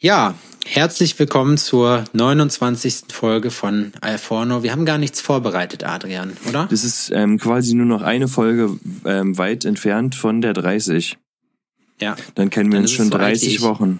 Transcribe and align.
Ja, 0.00 0.36
herzlich 0.64 1.18
willkommen 1.18 1.58
zur 1.58 2.04
29. 2.12 3.06
Folge 3.10 3.50
von 3.50 3.90
Alforno. 4.00 4.62
Wir 4.62 4.70
haben 4.70 4.84
gar 4.84 4.96
nichts 4.96 5.20
vorbereitet, 5.20 5.82
Adrian, 5.82 6.36
oder? 6.48 6.68
Das 6.70 6.84
ist 6.84 7.10
ähm, 7.12 7.36
quasi 7.36 7.74
nur 7.74 7.86
noch 7.86 8.02
eine 8.02 8.28
Folge 8.28 8.78
ähm, 9.04 9.36
weit 9.38 9.64
entfernt 9.64 10.14
von 10.14 10.40
der 10.40 10.52
30. 10.52 11.18
Ja. 12.00 12.14
Dann 12.36 12.48
kennen 12.48 12.70
wir 12.70 12.76
Dann 12.76 12.84
uns 12.84 12.92
schon 12.92 13.10
so 13.10 13.18
alt 13.18 13.42
wie 13.42 13.46
30 13.46 13.54
ich. 13.56 13.62
Wochen. 13.62 13.98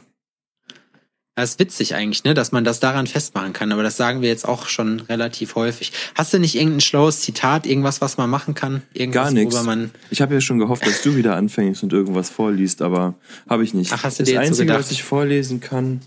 Das 1.39 1.51
ist 1.51 1.61
witzig 1.61 1.95
eigentlich, 1.95 2.25
ne, 2.25 2.35
dass 2.35 2.51
man 2.51 2.65
das 2.65 2.81
daran 2.81 3.07
festmachen 3.07 3.53
kann, 3.53 3.71
aber 3.71 3.85
das 3.85 3.97
sagen 3.97 4.23
wir 4.23 4.29
jetzt 4.29 4.45
auch 4.45 4.67
schon 4.67 4.99
relativ 4.99 5.55
häufig. 5.55 5.93
Hast 6.17 6.35
du 6.35 6.41
nicht 6.41 6.57
irgendein 6.57 6.81
schlaues 6.81 7.21
Zitat, 7.21 7.65
irgendwas, 7.65 8.01
was 8.01 8.17
man 8.17 8.29
machen 8.29 8.55
kann? 8.55 8.83
Irgendwas, 8.93 9.33
Gar 9.33 9.77
nichts. 9.77 9.93
Ich 10.11 10.21
habe 10.21 10.35
ja 10.35 10.41
schon 10.41 10.59
gehofft, 10.59 10.85
dass 10.85 11.01
du 11.03 11.15
wieder 11.15 11.37
anfängst 11.37 11.85
und 11.85 11.93
irgendwas 11.93 12.29
vorliest, 12.29 12.83
aber 12.83 13.15
habe 13.49 13.63
ich 13.63 13.73
nicht. 13.73 13.93
Ach, 13.93 14.03
hast 14.03 14.19
du 14.19 14.25
das 14.25 14.31
dir 14.31 14.35
jetzt 14.35 14.47
so 14.47 14.49
Einzige, 14.49 14.67
gedacht? 14.67 14.81
was 14.81 14.91
ich 14.91 15.05
vorlesen 15.05 15.61
kann, 15.61 16.01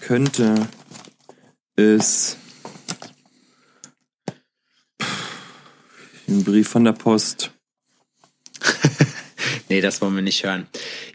könnte, 0.00 0.54
ist 1.76 2.36
ein 6.28 6.44
Brief 6.44 6.68
von 6.68 6.84
der 6.84 6.92
Post. 6.92 7.52
Nee, 9.70 9.80
das 9.80 10.02
wollen 10.02 10.14
wir 10.14 10.22
nicht 10.22 10.44
hören. 10.44 10.66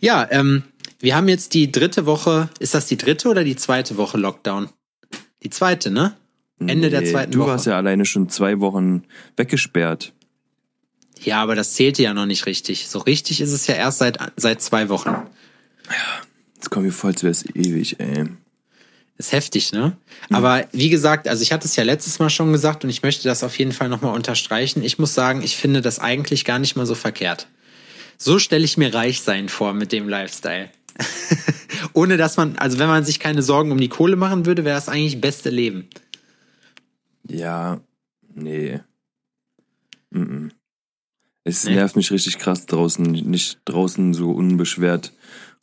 Ja, 0.01 0.27
ähm, 0.31 0.63
wir 0.99 1.15
haben 1.15 1.27
jetzt 1.27 1.53
die 1.53 1.71
dritte 1.71 2.05
Woche. 2.05 2.49
Ist 2.59 2.73
das 2.73 2.87
die 2.87 2.97
dritte 2.97 3.29
oder 3.29 3.43
die 3.43 3.55
zweite 3.55 3.97
Woche 3.97 4.17
Lockdown? 4.17 4.69
Die 5.43 5.49
zweite, 5.49 5.91
ne? 5.91 6.15
Ende 6.59 6.89
der 6.89 7.01
Nee, 7.01 7.11
zweiten 7.11 7.31
Du 7.31 7.39
Woche. 7.39 7.49
warst 7.51 7.65
ja 7.67 7.77
alleine 7.77 8.05
schon 8.05 8.27
zwei 8.29 8.59
Wochen 8.59 9.03
weggesperrt. 9.37 10.13
Ja, 11.21 11.41
aber 11.41 11.55
das 11.55 11.73
zählte 11.73 12.03
ja 12.03 12.13
noch 12.13 12.25
nicht 12.25 12.45
richtig. 12.45 12.89
So 12.89 12.99
richtig 12.99 13.39
ist 13.41 13.51
es 13.53 13.67
ja 13.67 13.75
erst 13.75 13.99
seit, 13.99 14.17
seit 14.35 14.61
zwei 14.61 14.89
Wochen. 14.89 15.15
Jetzt 16.55 16.69
kommen 16.69 16.85
wir 16.85 16.91
voll, 16.93 17.11
als 17.11 17.23
wäre 17.23 17.31
es 17.31 17.45
ewig, 17.55 17.99
ey. 17.99 18.25
Ist 19.17 19.31
heftig, 19.33 19.73
ne? 19.73 19.97
Aber 20.29 20.65
wie 20.71 20.89
gesagt, 20.89 21.27
also 21.27 21.41
ich 21.43 21.51
hatte 21.51 21.65
es 21.67 21.75
ja 21.75 21.83
letztes 21.83 22.19
Mal 22.19 22.29
schon 22.29 22.53
gesagt 22.53 22.83
und 22.85 22.89
ich 22.89 23.03
möchte 23.03 23.27
das 23.27 23.43
auf 23.43 23.57
jeden 23.59 23.73
Fall 23.73 23.89
nochmal 23.89 24.13
unterstreichen. 24.15 24.81
Ich 24.81 24.97
muss 24.97 25.13
sagen, 25.13 25.41
ich 25.41 25.57
finde 25.57 25.81
das 25.81 25.99
eigentlich 25.99 26.45
gar 26.45 26.59
nicht 26.59 26.77
mal 26.77 26.85
so 26.85 26.95
verkehrt. 26.95 27.47
So 28.17 28.39
stelle 28.39 28.63
ich 28.63 28.77
mir 28.77 28.93
reich 28.93 29.21
sein 29.21 29.49
vor 29.49 29.73
mit 29.73 29.91
dem 29.91 30.07
Lifestyle. 30.07 30.69
Ohne 31.93 32.17
dass 32.17 32.37
man, 32.37 32.57
also 32.57 32.79
wenn 32.79 32.87
man 32.87 33.03
sich 33.03 33.19
keine 33.19 33.41
Sorgen 33.41 33.71
um 33.71 33.79
die 33.79 33.89
Kohle 33.89 34.15
machen 34.15 34.45
würde, 34.45 34.65
wäre 34.65 34.75
das 34.75 34.89
eigentlich 34.89 35.21
beste 35.21 35.49
Leben. 35.49 35.87
Ja, 37.27 37.79
nee. 38.33 38.79
Mm-mm. 40.13 40.51
Es 41.43 41.65
Nee? 41.65 41.75
nervt 41.75 41.95
mich 41.95 42.11
richtig 42.11 42.37
krass 42.37 42.65
draußen, 42.65 43.03
nicht 43.03 43.59
draußen 43.65 44.13
so 44.13 44.31
unbeschwert 44.31 45.13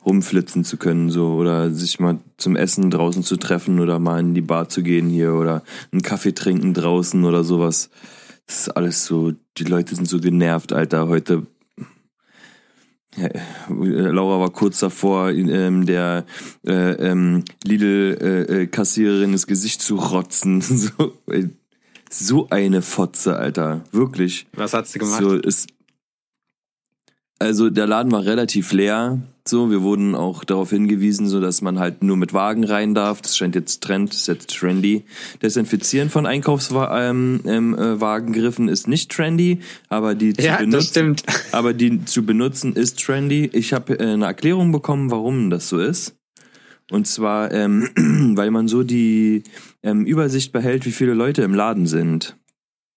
rumflitzen 0.05 0.65
zu 0.65 0.77
können, 0.77 1.11
so 1.11 1.35
oder 1.35 1.71
sich 1.73 1.99
mal 1.99 2.21
zum 2.37 2.55
Essen 2.55 2.91
draußen 2.91 3.25
zu 3.25 3.37
treffen 3.37 3.81
oder 3.81 3.99
mal 3.99 4.21
in 4.21 4.35
die 4.35 4.41
Bar 4.41 4.69
zu 4.69 4.83
gehen 4.83 5.09
hier 5.09 5.35
oder 5.35 5.65
einen 5.91 6.03
Kaffee 6.03 6.33
trinken 6.33 6.75
draußen 6.75 7.25
oder 7.25 7.43
sowas. 7.43 7.91
Das 8.47 8.61
ist 8.61 8.69
alles 8.69 9.05
so, 9.05 9.33
die 9.59 9.65
Leute 9.65 9.97
sind 9.97 10.09
so 10.09 10.21
genervt, 10.21 10.73
Alter. 10.73 11.09
Heute 11.09 11.47
Laura 13.69 14.41
war 14.41 14.51
kurz 14.51 14.81
davor, 14.81 15.31
ähm, 15.31 15.87
der 15.87 16.25
äh, 16.67 16.93
ähm, 16.93 17.45
Lidl-Kassiererin 17.65 19.33
ins 19.33 19.47
Gesicht 19.47 19.83
zu 19.83 19.97
rotzen. 19.97 20.63
So, 20.77 21.13
ey, 21.29 21.49
so 22.11 22.49
eine 22.51 22.83
Fotze, 22.83 23.37
Alter. 23.37 23.83
Wirklich. 23.93 24.47
Was 24.53 24.75
hat 24.75 24.87
sie 24.87 24.99
gemacht? 24.99 25.21
So 25.21 25.35
ist. 25.35 25.69
Also 27.39 27.69
der 27.69 27.87
Laden 27.87 28.13
war 28.13 28.25
relativ 28.25 28.73
leer. 28.73 29.21
So, 29.47 29.71
wir 29.71 29.83
wurden 29.83 30.15
auch 30.15 30.43
darauf 30.43 30.71
hingewiesen, 30.71 31.29
so 31.29 31.41
dass 31.41 31.63
man 31.63 31.79
halt 31.79 32.03
nur 32.03 32.17
mit 32.17 32.33
Wagen 32.33 32.65
rein 32.65 32.95
darf. 32.95 33.21
Das 33.21 33.37
scheint 33.37 33.55
jetzt 33.55 33.83
Trend, 33.83 34.13
ist 34.13 34.27
jetzt 34.27 34.51
trendy. 34.51 35.05
Desinfizieren 35.43 36.11
von 36.11 36.27
Einkaufswagengriffen 36.27 37.43
ähm, 37.47 37.75
äh, 37.79 38.01
Wagengriffen 38.01 38.69
ist 38.69 38.89
nicht 38.89 39.13
trendy, 39.13 39.61
aber 39.89 40.15
die 40.15 40.33
zu 40.33 40.47
ja, 40.47 40.57
benutzen, 40.57 41.17
aber 41.53 41.75
die 41.75 42.05
zu 42.07 42.25
benutzen 42.25 42.73
ist 42.73 43.05
trendy. 43.05 43.51
Ich 43.53 43.73
habe 43.73 43.99
äh, 44.01 44.15
eine 44.15 44.25
Erklärung 44.25 44.73
bekommen, 44.73 45.11
warum 45.11 45.51
das 45.51 45.69
so 45.69 45.79
ist. 45.79 46.17
Und 46.91 47.07
zwar, 47.07 47.53
ähm, 47.53 47.89
weil 48.37 48.51
man 48.51 48.67
so 48.67 48.83
die 48.83 49.45
ähm, 49.83 50.07
Übersicht 50.07 50.53
behält, 50.53 50.87
wie 50.87 50.93
viele 50.93 51.15
Leute 51.15 51.43
im 51.43 51.55
Laden 51.55 51.87
sind. 51.87 52.37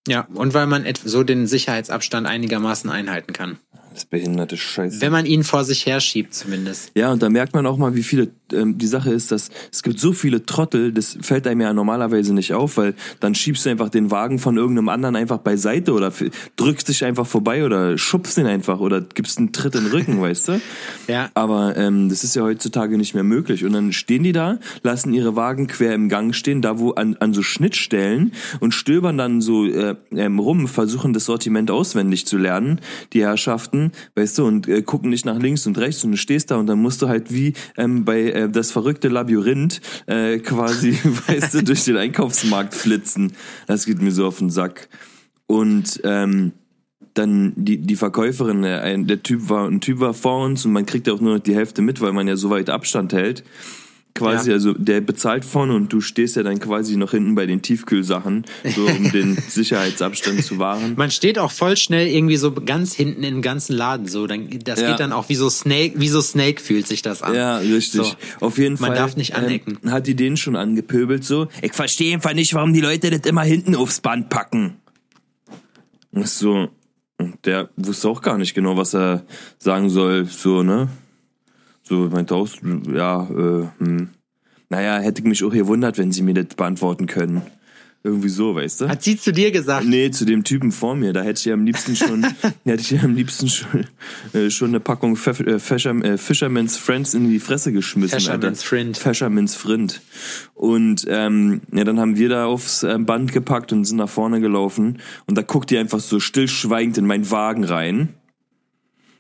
Ja, 0.07 0.27
und 0.33 0.53
weil 0.53 0.65
man 0.65 0.85
so 1.03 1.23
den 1.23 1.45
Sicherheitsabstand 1.45 2.25
einigermaßen 2.25 2.89
einhalten 2.89 3.33
kann. 3.33 3.59
Das 3.93 4.05
behinderte 4.05 4.55
Scheiße. 4.55 5.01
Wenn 5.01 5.11
man 5.11 5.25
ihn 5.25 5.43
vor 5.43 5.63
sich 5.63 5.85
herschiebt, 5.85 6.33
zumindest. 6.33 6.91
Ja, 6.95 7.11
und 7.11 7.23
da 7.23 7.29
merkt 7.29 7.53
man 7.53 7.65
auch 7.65 7.77
mal, 7.77 7.95
wie 7.95 8.03
viele, 8.03 8.29
ähm, 8.53 8.77
die 8.77 8.87
Sache 8.87 9.11
ist, 9.11 9.31
dass 9.31 9.49
es 9.71 9.83
gibt 9.83 9.99
so 9.99 10.13
viele 10.13 10.45
Trottel, 10.45 10.93
das 10.93 11.17
fällt 11.21 11.47
einem 11.47 11.61
ja 11.61 11.73
normalerweise 11.73 12.33
nicht 12.33 12.53
auf, 12.53 12.77
weil 12.77 12.93
dann 13.19 13.35
schiebst 13.35 13.65
du 13.65 13.69
einfach 13.69 13.89
den 13.89 14.11
Wagen 14.11 14.39
von 14.39 14.57
irgendeinem 14.57 14.89
anderen 14.89 15.15
einfach 15.15 15.39
beiseite 15.39 15.93
oder 15.93 16.13
drückst 16.55 16.87
dich 16.87 17.03
einfach 17.03 17.25
vorbei 17.25 17.65
oder 17.65 17.97
schubst 17.97 18.37
ihn 18.37 18.45
einfach 18.45 18.79
oder 18.79 19.01
gibst 19.01 19.39
einen 19.39 19.53
Tritt 19.53 19.75
in 19.75 19.85
den 19.85 19.91
Rücken, 19.91 20.21
weißt 20.21 20.49
du? 20.49 20.61
Ja. 21.07 21.29
Aber 21.33 21.75
ähm, 21.75 22.09
das 22.09 22.23
ist 22.23 22.35
ja 22.35 22.43
heutzutage 22.43 22.97
nicht 22.97 23.15
mehr 23.15 23.23
möglich. 23.23 23.65
Und 23.65 23.73
dann 23.73 23.91
stehen 23.91 24.23
die 24.23 24.33
da, 24.33 24.59
lassen 24.83 25.13
ihre 25.13 25.35
Wagen 25.35 25.67
quer 25.67 25.93
im 25.93 26.09
Gang 26.09 26.35
stehen, 26.35 26.61
da 26.61 26.79
wo 26.79 26.91
an, 26.91 27.17
an 27.19 27.33
so 27.33 27.41
Schnittstellen 27.41 28.33
und 28.59 28.73
stöbern 28.73 29.17
dann 29.17 29.41
so 29.41 29.65
äh, 29.65 29.95
ähm, 30.11 30.39
rum, 30.39 30.67
versuchen 30.67 31.13
das 31.13 31.25
Sortiment 31.25 31.71
auswendig 31.71 32.27
zu 32.27 32.37
lernen, 32.37 32.81
die 33.13 33.21
Herrschaften, 33.21 33.78
weißt 34.15 34.37
du, 34.37 34.45
und 34.45 34.67
äh, 34.67 34.81
gucken 34.81 35.09
nicht 35.09 35.25
nach 35.25 35.39
links 35.39 35.65
und 35.65 35.77
rechts 35.77 36.03
und 36.03 36.11
du 36.11 36.17
stehst 36.17 36.51
da 36.51 36.57
und 36.57 36.67
dann 36.67 36.81
musst 36.81 37.01
du 37.01 37.07
halt 37.07 37.33
wie 37.33 37.53
ähm, 37.77 38.05
bei 38.05 38.31
äh, 38.31 38.49
das 38.49 38.71
verrückte 38.71 39.07
Labyrinth 39.07 39.81
äh, 40.07 40.39
quasi, 40.39 40.97
weißt 41.27 41.53
du, 41.55 41.63
durch 41.63 41.85
den 41.85 41.97
Einkaufsmarkt 41.97 42.73
flitzen. 42.73 43.33
Das 43.67 43.85
geht 43.85 44.01
mir 44.01 44.11
so 44.11 44.25
auf 44.25 44.39
den 44.39 44.49
Sack. 44.49 44.89
Und 45.47 46.01
ähm, 46.03 46.51
dann 47.13 47.53
die, 47.55 47.77
die 47.77 47.95
Verkäuferin, 47.95 48.63
äh, 48.63 48.79
ein, 48.79 49.07
der 49.07 49.23
Typ 49.23 49.49
war, 49.49 49.67
ein 49.67 49.81
Typ 49.81 49.99
war 49.99 50.13
vor 50.13 50.45
uns 50.45 50.65
und 50.65 50.71
man 50.71 50.85
kriegt 50.85 51.07
ja 51.07 51.13
auch 51.13 51.21
nur 51.21 51.35
noch 51.35 51.43
die 51.43 51.55
Hälfte 51.55 51.81
mit, 51.81 52.01
weil 52.01 52.13
man 52.13 52.27
ja 52.27 52.35
so 52.35 52.49
weit 52.49 52.69
Abstand 52.69 53.13
hält. 53.13 53.43
Quasi, 54.15 54.49
Ja. 54.49 54.55
also 54.55 54.73
der 54.73 54.99
bezahlt 55.01 55.45
vorne 55.45 55.73
und 55.75 55.93
du 55.93 56.01
stehst 56.01 56.35
ja 56.35 56.43
dann 56.43 56.59
quasi 56.59 56.97
noch 56.97 57.11
hinten 57.11 57.35
bei 57.35 57.45
den 57.45 57.61
Tiefkühlsachen, 57.61 58.43
so 58.75 58.85
um 58.85 59.11
den 59.11 59.37
Sicherheitsabstand 59.47 60.43
zu 60.43 60.57
wahren. 60.59 60.95
Man 60.97 61.11
steht 61.11 61.39
auch 61.39 61.51
voll 61.51 61.77
schnell 61.77 62.07
irgendwie 62.07 62.35
so 62.35 62.51
ganz 62.51 62.93
hinten 62.93 63.23
im 63.23 63.41
ganzen 63.41 63.73
Laden 63.77 64.07
so. 64.07 64.27
Dann, 64.27 64.49
das 64.65 64.81
Ja. 64.81 64.89
geht 64.91 64.99
dann 64.99 65.13
auch 65.13 65.29
wie 65.29 65.35
so 65.35 65.49
Snake, 65.49 65.93
wie 66.01 66.09
so 66.09 66.19
Snake 66.21 66.59
fühlt 66.61 66.87
sich 66.87 67.01
das 67.01 67.21
an. 67.21 67.35
Ja, 67.35 67.57
richtig. 67.59 68.01
So. 68.01 68.15
Auf 68.45 68.57
jeden 68.57 68.73
Man 68.79 68.89
Fall. 68.89 68.95
darf 68.97 69.15
nicht 69.15 69.35
anecken. 69.35 69.77
Ähm, 69.83 69.91
hat 69.91 70.07
die 70.07 70.15
den 70.15 70.35
schon 70.37 70.55
angepöbelt 70.55 71.23
so. 71.23 71.47
Ich 71.61 71.73
verstehe 71.73 72.13
einfach 72.13 72.33
nicht, 72.33 72.53
warum 72.55 72.73
die 72.73 72.81
Leute 72.81 73.11
das 73.11 73.21
immer 73.29 73.43
hinten 73.43 73.75
aufs 73.75 74.01
Band 74.01 74.29
packen. 74.29 74.77
Und 76.11 76.27
so, 76.27 76.69
und 77.17 77.45
der 77.45 77.69
wusste 77.77 78.09
auch 78.09 78.21
gar 78.21 78.37
nicht 78.37 78.53
genau, 78.55 78.75
was 78.75 78.95
er 78.95 79.23
sagen 79.59 79.89
soll, 79.89 80.25
so, 80.25 80.63
ne? 80.63 80.89
So, 81.89 82.07
meinte 82.07 82.35
auch, 82.35 82.47
ja, 82.93 83.23
äh, 83.23 83.67
hm. 83.79 84.09
Naja, 84.69 84.99
hätte 84.99 85.21
ich 85.21 85.27
mich 85.27 85.43
auch 85.43 85.49
gewundert, 85.49 85.97
wenn 85.97 86.11
sie 86.11 86.21
mir 86.21 86.35
das 86.35 86.55
beantworten 86.55 87.07
können. 87.07 87.41
Irgendwie 88.03 88.29
so, 88.29 88.55
weißt 88.55 88.81
du? 88.81 88.87
Hat 88.87 89.01
sie 89.01 89.17
zu 89.17 89.33
dir 89.33 89.51
gesagt? 89.51 89.85
Nee, 89.85 90.11
zu 90.11 90.23
dem 90.23 90.43
Typen 90.43 90.71
vor 90.71 90.95
mir. 90.95 91.11
Da 91.11 91.21
hätte 91.21 91.39
ich 91.39 91.45
ja 91.45 91.55
am 91.55 91.65
liebsten 91.65 91.95
schon, 91.95 92.23
hätte 92.63 92.81
ich 92.81 92.91
ja 92.91 93.01
am 93.01 93.15
liebsten 93.15 93.49
schon, 93.49 93.87
äh, 94.33 94.51
schon 94.51 94.69
eine 94.69 94.79
Packung 94.79 95.17
Pfeff, 95.17 95.39
äh, 95.39 95.59
Fischer, 95.59 95.95
äh, 96.05 96.17
Fisherman's 96.17 96.77
Friends 96.77 97.15
in 97.15 97.27
die 97.27 97.39
Fresse 97.39 97.73
geschmissen. 97.73 98.19
Fisherman's. 98.19 98.63
Friend. 98.63 98.95
Fisherman's 98.95 99.55
Friend. 99.55 99.99
Und 100.53 101.07
ähm, 101.09 101.61
ja, 101.73 101.83
dann 101.83 101.99
haben 101.99 102.17
wir 102.17 102.29
da 102.29 102.45
aufs 102.45 102.83
äh, 102.83 102.97
Band 102.99 103.33
gepackt 103.33 103.73
und 103.73 103.83
sind 103.83 103.97
nach 103.97 104.09
vorne 104.09 104.39
gelaufen. 104.39 104.99
Und 105.25 105.37
da 105.37 105.41
guckt 105.41 105.71
die 105.71 105.77
einfach 105.79 105.99
so 105.99 106.19
stillschweigend 106.19 106.99
in 106.99 107.07
meinen 107.07 107.29
Wagen 107.31 107.63
rein. 107.63 108.09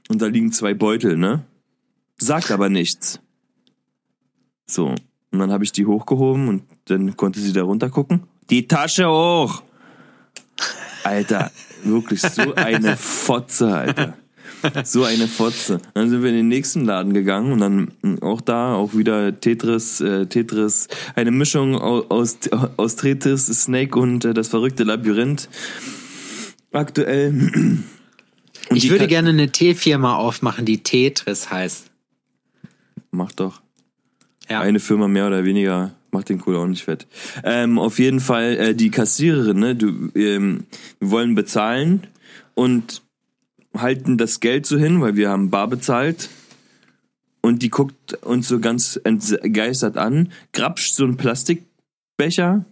Und 0.07 0.21
da 0.21 0.27
liegen 0.27 0.51
zwei 0.51 0.73
Beutel, 0.75 1.17
ne? 1.17 1.43
Sagt 2.19 2.51
aber 2.51 2.69
nichts. 2.69 3.19
So. 4.65 4.95
Und 5.31 5.39
dann 5.39 5.51
habe 5.51 5.63
ich 5.63 5.71
die 5.71 5.85
hochgehoben 5.85 6.47
und 6.47 6.63
dann 6.85 7.15
konnte 7.15 7.39
sie 7.39 7.53
da 7.53 7.63
runter 7.63 7.89
gucken. 7.89 8.23
Die 8.49 8.67
Tasche 8.67 9.07
hoch! 9.07 9.61
Alter, 11.03 11.51
wirklich 11.83 12.21
so 12.21 12.53
eine 12.55 12.97
Fotze, 12.97 13.75
Alter. 13.75 14.17
So 14.83 15.05
eine 15.05 15.27
Fotze. 15.27 15.79
Dann 15.93 16.09
sind 16.09 16.21
wir 16.21 16.29
in 16.29 16.35
den 16.35 16.47
nächsten 16.49 16.83
Laden 16.83 17.13
gegangen 17.13 17.53
und 17.53 17.59
dann 17.59 18.19
auch 18.21 18.41
da 18.41 18.75
auch 18.75 18.93
wieder 18.93 19.39
Tetris, 19.39 20.01
äh, 20.01 20.25
Tetris, 20.25 20.87
eine 21.15 21.31
Mischung 21.31 21.77
aus, 21.77 22.37
aus, 22.75 22.95
Tetris, 22.97 23.45
Snake 23.45 23.97
und 23.97 24.25
äh, 24.25 24.33
das 24.33 24.49
verrückte 24.49 24.83
Labyrinth. 24.83 25.47
Aktuell. 26.71 27.29
Und 27.29 28.75
ich 28.75 28.89
würde 28.89 29.07
gerne 29.07 29.29
eine 29.29 29.49
Teefirma 29.51 30.15
aufmachen, 30.15 30.65
die 30.65 30.83
Tetris 30.83 31.49
heißt. 31.49 31.88
Mach 33.11 33.31
doch. 33.31 33.61
Ja. 34.49 34.61
Eine 34.61 34.79
Firma 34.79 35.07
mehr 35.07 35.27
oder 35.27 35.45
weniger 35.45 35.91
macht 36.11 36.29
den 36.29 36.39
Kohl 36.39 36.55
auch 36.55 36.65
nicht 36.65 36.83
fett. 36.83 37.05
Ähm, 37.43 37.77
auf 37.77 37.99
jeden 37.99 38.19
Fall 38.19 38.57
äh, 38.57 38.75
die 38.75 38.89
Kassiererin, 38.89 39.59
ne? 39.59 39.75
Du, 39.75 40.09
ähm, 40.15 40.65
wir 40.99 41.11
wollen 41.11 41.35
bezahlen 41.35 42.07
und 42.55 43.03
halten 43.77 44.17
das 44.17 44.39
Geld 44.39 44.65
so 44.65 44.77
hin, 44.77 45.01
weil 45.01 45.15
wir 45.15 45.29
haben 45.29 45.51
bar 45.51 45.67
bezahlt. 45.67 46.29
Und 46.29 46.39
und 47.41 47.63
die 47.63 47.69
guckt 47.69 48.13
uns 48.23 48.47
so 48.47 48.59
ganz 48.59 48.99
entgeistert 49.03 49.97
an, 49.97 50.31
grapscht 50.53 50.93
so 50.93 51.03
einen 51.03 51.17
Plastikbecher, 51.17 52.65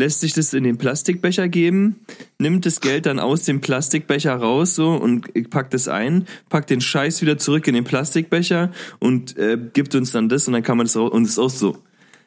lässt 0.00 0.20
sich 0.20 0.32
das 0.32 0.52
in 0.52 0.64
den 0.64 0.78
Plastikbecher 0.78 1.48
geben, 1.48 2.00
nimmt 2.38 2.66
das 2.66 2.80
Geld 2.80 3.06
dann 3.06 3.20
aus 3.20 3.44
dem 3.44 3.60
Plastikbecher 3.60 4.34
raus 4.34 4.74
so 4.74 4.94
und 4.94 5.50
packt 5.50 5.74
es 5.74 5.86
ein, 5.86 6.26
packt 6.48 6.70
den 6.70 6.80
Scheiß 6.80 7.22
wieder 7.22 7.38
zurück 7.38 7.68
in 7.68 7.74
den 7.74 7.84
Plastikbecher 7.84 8.72
und 8.98 9.36
äh, 9.36 9.58
gibt 9.72 9.94
uns 9.94 10.10
dann 10.10 10.28
das 10.28 10.48
und 10.48 10.54
dann 10.54 10.62
kann 10.62 10.76
man 10.76 10.86
das 10.86 10.96
und 10.96 11.22
es 11.22 11.38
auch 11.38 11.50
so. 11.50 11.76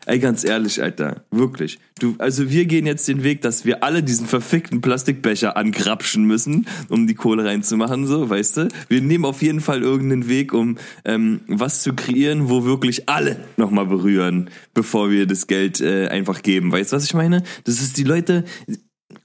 Ey, 0.06 0.20
ganz 0.20 0.44
ehrlich, 0.44 0.82
Alter, 0.82 1.24
wirklich. 1.32 1.80
Du, 2.00 2.16
also 2.18 2.50
wir 2.50 2.66
gehen 2.66 2.86
jetzt 2.86 3.08
den 3.08 3.24
Weg, 3.24 3.42
dass 3.42 3.64
wir 3.64 3.84
alle 3.84 4.04
diesen 4.04 4.28
verfickten 4.28 4.82
Plastikbecher 4.82 5.56
angrapschen 5.56 6.26
müssen, 6.26 6.68
um 6.90 7.08
die 7.08 7.16
Kohle 7.16 7.46
reinzumachen, 7.46 8.06
so, 8.06 8.30
weißt 8.30 8.58
du? 8.58 8.68
Wir 8.90 9.02
nehmen 9.02 9.24
auf 9.24 9.42
jeden 9.42 9.62
Fall 9.62 9.82
irgendeinen 9.82 10.28
Weg, 10.28 10.54
um 10.54 10.78
ähm, 11.06 11.42
was 11.48 11.84
zu 11.84 11.94
kreieren, 11.94 12.50
wo 12.50 12.66
wirklich 12.66 13.08
alle 13.08 13.40
nochmal 13.56 13.86
berühren, 13.86 14.50
bevor 14.74 15.10
wir 15.10 15.26
das 15.26 15.48
Geld 15.48 15.80
äh, 15.80 16.08
einfach 16.08 16.42
geben. 16.42 16.72
Weißt 16.72 16.92
du, 16.92 16.98
was 16.98 17.06
ich 17.06 17.14
meine? 17.14 17.44
Das 17.64 17.82
ist 17.82 17.98
die 17.98 18.04
Leute, 18.04 18.44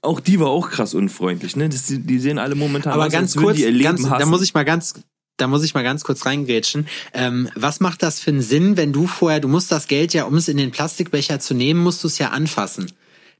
auch 0.01 0.19
die 0.19 0.39
war 0.39 0.47
auch 0.47 0.69
krass 0.69 0.93
unfreundlich, 0.93 1.55
ne? 1.55 1.67
Das, 1.67 1.85
die, 1.87 1.99
die 1.99 2.19
sehen 2.19 2.37
alle 2.37 2.55
momentan 2.55 2.93
Aber 2.93 3.07
aus, 3.07 3.11
ganz 3.11 3.35
kurz, 3.35 3.57
die 3.57 3.63
ihr 3.63 3.71
Leben 3.71 3.83
ganz, 3.83 4.03
da 4.03 4.11
hassen. 4.11 4.29
muss 4.29 4.43
ich 4.43 4.53
mal 4.53 4.65
ganz, 4.65 4.93
da 5.39 5.47
muss 5.47 5.63
ich 5.63 5.73
mal 5.73 5.83
ganz 5.83 6.03
kurz 6.03 6.25
reingrätschen. 6.25 6.87
Ähm, 7.13 7.49
was 7.55 7.79
macht 7.79 8.03
das 8.03 8.19
für 8.19 8.31
einen 8.31 8.41
Sinn, 8.41 8.77
wenn 8.77 8.93
du 8.93 9.07
vorher, 9.07 9.39
du 9.39 9.47
musst 9.47 9.71
das 9.71 9.87
Geld 9.87 10.13
ja, 10.13 10.25
um 10.25 10.35
es 10.35 10.47
in 10.47 10.57
den 10.57 10.71
Plastikbecher 10.71 11.39
zu 11.39 11.53
nehmen, 11.53 11.81
musst 11.81 12.03
du 12.03 12.07
es 12.07 12.17
ja 12.17 12.29
anfassen. 12.29 12.91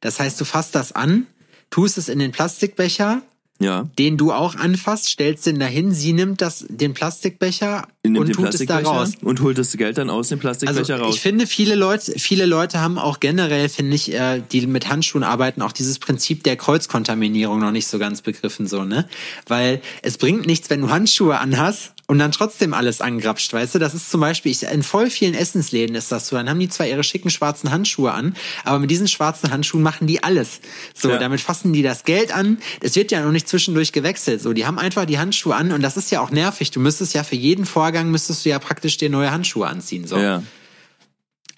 Das 0.02 0.20
heißt, 0.20 0.40
du 0.40 0.46
fasst 0.46 0.76
das 0.76 0.92
an, 0.92 1.28
tust 1.70 1.98
es 1.98 2.10
in 2.10 2.20
den 2.20 2.32
Plastikbecher, 2.32 3.22
ja. 3.60 3.90
den 3.98 4.18
du 4.18 4.32
auch 4.32 4.56
anfasst, 4.56 5.08
stellst 5.08 5.46
den 5.46 5.60
dahin, 5.60 5.92
sie 5.92 6.14
nimmt 6.14 6.42
das, 6.42 6.66
den 6.70 6.94
Plastikbecher 6.94 7.88
Nimmt 8.04 8.18
und 8.18 8.28
den 8.28 8.36
tut 8.36 8.54
es 8.54 8.66
da 8.66 8.80
Plastikbecher 8.80 8.90
raus. 8.90 9.12
und 9.22 9.42
holt 9.42 9.58
das 9.58 9.76
Geld 9.76 9.98
dann 9.98 10.10
aus 10.10 10.30
dem 10.30 10.40
Plastikbecher 10.40 10.80
Also 10.80 10.94
raus. 10.96 11.16
ich 11.16 11.22
finde, 11.22 11.46
viele 11.46 11.76
Leute, 11.76 12.14
viele 12.18 12.46
Leute 12.46 12.80
haben 12.80 12.98
auch 12.98 13.20
generell, 13.20 13.70
finde 13.70 13.96
ich, 13.96 14.14
äh, 14.14 14.42
die 14.52 14.66
mit 14.66 14.90
Handschuhen 14.90 15.24
arbeiten, 15.24 15.62
auch 15.62 15.74
dieses 15.74 16.00
Prinzip 16.00 16.44
der 16.44 16.56
Kreuzkontaminierung 16.56 17.60
noch 17.60 17.72
nicht 17.72 17.88
so 17.88 18.00
ganz 18.00 18.22
begriffen, 18.22 18.68
so, 18.68 18.86
ne? 18.86 19.08
Weil 19.48 19.82
es 20.02 20.18
bringt 20.18 20.46
nichts, 20.46 20.70
wenn 20.70 20.82
du 20.82 20.90
Handschuhe 20.90 21.38
anhast 21.40 21.94
und 22.10 22.18
dann 22.18 22.32
trotzdem 22.32 22.74
alles 22.74 23.02
angrapscht, 23.02 23.54
weißt 23.54 23.76
du? 23.76 23.80
Das 23.80 23.94
ist 23.94 24.10
zum 24.10 24.20
Beispiel, 24.20 24.52
ich, 24.52 24.64
in 24.64 24.82
voll 24.82 25.12
vielen 25.12 25.36
Essensläden 25.36 25.96
ist 25.96 26.12
das 26.12 26.28
so. 26.28 26.36
Dann 26.36 26.50
haben 26.50 26.60
die 26.60 26.68
zwar 26.68 26.88
ihre 26.88 27.04
schicken 27.04 27.30
schwarzen 27.30 27.70
Handschuhe 27.70 28.12
an, 28.12 28.36
aber 28.66 28.80
mit 28.80 28.90
diesen 28.90 29.08
schwarzen 29.08 29.52
Handschuhen 29.52 29.84
machen 29.84 30.08
die 30.08 30.24
alles. 30.24 30.60
So, 30.96 31.12
Ja. 31.12 31.20
damit 31.20 31.40
fassen 31.40 31.72
die 31.72 31.84
das 31.84 32.06
Geld 32.06 32.36
an. 32.36 32.58
Es 32.82 32.96
wird 32.96 33.12
ja 33.12 33.22
noch 33.22 33.32
nicht 33.32 33.48
zwischendurch 33.48 33.92
gewechselt. 33.92 34.42
So, 34.42 34.54
die 34.54 34.66
haben 34.66 34.80
einfach 34.80 35.06
die 35.06 35.20
Handschuhe 35.20 35.56
an 35.56 35.72
und 35.72 35.84
das 35.84 35.98
ist 35.98 36.10
ja 36.10 36.20
auch 36.20 36.32
nervig. 36.32 36.72
Du 36.72 36.80
müsstest 36.80 37.14
ja 37.14 37.24
für 37.24 37.36
jeden 37.36 37.68
Vorgang 37.68 38.10
müsstest 38.10 38.44
du 38.44 38.50
ja 38.50 38.58
praktisch 38.58 38.98
dir 38.98 39.12
neue 39.12 39.30
Handschuhe 39.30 39.68
anziehen. 39.68 40.08
So. 40.08 40.18
ja. 40.18 40.42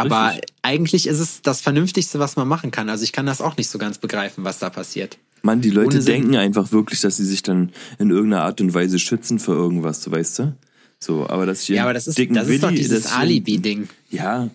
Aber 0.01 0.29
Richtig. 0.29 0.53
eigentlich 0.61 1.07
ist 1.07 1.19
es 1.19 1.41
das 1.41 1.61
Vernünftigste, 1.61 2.19
was 2.19 2.35
man 2.35 2.47
machen 2.47 2.71
kann. 2.71 2.89
Also 2.89 3.03
ich 3.03 3.11
kann 3.11 3.25
das 3.25 3.41
auch 3.41 3.57
nicht 3.57 3.69
so 3.69 3.77
ganz 3.77 3.97
begreifen, 3.97 4.43
was 4.43 4.59
da 4.59 4.69
passiert. 4.69 5.17
Mann, 5.43 5.61
die 5.61 5.69
Leute 5.69 5.99
denken 5.99 6.35
einfach 6.35 6.71
wirklich, 6.71 7.01
dass 7.01 7.17
sie 7.17 7.25
sich 7.25 7.41
dann 7.43 7.71
in 7.97 8.09
irgendeiner 8.11 8.43
Art 8.43 8.61
und 8.61 8.73
Weise 8.73 8.99
schützen 8.99 9.39
für 9.39 9.53
irgendwas, 9.53 10.03
so 10.03 10.11
weißt 10.11 10.39
du? 10.39 10.55
So, 10.99 11.27
aber 11.27 11.47
das 11.47 11.63
hier 11.63 11.77
Ja, 11.77 11.83
aber 11.83 11.93
das 11.93 12.07
ist, 12.07 12.19
das 12.19 12.47
ist 12.47 12.63
doch 12.63 12.69
Willi, 12.69 12.77
dieses 12.77 13.11
Alibi-Ding. 13.11 13.89
Ja. 14.11 14.49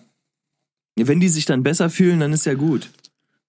ja. 0.97 1.07
Wenn 1.07 1.19
die 1.19 1.27
sich 1.27 1.45
dann 1.45 1.61
besser 1.63 1.89
fühlen, 1.89 2.21
dann 2.21 2.31
ist 2.31 2.45
ja 2.45 2.53
gut. 2.53 2.89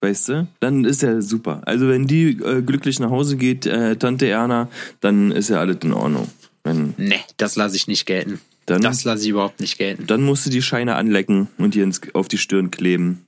Weißt 0.00 0.28
du? 0.28 0.48
Dann 0.60 0.84
ist 0.84 1.02
ja 1.02 1.20
super. 1.20 1.62
Also 1.64 1.88
wenn 1.88 2.06
die 2.06 2.30
äh, 2.30 2.62
glücklich 2.62 3.00
nach 3.00 3.10
Hause 3.10 3.36
geht, 3.36 3.66
äh, 3.66 3.96
Tante 3.96 4.28
Erna, 4.28 4.68
dann 5.00 5.30
ist 5.32 5.48
ja 5.48 5.60
alles 5.60 5.78
in 5.82 5.92
Ordnung. 5.92 6.28
Wenn, 6.64 6.94
Nee, 6.96 7.20
das 7.36 7.56
lasse 7.56 7.76
ich 7.76 7.86
nicht 7.86 8.06
gelten. 8.06 8.40
Dann, 8.70 8.82
Das 8.82 9.04
lasse 9.04 9.24
ich 9.24 9.30
überhaupt 9.30 9.60
nicht 9.60 9.78
gelten. 9.78 10.06
dann 10.06 10.22
musst 10.22 10.46
du 10.46 10.50
die 10.50 10.62
Scheine 10.62 10.96
anlecken 10.96 11.48
und 11.58 11.74
dir 11.74 11.84
ins, 11.84 12.00
auf 12.14 12.28
die 12.28 12.38
Stirn 12.38 12.70
kleben. 12.70 13.24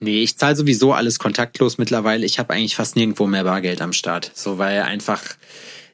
Nee, 0.00 0.22
ich 0.22 0.38
zahle 0.38 0.56
sowieso 0.56 0.94
alles 0.94 1.18
kontaktlos 1.18 1.76
mittlerweile. 1.76 2.24
Ich 2.24 2.38
habe 2.38 2.54
eigentlich 2.54 2.74
fast 2.74 2.96
nirgendwo 2.96 3.26
mehr 3.26 3.44
Bargeld 3.44 3.82
am 3.82 3.92
Start. 3.92 4.30
So, 4.34 4.56
weil 4.56 4.82
einfach, 4.82 5.22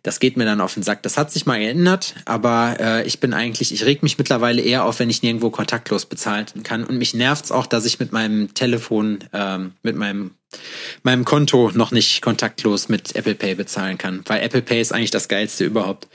das 0.05 0.21
geht 0.21 0.37
mir 0.37 0.45
dann 0.45 0.61
auf 0.61 0.75
den 0.75 0.85
Sack. 0.85 1.03
Das 1.03 1.19
hat 1.19 1.33
sich 1.33 1.45
mal 1.45 1.59
geändert, 1.59 2.15
aber 2.25 2.77
äh, 2.79 3.07
ich 3.07 3.19
bin 3.19 3.35
eigentlich, 3.35 3.73
ich 3.73 3.85
reg 3.85 4.05
mich 4.05 4.17
mittlerweile 4.17 4.63
eher 4.63 4.85
auf, 4.85 5.01
wenn 5.01 5.11
ich 5.11 5.23
nirgendwo 5.23 5.51
kontaktlos 5.51 6.07
bezahlen 6.07 6.47
kann. 6.63 6.85
Und 6.85 6.99
mich 6.99 7.15
nervt's 7.15 7.51
auch, 7.51 7.67
dass 7.67 7.85
ich 7.85 7.99
mit 7.99 8.13
meinem 8.13 8.55
Telefon, 8.55 9.19
ähm, 9.33 9.73
mit 9.83 9.97
meinem 9.97 10.31
meinem 11.03 11.25
Konto 11.25 11.73
noch 11.75 11.91
nicht 11.91 12.23
kontaktlos 12.23 12.89
mit 12.89 13.17
Apple 13.17 13.35
Pay 13.35 13.57
bezahlen 13.57 13.99
kann. 13.99 14.23
Weil 14.27 14.43
Apple 14.43 14.63
Pay 14.63 14.81
ist 14.81 14.93
eigentlich 14.93 15.11
das 15.11 15.27
geilste 15.27 15.65
überhaupt. 15.65 16.07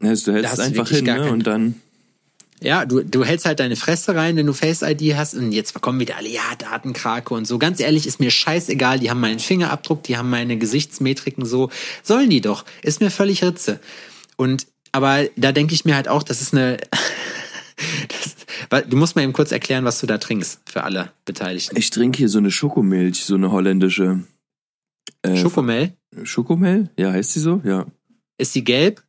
Also, 0.00 0.32
du 0.32 0.38
hältst 0.38 0.58
einfach 0.58 0.88
hin 0.88 1.04
ne? 1.04 1.30
und 1.30 1.46
dann. 1.46 1.80
Ja, 2.62 2.84
du, 2.84 3.02
du 3.02 3.24
hältst 3.24 3.44
halt 3.44 3.60
deine 3.60 3.76
Fresse 3.76 4.14
rein, 4.14 4.36
wenn 4.36 4.46
du 4.46 4.52
Face-ID 4.52 5.16
hast 5.16 5.34
und 5.34 5.52
jetzt 5.52 5.80
kommen 5.80 5.98
wieder 6.00 6.16
alle, 6.16 6.28
ja, 6.28 6.42
Datenkrake 6.58 7.34
und 7.34 7.46
so. 7.46 7.58
Ganz 7.58 7.80
ehrlich, 7.80 8.06
ist 8.06 8.20
mir 8.20 8.30
scheißegal, 8.30 9.00
die 9.00 9.10
haben 9.10 9.20
meinen 9.20 9.40
Fingerabdruck, 9.40 10.02
die 10.04 10.16
haben 10.16 10.30
meine 10.30 10.56
Gesichtsmetriken 10.56 11.44
so. 11.44 11.70
Sollen 12.02 12.30
die 12.30 12.40
doch. 12.40 12.64
Ist 12.82 13.00
mir 13.00 13.10
völlig 13.10 13.42
Ritze. 13.42 13.80
Und, 14.36 14.66
aber 14.92 15.24
da 15.36 15.52
denke 15.52 15.74
ich 15.74 15.84
mir 15.84 15.96
halt 15.96 16.08
auch, 16.08 16.22
das 16.22 16.40
ist 16.40 16.54
eine, 16.54 16.78
das, 18.70 18.86
du 18.88 18.96
musst 18.96 19.16
mal 19.16 19.22
eben 19.22 19.32
kurz 19.32 19.52
erklären, 19.52 19.84
was 19.84 20.00
du 20.00 20.06
da 20.06 20.18
trinkst, 20.18 20.60
für 20.66 20.84
alle 20.84 21.10
Beteiligten. 21.24 21.76
Ich 21.76 21.90
trinke 21.90 22.18
hier 22.18 22.28
so 22.28 22.38
eine 22.38 22.50
Schokomilch, 22.50 23.24
so 23.24 23.34
eine 23.34 23.50
holländische. 23.50 24.20
Äh, 25.22 25.36
Schokomel, 25.36 25.94
Schokomel? 26.22 26.90
Ja, 26.96 27.12
heißt 27.12 27.34
die 27.34 27.40
so? 27.40 27.60
Ja. 27.64 27.86
ist 28.38 28.52
sie 28.52 28.64
gelb? 28.64 29.02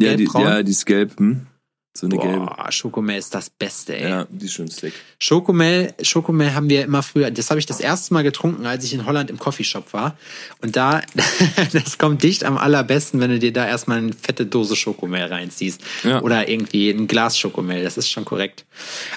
Ja, 0.00 0.16
die, 0.16 0.28
ja, 0.32 0.62
die 0.62 0.70
ist 0.70 0.86
gelb. 0.86 1.18
Hm? 1.18 1.46
So 1.92 2.06
eine 2.06 2.18
gelbe. 2.18 2.46
Boah, 2.46 2.70
Schokomel 2.70 3.18
ist 3.18 3.34
das 3.34 3.50
Beste, 3.50 3.96
ey. 3.96 4.08
Ja, 4.08 4.26
die 4.30 4.46
ist 4.46 4.52
schon 4.52 4.70
slick. 4.70 4.94
Schokomel, 5.18 5.92
Schokomel 6.02 6.54
haben 6.54 6.70
wir 6.70 6.84
immer 6.84 7.02
früher, 7.02 7.32
das 7.32 7.50
habe 7.50 7.58
ich 7.58 7.66
das 7.66 7.80
erste 7.80 8.14
Mal 8.14 8.22
getrunken, 8.22 8.64
als 8.64 8.84
ich 8.84 8.94
in 8.94 9.06
Holland 9.06 9.28
im 9.28 9.38
Coffeeshop 9.38 9.92
war. 9.92 10.16
Und 10.62 10.76
da, 10.76 11.02
das 11.72 11.98
kommt 11.98 12.22
dicht 12.22 12.44
am 12.44 12.58
allerbesten, 12.58 13.18
wenn 13.18 13.30
du 13.30 13.40
dir 13.40 13.52
da 13.52 13.66
erstmal 13.66 13.98
eine 13.98 14.12
fette 14.12 14.46
Dose 14.46 14.76
Schokomel 14.76 15.24
reinziehst. 15.24 15.82
Ja. 16.04 16.22
Oder 16.22 16.48
irgendwie 16.48 16.90
ein 16.90 17.08
Glas 17.08 17.36
Schokomel, 17.36 17.82
das 17.82 17.96
ist 17.96 18.08
schon 18.08 18.24
korrekt. 18.24 18.64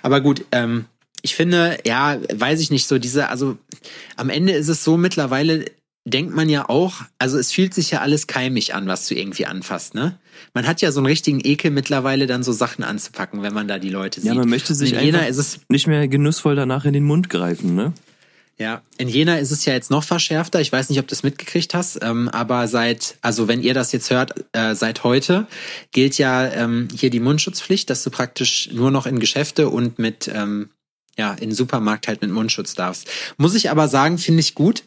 Aber 0.02 0.20
gut, 0.20 0.44
ähm, 0.52 0.86
ich 1.22 1.36
finde, 1.36 1.78
ja, 1.86 2.20
weiß 2.34 2.60
ich 2.60 2.72
nicht, 2.72 2.88
so 2.88 2.98
diese, 2.98 3.30
also 3.30 3.58
am 4.18 4.30
Ende 4.30 4.54
ist 4.54 4.68
es 4.68 4.84
so 4.84 4.98
mittlerweile, 4.98 5.66
denkt 6.06 6.36
man 6.36 6.50
ja 6.50 6.68
auch, 6.68 6.96
also 7.18 7.38
es 7.38 7.52
fühlt 7.52 7.74
sich 7.74 7.92
ja 7.92 8.02
alles 8.02 8.28
keimig 8.28 8.74
an, 8.74 8.88
was 8.88 9.08
du 9.08 9.16
irgendwie 9.16 9.46
anfasst, 9.46 9.96
ne? 9.96 10.20
Man 10.54 10.68
hat 10.68 10.82
ja 10.82 10.92
so 10.92 11.00
einen 11.00 11.08
richtigen 11.08 11.40
Ekel 11.44 11.72
mittlerweile, 11.72 12.28
dann 12.28 12.44
so 12.44 12.52
Sachen 12.52 12.84
anzupacken, 12.84 13.42
wenn 13.42 13.54
man 13.54 13.68
da 13.68 13.80
die 13.80 13.90
Leute 13.90 14.20
sieht. 14.20 14.30
Ja, 14.30 14.36
man 14.36 14.50
möchte 14.50 14.76
sich 14.76 14.92
Jena 14.92 15.20
einfach 15.20 15.30
ist 15.30 15.38
es 15.38 15.60
nicht 15.70 15.88
mehr 15.88 16.08
genussvoll 16.08 16.56
danach 16.56 16.86
in 16.86 16.94
den 16.94 17.04
Mund 17.04 17.30
greifen, 17.30 17.76
ne? 17.76 17.94
ja, 18.60 18.82
in 18.98 19.10
Jena 19.10 19.38
ist 19.38 19.52
es 19.52 19.66
ja 19.66 19.74
jetzt 19.74 19.90
noch 19.90 20.04
verschärfter. 20.04 20.62
Ich 20.62 20.72
weiß 20.72 20.90
nicht, 20.90 21.00
ob 21.00 21.08
du 21.08 21.16
es 21.16 21.24
mitgekriegt 21.24 21.74
hast, 21.74 22.00
ähm, 22.04 22.30
aber 22.30 22.68
seit, 22.68 23.18
also 23.22 23.48
wenn 23.48 23.64
ihr 23.64 23.74
das 23.74 23.92
jetzt 23.92 24.12
hört, 24.12 24.34
äh, 24.54 24.76
seit 24.76 25.04
heute 25.04 25.48
gilt 25.92 26.18
ja 26.18 26.46
ähm, 26.48 26.88
hier 26.96 27.10
die 27.10 27.20
Mundschutzpflicht, 27.20 27.90
dass 27.90 28.04
du 28.04 28.12
praktisch 28.12 28.70
nur 28.72 28.92
noch 28.92 29.08
in 29.08 29.20
Geschäfte 29.20 29.70
und 29.70 29.98
mit, 29.98 30.30
ähm, 30.34 30.70
ja, 31.18 31.34
in 31.34 31.52
Supermarkt 31.52 32.08
halt 32.08 32.22
mit 32.22 32.32
Mundschutz 32.32 32.76
darfst. 32.76 33.10
Muss 33.38 33.56
ich 33.56 33.72
aber 33.72 33.88
sagen, 33.88 34.18
finde 34.18 34.42
ich 34.42 34.56
gut. 34.56 34.84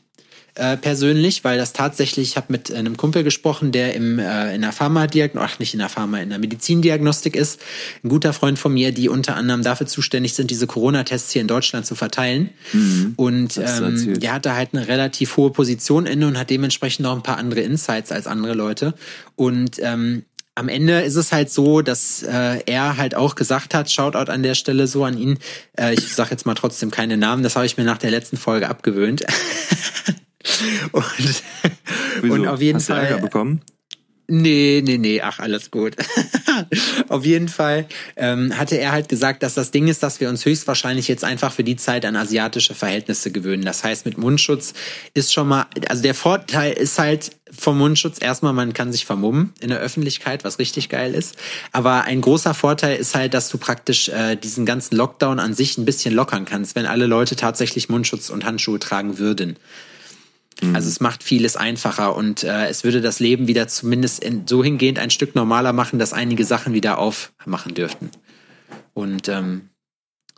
Äh, 0.59 0.79
persönlich, 0.79 1.45
weil 1.45 1.59
das 1.59 1.75
tatsächlich, 1.75 2.31
ich 2.31 2.37
habe 2.39 2.47
mit 2.49 2.73
einem 2.73 2.97
Kumpel 2.97 3.25
gesprochen, 3.25 3.73
der 3.73 3.95
im, 3.95 4.19
äh, 4.19 4.55
in 4.55 4.63
der 4.63 4.73
Pharmadiagnostik, 4.73 5.55
ach 5.55 5.59
nicht 5.59 5.75
in 5.75 5.81
der 5.81 5.91
Pharma, 5.91 6.19
in 6.21 6.31
der 6.31 6.39
Medizindiagnostik 6.39 7.37
ist, 7.37 7.61
ein 8.03 8.09
guter 8.09 8.33
Freund 8.33 8.59
von 8.59 8.73
mir, 8.73 8.91
die 8.93 9.11
unter 9.11 9.37
anderem 9.37 9.63
dafür 9.63 9.87
zuständig 9.87 10.33
sind, 10.33 10.51
diese 10.51 10.67
Corona-Tests 10.67 11.31
hier 11.31 11.43
in 11.43 11.49
Deutschland 11.49 11.85
zu 11.85 11.95
verteilen. 11.95 12.49
Und 13.17 13.59
Hast 13.59 13.81
du 13.81 13.85
ähm, 13.85 14.21
der 14.21 14.33
hatte 14.33 14.55
halt 14.55 14.71
eine 14.73 14.89
relativ 14.89 15.37
hohe 15.37 15.51
Position 15.51 16.07
inne 16.07 16.27
und 16.27 16.39
hat 16.39 16.49
dementsprechend 16.49 17.05
noch 17.05 17.15
ein 17.15 17.23
paar 17.23 17.37
andere 17.37 17.61
Insights 17.61 18.11
als 18.11 18.27
andere 18.27 18.55
Leute. 18.55 18.95
Und 19.35 19.79
ähm, 19.83 20.25
am 20.55 20.71
Ende 20.71 21.03
ist 21.03 21.17
es 21.17 21.33
halt 21.33 21.51
so, 21.51 21.83
dass 21.83 22.23
äh, 22.23 22.61
er 22.65 22.97
halt 22.97 23.15
auch 23.15 23.35
gesagt 23.35 23.75
hat, 23.75 23.91
Shoutout 23.91 24.33
an 24.33 24.43
der 24.43 24.55
Stelle 24.55 24.87
so 24.87 25.05
an 25.05 25.19
ihn, 25.19 25.39
äh, 25.79 25.93
ich 25.93 26.15
sage 26.15 26.31
jetzt 26.31 26.47
mal 26.47 26.55
trotzdem 26.55 26.91
keine 26.91 27.19
Namen, 27.19 27.43
das 27.43 27.57
habe 27.57 27.67
ich 27.67 27.77
mir 27.77 27.85
nach 27.85 27.99
der 27.99 28.11
letzten 28.11 28.39
Folge 28.39 28.71
abgewöhnt. 28.71 29.23
und, 30.93 31.05
Wieso? 32.21 32.35
und 32.35 32.47
auf 32.49 32.61
jeden 32.61 32.77
Hast 32.77 32.89
du 32.89 32.95
Fall. 32.95 33.05
Ärger 33.05 33.23
bekommen? 33.23 33.63
Nee, 34.29 34.83
nee, 34.85 34.99
nee, 34.99 35.21
ach, 35.21 35.39
alles 35.39 35.71
gut. 35.71 35.95
Auf 37.09 37.25
jeden 37.25 37.49
Fall 37.49 37.87
ähm, 38.17 38.59
hatte 38.59 38.77
er 38.77 38.91
halt 38.91 39.09
gesagt, 39.09 39.45
dass 39.45 39.55
das 39.55 39.71
Ding 39.71 39.87
ist, 39.87 40.03
dass 40.03 40.19
wir 40.19 40.29
uns 40.29 40.45
höchstwahrscheinlich 40.45 41.07
jetzt 41.07 41.23
einfach 41.23 41.53
für 41.53 41.63
die 41.63 41.77
Zeit 41.77 42.05
an 42.05 42.17
asiatische 42.17 42.75
Verhältnisse 42.75 43.31
gewöhnen. 43.31 43.65
Das 43.65 43.85
heißt, 43.85 44.05
mit 44.05 44.19
Mundschutz 44.19 44.75
ist 45.15 45.33
schon 45.33 45.47
mal, 45.47 45.67
also 45.89 46.03
der 46.03 46.15
Vorteil 46.15 46.73
ist 46.73 46.99
halt 46.99 47.31
vom 47.57 47.79
Mundschutz 47.79 48.21
erstmal, 48.21 48.53
man 48.53 48.73
kann 48.73 48.91
sich 48.91 49.07
vermummen 49.07 49.53
in 49.61 49.69
der 49.69 49.79
Öffentlichkeit, 49.79 50.43
was 50.43 50.59
richtig 50.59 50.89
geil 50.89 51.15
ist. 51.15 51.37
Aber 51.71 52.03
ein 52.03 52.21
großer 52.21 52.53
Vorteil 52.55 52.97
ist 52.97 53.15
halt, 53.15 53.33
dass 53.33 53.49
du 53.49 53.59
praktisch 53.59 54.09
äh, 54.09 54.35
diesen 54.35 54.67
ganzen 54.67 54.97
Lockdown 54.97 55.39
an 55.39 55.55
sich 55.55 55.79
ein 55.79 55.85
bisschen 55.85 56.13
lockern 56.13 56.47
kannst, 56.47 56.75
wenn 56.75 56.87
alle 56.87 57.07
Leute 57.07 57.37
tatsächlich 57.37 57.89
Mundschutz 57.89 58.31
und 58.31 58.45
Handschuhe 58.45 58.81
tragen 58.81 59.19
würden. 59.19 59.57
Also 60.73 60.89
es 60.89 61.01
macht 61.01 61.23
vieles 61.23 61.57
einfacher 61.57 62.17
und 62.17 62.43
äh, 62.43 62.69
es 62.69 62.83
würde 62.83 63.03
das 63.03 63.21
Leben 63.21 63.47
wieder 63.47 63.69
zumindest 63.69 64.25
in, 64.25 64.47
so 64.47 64.65
hingehend 64.65 64.99
ein 64.99 65.11
Stück 65.11 65.35
normaler 65.35 65.75
machen, 65.75 65.99
dass 65.99 66.15
einige 66.15 66.45
Sachen 66.45 66.73
wieder 66.73 66.99
aufmachen 66.99 67.75
dürften. 67.75 68.11
Und 68.95 69.29
ähm, 69.29 69.69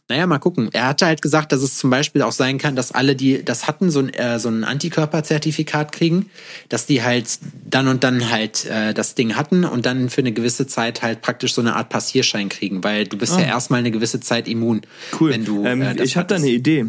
naja, 0.08 0.26
mal 0.26 0.38
gucken. 0.38 0.70
Er 0.72 0.86
hatte 0.86 1.04
halt 1.04 1.20
gesagt, 1.20 1.52
dass 1.52 1.62
es 1.62 1.76
zum 1.76 1.90
Beispiel 1.90 2.22
auch 2.22 2.32
sein 2.32 2.56
kann, 2.56 2.74
dass 2.74 2.92
alle, 2.92 3.14
die 3.14 3.44
das 3.44 3.66
hatten, 3.66 3.90
so 3.90 4.00
ein, 4.00 4.08
äh, 4.14 4.38
so 4.38 4.48
ein 4.48 4.64
Antikörperzertifikat 4.64 5.92
kriegen, 5.92 6.30
dass 6.70 6.86
die 6.86 7.02
halt 7.02 7.38
dann 7.68 7.88
und 7.88 8.02
dann 8.04 8.30
halt 8.30 8.64
äh, 8.64 8.94
das 8.94 9.14
Ding 9.14 9.36
hatten 9.36 9.64
und 9.64 9.84
dann 9.84 10.08
für 10.08 10.22
eine 10.22 10.32
gewisse 10.32 10.66
Zeit 10.66 11.02
halt 11.02 11.20
praktisch 11.20 11.52
so 11.52 11.60
eine 11.60 11.76
Art 11.76 11.90
Passierschein 11.90 12.48
kriegen, 12.48 12.82
weil 12.82 13.04
du 13.04 13.18
bist 13.18 13.34
ah. 13.34 13.40
ja 13.40 13.46
erstmal 13.46 13.80
eine 13.80 13.90
gewisse 13.90 14.18
Zeit 14.18 14.48
immun. 14.48 14.80
Cool. 15.20 15.30
Wenn 15.30 15.44
du, 15.44 15.64
ähm, 15.66 15.82
äh, 15.82 16.02
ich 16.02 16.16
habe 16.16 16.26
da 16.26 16.36
eine 16.36 16.48
Idee. 16.48 16.86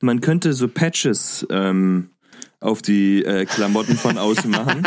Man 0.00 0.20
könnte 0.20 0.52
so 0.52 0.66
Patches 0.66 1.46
ähm, 1.50 2.10
auf 2.66 2.82
die 2.82 3.24
äh, 3.24 3.46
Klamotten 3.46 3.96
von 3.96 4.18
außen 4.18 4.50
machen. 4.50 4.82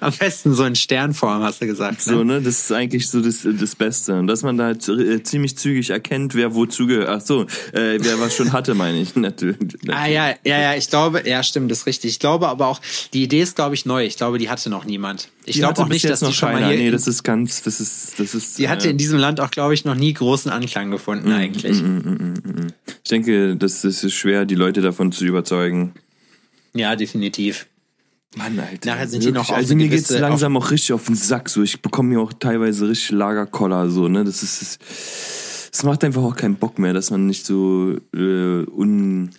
Am 0.00 0.12
besten 0.18 0.54
so 0.54 0.64
in 0.64 0.74
Sternform, 0.74 1.42
hast 1.42 1.60
du 1.60 1.66
gesagt. 1.66 2.06
Ne? 2.06 2.12
So, 2.12 2.24
ne? 2.24 2.40
Das 2.40 2.60
ist 2.60 2.72
eigentlich 2.72 3.08
so 3.08 3.20
das, 3.20 3.40
das 3.44 3.76
Beste. 3.76 4.18
Und 4.18 4.28
dass 4.28 4.42
man 4.42 4.56
da 4.56 4.64
halt 4.64 4.88
äh, 4.88 5.22
ziemlich 5.22 5.58
zügig 5.58 5.90
erkennt, 5.90 6.34
wer 6.34 6.54
wozu 6.54 6.86
gehört. 6.86 7.08
Ach 7.08 7.20
so, 7.20 7.42
äh, 7.72 7.98
wer 8.00 8.18
was 8.18 8.34
schon 8.34 8.52
hatte, 8.52 8.74
meine 8.74 8.98
ich. 8.98 9.14
Natürlich. 9.16 9.58
Ah 9.88 10.06
ja, 10.06 10.30
ja, 10.44 10.60
ja, 10.60 10.74
ich 10.74 10.88
glaube, 10.88 11.22
ja, 11.26 11.42
stimmt, 11.42 11.70
das 11.70 11.80
ist 11.80 11.86
richtig. 11.86 12.12
Ich 12.12 12.18
glaube 12.18 12.48
aber 12.48 12.66
auch, 12.66 12.80
die 13.12 13.22
Idee 13.22 13.42
ist, 13.42 13.56
glaube 13.56 13.74
ich, 13.74 13.84
neu. 13.84 14.04
Ich 14.04 14.16
glaube, 14.16 14.38
die 14.38 14.48
hatte 14.48 14.70
noch 14.70 14.86
niemand. 14.86 15.28
Ich 15.44 15.56
glaube 15.56 15.80
auch 15.80 15.88
nicht, 15.88 16.08
dass 16.08 16.20
die 16.20 16.32
schon 16.32 16.50
keiner. 16.50 16.66
mal 16.66 16.74
hier. 16.74 16.84
Nee, 16.84 16.90
das 16.90 17.06
ist 17.06 17.22
ganz, 17.22 17.62
das 17.62 17.80
ist, 17.80 18.18
das 18.18 18.34
ist. 18.34 18.58
Die 18.58 18.68
hatte 18.68 18.88
äh, 18.88 18.90
in 18.90 18.98
diesem 18.98 19.18
Land 19.18 19.40
auch, 19.40 19.50
glaube 19.50 19.74
ich, 19.74 19.84
noch 19.84 19.94
nie 19.94 20.12
großen 20.12 20.50
Anklang 20.50 20.90
gefunden, 20.90 21.30
mm, 21.30 21.32
eigentlich. 21.32 21.82
Mm, 21.82 21.96
mm, 21.96 22.66
ich 23.02 23.10
denke, 23.10 23.56
das 23.56 23.84
ist 23.84 24.12
schwer, 24.12 24.44
die 24.44 24.54
Leute 24.54 24.80
davon 24.80 25.12
zu 25.12 25.24
überzeugen. 25.24 25.57
Ja, 26.74 26.96
definitiv. 26.96 27.66
Mann, 28.36 28.58
Alter. 28.58 28.90
Nachher 28.90 29.08
sind 29.08 29.24
die 29.24 29.32
noch 29.32 29.50
Also 29.50 29.74
mir 29.74 29.88
geht's 29.88 30.10
langsam 30.10 30.56
auch 30.56 30.70
richtig 30.70 30.92
auf 30.92 31.06
den 31.06 31.14
Sack. 31.14 31.48
So, 31.48 31.62
ich 31.62 31.80
bekomme 31.80 32.10
mir 32.10 32.20
auch 32.20 32.32
teilweise 32.32 32.88
richtig 32.88 33.10
Lagerkoller. 33.10 33.88
So, 33.90 34.08
ne, 34.08 34.24
das 34.24 34.42
ist, 34.42 34.60
das, 34.60 35.70
das 35.70 35.82
macht 35.84 36.04
einfach 36.04 36.22
auch 36.22 36.36
keinen 36.36 36.56
Bock 36.56 36.78
mehr, 36.78 36.92
dass 36.92 37.10
man 37.10 37.26
nicht 37.26 37.46
so 37.46 37.96
äh, 38.14 38.64
un 38.64 39.30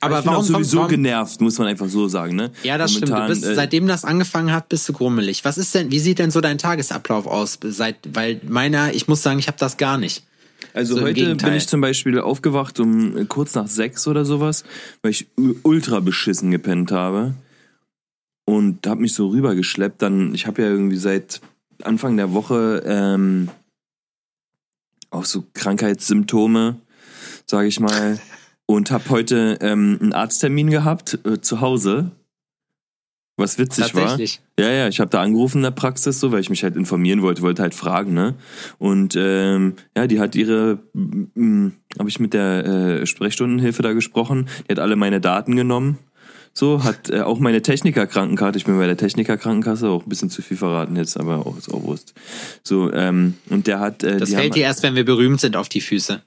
aber 0.00 0.18
ich 0.18 0.24
bin 0.24 0.32
warum 0.32 0.44
sowieso 0.44 0.76
warum, 0.76 0.90
genervt, 0.90 1.40
muss 1.40 1.58
man 1.58 1.66
einfach 1.66 1.88
so 1.88 2.06
sagen, 2.06 2.36
ne? 2.36 2.52
Ja, 2.62 2.78
das 2.78 2.92
Momentan, 2.92 3.16
stimmt. 3.16 3.30
Du 3.30 3.40
bist, 3.40 3.52
äh, 3.52 3.54
seitdem 3.56 3.88
das 3.88 4.04
angefangen 4.04 4.52
hat, 4.52 4.68
bist 4.68 4.88
du 4.88 4.92
grummelig. 4.92 5.44
Was 5.44 5.58
ist 5.58 5.74
denn, 5.74 5.90
wie 5.90 5.98
sieht 5.98 6.20
denn 6.20 6.30
so 6.30 6.40
dein 6.40 6.56
Tagesablauf 6.56 7.26
aus? 7.26 7.58
Seit, 7.60 7.96
weil 8.12 8.40
meiner, 8.46 8.94
ich 8.94 9.08
muss 9.08 9.24
sagen, 9.24 9.40
ich 9.40 9.48
habe 9.48 9.58
das 9.58 9.76
gar 9.76 9.98
nicht. 9.98 10.22
Also 10.78 10.94
so 10.94 11.02
heute 11.02 11.34
bin 11.34 11.54
ich 11.54 11.66
zum 11.66 11.80
Beispiel 11.80 12.20
aufgewacht 12.20 12.78
um 12.78 13.16
äh, 13.16 13.24
kurz 13.24 13.56
nach 13.56 13.66
sechs 13.66 14.06
oder 14.06 14.24
sowas, 14.24 14.62
weil 15.02 15.10
ich 15.10 15.26
ultra 15.64 15.98
beschissen 15.98 16.52
gepennt 16.52 16.92
habe 16.92 17.34
und 18.44 18.86
habe 18.86 19.00
mich 19.00 19.12
so 19.12 19.26
rübergeschleppt. 19.26 20.00
Dann, 20.00 20.32
ich 20.36 20.46
habe 20.46 20.62
ja 20.62 20.68
irgendwie 20.68 20.96
seit 20.96 21.40
Anfang 21.82 22.16
der 22.16 22.32
Woche 22.32 22.84
ähm, 22.86 23.48
auch 25.10 25.24
so 25.24 25.44
Krankheitssymptome, 25.52 26.76
sage 27.44 27.66
ich 27.66 27.80
mal, 27.80 28.20
und 28.66 28.92
habe 28.92 29.10
heute 29.10 29.58
ähm, 29.60 29.98
einen 30.00 30.12
Arzttermin 30.12 30.70
gehabt 30.70 31.18
äh, 31.24 31.40
zu 31.40 31.60
Hause 31.60 32.12
was 33.38 33.58
witzig 33.58 33.94
war. 33.94 34.18
Ja, 34.58 34.70
ja, 34.70 34.88
ich 34.88 35.00
habe 35.00 35.10
da 35.10 35.22
angerufen 35.22 35.58
in 35.58 35.62
der 35.62 35.70
Praxis 35.70 36.20
so, 36.20 36.32
weil 36.32 36.40
ich 36.40 36.50
mich 36.50 36.64
halt 36.64 36.76
informieren 36.76 37.22
wollte, 37.22 37.42
wollte 37.42 37.62
halt 37.62 37.74
fragen, 37.74 38.12
ne? 38.12 38.34
Und 38.78 39.14
ähm, 39.16 39.74
ja, 39.96 40.06
die 40.06 40.20
hat 40.20 40.34
ihre, 40.34 40.80
hm, 40.94 41.72
habe 41.98 42.08
ich 42.08 42.20
mit 42.20 42.34
der 42.34 42.66
äh, 42.66 43.06
Sprechstundenhilfe 43.06 43.82
da 43.82 43.92
gesprochen, 43.92 44.48
die 44.66 44.72
hat 44.72 44.80
alle 44.80 44.96
meine 44.96 45.20
Daten 45.20 45.56
genommen. 45.56 45.98
So, 46.52 46.82
hat 46.82 47.08
äh, 47.10 47.20
auch 47.20 47.38
meine 47.38 47.62
Techniker-Krankenkarte, 47.62 48.58
ich 48.58 48.64
bin 48.64 48.76
bei 48.78 48.86
der 48.86 48.96
Techniker-Krankenkasse, 48.96 49.88
auch 49.88 50.02
ein 50.02 50.08
bisschen 50.08 50.28
zu 50.28 50.42
viel 50.42 50.56
verraten 50.56 50.96
jetzt, 50.96 51.16
aber 51.16 51.46
auch 51.46 51.56
ist 51.56 51.72
auch 51.72 51.84
Wurst. 51.84 52.14
So, 52.64 52.92
ähm, 52.92 53.34
und 53.48 53.68
der 53.68 53.78
hat. 53.78 54.02
Äh, 54.02 54.16
das 54.16 54.34
fällt 54.34 54.56
dir 54.56 54.64
erst, 54.64 54.82
wenn 54.82 54.96
wir 54.96 55.04
berühmt 55.04 55.40
sind, 55.40 55.54
auf 55.54 55.68
die 55.68 55.80
Füße. 55.80 56.20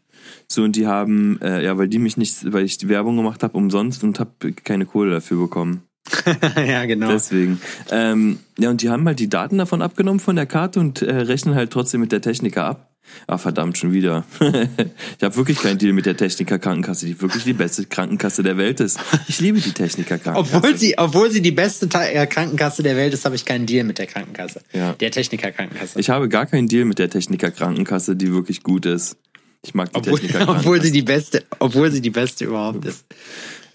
So, 0.47 0.63
und 0.63 0.75
die 0.77 0.87
haben, 0.87 1.39
äh, 1.41 1.63
ja, 1.63 1.77
weil 1.77 1.87
die 1.87 1.99
mich 1.99 2.15
nicht, 2.15 2.51
weil 2.53 2.63
ich 2.63 2.77
die 2.77 2.87
Werbung 2.87 3.17
gemacht 3.17 3.43
habe, 3.43 3.57
umsonst 3.57 4.03
und 4.03 4.19
habe 4.19 4.53
keine 4.53 4.85
Kohle 4.85 5.11
dafür 5.11 5.37
bekommen. 5.37 5.83
ja, 6.55 6.85
genau. 6.85 7.09
Deswegen. 7.09 7.61
Ähm, 7.89 8.39
ja, 8.57 8.69
und 8.69 8.81
die 8.81 8.89
haben 8.89 9.05
halt 9.05 9.19
die 9.19 9.29
Daten 9.29 9.57
davon 9.57 9.81
abgenommen 9.81 10.19
von 10.19 10.35
der 10.35 10.45
Karte 10.45 10.79
und 10.79 11.01
äh, 11.01 11.13
rechnen 11.13 11.55
halt 11.55 11.71
trotzdem 11.71 12.01
mit 12.01 12.11
der 12.11 12.21
Techniker 12.21 12.65
ab. 12.65 12.91
Ah, 13.27 13.37
verdammt, 13.37 13.77
schon 13.77 13.91
wieder. 13.91 14.25
ich 14.39 15.23
habe 15.23 15.35
wirklich 15.35 15.59
keinen 15.59 15.77
Deal 15.77 15.93
mit 15.93 16.05
der 16.05 16.15
Techniker 16.15 16.59
Krankenkasse, 16.59 17.05
die 17.05 17.21
wirklich 17.21 17.43
die 17.43 17.53
beste 17.53 17.85
Krankenkasse 17.85 18.43
der 18.43 18.57
Welt 18.57 18.79
ist. 18.79 18.99
Ich 19.27 19.39
liebe 19.39 19.59
die 19.59 19.71
Techniker 19.71 20.17
Krankenkasse. 20.17 20.57
Obwohl 20.57 20.77
sie, 20.77 20.97
obwohl 20.97 21.31
sie 21.31 21.41
die 21.41 21.51
beste 21.51 21.87
äh, 21.93 22.25
Krankenkasse 22.25 22.83
der 22.83 22.95
Welt 22.95 23.13
ist, 23.13 23.25
habe 23.25 23.35
ich 23.35 23.45
keinen 23.45 23.65
Deal 23.65 23.83
mit 23.83 23.97
der 23.97 24.07
Krankenkasse. 24.07 24.61
Ja. 24.73 24.93
Der 24.93 25.11
Techniker 25.11 25.51
Krankenkasse. 25.51 25.99
Ich 25.99 26.09
habe 26.09 26.29
gar 26.29 26.45
keinen 26.45 26.67
Deal 26.67 26.85
mit 26.85 26.99
der 26.99 27.09
Techniker 27.09 27.51
Krankenkasse, 27.51 28.15
die 28.15 28.33
wirklich 28.33 28.63
gut 28.63 28.85
ist. 28.85 29.17
Ich 29.63 29.73
mag 29.73 29.91
die 29.91 29.97
obwohl, 29.97 30.19
Techniker 30.19 30.45
Krankenkasse. 30.45 30.59
Obwohl 30.67 30.81
sie 30.81 30.91
die 30.91 31.03
beste, 31.03 31.43
obwohl 31.59 31.91
sie 31.91 32.01
die 32.01 32.09
beste 32.09 32.45
überhaupt 32.45 32.85
ist. 32.85 33.05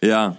Ja, 0.02 0.36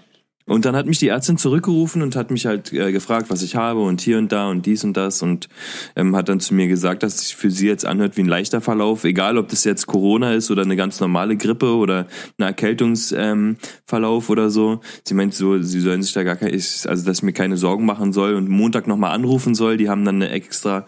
und 0.47 0.65
dann 0.65 0.75
hat 0.75 0.87
mich 0.87 0.97
die 0.97 1.09
Ärztin 1.09 1.37
zurückgerufen 1.37 2.01
und 2.01 2.15
hat 2.15 2.31
mich 2.31 2.45
halt 2.45 2.71
äh, 2.73 2.91
gefragt, 2.91 3.29
was 3.29 3.43
ich 3.43 3.55
habe 3.55 3.81
und 3.81 4.01
hier 4.01 4.17
und 4.17 4.31
da 4.31 4.49
und 4.49 4.65
dies 4.65 4.83
und 4.83 4.95
das 4.95 5.21
und 5.21 5.49
ähm, 5.95 6.15
hat 6.15 6.29
dann 6.29 6.39
zu 6.39 6.55
mir 6.55 6.67
gesagt, 6.67 7.03
dass 7.03 7.19
sich 7.19 7.35
für 7.35 7.51
sie 7.51 7.67
jetzt 7.67 7.85
anhört 7.85 8.17
wie 8.17 8.21
ein 8.21 8.27
leichter 8.27 8.61
Verlauf, 8.61 9.03
egal 9.03 9.37
ob 9.37 9.49
das 9.49 9.65
jetzt 9.65 9.87
Corona 9.87 10.33
ist 10.33 10.49
oder 10.49 10.61
eine 10.61 10.77
ganz 10.77 10.99
normale 10.99 11.35
Grippe 11.35 11.75
oder 11.75 12.07
ein 12.37 12.43
Erkältungsverlauf 12.43 14.29
ähm, 14.29 14.31
oder 14.31 14.49
so. 14.49 14.79
Sie 15.03 15.13
meint 15.13 15.33
so, 15.33 15.61
sie 15.61 15.81
sollen 15.81 16.01
sich 16.01 16.13
da 16.13 16.23
gar 16.23 16.37
keine, 16.37 16.53
also 16.53 16.85
dass 16.85 17.17
ich 17.17 17.23
mir 17.23 17.33
keine 17.33 17.57
Sorgen 17.57 17.85
machen 17.85 18.13
soll 18.13 18.35
und 18.35 18.47
Montag 18.47 18.87
nochmal 18.87 19.11
anrufen 19.11 19.53
soll. 19.53 19.75
Die 19.75 19.89
haben 19.89 20.05
dann 20.05 20.15
eine 20.15 20.29
extra 20.29 20.87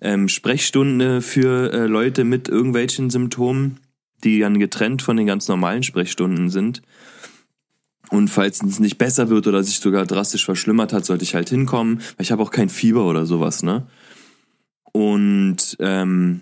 ähm, 0.00 0.28
Sprechstunde 0.28 1.22
für 1.22 1.72
äh, 1.72 1.86
Leute 1.86 2.24
mit 2.24 2.48
irgendwelchen 2.48 3.10
Symptomen, 3.10 3.78
die 4.24 4.40
dann 4.40 4.58
getrennt 4.58 5.02
von 5.02 5.16
den 5.16 5.26
ganz 5.26 5.46
normalen 5.46 5.84
Sprechstunden 5.84 6.50
sind. 6.50 6.82
Und 8.10 8.28
falls 8.28 8.62
es 8.62 8.78
nicht 8.78 8.98
besser 8.98 9.28
wird 9.28 9.46
oder 9.46 9.62
sich 9.62 9.80
sogar 9.80 10.06
drastisch 10.06 10.44
verschlimmert 10.44 10.92
hat, 10.92 11.04
sollte 11.04 11.24
ich 11.24 11.34
halt 11.34 11.50
hinkommen, 11.50 11.98
weil 11.98 12.24
ich 12.24 12.32
habe 12.32 12.42
auch 12.42 12.50
kein 12.50 12.68
Fieber 12.68 13.04
oder 13.06 13.26
sowas, 13.26 13.62
ne? 13.62 13.86
Und 14.92 15.76
ähm, 15.78 16.40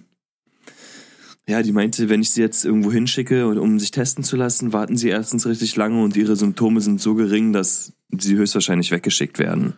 ja, 1.48 1.62
die 1.62 1.72
meinte, 1.72 2.08
wenn 2.08 2.22
ich 2.22 2.30
sie 2.30 2.40
jetzt 2.40 2.64
irgendwo 2.64 2.90
hinschicke, 2.90 3.46
um 3.60 3.78
sich 3.78 3.90
testen 3.90 4.24
zu 4.24 4.36
lassen, 4.36 4.72
warten 4.72 4.96
sie 4.96 5.08
erstens 5.08 5.46
richtig 5.46 5.76
lange 5.76 6.02
und 6.02 6.16
ihre 6.16 6.36
Symptome 6.36 6.80
sind 6.80 7.00
so 7.00 7.14
gering, 7.14 7.52
dass 7.52 7.92
sie 8.16 8.36
höchstwahrscheinlich 8.36 8.90
weggeschickt 8.90 9.38
werden. 9.38 9.74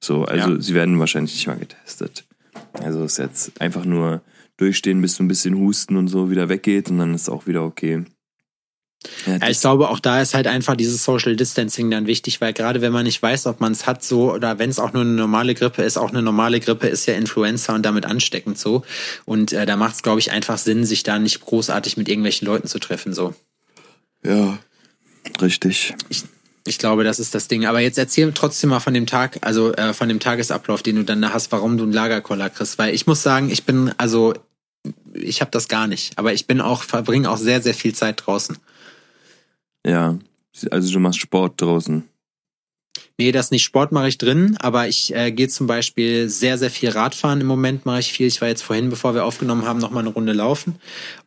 So, 0.00 0.24
also 0.24 0.54
ja. 0.54 0.60
sie 0.60 0.74
werden 0.74 0.98
wahrscheinlich 0.98 1.34
nicht 1.34 1.46
mal 1.46 1.58
getestet. 1.58 2.24
Also 2.72 3.04
ist 3.04 3.18
jetzt 3.18 3.60
einfach 3.60 3.84
nur 3.84 4.22
durchstehen, 4.56 5.00
bis 5.00 5.14
so 5.14 5.22
ein 5.22 5.28
bisschen 5.28 5.56
husten 5.56 5.96
und 5.96 6.08
so 6.08 6.30
wieder 6.30 6.48
weggeht 6.48 6.90
und 6.90 6.98
dann 6.98 7.14
ist 7.14 7.28
auch 7.28 7.46
wieder 7.46 7.62
okay. 7.62 8.04
Ja, 9.26 9.48
ich 9.48 9.60
glaube, 9.60 9.88
auch 9.88 10.00
da 10.00 10.20
ist 10.20 10.34
halt 10.34 10.46
einfach 10.46 10.76
dieses 10.76 11.04
Social 11.04 11.36
Distancing 11.36 11.90
dann 11.90 12.06
wichtig, 12.06 12.40
weil 12.40 12.52
gerade 12.52 12.80
wenn 12.80 12.92
man 12.92 13.04
nicht 13.04 13.22
weiß, 13.22 13.46
ob 13.46 13.60
man 13.60 13.72
es 13.72 13.86
hat, 13.86 14.04
so 14.04 14.32
oder 14.32 14.58
wenn 14.58 14.70
es 14.70 14.78
auch 14.78 14.92
nur 14.92 15.02
eine 15.02 15.12
normale 15.12 15.54
Grippe 15.54 15.82
ist, 15.82 15.96
auch 15.96 16.10
eine 16.10 16.22
normale 16.22 16.60
Grippe 16.60 16.86
ist 16.88 17.06
ja 17.06 17.14
Influenza 17.14 17.74
und 17.74 17.82
damit 17.82 18.06
ansteckend 18.06 18.58
so. 18.58 18.82
Und 19.24 19.52
äh, 19.52 19.66
da 19.66 19.76
macht 19.76 19.96
es, 19.96 20.02
glaube 20.02 20.20
ich, 20.20 20.30
einfach 20.32 20.58
Sinn, 20.58 20.84
sich 20.84 21.02
da 21.02 21.18
nicht 21.18 21.40
großartig 21.40 21.96
mit 21.96 22.08
irgendwelchen 22.08 22.46
Leuten 22.46 22.68
zu 22.68 22.78
treffen. 22.78 23.12
so. 23.12 23.34
Ja, 24.24 24.58
richtig. 25.40 25.94
Ich, 26.08 26.24
ich 26.66 26.78
glaube, 26.78 27.04
das 27.04 27.18
ist 27.18 27.34
das 27.34 27.48
Ding. 27.48 27.66
Aber 27.66 27.80
jetzt 27.80 27.98
erzähl 27.98 28.32
trotzdem 28.32 28.70
mal 28.70 28.80
von 28.80 28.94
dem 28.94 29.06
Tag, 29.06 29.38
also 29.42 29.72
äh, 29.74 29.92
von 29.94 30.08
dem 30.08 30.20
Tagesablauf, 30.20 30.82
den 30.82 30.96
du 30.96 31.04
dann 31.04 31.20
da 31.20 31.32
hast, 31.32 31.50
warum 31.52 31.76
du 31.76 31.84
einen 31.84 31.92
Lagerkoller 31.92 32.50
kriegst. 32.50 32.78
Weil 32.78 32.94
ich 32.94 33.06
muss 33.06 33.22
sagen, 33.22 33.50
ich 33.50 33.64
bin, 33.64 33.92
also 33.98 34.34
ich 35.12 35.40
habe 35.40 35.50
das 35.50 35.68
gar 35.68 35.86
nicht. 35.86 36.16
Aber 36.18 36.32
ich 36.32 36.46
bin 36.46 36.60
auch, 36.60 36.82
verbringe 36.82 37.30
auch 37.30 37.36
sehr, 37.36 37.60
sehr 37.62 37.74
viel 37.74 37.94
Zeit 37.94 38.22
draußen. 38.24 38.58
Ja, 39.86 40.18
also 40.70 40.92
du 40.92 41.00
machst 41.00 41.20
Sport 41.20 41.60
draußen. 41.60 42.04
Nee, 43.18 43.32
das 43.32 43.50
nicht. 43.50 43.64
Sport 43.64 43.92
mache 43.92 44.08
ich 44.08 44.18
drin, 44.18 44.56
aber 44.60 44.88
ich 44.88 45.14
äh, 45.14 45.30
gehe 45.32 45.48
zum 45.48 45.66
Beispiel 45.66 46.28
sehr, 46.28 46.58
sehr 46.58 46.70
viel 46.70 46.88
Radfahren 46.88 47.40
im 47.40 47.46
Moment 47.46 47.86
mache 47.86 48.00
ich 48.00 48.12
viel. 48.12 48.26
Ich 48.26 48.40
war 48.40 48.48
jetzt 48.48 48.62
vorhin, 48.62 48.90
bevor 48.90 49.14
wir 49.14 49.24
aufgenommen 49.24 49.64
haben, 49.64 49.78
noch 49.78 49.90
mal 49.90 50.00
eine 50.00 50.08
Runde 50.08 50.32
laufen. 50.32 50.76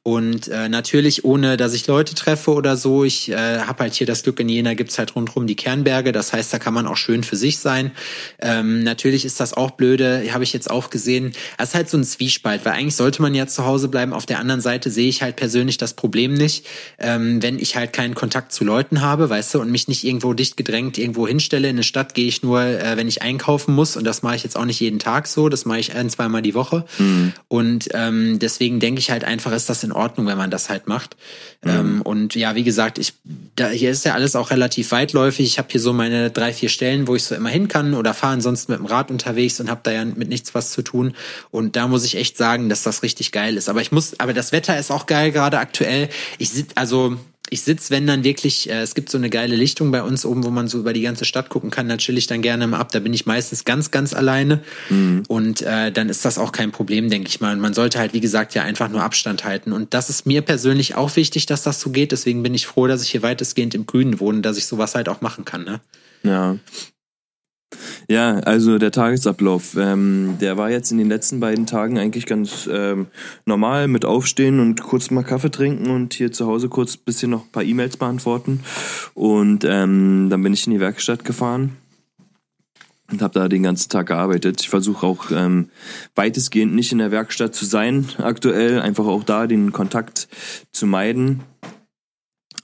Und 0.08 0.50
äh, 0.50 0.70
natürlich 0.70 1.26
ohne, 1.26 1.58
dass 1.58 1.74
ich 1.74 1.88
Leute 1.88 2.14
treffe 2.14 2.54
oder 2.54 2.78
so. 2.78 3.04
Ich 3.04 3.32
äh, 3.32 3.62
habe 3.62 3.80
halt 3.80 3.96
hier 3.96 4.06
das 4.06 4.22
Glück, 4.22 4.40
in 4.40 4.48
Jena 4.48 4.76
gibt's 4.76 5.00
halt 5.00 5.16
rundherum 5.16 5.48
die 5.48 5.56
Kernberge. 5.56 6.12
Das 6.12 6.32
heißt, 6.32 6.54
da 6.54 6.60
kann 6.60 6.76
man 6.76 6.86
auch 6.86 6.96
schön 6.96 7.24
für 7.24 7.36
sich 7.36 7.58
sein. 7.58 7.90
Ähm, 8.40 8.84
natürlich 8.84 9.26
ist 9.26 9.40
das 9.40 9.56
auch 9.56 9.72
blöde, 9.72 10.32
habe 10.32 10.44
ich 10.44 10.54
jetzt 10.54 10.70
auch 10.70 10.92
gesehen. 10.92 11.34
Es 11.58 11.70
ist 11.70 11.76
halt 11.76 11.90
so 11.90 11.98
ein 11.98 12.04
Zwiespalt, 12.04 12.66
weil 12.66 12.74
eigentlich 12.74 12.96
sollte 12.96 13.24
man 13.24 13.34
ja 13.34 13.48
zu 13.48 13.66
Hause 13.66 13.88
bleiben. 13.88 14.14
Auf 14.14 14.28
der 14.28 14.38
anderen 14.38 14.62
Seite 14.62 14.92
sehe 14.92 15.10
ich 15.10 15.24
halt 15.24 15.38
persönlich 15.38 15.80
das 15.80 15.96
Problem 15.96 16.36
nicht, 16.36 16.68
ähm, 17.00 17.42
wenn 17.42 17.58
ich 17.58 17.76
halt 17.76 17.92
keinen 17.92 18.14
Kontakt 18.14 18.52
zu 18.52 18.64
Leuten 18.64 19.02
habe, 19.02 19.32
weißt 19.32 19.56
du, 19.56 19.60
und 19.60 19.72
mich 19.72 19.88
nicht 19.88 20.04
irgendwo 20.04 20.34
dicht 20.34 20.56
gedrängt 20.56 21.00
irgendwo 21.00 21.28
hinstelle 21.28 21.68
in 21.68 21.78
eine 21.78 21.84
Stadt 21.84 22.14
gehe 22.14 22.28
ich 22.28 22.44
nur, 22.44 22.62
äh, 22.62 22.96
wenn 22.96 23.08
ich 23.08 23.24
einkaufen 23.24 23.74
muss. 23.74 23.98
Und 23.98 24.04
das 24.04 24.22
mache 24.22 24.36
ich 24.36 24.44
jetzt 24.44 24.56
auch 24.56 24.66
nicht 24.66 24.80
jeden 24.80 25.00
Tag 25.00 25.26
so. 25.26 25.50
Das 25.50 25.66
mache 25.66 25.80
ich 25.80 25.96
ein, 25.96 26.12
zweimal 26.12 26.44
die 26.44 26.54
Woche. 26.54 26.86
Mhm. 27.00 27.34
Und 27.48 27.90
ähm, 27.94 28.38
deswegen 28.38 28.80
denke 28.80 29.00
ich 29.00 29.10
halt 29.10 29.24
einfach, 29.24 29.52
ist 29.52 29.68
das 29.68 29.84
in 29.84 29.95
Ordnung, 29.96 30.28
wenn 30.28 30.38
man 30.38 30.52
das 30.52 30.70
halt 30.70 30.88
macht. 30.88 31.16
Ähm, 31.64 32.02
und 32.02 32.36
ja, 32.36 32.56
wie 32.56 32.64
gesagt, 32.64 32.98
ich 33.00 33.14
da, 33.56 33.70
hier 33.70 33.90
ist 33.90 34.06
ja 34.06 34.14
alles 34.14 34.36
auch 34.36 34.52
relativ 34.52 34.92
weitläufig. 34.92 35.46
Ich 35.46 35.58
habe 35.58 35.70
hier 35.72 35.82
so 35.82 35.94
meine 35.94 36.30
drei, 36.30 36.54
vier 36.54 36.70
Stellen, 36.70 37.08
wo 37.08 37.16
ich 37.16 37.24
so 37.24 37.36
immer 37.36 37.50
hin 37.50 37.68
kann 37.68 37.94
oder 37.94 38.14
fahre 38.14 38.34
ansonsten 38.34 38.74
mit 38.74 38.80
dem 38.80 38.86
Rad 38.86 39.10
unterwegs 39.10 39.60
und 39.60 39.70
habe 39.70 39.82
da 39.84 39.92
ja 39.92 40.06
mit 40.06 40.30
nichts 40.30 40.54
was 40.54 40.72
zu 40.72 40.82
tun. 40.82 41.16
Und 41.52 41.76
da 41.76 41.88
muss 41.88 42.06
ich 42.06 42.16
echt 42.18 42.38
sagen, 42.38 42.70
dass 42.70 42.84
das 42.84 43.02
richtig 43.02 43.32
geil 43.32 43.58
ist. 43.58 43.70
Aber 43.70 43.82
ich 43.82 43.92
muss, 43.92 44.20
aber 44.20 44.34
das 44.34 44.52
Wetter 44.52 44.78
ist 44.78 44.92
auch 44.92 45.06
geil 45.06 45.32
gerade 45.32 45.58
aktuell. 45.58 46.10
Ich 46.38 46.50
sitz, 46.50 46.72
also 46.76 47.18
ich 47.50 47.62
sitz, 47.62 47.92
wenn 47.92 48.08
dann 48.08 48.24
wirklich, 48.24 48.70
äh, 48.70 48.82
es 48.82 48.96
gibt 48.96 49.10
so 49.10 49.18
eine 49.18 49.30
geile 49.30 49.56
Lichtung 49.56 49.92
bei 49.92 50.02
uns 50.02 50.26
oben, 50.26 50.44
wo 50.44 50.50
man 50.50 50.68
so 50.68 50.80
über 50.80 50.94
die 50.94 51.02
ganze 51.02 51.26
Stadt 51.26 51.50
gucken 51.50 51.70
kann, 51.70 51.88
da 51.88 51.98
chill 51.98 52.18
ich 52.18 52.28
dann 52.28 52.42
gerne 52.42 52.66
mal 52.66 52.80
ab. 52.80 52.92
Da 52.92 53.00
bin 53.00 53.14
ich 53.14 53.26
meistens 53.26 53.66
ganz, 53.66 53.92
ganz 53.92 54.14
alleine. 54.14 54.64
Und 55.28 55.62
äh, 55.62 55.92
dann 55.92 56.10
ist 56.10 56.26
das 56.26 56.38
auch 56.38 56.52
kein 56.52 56.72
Problem, 56.72 57.10
denke 57.10 57.30
ich 57.30 57.42
mal. 57.42 57.54
Und 57.54 57.60
man 57.60 57.74
sollte 57.74 58.00
halt, 58.00 58.14
wie 58.14 58.20
gesagt, 58.20 58.56
ja 58.56 58.64
einfach 58.64 58.90
nur 58.90 59.04
Abstand 59.04 59.44
halten. 59.44 59.74
Und 59.74 59.94
das 59.94 60.10
ist 60.10 60.26
mir 60.26 60.42
persönlich 60.42 60.96
auch 60.96 61.16
wichtig, 61.16 61.46
dass 61.46 61.64
das 61.64 61.80
so 61.80 61.92
geht. 61.92 62.12
Deswegen 62.12 62.42
bin 62.42 62.54
ich 62.54 62.66
froh, 62.66 62.88
dass 62.88 63.04
ich 63.04 63.10
hier 63.10 63.22
weitestgehend 63.22 63.76
im 63.76 63.86
Grünen 63.86 64.20
wohne, 64.20 64.42
dass 64.42 64.58
ich 64.58 64.66
sowas 64.66 64.96
halt 64.96 65.08
auch 65.08 65.22
machen 65.22 65.46
kann. 65.46 65.64
Ne? 65.64 65.82
Ja. 66.24 66.58
Ja, 68.08 68.36
also 68.40 68.78
der 68.78 68.92
Tagesablauf, 68.92 69.76
ähm, 69.78 70.38
der 70.40 70.58
war 70.58 70.70
jetzt 70.70 70.92
in 70.92 70.98
den 70.98 71.10
letzten 71.10 71.40
beiden 71.40 71.66
Tagen 71.66 71.98
eigentlich 71.98 72.26
ganz 72.26 72.70
ähm, 72.72 73.08
normal 73.46 73.88
mit 73.88 74.06
Aufstehen 74.06 74.60
und 74.60 74.82
kurz 74.84 75.10
mal 75.12 75.24
Kaffee 75.24 75.50
trinken 75.50 75.90
und 75.90 76.14
hier 76.14 76.32
zu 76.32 76.46
Hause 76.46 76.70
kurz 76.70 76.98
bisschen 76.98 77.32
noch 77.32 77.46
ein 77.46 77.52
paar 77.52 77.64
E-Mails 77.64 77.98
beantworten. 77.98 78.62
Und 79.14 79.66
ähm, 79.66 80.28
dann 80.30 80.44
bin 80.44 80.54
ich 80.54 80.68
in 80.68 80.74
die 80.74 80.80
Werkstatt 80.80 81.26
gefahren 81.26 81.78
und 83.12 83.22
habe 83.22 83.34
da 83.34 83.48
den 83.48 83.64
ganzen 83.64 83.90
Tag 83.90 84.08
gearbeitet. 84.08 84.62
Ich 84.62 84.70
versuche 84.70 85.06
auch 85.06 85.32
ähm, 85.32 85.70
weitestgehend 86.16 86.74
nicht 86.74 86.92
in 86.92 86.98
der 87.00 87.12
Werkstatt 87.12 87.56
zu 87.56 87.66
sein 87.66 88.08
aktuell, 88.18 88.80
einfach 88.82 89.06
auch 89.06 89.24
da 89.24 89.48
den 89.48 89.72
Kontakt 89.72 90.28
zu 90.72 90.88
meiden. 90.88 91.42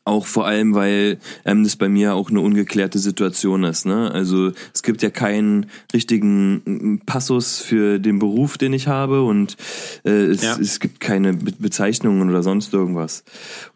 Auch 0.04 0.26
vor 0.26 0.48
allem, 0.48 0.74
weil 0.74 1.20
ähm, 1.46 1.64
das 1.64 1.76
bei 1.76 1.88
mir 1.88 2.16
auch 2.16 2.32
eine 2.32 2.40
ungeklärte 2.42 2.98
Situation 2.98 3.64
ist. 3.64 3.86
Ne? 3.86 4.10
Also 4.12 4.52
es 4.74 4.82
gibt 4.82 5.04
ja 5.04 5.12
keinen 5.12 5.68
richtigen 5.94 6.56
mm, 6.66 7.02
Passus 7.06 7.60
für 7.60 8.00
den 8.00 8.18
Beruf, 8.18 8.58
den 8.58 8.74
ich 8.74 8.88
habe 8.88 9.24
und 9.24 9.58
äh, 10.04 10.10
es, 10.10 10.42
Ja. 10.42 10.58
es 10.60 10.80
gibt 10.80 11.02
keine 11.02 11.34
Be 11.34 11.52
Bezeichnungen 11.60 12.30
oder 12.30 12.42
sonst 12.42 12.74
irgendwas. 12.74 13.24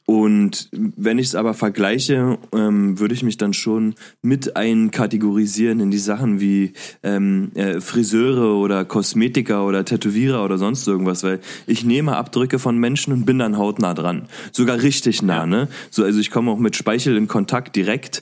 Und 0.05 0.69
wenn 0.71 1.17
ich 1.17 1.27
es 1.27 1.35
aber 1.35 1.55
vergleiche, 1.55 2.37
ähm, 2.53 2.99
würde 2.99 3.15
ich 3.15 3.23
mich 3.23 3.37
dann 3.37 3.53
schon 3.53 3.95
mit 4.21 4.55
einkategorisieren 4.55 5.79
in 5.79 5.89
die 5.89 5.97
Sachen 5.97 6.39
wie 6.39 6.73
ähm, 7.01 7.51
äh, 7.55 7.81
Friseure 7.81 8.55
oder 8.57 8.85
Kosmetiker 8.85 9.65
oder 9.65 9.83
Tätowierer 9.83 10.45
oder 10.45 10.59
sonst 10.59 10.87
irgendwas, 10.87 11.23
weil 11.23 11.39
ich 11.65 11.85
nehme 11.85 12.17
Abdrücke 12.17 12.59
von 12.59 12.77
Menschen 12.77 13.13
und 13.13 13.25
bin 13.25 13.39
dann 13.39 13.57
hautnah 13.57 13.95
dran. 13.95 14.27
Sogar 14.51 14.83
richtig 14.83 15.23
nah, 15.23 15.47
ne? 15.47 15.69
So, 15.89 16.03
also 16.03 16.19
ich 16.19 16.29
komme 16.29 16.51
auch 16.51 16.59
mit 16.59 16.75
Speichel 16.75 17.17
in 17.17 17.27
Kontakt 17.27 17.75
direkt 17.75 18.21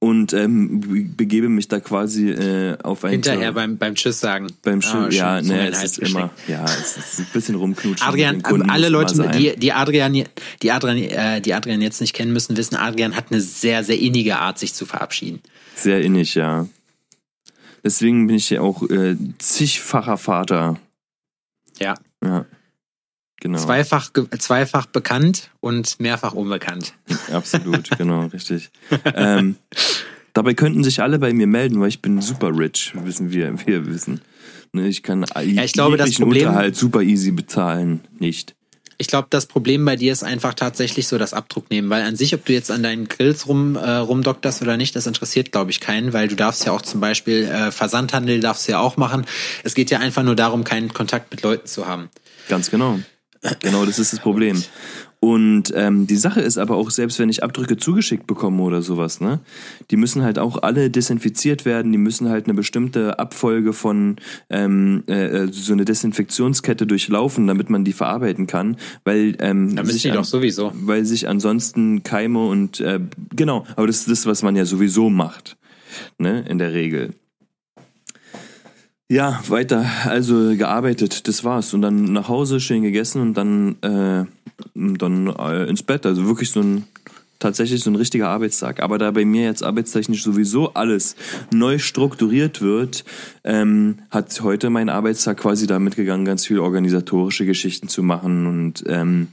und 0.00 0.32
ähm, 0.32 0.80
be- 0.80 1.04
begebe 1.16 1.48
mich 1.48 1.66
da 1.68 1.80
quasi 1.80 2.30
äh, 2.30 2.78
auf 2.82 3.04
ein 3.04 3.10
Hinterher 3.10 3.52
beim, 3.52 3.78
beim 3.78 3.94
Tschüss 3.96 4.20
sagen. 4.20 4.46
beim 4.62 4.80
Schiff, 4.80 4.94
Ah, 4.94 5.08
ja, 5.10 5.42
ne, 5.42 5.68
es 5.68 5.74
ist 5.74 5.80
Halsgeschenk. 5.80 6.18
immer, 6.18 6.30
ja, 6.46 6.64
es 6.64 6.96
ist 6.96 7.18
ein 7.18 7.26
bisschen 7.32 7.54
rumknutschen. 7.56 8.06
Adrian, 8.06 8.42
alle 8.70 8.88
Leute, 8.90 9.28
die, 9.36 9.56
die 9.56 9.72
Adrian, 9.72 10.12
die 10.62 10.70
Adrian, 10.72 10.96
äh, 10.98 11.40
die 11.40 11.52
Adrian 11.54 11.80
jetzt 11.80 12.00
nicht 12.00 12.14
kennen 12.14 12.32
müssen, 12.32 12.56
wissen, 12.56 12.76
Adrian 12.76 13.16
hat 13.16 13.32
eine 13.32 13.40
sehr, 13.40 13.82
sehr 13.82 13.98
innige 13.98 14.38
Art, 14.38 14.58
sich 14.58 14.72
zu 14.74 14.86
verabschieden. 14.86 15.40
Sehr 15.74 16.00
innig, 16.02 16.34
ja. 16.36 16.66
Deswegen 17.84 18.26
bin 18.26 18.36
ich 18.36 18.50
ja 18.50 18.60
auch 18.60 18.82
äh, 18.90 19.16
zigfacher 19.38 20.16
Vater. 20.16 20.78
Ja. 21.80 21.94
Ja. 22.22 22.44
Genau. 23.40 23.58
Zweifach, 23.58 24.10
zweifach 24.38 24.86
bekannt 24.86 25.50
und 25.60 26.00
mehrfach 26.00 26.32
unbekannt. 26.32 26.94
Absolut, 27.32 27.88
genau, 27.98 28.26
richtig. 28.26 28.70
Ähm, 29.14 29.56
dabei 30.32 30.54
könnten 30.54 30.82
sich 30.82 31.02
alle 31.02 31.18
bei 31.18 31.32
mir 31.32 31.46
melden, 31.46 31.80
weil 31.80 31.88
ich 31.88 32.02
bin 32.02 32.20
super 32.20 32.56
rich, 32.56 32.92
wissen 33.04 33.30
wir, 33.30 33.54
wir 33.66 33.86
wissen. 33.86 34.20
Ne, 34.72 34.88
ich 34.88 35.02
kann 35.02 35.24
Ja, 35.34 35.62
ich 35.62 35.72
glaube, 35.72 35.96
das 35.96 36.14
Problem- 36.14 36.48
Unterhalt 36.48 36.76
super 36.76 37.00
easy 37.02 37.30
bezahlen, 37.30 38.00
nicht. 38.18 38.54
Ich 39.00 39.06
glaube, 39.06 39.28
das 39.30 39.46
Problem 39.46 39.84
bei 39.84 39.94
dir 39.94 40.12
ist 40.12 40.24
einfach 40.24 40.54
tatsächlich 40.54 41.06
so 41.06 41.18
das 41.18 41.32
Abdruck 41.32 41.70
nehmen, 41.70 41.88
weil 41.88 42.02
an 42.02 42.16
sich, 42.16 42.34
ob 42.34 42.44
du 42.44 42.52
jetzt 42.52 42.68
an 42.72 42.82
deinen 42.82 43.06
Grills 43.06 43.46
rum 43.46 43.76
äh, 43.76 43.88
rumdokterst 43.88 44.60
oder 44.60 44.76
nicht, 44.76 44.96
das 44.96 45.06
interessiert, 45.06 45.52
glaube 45.52 45.70
ich, 45.70 45.78
keinen, 45.78 46.12
weil 46.12 46.26
du 46.26 46.34
darfst 46.34 46.66
ja 46.66 46.72
auch 46.72 46.82
zum 46.82 47.00
Beispiel 47.00 47.44
äh, 47.44 47.70
Versandhandel 47.70 48.40
darfst 48.40 48.66
du 48.66 48.72
ja 48.72 48.80
auch 48.80 48.96
machen. 48.96 49.24
Es 49.62 49.74
geht 49.74 49.92
ja 49.92 50.00
einfach 50.00 50.24
nur 50.24 50.34
darum, 50.34 50.64
keinen 50.64 50.92
Kontakt 50.92 51.30
mit 51.30 51.42
Leuten 51.42 51.68
zu 51.68 51.86
haben. 51.86 52.08
Ganz 52.48 52.72
genau. 52.72 52.98
Genau, 53.60 53.86
das 53.86 53.98
ist 53.98 54.12
das 54.12 54.20
Problem. 54.20 54.62
Und 55.20 55.72
ähm, 55.74 56.06
die 56.06 56.16
Sache 56.16 56.40
ist 56.40 56.58
aber 56.58 56.76
auch, 56.76 56.90
selbst 56.90 57.18
wenn 57.18 57.28
ich 57.28 57.42
Abdrücke 57.42 57.76
zugeschickt 57.76 58.26
bekomme 58.28 58.62
oder 58.62 58.82
sowas, 58.82 59.20
ne, 59.20 59.40
die 59.90 59.96
müssen 59.96 60.22
halt 60.22 60.38
auch 60.38 60.62
alle 60.62 60.90
desinfiziert 60.90 61.64
werden, 61.64 61.90
die 61.90 61.98
müssen 61.98 62.28
halt 62.28 62.44
eine 62.44 62.54
bestimmte 62.54 63.18
Abfolge 63.18 63.72
von 63.72 64.16
ähm, 64.48 65.02
äh, 65.08 65.44
äh, 65.44 65.48
so 65.52 65.72
eine 65.72 65.84
Desinfektionskette 65.84 66.86
durchlaufen, 66.86 67.48
damit 67.48 67.68
man 67.68 67.84
die 67.84 67.92
verarbeiten 67.92 68.46
kann, 68.46 68.76
weil 69.04 69.36
ähm, 69.40 69.74
Da 69.74 69.82
müssen 69.82 69.94
sich 69.94 70.02
die 70.02 70.10
doch 70.12 70.24
sowieso. 70.24 70.72
weil 70.74 71.04
sich 71.04 71.28
ansonsten 71.28 72.04
Keime 72.04 72.46
und 72.46 72.78
äh, 72.78 73.00
genau, 73.34 73.66
aber 73.74 73.88
das 73.88 73.98
ist 73.98 74.10
das, 74.10 74.26
was 74.26 74.42
man 74.42 74.54
ja 74.54 74.64
sowieso 74.64 75.10
macht, 75.10 75.56
ne, 76.18 76.44
in 76.48 76.58
der 76.58 76.72
Regel. 76.72 77.14
Ja, 79.10 79.40
weiter, 79.48 79.86
also 80.04 80.54
gearbeitet, 80.54 81.28
das 81.28 81.42
war's. 81.42 81.72
Und 81.72 81.80
dann 81.80 82.12
nach 82.12 82.28
Hause, 82.28 82.60
schön 82.60 82.82
gegessen 82.82 83.22
und 83.22 83.34
dann, 83.34 83.76
äh, 83.80 84.26
dann 84.74 85.26
äh, 85.28 85.64
ins 85.64 85.82
Bett. 85.82 86.04
Also 86.04 86.26
wirklich 86.26 86.50
so 86.50 86.60
ein, 86.60 86.84
tatsächlich 87.38 87.82
so 87.82 87.90
ein 87.90 87.96
richtiger 87.96 88.28
Arbeitstag. 88.28 88.80
Aber 88.82 88.98
da 88.98 89.10
bei 89.10 89.24
mir 89.24 89.44
jetzt 89.44 89.62
arbeitstechnisch 89.62 90.22
sowieso 90.22 90.74
alles 90.74 91.16
neu 91.50 91.78
strukturiert 91.78 92.60
wird, 92.60 93.06
ähm, 93.44 94.00
hat 94.10 94.42
heute 94.42 94.68
mein 94.68 94.90
Arbeitstag 94.90 95.38
quasi 95.38 95.66
damit 95.66 95.96
gegangen, 95.96 96.26
ganz 96.26 96.44
viel 96.44 96.58
organisatorische 96.58 97.46
Geschichten 97.46 97.88
zu 97.88 98.02
machen 98.02 98.46
und 98.46 98.84
ähm, 98.88 99.28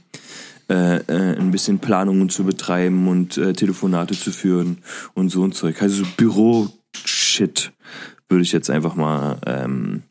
äh, 0.70 0.96
äh, 0.96 1.38
ein 1.38 1.50
bisschen 1.50 1.80
Planungen 1.80 2.30
zu 2.30 2.44
betreiben 2.44 3.08
und 3.08 3.36
äh, 3.36 3.52
Telefonate 3.52 4.18
zu 4.18 4.30
führen 4.30 4.78
und 5.12 5.28
so 5.28 5.44
ein 5.44 5.52
Zeug. 5.52 5.82
Also 5.82 6.04
so 6.04 6.10
Büro-Shit 6.16 7.72
würde 8.28 8.42
ich 8.42 8.52
jetzt 8.52 8.70
einfach 8.70 8.94
mal 8.94 9.38
ähm, 9.46 10.02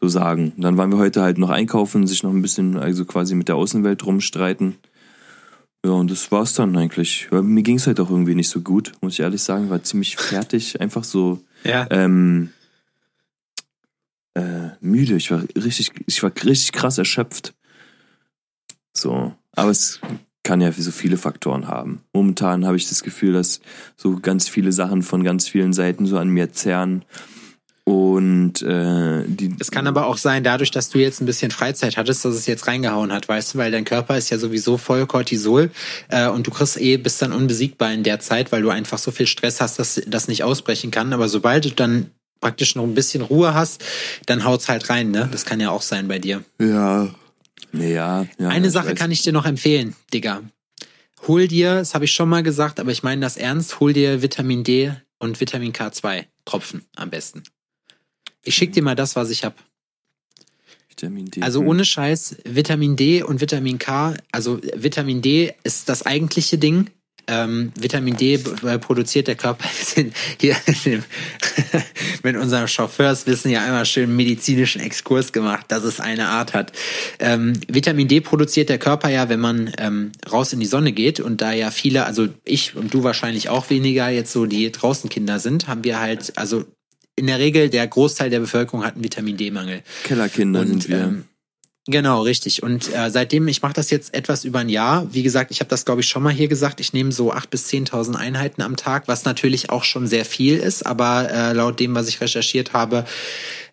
so 0.00 0.08
sagen. 0.08 0.52
Dann 0.56 0.76
waren 0.76 0.90
wir 0.90 0.98
heute 0.98 1.22
halt 1.22 1.38
noch 1.38 1.50
einkaufen, 1.50 2.06
sich 2.06 2.22
noch 2.22 2.30
ein 2.32 2.42
bisschen, 2.42 2.76
also 2.76 3.04
quasi 3.04 3.34
mit 3.34 3.48
der 3.48 3.56
Außenwelt 3.56 4.04
rumstreiten. 4.06 4.76
Ja, 5.84 5.92
und 5.92 6.10
das 6.10 6.30
war's 6.32 6.54
dann 6.54 6.76
eigentlich. 6.76 7.28
Weil 7.30 7.42
mir 7.42 7.62
ging's 7.62 7.86
halt 7.86 8.00
auch 8.00 8.10
irgendwie 8.10 8.34
nicht 8.34 8.48
so 8.48 8.60
gut, 8.60 8.92
muss 9.00 9.14
ich 9.14 9.20
ehrlich 9.20 9.42
sagen. 9.42 9.70
War 9.70 9.82
ziemlich 9.82 10.16
fertig, 10.18 10.80
einfach 10.80 11.04
so 11.04 11.40
Ja. 11.64 11.86
ähm, 11.90 12.50
äh, 14.34 14.70
müde. 14.80 15.16
Ich 15.16 15.30
war 15.30 15.42
richtig, 15.56 15.92
ich 16.06 16.22
war 16.22 16.32
richtig 16.44 16.72
krass 16.72 16.98
erschöpft. 16.98 17.54
So, 18.96 19.34
aber 19.52 19.70
es 19.70 20.00
kann 20.44 20.60
ja 20.60 20.70
so 20.70 20.92
viele 20.92 21.16
Faktoren 21.16 21.66
haben. 21.66 22.02
Momentan 22.12 22.66
habe 22.66 22.76
ich 22.76 22.88
das 22.88 23.02
Gefühl, 23.02 23.32
dass 23.32 23.60
so 23.96 24.20
ganz 24.20 24.48
viele 24.48 24.70
Sachen 24.72 25.02
von 25.02 25.24
ganz 25.24 25.48
vielen 25.48 25.72
Seiten 25.72 26.06
so 26.06 26.18
an 26.18 26.28
mir 26.28 26.52
zerren. 26.52 27.04
Und 27.84 28.62
äh, 28.62 29.24
die. 29.26 29.54
Es 29.58 29.70
kann 29.70 29.86
aber 29.86 30.06
auch 30.06 30.16
sein, 30.16 30.42
dadurch, 30.42 30.70
dass 30.70 30.88
du 30.88 30.98
jetzt 30.98 31.20
ein 31.20 31.26
bisschen 31.26 31.50
Freizeit 31.50 31.98
hattest, 31.98 32.24
dass 32.24 32.34
es 32.34 32.46
jetzt 32.46 32.66
reingehauen 32.66 33.12
hat, 33.12 33.28
weißt 33.28 33.54
du, 33.54 33.58
weil 33.58 33.70
dein 33.70 33.84
Körper 33.84 34.16
ist 34.16 34.30
ja 34.30 34.38
sowieso 34.38 34.78
voll 34.78 35.06
Cortisol 35.06 35.70
äh, 36.08 36.28
und 36.28 36.46
du 36.46 36.50
kriegst 36.50 36.80
eh, 36.80 36.96
bist 36.96 37.20
dann 37.20 37.32
unbesiegbar 37.32 37.92
in 37.92 38.02
der 38.02 38.20
Zeit, 38.20 38.52
weil 38.52 38.62
du 38.62 38.70
einfach 38.70 38.96
so 38.96 39.10
viel 39.10 39.26
Stress 39.26 39.60
hast, 39.60 39.78
dass 39.78 40.00
das 40.06 40.28
nicht 40.28 40.44
ausbrechen 40.44 40.90
kann. 40.90 41.12
Aber 41.12 41.28
sobald 41.28 41.66
du 41.66 41.70
dann 41.70 42.10
praktisch 42.40 42.74
noch 42.74 42.84
ein 42.84 42.94
bisschen 42.94 43.22
Ruhe 43.22 43.52
hast, 43.54 43.84
dann 44.26 44.44
haut's 44.44 44.68
halt 44.68 44.88
rein, 44.88 45.10
ne? 45.10 45.28
Das 45.30 45.44
kann 45.44 45.60
ja 45.60 45.70
auch 45.70 45.82
sein 45.82 46.08
bei 46.08 46.18
dir. 46.18 46.42
ja. 46.60 47.08
Ja, 47.78 48.26
ja. 48.38 48.48
Eine 48.48 48.70
Sache 48.70 48.90
weiß. 48.90 48.98
kann 48.98 49.10
ich 49.10 49.22
dir 49.22 49.32
noch 49.32 49.46
empfehlen, 49.46 49.94
Digga. 50.12 50.42
Hol 51.26 51.48
dir, 51.48 51.76
das 51.76 51.94
habe 51.94 52.04
ich 52.04 52.12
schon 52.12 52.28
mal 52.28 52.42
gesagt, 52.42 52.78
aber 52.78 52.92
ich 52.92 53.02
meine 53.02 53.22
das 53.22 53.36
ernst, 53.36 53.80
hol 53.80 53.92
dir 53.92 54.20
Vitamin 54.22 54.62
D 54.62 54.92
und 55.18 55.40
Vitamin 55.40 55.72
K2 55.72 56.24
Tropfen 56.44 56.84
am 56.96 57.10
besten. 57.10 57.42
Ich 58.42 58.54
schick 58.54 58.72
dir 58.72 58.82
mal 58.82 58.94
das, 58.94 59.16
was 59.16 59.30
ich 59.30 59.42
hab. 59.44 59.56
Vitamin 60.90 61.26
D. 61.30 61.40
Also 61.42 61.60
Hm. 61.60 61.68
ohne 61.68 61.84
Scheiß, 61.84 62.36
Vitamin 62.44 62.96
D 62.96 63.22
und 63.22 63.40
Vitamin 63.40 63.78
K, 63.78 64.14
also 64.32 64.60
Vitamin 64.74 65.22
D 65.22 65.54
ist 65.64 65.88
das 65.88 66.04
eigentliche 66.04 66.58
Ding, 66.58 66.90
Ähm, 67.26 67.72
Vitamin 67.78 68.16
D 68.16 68.34
äh, 68.34 68.78
produziert 68.78 69.28
der 69.28 69.34
Körper. 69.34 69.64
Wir 69.78 69.84
sind 69.84 70.14
hier 70.40 70.56
mit 72.22 72.36
unserem 72.36 72.68
Chauffeurswissen 72.68 73.50
ja 73.50 73.64
einmal 73.64 73.86
schön 73.86 74.14
medizinischen 74.14 74.80
Exkurs 74.80 75.32
gemacht, 75.32 75.66
dass 75.68 75.84
es 75.84 76.00
eine 76.00 76.28
Art 76.28 76.54
hat. 76.54 76.72
Ähm, 77.18 77.54
Vitamin 77.68 78.08
D 78.08 78.20
produziert 78.20 78.68
der 78.68 78.78
Körper 78.78 79.08
ja, 79.08 79.28
wenn 79.28 79.40
man 79.40 79.72
ähm, 79.78 80.12
raus 80.30 80.52
in 80.52 80.60
die 80.60 80.66
Sonne 80.66 80.92
geht 80.92 81.20
und 81.20 81.40
da 81.40 81.52
ja 81.52 81.70
viele, 81.70 82.06
also 82.06 82.28
ich 82.44 82.76
und 82.76 82.92
du 82.92 83.02
wahrscheinlich 83.04 83.48
auch 83.48 83.70
weniger 83.70 84.08
jetzt 84.08 84.32
so 84.32 84.46
die 84.46 84.70
draußen 84.70 85.10
Kinder 85.10 85.38
sind, 85.38 85.68
haben 85.68 85.84
wir 85.84 86.00
halt, 86.00 86.36
also 86.36 86.64
in 87.16 87.26
der 87.26 87.38
Regel 87.38 87.70
der 87.70 87.86
Großteil 87.86 88.30
der 88.30 88.40
Bevölkerung 88.40 88.84
hat 88.84 88.94
einen 88.94 89.04
Vitamin 89.04 89.36
D-Mangel. 89.36 89.82
Kellerkinder 90.04 90.60
und, 90.60 90.66
sind 90.68 90.88
wir. 90.88 91.00
Ähm, 91.00 91.24
Genau, 91.86 92.22
richtig. 92.22 92.62
Und 92.62 92.90
äh, 92.94 93.10
seitdem, 93.10 93.46
ich 93.46 93.60
mache 93.60 93.74
das 93.74 93.90
jetzt 93.90 94.14
etwas 94.14 94.46
über 94.46 94.60
ein 94.60 94.70
Jahr. 94.70 95.06
Wie 95.12 95.22
gesagt, 95.22 95.50
ich 95.50 95.60
habe 95.60 95.68
das, 95.68 95.84
glaube 95.84 96.00
ich, 96.00 96.08
schon 96.08 96.22
mal 96.22 96.32
hier 96.32 96.48
gesagt. 96.48 96.80
Ich 96.80 96.94
nehme 96.94 97.12
so 97.12 97.30
acht 97.30 97.50
bis 97.50 97.66
zehntausend 97.66 98.16
Einheiten 98.16 98.62
am 98.62 98.76
Tag, 98.76 99.06
was 99.06 99.26
natürlich 99.26 99.68
auch 99.68 99.84
schon 99.84 100.06
sehr 100.06 100.24
viel 100.24 100.56
ist. 100.56 100.86
Aber 100.86 101.30
äh, 101.30 101.52
laut 101.52 101.78
dem, 101.80 101.94
was 101.94 102.08
ich 102.08 102.22
recherchiert 102.22 102.72
habe, 102.72 103.04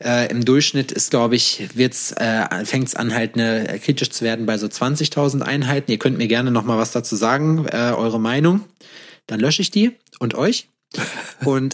äh, 0.04 0.30
im 0.30 0.44
Durchschnitt 0.44 0.92
ist, 0.92 1.10
glaube 1.10 1.38
ich, 1.38 1.70
wird's 1.74 2.12
äh, 2.12 2.66
fängt 2.66 2.90
es 2.90 2.96
an, 2.96 3.14
halt 3.14 3.36
eine, 3.36 3.70
äh, 3.70 3.80
kritisch 3.80 4.10
zu 4.10 4.26
werden 4.26 4.46
bei 4.46 4.58
so 4.58 4.68
20.000 4.68 5.42
Einheiten. 5.42 5.90
Ihr 5.90 6.00
könnt 6.00 6.18
mir 6.18 6.28
gerne 6.28 6.52
noch 6.52 6.66
mal 6.66 6.78
was 6.78 6.92
dazu 6.92 7.16
sagen, 7.16 7.66
äh, 7.72 7.94
eure 7.96 8.20
Meinung. 8.20 8.66
Dann 9.28 9.40
lösche 9.40 9.62
ich 9.62 9.72
die 9.72 9.92
und 10.20 10.36
euch. 10.36 10.68
Und 11.46 11.74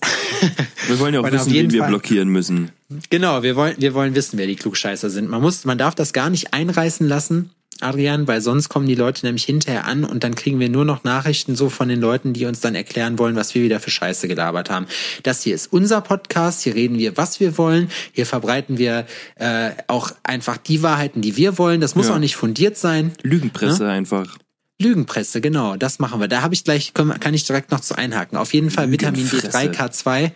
wir 0.88 0.99
wollen 0.99 1.13
ja 1.13 1.21
auch 1.21 1.32
wissen, 1.32 1.51
wen 1.51 1.71
wir 1.71 1.82
Fall, 1.82 1.89
blockieren 1.89 2.30
müssen. 2.30 2.71
Genau, 3.10 3.43
wir 3.43 3.56
wollen, 3.56 3.75
wir 3.77 3.93
wollen 3.93 4.15
wissen, 4.15 4.38
wer 4.38 4.47
die 4.47 4.56
Klugscheißer 4.56 5.10
sind. 5.10 5.30
Man 5.30 5.41
muss, 5.41 5.65
man 5.65 5.77
darf 5.77 5.95
das 5.95 6.13
gar 6.13 6.30
nicht 6.30 6.53
einreißen 6.53 7.08
lassen, 7.08 7.51
Adrian, 7.82 8.27
weil 8.27 8.41
sonst 8.41 8.69
kommen 8.69 8.88
die 8.88 8.95
Leute 8.95 9.25
nämlich 9.25 9.43
hinterher 9.43 9.86
an 9.86 10.03
und 10.03 10.23
dann 10.23 10.36
kriegen 10.36 10.60
wir 10.60 10.69
nur 10.69 10.86
noch 10.86 11.03
Nachrichten 11.03 11.56
so 11.56 11.69
von 11.69 11.89
den 11.89 11.99
Leuten, 11.99 12.34
die 12.34 12.45
uns 12.45 12.60
dann 12.60 12.75
erklären 12.75 13.19
wollen, 13.19 13.36
was 13.36 13.53
wir 13.53 13.63
wieder 13.63 13.80
für 13.80 13.91
Scheiße 13.91 14.27
gelabert 14.27 14.69
haben. 14.69 14.88
Das 15.23 15.43
hier 15.43 15.53
ist 15.53 15.71
unser 15.71 16.01
Podcast, 16.01 16.63
hier 16.63 16.75
reden 16.75 16.97
wir, 16.97 17.17
was 17.17 17.39
wir 17.39 17.58
wollen, 17.58 17.89
hier 18.13 18.25
verbreiten 18.25 18.77
wir 18.77 19.06
äh, 19.36 19.71
auch 19.88 20.12
einfach 20.23 20.58
die 20.58 20.82
Wahrheiten, 20.82 21.21
die 21.21 21.38
wir 21.38 21.58
wollen. 21.58 21.82
Das 21.82 21.95
muss 21.95 22.08
ja. 22.08 22.15
auch 22.15 22.19
nicht 22.19 22.36
fundiert 22.36 22.77
sein. 22.77 23.12
Lügenpresse 23.21 23.84
ne? 23.84 23.91
einfach. 23.91 24.38
Lügenpresse, 24.80 25.42
genau, 25.42 25.76
das 25.76 26.00
machen 26.00 26.20
wir. 26.20 26.28
Da 26.28 26.42
habe 26.42 26.54
ich 26.54 26.63
gleich, 26.63 26.94
kann 26.94 27.34
ich 27.34 27.46
direkt 27.46 27.72
noch 27.72 27.80
zu 27.80 27.96
einhaken. 27.96 28.38
Auf 28.38 28.54
jeden 28.54 28.70
Fall 28.70 28.92
Vitamin 28.92 29.28
D3, 29.28 29.72
K2 29.74 30.32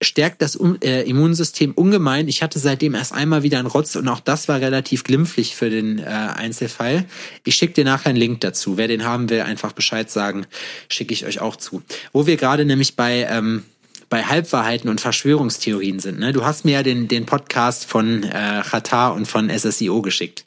stärkt 0.00 0.42
das 0.42 0.56
äh, 0.82 1.08
Immunsystem 1.08 1.72
ungemein. 1.72 2.28
Ich 2.28 2.42
hatte 2.42 2.58
seitdem 2.58 2.94
erst 2.94 3.12
einmal 3.12 3.42
wieder 3.42 3.58
einen 3.58 3.66
Rotz 3.66 3.96
und 3.96 4.06
auch 4.08 4.20
das 4.20 4.46
war 4.46 4.60
relativ 4.60 5.02
glimpflich 5.02 5.56
für 5.56 5.70
den 5.70 5.98
äh, 5.98 6.04
Einzelfall. 6.04 7.04
Ich 7.44 7.56
schicke 7.56 7.74
dir 7.74 7.84
nachher 7.84 8.10
einen 8.10 8.18
Link 8.18 8.40
dazu. 8.40 8.76
Wer 8.76 8.86
den 8.86 9.04
haben 9.04 9.28
will, 9.28 9.40
einfach 9.40 9.72
Bescheid 9.72 10.08
sagen, 10.10 10.46
schicke 10.88 11.12
ich 11.12 11.26
euch 11.26 11.40
auch 11.40 11.56
zu. 11.56 11.82
Wo 12.12 12.26
wir 12.26 12.36
gerade 12.36 12.64
nämlich 12.64 12.94
bei 12.94 13.26
ähm, 13.28 13.64
bei 14.08 14.24
Halbwahrheiten 14.24 14.88
und 14.88 15.02
Verschwörungstheorien 15.02 16.00
sind. 16.00 16.18
Ne? 16.18 16.32
Du 16.32 16.44
hast 16.44 16.64
mir 16.64 16.72
ja 16.72 16.82
den, 16.82 17.08
den 17.08 17.26
Podcast 17.26 17.84
von 17.84 18.22
äh, 18.22 18.62
Qatar 18.62 19.14
und 19.14 19.26
von 19.26 19.50
SSIO 19.50 20.00
geschickt, 20.00 20.46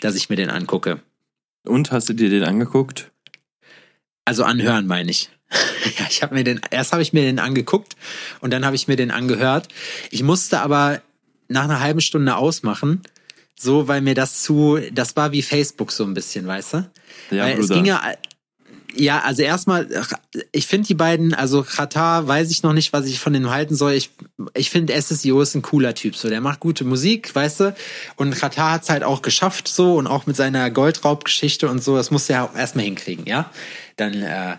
dass 0.00 0.14
ich 0.14 0.28
mir 0.28 0.36
den 0.36 0.50
angucke. 0.50 1.00
Und 1.64 1.92
hast 1.92 2.08
du 2.08 2.12
dir 2.12 2.30
den 2.30 2.44
angeguckt? 2.44 3.10
Also 4.24 4.44
anhören, 4.44 4.86
meine 4.86 5.10
ich. 5.10 5.30
ja, 5.98 6.06
ich 6.08 6.22
habe 6.22 6.34
mir 6.34 6.44
den 6.44 6.60
erst 6.70 6.92
habe 6.92 7.02
ich 7.02 7.12
mir 7.12 7.22
den 7.22 7.38
angeguckt 7.38 7.96
und 8.40 8.52
dann 8.52 8.64
habe 8.64 8.76
ich 8.76 8.86
mir 8.86 8.96
den 8.96 9.10
angehört. 9.10 9.68
Ich 10.10 10.22
musste 10.22 10.60
aber 10.60 11.02
nach 11.48 11.64
einer 11.64 11.80
halben 11.80 12.00
Stunde 12.00 12.36
ausmachen, 12.36 13.02
so 13.58 13.88
weil 13.88 14.00
mir 14.00 14.14
das 14.14 14.42
zu 14.42 14.78
das 14.92 15.16
war 15.16 15.32
wie 15.32 15.42
Facebook 15.42 15.90
so 15.90 16.04
ein 16.04 16.14
bisschen, 16.14 16.46
weißt 16.46 16.74
du? 16.74 16.90
Ja, 17.32 17.44
weil 17.44 17.58
es 17.58 17.68
ging 17.68 17.84
ja 17.84 18.00
ja, 18.94 19.20
also 19.20 19.42
erstmal, 19.42 19.88
ich 20.52 20.66
finde 20.66 20.86
die 20.86 20.94
beiden, 20.94 21.34
also 21.34 21.62
Qatar 21.62 22.26
weiß 22.26 22.50
ich 22.50 22.62
noch 22.62 22.72
nicht, 22.72 22.92
was 22.92 23.06
ich 23.06 23.18
von 23.20 23.32
denen 23.32 23.50
halten 23.50 23.74
soll. 23.74 23.92
Ich, 23.92 24.10
ich 24.54 24.70
finde 24.70 25.00
SSIO 25.00 25.40
ist 25.40 25.54
ein 25.54 25.62
cooler 25.62 25.94
Typ, 25.94 26.16
so 26.16 26.28
der 26.28 26.40
macht 26.40 26.60
gute 26.60 26.84
Musik, 26.84 27.34
weißt 27.34 27.60
du. 27.60 27.74
Und 28.16 28.34
Qatar 28.34 28.72
hat's 28.72 28.90
halt 28.90 29.04
auch 29.04 29.22
geschafft, 29.22 29.68
so 29.68 29.96
und 29.96 30.06
auch 30.06 30.26
mit 30.26 30.36
seiner 30.36 30.70
Goldraubgeschichte 30.70 31.68
und 31.68 31.82
so. 31.82 31.96
Das 31.96 32.10
muss 32.10 32.28
er 32.30 32.44
auch 32.44 32.54
erstmal 32.54 32.84
hinkriegen, 32.84 33.26
ja. 33.26 33.50
Dann 33.96 34.14
äh, 34.14 34.56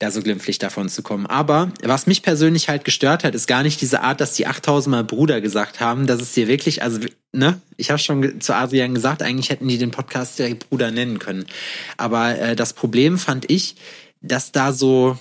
da 0.00 0.10
so 0.10 0.22
glimpflich 0.22 0.58
davon 0.58 0.88
zu 0.88 1.02
kommen. 1.02 1.26
Aber 1.26 1.70
was 1.82 2.06
mich 2.06 2.22
persönlich 2.22 2.68
halt 2.68 2.84
gestört 2.84 3.22
hat, 3.22 3.34
ist 3.34 3.46
gar 3.46 3.62
nicht 3.62 3.80
diese 3.82 4.00
Art, 4.00 4.20
dass 4.20 4.32
die 4.32 4.46
8000 4.46 4.90
Mal 4.90 5.04
Bruder 5.04 5.42
gesagt 5.42 5.78
haben, 5.80 6.06
dass 6.06 6.22
es 6.22 6.32
dir 6.32 6.48
wirklich, 6.48 6.82
also, 6.82 7.00
ne, 7.32 7.60
ich 7.76 7.90
habe 7.90 7.98
schon 7.98 8.40
zu 8.40 8.54
Adrian 8.54 8.94
gesagt, 8.94 9.22
eigentlich 9.22 9.50
hätten 9.50 9.68
die 9.68 9.76
den 9.76 9.90
Podcast 9.90 10.38
direkt 10.38 10.70
Bruder 10.70 10.90
nennen 10.90 11.18
können. 11.18 11.44
Aber 11.98 12.38
äh, 12.38 12.56
das 12.56 12.72
Problem 12.72 13.18
fand 13.18 13.50
ich, 13.50 13.76
dass 14.22 14.52
da 14.52 14.72
so, 14.72 15.18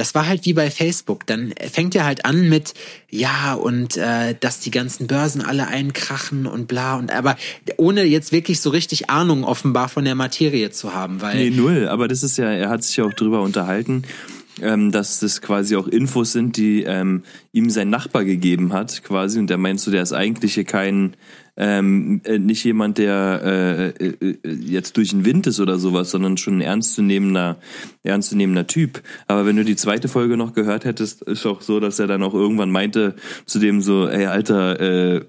das 0.00 0.14
war 0.14 0.26
halt 0.26 0.46
wie 0.46 0.54
bei 0.54 0.70
Facebook. 0.70 1.26
Dann 1.26 1.52
fängt 1.70 1.94
er 1.94 2.06
halt 2.06 2.24
an 2.24 2.48
mit, 2.48 2.72
ja, 3.10 3.52
und 3.52 3.98
äh, 3.98 4.34
dass 4.40 4.60
die 4.60 4.70
ganzen 4.70 5.06
Börsen 5.06 5.42
alle 5.42 5.68
einkrachen 5.68 6.46
und 6.46 6.68
bla 6.68 6.96
und 6.96 7.12
aber 7.12 7.36
ohne 7.76 8.04
jetzt 8.04 8.32
wirklich 8.32 8.62
so 8.62 8.70
richtig 8.70 9.10
Ahnung 9.10 9.44
offenbar 9.44 9.90
von 9.90 10.06
der 10.06 10.14
Materie 10.14 10.70
zu 10.70 10.94
haben, 10.94 11.20
weil. 11.20 11.36
Nee, 11.36 11.50
null, 11.50 11.86
aber 11.86 12.08
das 12.08 12.22
ist 12.22 12.38
ja, 12.38 12.50
er 12.50 12.70
hat 12.70 12.82
sich 12.82 12.96
ja 12.96 13.04
auch 13.04 13.12
drüber 13.12 13.42
unterhalten. 13.42 14.04
Ähm, 14.60 14.92
dass 14.92 15.20
das 15.20 15.40
quasi 15.40 15.76
auch 15.76 15.88
Infos 15.88 16.32
sind, 16.32 16.56
die 16.56 16.82
ähm, 16.82 17.22
ihm 17.52 17.70
sein 17.70 17.88
Nachbar 17.88 18.24
gegeben 18.24 18.72
hat, 18.72 19.02
quasi. 19.02 19.38
Und 19.38 19.48
der 19.48 19.58
meinst 19.58 19.86
du, 19.86 19.90
der 19.90 20.02
ist 20.02 20.12
eigentlich 20.12 20.54
hier 20.54 20.64
kein, 20.64 21.16
ähm, 21.56 22.20
äh, 22.24 22.38
nicht 22.38 22.64
jemand, 22.64 22.98
der 22.98 23.94
äh, 23.98 24.04
äh, 24.04 24.38
jetzt 24.44 24.96
durch 24.96 25.10
den 25.10 25.24
Wind 25.24 25.46
ist 25.46 25.60
oder 25.60 25.78
sowas, 25.78 26.10
sondern 26.10 26.36
schon 26.36 26.58
ein 26.58 26.60
ernstzunehmender, 26.60 27.58
ernstzunehmender 28.02 28.66
Typ. 28.66 29.02
Aber 29.26 29.46
wenn 29.46 29.56
du 29.56 29.64
die 29.64 29.76
zweite 29.76 30.08
Folge 30.08 30.36
noch 30.36 30.52
gehört 30.52 30.84
hättest, 30.84 31.22
ist 31.22 31.46
auch 31.46 31.62
so, 31.62 31.80
dass 31.80 31.98
er 31.98 32.06
dann 32.06 32.22
auch 32.22 32.34
irgendwann 32.34 32.70
meinte 32.70 33.14
zu 33.46 33.58
dem 33.58 33.80
so, 33.80 34.08
ey 34.08 34.26
Alter, 34.26 34.80
äh, 34.80 35.24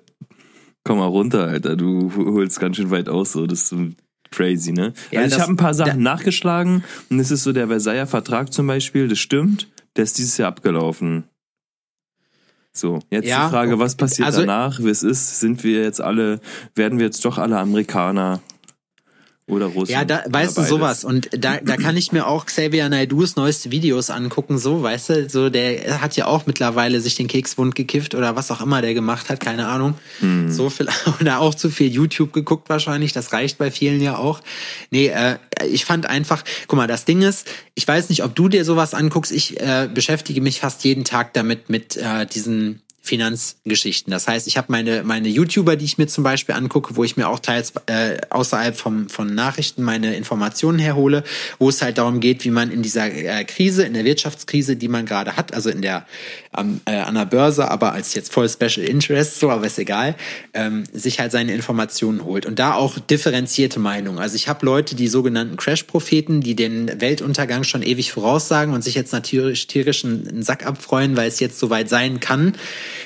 komm 0.83 0.97
mal 0.97 1.05
runter, 1.05 1.47
Alter, 1.47 1.75
du 1.75 2.11
holst 2.15 2.59
ganz 2.59 2.77
schön 2.77 2.91
weit 2.91 3.09
aus, 3.09 3.31
so 3.31 3.47
das 3.47 3.73
crazy, 4.31 4.71
ne? 4.71 4.93
Ja, 5.11 5.21
also 5.21 5.35
ich 5.35 5.41
habe 5.41 5.51
ein 5.51 5.57
paar 5.57 5.73
Sachen 5.73 6.01
nachgeschlagen 6.01 6.83
und 7.09 7.19
es 7.19 7.31
ist 7.31 7.43
so 7.43 7.53
der 7.53 7.67
Versailler 7.67 8.07
Vertrag 8.07 8.51
zum 8.51 8.67
Beispiel, 8.67 9.07
das 9.07 9.19
stimmt, 9.19 9.67
der 9.95 10.05
ist 10.05 10.17
dieses 10.17 10.37
Jahr 10.37 10.49
abgelaufen. 10.49 11.25
So, 12.73 12.99
jetzt 13.09 13.27
ja, 13.27 13.45
die 13.45 13.51
Frage, 13.51 13.79
was 13.79 13.95
passiert 13.95 14.25
also, 14.25 14.41
danach? 14.41 14.79
Wie 14.79 14.89
es 14.89 15.03
ist, 15.03 15.41
sind 15.41 15.63
wir 15.63 15.83
jetzt 15.83 15.99
alle, 15.99 16.39
werden 16.73 16.99
wir 16.99 17.05
jetzt 17.05 17.23
doch 17.25 17.37
alle 17.37 17.57
Amerikaner? 17.59 18.41
Oder 19.47 19.65
Russen. 19.65 19.91
Ja, 19.91 20.05
da 20.05 20.23
weißt 20.29 20.57
du 20.57 20.63
sowas. 20.63 21.03
Und 21.03 21.29
da, 21.37 21.57
da 21.57 21.75
kann 21.75 21.97
ich 21.97 22.11
mir 22.11 22.27
auch 22.27 22.45
Xavier 22.45 22.87
Naidus 22.87 23.35
neueste 23.35 23.71
Videos 23.71 24.09
angucken, 24.09 24.57
so, 24.57 24.81
weißt 24.81 25.09
du, 25.09 25.29
so, 25.29 25.49
der 25.49 25.99
hat 25.99 26.15
ja 26.15 26.27
auch 26.27 26.45
mittlerweile 26.45 27.01
sich 27.01 27.15
den 27.15 27.27
Keks 27.27 27.57
wund 27.57 27.75
gekifft 27.75 28.15
oder 28.15 28.35
was 28.35 28.51
auch 28.51 28.61
immer 28.61 28.81
der 28.81 28.93
gemacht 28.93 29.29
hat, 29.29 29.39
keine 29.39 29.67
Ahnung. 29.67 29.95
Hm. 30.19 30.51
So 30.51 30.69
viel, 30.69 30.87
oder 31.19 31.39
auch 31.39 31.55
zu 31.55 31.69
viel 31.69 31.91
YouTube 31.91 32.33
geguckt 32.33 32.69
wahrscheinlich, 32.69 33.13
das 33.13 33.33
reicht 33.33 33.57
bei 33.57 33.71
vielen 33.71 33.99
ja 33.99 34.17
auch. 34.17 34.41
Nee, 34.89 35.07
äh, 35.07 35.37
ich 35.69 35.85
fand 35.85 36.05
einfach, 36.05 36.43
guck 36.67 36.77
mal, 36.77 36.87
das 36.87 37.05
Ding 37.05 37.21
ist, 37.21 37.47
ich 37.75 37.87
weiß 37.87 38.09
nicht, 38.09 38.23
ob 38.23 38.35
du 38.35 38.47
dir 38.47 38.63
sowas 38.63 38.93
anguckst, 38.93 39.31
ich 39.31 39.59
äh, 39.59 39.89
beschäftige 39.93 40.39
mich 40.39 40.59
fast 40.59 40.83
jeden 40.83 41.03
Tag 41.03 41.33
damit, 41.33 41.69
mit 41.69 41.97
äh, 41.97 42.25
diesen 42.25 42.81
Finanzgeschichten. 43.03 44.11
Das 44.11 44.27
heißt, 44.27 44.45
ich 44.45 44.57
habe 44.57 44.67
meine 44.71 45.03
meine 45.03 45.27
YouTuber, 45.27 45.75
die 45.75 45.85
ich 45.85 45.97
mir 45.97 46.05
zum 46.05 46.23
Beispiel 46.23 46.53
angucke, 46.53 46.95
wo 46.95 47.03
ich 47.03 47.17
mir 47.17 47.29
auch 47.29 47.39
teils 47.39 47.73
äh, 47.87 48.17
außerhalb 48.29 48.77
vom, 48.77 49.09
von 49.09 49.33
Nachrichten 49.33 49.81
meine 49.81 50.15
Informationen 50.15 50.77
herhole, 50.77 51.23
wo 51.57 51.69
es 51.69 51.81
halt 51.81 51.97
darum 51.97 52.19
geht, 52.19 52.45
wie 52.45 52.51
man 52.51 52.71
in 52.71 52.83
dieser 52.83 53.11
äh, 53.11 53.43
Krise, 53.43 53.83
in 53.83 53.95
der 53.95 54.05
Wirtschaftskrise, 54.05 54.75
die 54.75 54.87
man 54.87 55.07
gerade 55.07 55.35
hat, 55.35 55.51
also 55.53 55.71
in 55.71 55.81
der 55.81 56.05
ähm, 56.55 56.81
äh, 56.85 56.97
an 56.97 57.15
der 57.15 57.25
Börse, 57.25 57.71
aber 57.71 57.93
als 57.93 58.13
jetzt 58.13 58.31
voll 58.31 58.47
Special 58.47 58.85
Interest, 58.85 59.39
so, 59.39 59.49
aber 59.49 59.65
ist 59.65 59.79
egal, 59.79 60.15
ähm, 60.53 60.83
sich 60.93 61.19
halt 61.19 61.31
seine 61.31 61.53
Informationen 61.53 62.23
holt 62.23 62.45
und 62.45 62.59
da 62.59 62.75
auch 62.75 62.99
differenzierte 62.99 63.79
Meinungen. 63.79 64.19
Also 64.19 64.35
ich 64.35 64.47
habe 64.47 64.63
Leute, 64.65 64.95
die 64.95 65.07
sogenannten 65.07 65.57
Crash-Propheten, 65.57 66.41
die 66.41 66.55
den 66.55 67.01
Weltuntergang 67.01 67.63
schon 67.63 67.81
ewig 67.81 68.11
voraussagen 68.11 68.75
und 68.75 68.83
sich 68.83 68.93
jetzt 68.93 69.11
natürlich 69.11 69.65
tierisch 69.65 70.05
einen 70.05 70.43
Sack 70.43 70.67
abfreuen, 70.67 71.17
weil 71.17 71.29
es 71.29 71.39
jetzt 71.39 71.57
soweit 71.57 71.89
sein 71.89 72.19
kann 72.19 72.53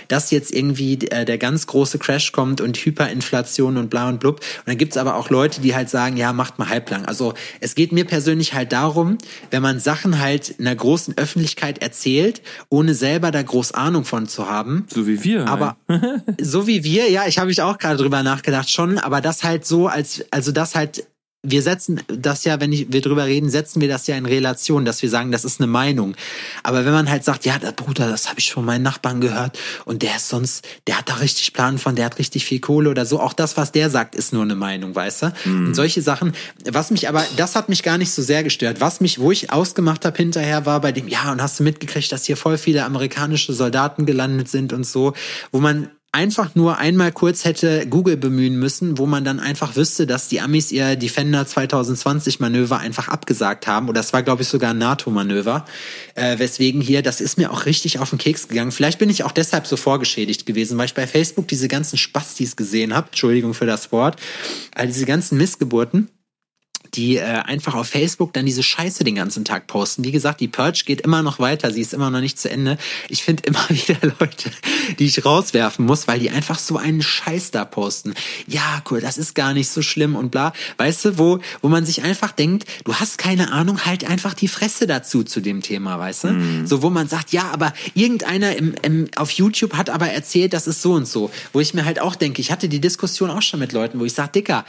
dass 0.08 0.32
jetzt 0.32 0.54
irgendwie 0.54 0.94
äh, 1.10 1.26
der 1.26 1.38
ganz 1.38 1.68
große 1.68 2.00
Crash 2.00 2.32
kommt 2.32 2.62
und 2.62 2.78
Hyperinflation 2.78 3.78
und 3.78 3.90
bla 3.90 4.10
und 4.10 4.20
blub. 4.20 4.40
Und 4.40 4.68
dann 4.68 4.78
gibt's 4.78 4.98
aber 4.98 5.16
auch 5.16 5.30
Leute, 5.30 5.62
die 5.62 5.76
halt 5.76 5.90
sagen, 5.90 6.18
ja, 6.18 6.34
macht 6.34 6.60
mal 6.60 6.70
halblang. 6.70 7.06
Also 7.06 7.34
es 7.60 7.76
geht 7.76 7.92
mir 7.92 8.06
persönlich 8.06 8.54
halt 8.54 8.72
darum, 8.72 9.18
wenn 9.52 9.62
man 9.62 9.80
Sachen 9.80 10.20
halt 10.20 10.50
in 10.50 10.66
der 10.66 10.76
großen 10.76 11.18
Öffentlichkeit 11.18 11.80
erzählt, 11.80 12.42
ohne 12.70 12.94
selber 12.94 13.32
da 13.32 13.42
groß 13.42 13.74
Ahnung 13.74 14.06
von 14.06 14.28
zu 14.28 14.50
haben. 14.50 14.86
So 14.94 15.08
wie 15.08 15.24
wir. 15.24 15.48
Aber 15.48 15.78
so 16.42 16.68
wie 16.68 16.84
wir, 16.84 17.10
ja, 17.10 17.28
ich 17.28 17.38
habe 17.38 17.48
mich 17.48 17.62
auch 17.62 17.78
gerade 17.78 17.98
drüber 17.98 18.24
nachgedacht 18.24 18.70
schon, 18.70 18.98
aber 18.98 19.22
das 19.22 19.44
halt 19.44 19.66
so 19.66 19.88
als, 19.88 20.24
also 20.32 20.52
das 20.52 20.76
halt 20.76 21.06
wir 21.46 21.62
setzen 21.62 22.02
das 22.08 22.44
ja, 22.44 22.60
wenn 22.60 22.72
ich, 22.72 22.92
wir 22.92 23.02
drüber 23.02 23.26
reden, 23.26 23.50
setzen 23.50 23.82
wir 23.82 23.88
das 23.88 24.08
ja 24.08 24.16
in 24.16 24.26
Relation, 24.26 24.86
dass 24.86 25.02
wir 25.02 25.10
sagen, 25.10 25.32
das 25.32 25.46
ist 25.46 25.60
eine 25.60 25.68
Meinung. 25.68 26.16
Aber 26.64 26.86
wenn 26.86 26.94
man 26.94 27.10
halt 27.10 27.24
sagt, 27.24 27.46
ja, 27.46 27.58
der 27.58 27.72
Bruder, 27.72 28.10
das 28.10 28.30
habe 28.30 28.40
ich 28.40 28.52
von 28.52 28.66
meinen 28.66 28.84
Nachbarn 28.84 29.22
gehört 29.22 29.58
und 29.86 30.02
der 30.02 30.16
ist 30.16 30.30
sonst, 30.30 30.68
der 30.88 30.98
hat 30.98 31.10
da 31.10 31.16
richtig 31.16 31.54
Plan 31.54 31.78
von, 31.78 31.96
der 31.96 32.06
hat 32.06 32.20
richtig 32.20 32.46
viel 32.46 32.60
Kohle 32.60 32.90
oder 32.90 33.06
so, 33.06 33.20
auch 33.20 33.34
das, 33.34 33.58
was 33.58 33.72
der 33.72 33.90
sagt, 33.90 34.16
ist 34.16 34.34
nur 34.34 34.44
eine 34.44 34.56
Meinung, 34.56 34.96
weißt 34.96 35.24
du? 35.24 35.34
Mhm. 35.46 35.68
Und 35.68 35.74
solche 35.76 36.02
Sachen, 36.02 36.34
was 36.70 36.92
mich 36.92 37.08
aber, 37.08 37.24
das 37.38 37.56
hat 37.56 37.70
mich 37.70 37.84
gar 37.84 37.98
nicht 37.98 38.12
so 38.12 38.22
sehr 38.22 38.44
gestört. 38.44 38.82
Was 38.82 39.02
mich, 39.02 39.20
wo 39.20 39.32
ich 39.32 39.52
ausgemacht 39.52 40.06
habe 40.06 40.18
hinterher, 40.18 40.66
war 40.66 40.82
bei 40.82 40.92
dem, 40.92 41.08
ja, 41.08 41.32
und 41.32 41.42
hast 41.42 41.60
du 41.60 41.64
mitgekriegt, 41.64 42.12
dass 42.12 42.26
hier 42.26 42.38
voll 42.38 42.58
viele 42.58 42.84
amerikanische 42.86 43.54
Soldaten 43.54 44.06
gelandet 44.06 44.50
sind 44.50 44.74
und 44.74 44.86
so, 44.86 45.14
wo 45.52 45.60
man 45.60 45.90
einfach 46.16 46.56
nur 46.56 46.78
einmal 46.78 47.12
kurz 47.12 47.44
hätte 47.44 47.86
Google 47.88 48.16
bemühen 48.16 48.58
müssen, 48.58 48.98
wo 48.98 49.06
man 49.06 49.26
dann 49.26 49.42
einfach 49.42 49.76
wüsste, 49.76 50.08
dass 50.08 50.30
die 50.30 50.40
Amis 50.40 50.72
ihr 50.72 50.96
Defender 50.96 51.46
2020 51.46 52.40
Manöver 52.40 52.80
einfach 52.80 53.10
abgesagt 53.10 53.68
haben. 53.68 53.90
Oder 53.90 54.00
es 54.00 54.14
war, 54.14 54.24
glaube 54.24 54.44
ich, 54.44 54.48
sogar 54.48 54.72
ein 54.72 54.78
NATO-Manöver. 54.78 55.66
Äh, 56.16 56.40
weswegen 56.40 56.80
hier, 56.80 57.02
das 57.02 57.20
ist 57.20 57.38
mir 57.38 57.52
auch 57.52 57.66
richtig 57.66 58.00
auf 58.00 58.12
den 58.12 58.18
Keks 58.18 58.48
gegangen. 58.48 58.72
Vielleicht 58.72 58.98
bin 58.98 59.10
ich 59.10 59.26
auch 59.26 59.34
deshalb 59.34 59.68
so 59.68 59.76
vorgeschädigt 59.76 60.46
gewesen, 60.46 60.78
weil 60.78 60.86
ich 60.86 60.94
bei 60.94 61.06
Facebook 61.06 61.50
diese 61.50 61.68
ganzen 61.68 61.98
Spastis 61.98 62.56
gesehen 62.56 62.96
habe. 62.96 63.08
Entschuldigung 63.08 63.54
für 63.54 63.66
das 63.66 63.92
Wort. 63.92 64.16
all 64.74 64.88
diese 64.88 65.06
ganzen 65.06 65.38
Missgeburten 65.38 66.08
die 66.96 67.18
äh, 67.18 67.22
einfach 67.22 67.76
auf 67.76 67.88
Facebook 67.88 68.34
dann 68.34 68.46
diese 68.46 68.64
Scheiße 68.64 69.04
den 69.04 69.16
ganzen 69.16 69.46
Tag 69.46 69.68
posten. 69.68 70.04
Wie 70.04 70.12
gesagt, 70.12 70.40
die 70.40 70.48
Purge 70.48 70.84
geht 70.86 71.02
immer 71.02 71.22
noch 71.22 71.40
weiter, 71.40 71.72
sie 71.72 71.82
ist 71.82 71.94
immer 71.94 72.10
noch 72.10 72.22
nicht 72.22 72.40
zu 72.40 72.50
Ende. 72.50 72.78
Ich 73.10 73.24
finde 73.24 73.44
immer 73.48 73.68
wieder 73.70 73.98
Leute, 74.20 74.52
die 75.00 75.06
ich 75.06 75.26
rauswerfen 75.26 75.86
muss, 75.86 76.08
weil 76.08 76.20
die 76.20 76.30
einfach 76.30 76.60
so 76.60 76.78
einen 76.78 77.02
Scheiß 77.02 77.52
da 77.52 77.66
posten. 77.66 78.14
Ja, 78.48 78.82
cool, 78.90 79.02
das 79.02 79.18
ist 79.18 79.36
gar 79.36 79.54
nicht 79.54 79.70
so 79.70 79.82
schlimm 79.82 80.16
und 80.16 80.32
bla. 80.32 80.54
Weißt 80.78 81.06
du, 81.06 81.18
wo, 81.18 81.40
wo 81.62 81.70
man 81.70 81.86
sich 81.86 82.04
einfach 82.04 82.32
denkt, 82.32 82.66
du 82.84 82.96
hast 82.96 83.18
keine 83.18 83.52
Ahnung, 83.52 83.86
halt 83.86 84.10
einfach 84.10 84.34
die 84.34 84.48
Fresse 84.48 84.88
dazu 84.88 85.24
zu 85.24 85.42
dem 85.42 85.62
Thema, 85.62 86.00
weißt 86.00 86.26
du? 86.26 86.28
Mhm. 86.30 86.68
So, 86.68 86.82
wo 86.82 86.90
man 86.90 87.08
sagt, 87.08 87.32
ja, 87.32 87.52
aber 87.52 87.74
irgendeiner 87.94 88.56
im, 88.56 88.76
im, 88.82 89.08
auf 89.16 89.32
YouTube 89.32 89.76
hat 89.76 89.90
aber 89.90 90.10
erzählt, 90.10 90.54
das 90.54 90.68
ist 90.68 90.82
so 90.82 90.94
und 90.94 91.08
so. 91.08 91.32
Wo 91.54 91.60
ich 91.60 91.74
mir 91.74 91.86
halt 91.86 92.00
auch 92.00 92.16
denke, 92.16 92.42
ich 92.42 92.52
hatte 92.52 92.70
die 92.70 92.80
Diskussion 92.80 93.30
auch 93.30 93.42
schon 93.42 93.60
mit 93.60 93.74
Leuten, 93.74 94.00
wo 94.00 94.06
ich 94.06 94.14
sage, 94.14 94.32
Dicker, 94.34 94.66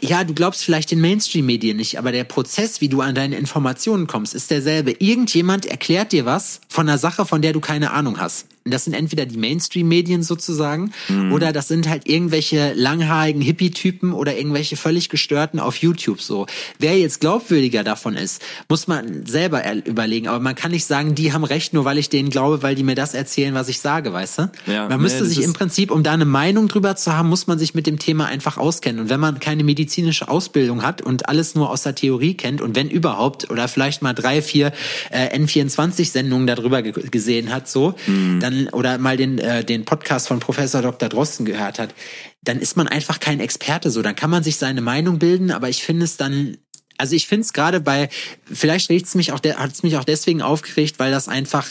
ja, 0.00 0.24
du 0.24 0.34
glaubst 0.34 0.64
vielleicht 0.64 0.90
den 0.90 1.00
Mainstream-Medien 1.00 1.76
nicht, 1.76 1.98
aber 1.98 2.12
der 2.12 2.24
Prozess, 2.24 2.80
wie 2.80 2.88
du 2.88 3.00
an 3.00 3.14
deine 3.14 3.36
Informationen 3.36 4.06
kommst, 4.06 4.34
ist 4.34 4.50
derselbe. 4.50 4.92
Irgendjemand 4.92 5.66
erklärt 5.66 6.12
dir 6.12 6.24
was 6.24 6.60
von 6.68 6.88
einer 6.88 6.98
Sache, 6.98 7.26
von 7.26 7.42
der 7.42 7.52
du 7.52 7.60
keine 7.60 7.90
Ahnung 7.90 8.20
hast. 8.20 8.46
Das 8.70 8.84
sind 8.84 8.94
entweder 8.94 9.26
die 9.26 9.36
Mainstream-Medien 9.36 10.22
sozusagen 10.22 10.92
mhm. 11.08 11.32
oder 11.32 11.52
das 11.52 11.68
sind 11.68 11.88
halt 11.88 12.08
irgendwelche 12.08 12.72
langhaarigen 12.74 13.42
Hippie-Typen 13.42 14.12
oder 14.12 14.36
irgendwelche 14.36 14.76
völlig 14.76 15.08
gestörten 15.08 15.60
auf 15.60 15.76
YouTube 15.76 16.20
so. 16.20 16.46
Wer 16.78 16.98
jetzt 16.98 17.20
glaubwürdiger 17.20 17.84
davon 17.84 18.16
ist, 18.16 18.42
muss 18.68 18.86
man 18.86 19.26
selber 19.26 19.62
überlegen. 19.84 20.28
Aber 20.28 20.40
man 20.40 20.54
kann 20.54 20.70
nicht 20.70 20.84
sagen, 20.84 21.14
die 21.14 21.32
haben 21.32 21.44
recht, 21.44 21.72
nur 21.72 21.84
weil 21.84 21.98
ich 21.98 22.08
denen 22.08 22.30
glaube, 22.30 22.62
weil 22.62 22.74
die 22.74 22.82
mir 22.82 22.94
das 22.94 23.14
erzählen, 23.14 23.54
was 23.54 23.68
ich 23.68 23.80
sage, 23.80 24.12
weißt 24.12 24.38
du? 24.38 24.50
Ja, 24.66 24.88
man 24.88 25.00
müsste 25.00 25.22
nee, 25.22 25.28
sich 25.28 25.42
im 25.42 25.52
Prinzip, 25.52 25.90
um 25.90 26.02
da 26.02 26.12
eine 26.12 26.24
Meinung 26.24 26.68
drüber 26.68 26.96
zu 26.96 27.16
haben, 27.16 27.28
muss 27.28 27.46
man 27.46 27.58
sich 27.58 27.74
mit 27.74 27.86
dem 27.86 27.98
Thema 27.98 28.26
einfach 28.26 28.56
auskennen. 28.58 29.00
Und 29.00 29.10
wenn 29.10 29.20
man 29.20 29.40
keine 29.40 29.64
medizinische 29.64 30.28
Ausbildung 30.28 30.82
hat 30.82 31.02
und 31.02 31.28
alles 31.28 31.54
nur 31.54 31.70
aus 31.70 31.82
der 31.82 31.94
Theorie 31.94 32.34
kennt 32.34 32.60
und 32.60 32.76
wenn 32.76 32.88
überhaupt 32.88 33.50
oder 33.50 33.68
vielleicht 33.68 34.02
mal 34.02 34.12
drei, 34.12 34.42
vier 34.42 34.72
äh, 35.10 35.36
N24-Sendungen 35.38 36.46
darüber 36.46 36.82
gesehen 36.82 37.52
hat, 37.52 37.68
so, 37.68 37.94
mhm. 38.06 38.40
dann 38.40 38.57
oder 38.66 38.98
mal 38.98 39.16
den, 39.16 39.38
äh, 39.38 39.64
den 39.64 39.84
Podcast 39.84 40.26
von 40.26 40.40
Professor 40.40 40.82
Dr. 40.82 41.08
Drosten 41.08 41.46
gehört 41.46 41.78
hat, 41.78 41.94
dann 42.42 42.58
ist 42.58 42.76
man 42.76 42.88
einfach 42.88 43.20
kein 43.20 43.38
Experte 43.38 43.90
so. 43.90 44.02
Dann 44.02 44.16
kann 44.16 44.30
man 44.30 44.42
sich 44.42 44.56
seine 44.56 44.80
Meinung 44.80 45.20
bilden, 45.20 45.52
aber 45.52 45.68
ich 45.68 45.84
finde 45.84 46.04
es 46.04 46.16
dann 46.16 46.56
also 46.98 47.14
ich 47.14 47.28
finde 47.28 47.42
es 47.42 47.52
gerade 47.52 47.80
bei, 47.80 48.08
vielleicht 48.52 48.90
regt's 48.90 49.14
mich 49.14 49.32
auch, 49.32 49.40
hat 49.42 49.72
es 49.72 49.82
mich 49.84 49.96
auch 49.96 50.04
deswegen 50.04 50.42
aufgeregt, 50.42 50.98
weil 50.98 51.12
das 51.12 51.28
einfach 51.28 51.66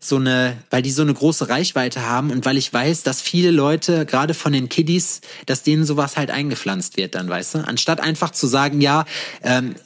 so 0.00 0.16
eine, 0.16 0.56
weil 0.70 0.82
die 0.82 0.90
so 0.90 1.02
eine 1.02 1.14
große 1.14 1.48
Reichweite 1.48 2.04
haben 2.04 2.30
und 2.30 2.44
weil 2.44 2.56
ich 2.56 2.72
weiß, 2.72 3.04
dass 3.04 3.22
viele 3.22 3.52
Leute, 3.52 4.04
gerade 4.04 4.34
von 4.34 4.52
den 4.52 4.68
Kiddies, 4.68 5.20
dass 5.46 5.62
denen 5.62 5.86
sowas 5.86 6.16
halt 6.16 6.30
eingepflanzt 6.30 6.96
wird 6.96 7.14
dann, 7.14 7.28
weißt 7.28 7.54
du? 7.54 7.58
Anstatt 7.60 8.00
einfach 8.00 8.30
zu 8.32 8.48
sagen, 8.48 8.80
ja, 8.80 9.04
ähm, 9.42 9.76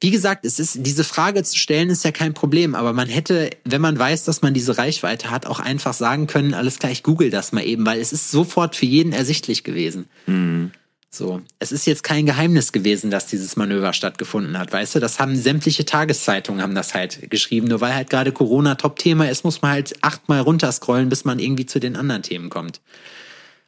wie 0.00 0.10
gesagt, 0.10 0.44
es 0.44 0.58
ist, 0.58 0.78
diese 0.80 1.04
Frage 1.04 1.42
zu 1.42 1.56
stellen 1.56 1.90
ist 1.90 2.04
ja 2.04 2.12
kein 2.12 2.34
Problem, 2.34 2.74
aber 2.74 2.92
man 2.92 3.08
hätte, 3.08 3.50
wenn 3.64 3.80
man 3.80 3.98
weiß, 3.98 4.24
dass 4.24 4.42
man 4.42 4.54
diese 4.54 4.78
Reichweite 4.78 5.30
hat, 5.30 5.46
auch 5.46 5.60
einfach 5.60 5.94
sagen 5.94 6.26
können, 6.26 6.54
alles 6.54 6.78
gleich 6.78 7.02
google 7.02 7.30
das 7.30 7.52
mal 7.52 7.64
eben, 7.64 7.86
weil 7.86 8.00
es 8.00 8.12
ist 8.12 8.30
sofort 8.30 8.76
für 8.76 8.86
jeden 8.86 9.12
ersichtlich 9.12 9.64
gewesen. 9.64 10.06
Mhm. 10.26 10.72
So. 11.14 11.42
Es 11.60 11.70
ist 11.70 11.86
jetzt 11.86 12.02
kein 12.02 12.26
Geheimnis 12.26 12.72
gewesen, 12.72 13.10
dass 13.10 13.26
dieses 13.26 13.54
Manöver 13.54 13.92
stattgefunden 13.92 14.58
hat, 14.58 14.72
weißt 14.72 14.96
du? 14.96 15.00
Das 15.00 15.20
haben 15.20 15.36
sämtliche 15.36 15.84
Tageszeitungen 15.84 16.60
haben 16.60 16.74
das 16.74 16.92
halt 16.92 17.30
geschrieben. 17.30 17.68
Nur 17.68 17.80
weil 17.80 17.94
halt 17.94 18.10
gerade 18.10 18.32
Corona 18.32 18.74
Top-Thema 18.74 19.30
ist, 19.30 19.44
muss 19.44 19.62
man 19.62 19.70
halt 19.70 19.94
achtmal 20.02 20.40
runterscrollen, 20.40 21.08
bis 21.08 21.24
man 21.24 21.38
irgendwie 21.38 21.66
zu 21.66 21.78
den 21.78 21.94
anderen 21.94 22.22
Themen 22.22 22.50
kommt. 22.50 22.80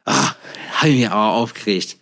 Ah, 0.03 0.35
habe 0.73 0.89
ich 0.89 0.97
mich 0.97 1.09
aber 1.09 1.33
aufgeregt. 1.33 1.97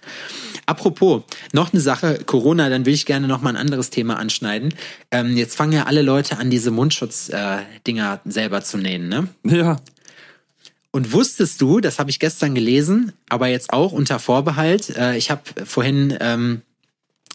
Apropos, 0.66 1.24
noch 1.54 1.74
eine 1.74 1.82
Sache, 1.82 2.20
Corona, 2.26 2.70
dann 2.70 2.86
will 2.86 2.94
ich 2.94 3.06
gerne 3.06 3.28
noch 3.28 3.42
mal 3.42 3.52
ein 3.52 3.58
anderes 3.58 3.92
Thema 3.92 4.18
anschneiden. 4.18 4.74
Ähm, 5.12 5.38
jetzt 5.38 5.56
fangen 5.56 5.74
ja 5.74 5.84
alle 5.84 6.02
Leute 6.02 6.38
an, 6.38 6.50
diese 6.50 6.72
Mundschutz-Dinger 6.72 8.22
äh, 8.26 8.30
selber 8.30 8.62
zu 8.62 8.78
nähen, 8.78 9.08
ne? 9.08 9.28
Ja. 9.44 9.78
Und 10.92 11.12
wusstest 11.12 11.62
du, 11.62 11.82
das 11.82 12.00
habe 12.00 12.10
ich 12.10 12.20
gestern 12.20 12.56
gelesen, 12.56 13.12
aber 13.28 13.48
jetzt 13.48 13.74
auch 13.74 13.92
unter 13.92 14.18
Vorbehalt, 14.18 14.96
äh, 14.96 15.18
ich 15.18 15.30
habe 15.30 15.42
vorhin 15.66 16.18
ähm, 16.22 16.62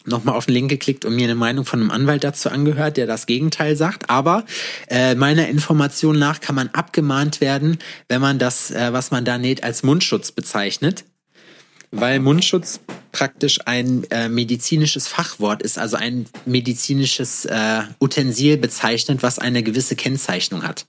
nochmal 0.05 0.35
auf 0.35 0.47
den 0.47 0.55
Link 0.55 0.69
geklickt 0.69 1.05
und 1.05 1.15
mir 1.15 1.25
eine 1.25 1.35
Meinung 1.35 1.63
von 1.65 1.79
einem 1.79 1.91
Anwalt 1.91 2.23
dazu 2.23 2.49
angehört, 2.49 2.97
der 2.97 3.05
das 3.05 3.27
Gegenteil 3.27 3.75
sagt. 3.75 4.09
Aber 4.09 4.45
äh, 4.89 5.15
meiner 5.15 5.47
Information 5.47 6.17
nach 6.17 6.41
kann 6.41 6.55
man 6.55 6.69
abgemahnt 6.69 7.39
werden, 7.39 7.77
wenn 8.09 8.19
man 8.19 8.39
das, 8.39 8.71
äh, 8.71 8.93
was 8.93 9.11
man 9.11 9.25
da 9.25 9.37
näht, 9.37 9.63
als 9.63 9.83
Mundschutz 9.83 10.31
bezeichnet 10.31 11.05
weil 11.91 12.19
Mundschutz 12.19 12.79
praktisch 13.11 13.59
ein 13.65 14.05
äh, 14.09 14.29
medizinisches 14.29 15.07
Fachwort 15.07 15.61
ist, 15.61 15.77
also 15.77 15.97
ein 15.97 16.25
medizinisches 16.45 17.45
äh, 17.45 17.81
Utensil 17.99 18.57
bezeichnet, 18.57 19.21
was 19.21 19.39
eine 19.39 19.63
gewisse 19.63 19.95
Kennzeichnung 19.95 20.63
hat. 20.63 20.87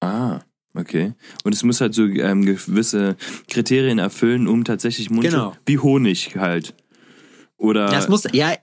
Ah, 0.00 0.40
okay. 0.74 1.14
Und 1.44 1.54
es 1.54 1.62
muss 1.62 1.80
halt 1.80 1.94
so 1.94 2.04
ähm, 2.04 2.44
gewisse 2.44 3.16
Kriterien 3.48 3.98
erfüllen, 3.98 4.46
um 4.46 4.64
tatsächlich 4.64 5.10
Mundschutz, 5.10 5.32
genau. 5.32 5.56
wie 5.66 5.78
Honig 5.78 6.36
halt. 6.36 6.74
Oder 7.60 7.90
das 7.90 8.08
muss 8.08 8.24
ja, 8.32 8.54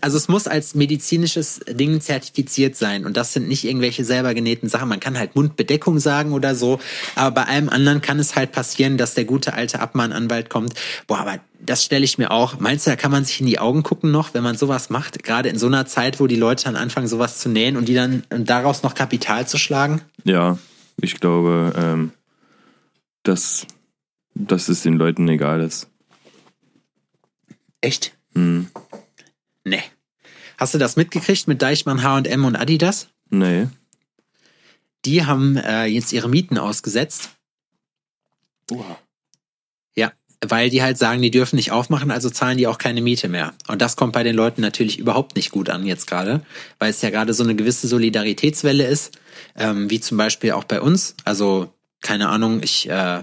also 0.00 0.16
es 0.16 0.26
muss 0.26 0.48
als 0.48 0.74
medizinisches 0.74 1.60
Ding 1.68 2.00
zertifiziert 2.00 2.74
sein 2.74 3.06
und 3.06 3.16
das 3.16 3.32
sind 3.32 3.46
nicht 3.46 3.64
irgendwelche 3.64 4.04
selber 4.04 4.34
genähten 4.34 4.68
Sachen. 4.68 4.88
Man 4.88 4.98
kann 4.98 5.16
halt 5.16 5.36
Mundbedeckung 5.36 6.00
sagen 6.00 6.32
oder 6.32 6.56
so, 6.56 6.80
aber 7.14 7.30
bei 7.30 7.44
allem 7.44 7.68
anderen 7.68 8.00
kann 8.00 8.18
es 8.18 8.34
halt 8.34 8.50
passieren, 8.50 8.96
dass 8.98 9.14
der 9.14 9.24
gute 9.24 9.54
alte 9.54 9.78
Abmahnanwalt 9.78 10.50
kommt. 10.50 10.74
Boah, 11.06 11.20
aber 11.20 11.38
das 11.60 11.84
stelle 11.84 12.04
ich 12.04 12.18
mir 12.18 12.32
auch. 12.32 12.58
Meinst 12.58 12.88
du, 12.88 12.90
da 12.90 12.96
kann 12.96 13.12
man 13.12 13.24
sich 13.24 13.40
in 13.40 13.46
die 13.46 13.60
Augen 13.60 13.84
gucken 13.84 14.10
noch, 14.10 14.34
wenn 14.34 14.42
man 14.42 14.56
sowas 14.56 14.90
macht? 14.90 15.22
Gerade 15.22 15.48
in 15.48 15.56
so 15.56 15.68
einer 15.68 15.86
Zeit, 15.86 16.18
wo 16.18 16.26
die 16.26 16.34
Leute 16.34 16.64
dann 16.64 16.74
anfangen, 16.74 17.06
sowas 17.06 17.38
zu 17.38 17.48
nähen 17.48 17.76
und 17.76 17.86
die 17.86 17.94
dann 17.94 18.24
und 18.30 18.50
daraus 18.50 18.82
noch 18.82 18.96
Kapital 18.96 19.46
zu 19.46 19.58
schlagen? 19.58 20.00
Ja, 20.24 20.58
ich 21.00 21.20
glaube, 21.20 21.72
ähm, 21.76 22.10
dass, 23.22 23.68
dass 24.34 24.68
es 24.68 24.82
den 24.82 24.94
Leuten 24.94 25.28
egal 25.28 25.60
ist. 25.60 25.86
Echt? 27.80 28.16
Hm. 28.34 28.68
Nee. 29.64 29.82
Hast 30.58 30.74
du 30.74 30.78
das 30.78 30.96
mitgekriegt 30.96 31.48
mit 31.48 31.62
Deichmann, 31.62 32.02
H&M 32.02 32.44
und 32.44 32.56
Adidas? 32.56 33.08
Nee. 33.30 33.68
Die 35.04 35.24
haben 35.24 35.56
äh, 35.56 35.86
jetzt 35.86 36.12
ihre 36.12 36.28
Mieten 36.28 36.58
ausgesetzt. 36.58 37.30
Oha. 38.70 38.98
Ja, 39.94 40.12
weil 40.46 40.70
die 40.70 40.82
halt 40.82 40.98
sagen, 40.98 41.22
die 41.22 41.30
dürfen 41.30 41.56
nicht 41.56 41.72
aufmachen, 41.72 42.10
also 42.10 42.28
zahlen 42.28 42.58
die 42.58 42.66
auch 42.66 42.78
keine 42.78 43.00
Miete 43.00 43.28
mehr. 43.28 43.54
Und 43.68 43.80
das 43.80 43.96
kommt 43.96 44.12
bei 44.12 44.22
den 44.22 44.36
Leuten 44.36 44.60
natürlich 44.60 44.98
überhaupt 44.98 45.36
nicht 45.36 45.50
gut 45.50 45.70
an 45.70 45.86
jetzt 45.86 46.06
gerade, 46.06 46.44
weil 46.78 46.90
es 46.90 47.02
ja 47.02 47.10
gerade 47.10 47.32
so 47.32 47.42
eine 47.42 47.54
gewisse 47.54 47.88
Solidaritätswelle 47.88 48.86
ist, 48.86 49.18
ähm, 49.56 49.90
wie 49.90 50.00
zum 50.00 50.18
Beispiel 50.18 50.52
auch 50.52 50.64
bei 50.64 50.80
uns. 50.80 51.14
Also 51.24 51.72
keine 52.02 52.28
Ahnung, 52.28 52.62
ich 52.62 52.88
äh, 52.88 53.22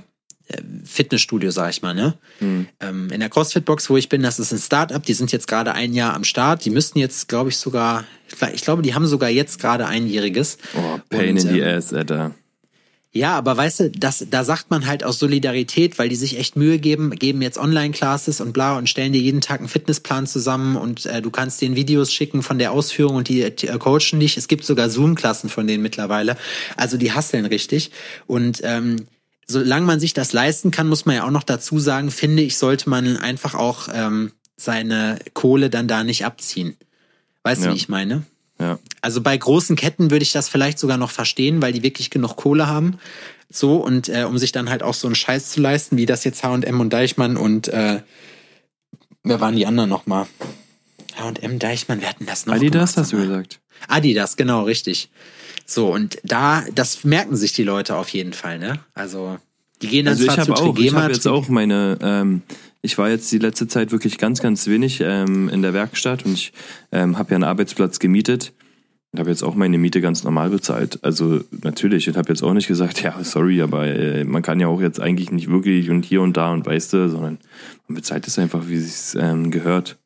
Fitnessstudio, 0.86 1.51
sag 1.51 1.69
ich 1.69 1.81
mal, 1.81 1.93
ne? 1.93 2.17
Mhm. 2.39 2.67
Ähm, 2.79 3.10
in 3.12 3.19
der 3.19 3.29
CrossFit-Box, 3.29 3.89
wo 3.89 3.97
ich 3.97 4.10
bin, 4.10 4.21
das 4.21 4.39
ist 4.39 4.51
ein 4.51 4.60
Startup, 4.60 5.03
die 5.03 5.13
sind 5.13 5.31
jetzt 5.31 5.47
gerade 5.47 5.73
ein 5.73 5.93
Jahr 5.93 6.13
am 6.13 6.23
Start. 6.23 6.63
Die 6.65 6.69
müssten 6.69 6.99
jetzt, 6.99 7.27
glaube 7.27 7.49
ich, 7.49 7.57
sogar, 7.57 8.05
ich 8.53 8.62
glaube, 8.62 8.81
die 8.81 8.93
haben 8.95 9.05
sogar 9.05 9.29
jetzt 9.29 9.60
gerade 9.60 9.88
einjähriges. 9.88 10.57
Oh, 10.75 10.99
pain 11.10 11.31
Und, 11.31 11.43
in 11.43 11.49
the 11.49 11.60
ähm, 11.60 11.77
ass, 11.77 11.93
Alter. 11.93 12.33
Ja, 13.17 13.36
aber 13.36 13.57
weißt 13.57 13.79
du, 13.79 13.89
das, 13.89 14.27
da 14.29 14.43
sagt 14.43 14.69
man 14.69 14.86
halt 14.86 15.03
aus 15.03 15.17
Solidarität, 15.17 15.97
weil 15.97 16.07
die 16.07 16.15
sich 16.15 16.38
echt 16.38 16.55
Mühe 16.55 16.77
geben, 16.77 17.10
geben 17.12 17.41
jetzt 17.41 17.57
Online-Classes 17.57 18.41
und 18.41 18.53
bla 18.53 18.77
und 18.77 18.89
stellen 18.89 19.12
dir 19.12 19.21
jeden 19.21 19.41
Tag 19.41 19.60
einen 19.60 19.69
Fitnessplan 19.69 20.27
zusammen 20.27 20.75
und 20.75 21.07
äh, 21.07 21.21
du 21.21 21.31
kannst 21.31 21.62
den 21.62 21.75
Videos 21.75 22.13
schicken 22.13 22.43
von 22.43 22.60
der 22.60 22.71
Ausführung 22.73 23.15
und 23.15 23.27
die, 23.27 23.49
die 23.55 23.69
äh, 23.69 23.77
coachen 23.79 24.19
dich. 24.19 24.38
Es 24.38 24.47
gibt 24.47 24.65
sogar 24.65 24.89
Zoom-Klassen 24.89 25.49
von 25.49 25.65
denen 25.65 25.81
mittlerweile. 25.81 26.38
Also 26.75 26.97
die 26.97 27.12
hasseln 27.12 27.45
richtig. 27.47 27.91
Und 28.27 28.62
ähm, 28.63 29.07
solange 29.47 29.86
man 29.86 29.99
sich 29.99 30.13
das 30.13 30.33
leisten 30.33 30.71
kann, 30.71 30.88
muss 30.88 31.05
man 31.05 31.15
ja 31.15 31.25
auch 31.25 31.31
noch 31.31 31.43
dazu 31.43 31.79
sagen, 31.79 32.12
finde 32.12 32.43
ich, 32.43 32.57
sollte 32.57 32.89
man 32.89 33.17
einfach 33.17 33.55
auch 33.55 33.88
ähm, 33.93 34.31
seine 34.57 35.19
Kohle 35.33 35.69
dann 35.69 35.88
da 35.88 36.03
nicht 36.03 36.25
abziehen. 36.25 36.75
Weißt 37.43 37.62
du, 37.62 37.67
Ja. 37.67 37.71
wie 37.73 37.77
ich 37.77 37.89
meine? 37.89 38.23
Ja. 38.60 38.79
Also 39.01 39.21
bei 39.21 39.38
großen 39.38 39.75
Ketten 39.75 40.10
würde 40.12 40.23
ich 40.23 40.31
das 40.31 40.49
vielleicht 40.49 40.79
sogar 40.79 40.97
noch 40.97 41.12
verstehen, 41.12 41.62
weil 41.62 41.73
die 41.73 41.83
wirklich 41.83 42.10
genug 42.10 42.36
Kohle 42.36 42.67
haben. 42.67 42.97
So, 43.49 43.75
und 43.77 44.10
äh, 44.10 44.23
um 44.23 44.38
sich 44.38 44.51
dann 44.51 44.69
halt 44.69 44.83
auch 44.83 44.95
so 44.95 45.07
einen 45.07 45.15
Scheiß 45.15 45.51
zu 45.51 45.62
leisten, 45.62 45.95
wie 45.95 46.05
das 46.05 46.23
jetzt 46.23 46.43
HM 46.43 46.79
und 46.81 46.91
Deichmann 46.91 47.38
und 47.38 47.67
äh, 47.69 48.01
wer 49.23 49.39
waren 49.39 49.55
die 49.55 49.65
anderen 49.65 49.89
nochmal? 49.89 50.25
HM, 51.15 51.60
Deichmann, 51.60 52.01
wer 52.01 52.10
hatten 52.10 52.25
das 52.25 52.45
noch? 52.45 52.55
Adidas 52.55 52.95
gemacht, 52.95 52.97
hast 52.97 53.13
du 53.13 53.17
gesagt. 53.17 53.60
Adidas, 53.88 54.36
genau, 54.36 54.63
richtig. 54.63 55.10
So, 55.69 55.93
und 55.93 56.17
da, 56.23 56.63
das 56.73 57.03
merken 57.03 57.36
sich 57.36 57.51
die 57.51 57.63
Leute 57.63 57.97
auf 57.97 58.10
jeden 58.10 58.32
Fall, 58.32 58.58
ne? 58.58 58.80
Also, 58.93 59.38
die 59.82 59.88
gehen 59.88 60.06
dann 60.06 60.13
Also 60.13 60.23
ich 60.23 60.32
zwar 60.32 60.45
zu 60.45 60.51
habe 60.53 60.62
auch, 60.62 60.67
ich 60.69 60.75
Trigema, 60.75 61.03
habe 61.03 61.13
jetzt 61.13 61.27
auch 61.27 61.49
meine, 61.49 61.99
ähm, 62.01 62.41
ich 62.82 62.97
war 62.97 63.10
jetzt 63.10 63.30
die 63.34 63.38
letzte 63.38 63.67
Zeit 63.67 63.91
wirklich 63.91 64.17
ganz, 64.17 64.41
ganz 64.41 64.65
wenig 64.67 65.01
ähm, 65.01 65.49
in 65.49 65.62
der 65.62 65.73
Werkstatt 65.73 66.25
und 66.25 66.34
ich 66.34 66.53
ähm, 66.93 67.17
habe 67.17 67.32
ja 67.32 67.36
einen 67.36 67.43
Arbeitsplatz 67.43 67.99
gemietet 67.99 68.53
und 69.12 69.19
habe 69.19 69.30
jetzt 69.30 69.43
auch 69.43 69.56
meine 69.56 69.77
Miete 69.77 69.99
ganz 69.99 70.23
normal 70.23 70.51
bezahlt. 70.51 71.03
Also 71.03 71.41
natürlich, 71.63 72.08
ich 72.08 72.15
habe 72.15 72.30
jetzt 72.30 72.43
auch 72.43 72.53
nicht 72.53 72.67
gesagt, 72.67 73.01
ja, 73.03 73.21
sorry, 73.23 73.62
aber 73.62 73.88
äh, 73.88 74.23
man 74.23 74.43
kann 74.43 74.62
ja 74.62 74.67
auch 74.67 74.80
jetzt 74.80 75.01
eigentlich 75.01 75.32
nicht 75.32 75.49
wirklich 75.49 75.89
und 75.89 76.06
hier 76.06 76.21
und 76.21 76.38
da 76.38 76.53
und 76.53 76.65
weißt 76.65 76.93
du, 76.93 77.10
sondern 77.10 77.39
man 77.89 77.95
bezahlt 77.95 78.25
es 78.25 78.39
einfach, 78.39 78.69
wie 78.69 78.77
es 78.77 79.15
ähm, 79.19 79.51
gehört. 79.51 79.97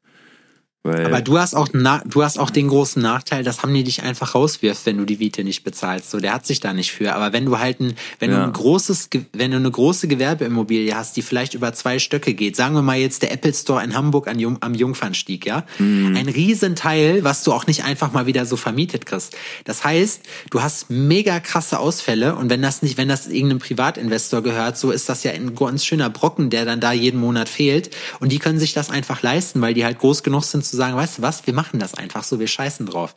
Weil, 0.83 1.05
Aber 1.05 1.21
du 1.21 1.37
hast 1.37 1.53
auch 1.53 1.67
na, 1.73 2.01
du 2.05 2.23
hast 2.23 2.39
auch 2.39 2.49
den 2.49 2.67
großen 2.67 2.99
Nachteil, 3.01 3.43
dass 3.43 3.61
Hamni 3.61 3.83
dich 3.83 4.01
einfach 4.01 4.33
rauswirft, 4.33 4.83
wenn 4.87 4.97
du 4.97 5.05
die 5.05 5.17
Miete 5.17 5.43
nicht 5.43 5.63
bezahlst. 5.63 6.09
So, 6.09 6.19
der 6.19 6.33
hat 6.33 6.47
sich 6.47 6.59
da 6.59 6.73
nicht 6.73 6.91
für. 6.91 7.13
Aber 7.13 7.33
wenn 7.33 7.45
du 7.45 7.59
halt 7.59 7.79
ein, 7.79 7.93
wenn 8.19 8.31
du 8.31 8.37
Ja. 8.37 8.45
ein 8.45 8.51
großes, 8.51 9.09
wenn 9.33 9.51
du 9.51 9.57
eine 9.57 9.69
große 9.69 10.07
Gewerbeimmobilie 10.07 10.95
hast, 10.95 11.15
die 11.17 11.21
vielleicht 11.21 11.53
über 11.53 11.71
zwei 11.73 11.99
Stöcke 11.99 12.33
geht, 12.33 12.55
sagen 12.55 12.73
wir 12.73 12.81
mal 12.81 12.97
jetzt 12.97 13.21
der 13.21 13.31
Apple 13.31 13.53
Store 13.53 13.83
in 13.83 13.95
Hamburg 13.95 14.27
an 14.27 14.39
Jung, 14.39 14.57
am 14.61 14.73
Jungfernstieg, 14.73 15.45
ja, 15.45 15.65
Mhm. 15.77 16.15
ein 16.17 16.27
Riesenteil, 16.61 17.23
was 17.23 17.43
du 17.43 17.53
auch 17.53 17.67
nicht 17.67 17.83
einfach 17.83 18.11
mal 18.11 18.25
wieder 18.25 18.47
so 18.47 18.55
vermietet 18.57 19.05
kriegst. 19.05 19.35
Das 19.65 19.83
heißt, 19.83 20.21
du 20.49 20.63
hast 20.63 20.89
mega 20.89 21.39
krasse 21.39 21.77
Ausfälle 21.77 22.35
und 22.35 22.49
wenn 22.49 22.61
das 22.63 22.81
nicht, 22.81 22.97
wenn 22.97 23.07
das 23.07 23.27
irgendeinem 23.27 23.59
Privatinvestor 23.59 24.41
gehört, 24.41 24.77
so 24.79 24.89
ist 24.89 25.09
das 25.09 25.23
ja 25.23 25.31
ein 25.31 25.53
ganz 25.55 25.85
schöner 25.85 26.09
Brocken, 26.09 26.49
der 26.49 26.65
dann 26.65 26.79
da 26.79 26.91
jeden 26.91 27.19
Monat 27.19 27.49
fehlt. 27.49 27.91
Und 28.19 28.31
die 28.31 28.39
können 28.39 28.57
sich 28.59 28.73
das 28.73 28.89
einfach 28.89 29.21
leisten, 29.21 29.61
weil 29.61 29.73
die 29.75 29.85
halt 29.85 29.99
groß 29.99 30.23
genug 30.23 30.43
sind 30.43 30.70
zu 30.71 30.77
sagen, 30.77 30.95
weißt 30.95 31.19
du 31.19 31.21
was, 31.21 31.45
wir 31.45 31.53
machen 31.53 31.79
das 31.79 31.93
einfach 31.93 32.23
so, 32.23 32.39
wir 32.39 32.47
scheißen 32.47 32.85
drauf. 32.85 33.15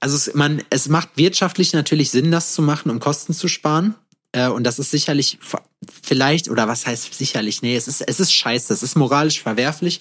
Also 0.00 0.16
es, 0.16 0.34
man, 0.34 0.62
es 0.70 0.88
macht 0.88 1.10
wirtschaftlich 1.16 1.72
natürlich 1.72 2.10
Sinn, 2.10 2.30
das 2.30 2.54
zu 2.54 2.62
machen, 2.62 2.90
um 2.90 3.00
Kosten 3.00 3.32
zu 3.34 3.48
sparen. 3.48 3.94
Äh, 4.32 4.48
und 4.48 4.64
das 4.64 4.78
ist 4.78 4.90
sicherlich 4.90 5.38
vielleicht, 6.02 6.48
oder 6.48 6.68
was 6.68 6.86
heißt 6.86 7.14
sicherlich? 7.14 7.62
Nee, 7.62 7.76
es 7.76 7.88
ist, 7.88 8.00
es 8.02 8.20
ist 8.20 8.32
scheiße, 8.32 8.72
es 8.72 8.82
ist 8.82 8.96
moralisch 8.96 9.40
verwerflich. 9.40 10.00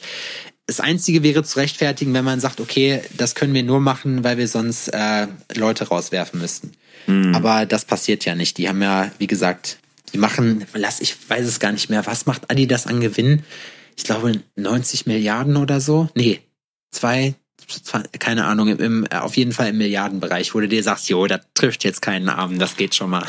Das 0.68 0.80
Einzige 0.80 1.24
wäre 1.24 1.44
zu 1.44 1.58
rechtfertigen, 1.58 2.14
wenn 2.14 2.26
man 2.26 2.40
sagt, 2.40 2.60
okay, 2.62 3.02
das 3.18 3.36
können 3.36 3.54
wir 3.54 3.64
nur 3.64 3.80
machen, 3.80 4.24
weil 4.24 4.38
wir 4.38 4.48
sonst 4.48 4.90
äh, 4.90 5.28
Leute 5.56 5.88
rauswerfen 5.88 6.40
müssten. 6.40 6.74
Aber 7.36 7.66
das 7.66 7.86
passiert 7.86 8.24
ja 8.26 8.36
nicht. 8.36 8.58
Die 8.58 8.70
haben 8.70 8.82
ja, 8.82 9.12
wie 9.18 9.28
gesagt, 9.28 9.80
die 10.14 10.18
machen, 10.18 10.66
lass, 10.74 11.02
ich 11.02 11.16
weiß 11.28 11.46
es 11.46 11.60
gar 11.60 11.72
nicht 11.72 11.90
mehr, 11.90 12.06
was 12.06 12.26
macht 12.26 12.50
Adidas 12.52 12.88
an 12.88 13.02
Gewinn? 13.02 13.44
Ich 14.00 14.06
glaube 14.06 14.32
90 14.56 15.08
Milliarden 15.08 15.58
oder 15.58 15.82
so. 15.82 16.08
Nee, 16.16 16.40
zwei, 16.90 17.36
zwei 17.68 18.02
keine 18.18 18.46
Ahnung, 18.46 18.70
im, 18.70 18.80
im, 18.80 19.08
auf 19.08 19.36
jeden 19.36 19.52
Fall 19.52 19.68
im 19.72 19.78
Milliardenbereich, 19.78 20.56
wo 20.56 20.62
du 20.62 20.70
dir 20.70 20.82
sagst, 20.82 21.10
jo, 21.10 21.28
das 21.28 21.42
trifft 21.54 21.84
jetzt 21.84 22.02
keinen 22.02 22.30
Arm, 22.30 22.60
das 22.60 22.78
geht 22.78 22.96
schon 22.96 23.10
mal. 23.10 23.26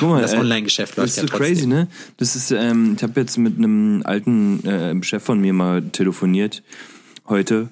Guck 0.00 0.08
mal, 0.08 0.22
das 0.22 0.32
äh, 0.32 0.38
Online-Geschäft 0.38 0.96
läuft 0.96 1.10
Das 1.10 1.16
ja 1.16 1.24
ist 1.24 1.30
so 1.30 1.36
trotzdem. 1.36 1.54
crazy, 1.54 1.66
ne? 1.66 1.88
Das 2.16 2.36
ist, 2.36 2.50
ähm, 2.52 2.94
ich 2.96 3.02
habe 3.02 3.20
jetzt 3.20 3.36
mit 3.36 3.58
einem 3.58 4.02
alten 4.02 4.66
äh, 4.66 5.04
Chef 5.04 5.22
von 5.22 5.42
mir 5.42 5.52
mal 5.52 5.82
telefoniert 5.90 6.62
heute 7.28 7.68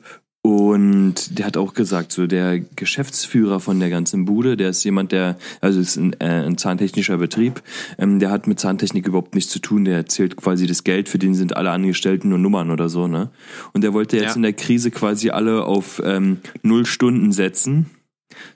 und 0.46 1.36
der 1.40 1.44
hat 1.44 1.56
auch 1.56 1.74
gesagt, 1.74 2.12
so 2.12 2.28
der 2.28 2.60
Geschäftsführer 2.60 3.58
von 3.58 3.80
der 3.80 3.90
ganzen 3.90 4.26
Bude, 4.26 4.56
der 4.56 4.70
ist 4.70 4.84
jemand, 4.84 5.10
der, 5.10 5.36
also 5.60 5.80
ist 5.80 5.96
ein, 5.96 6.12
äh, 6.20 6.44
ein 6.46 6.56
zahntechnischer 6.56 7.16
Betrieb, 7.16 7.62
ähm, 7.98 8.20
der 8.20 8.30
hat 8.30 8.46
mit 8.46 8.60
Zahntechnik 8.60 9.08
überhaupt 9.08 9.34
nichts 9.34 9.50
zu 9.50 9.58
tun, 9.58 9.84
der 9.84 9.96
erzählt 9.96 10.36
quasi 10.36 10.68
das 10.68 10.84
Geld, 10.84 11.08
für 11.08 11.18
den 11.18 11.34
sind 11.34 11.56
alle 11.56 11.72
Angestellten 11.72 12.28
nur 12.28 12.38
Nummern 12.38 12.70
oder 12.70 12.88
so, 12.88 13.08
ne? 13.08 13.30
Und 13.72 13.82
der 13.82 13.92
wollte 13.92 14.18
jetzt 14.18 14.30
Ja. 14.30 14.36
in 14.36 14.42
der 14.42 14.52
Krise 14.52 14.92
quasi 14.92 15.30
alle 15.30 15.64
auf 15.64 16.00
ähm, 16.04 16.38
null 16.62 16.86
Stunden 16.86 17.32
setzen. 17.32 17.86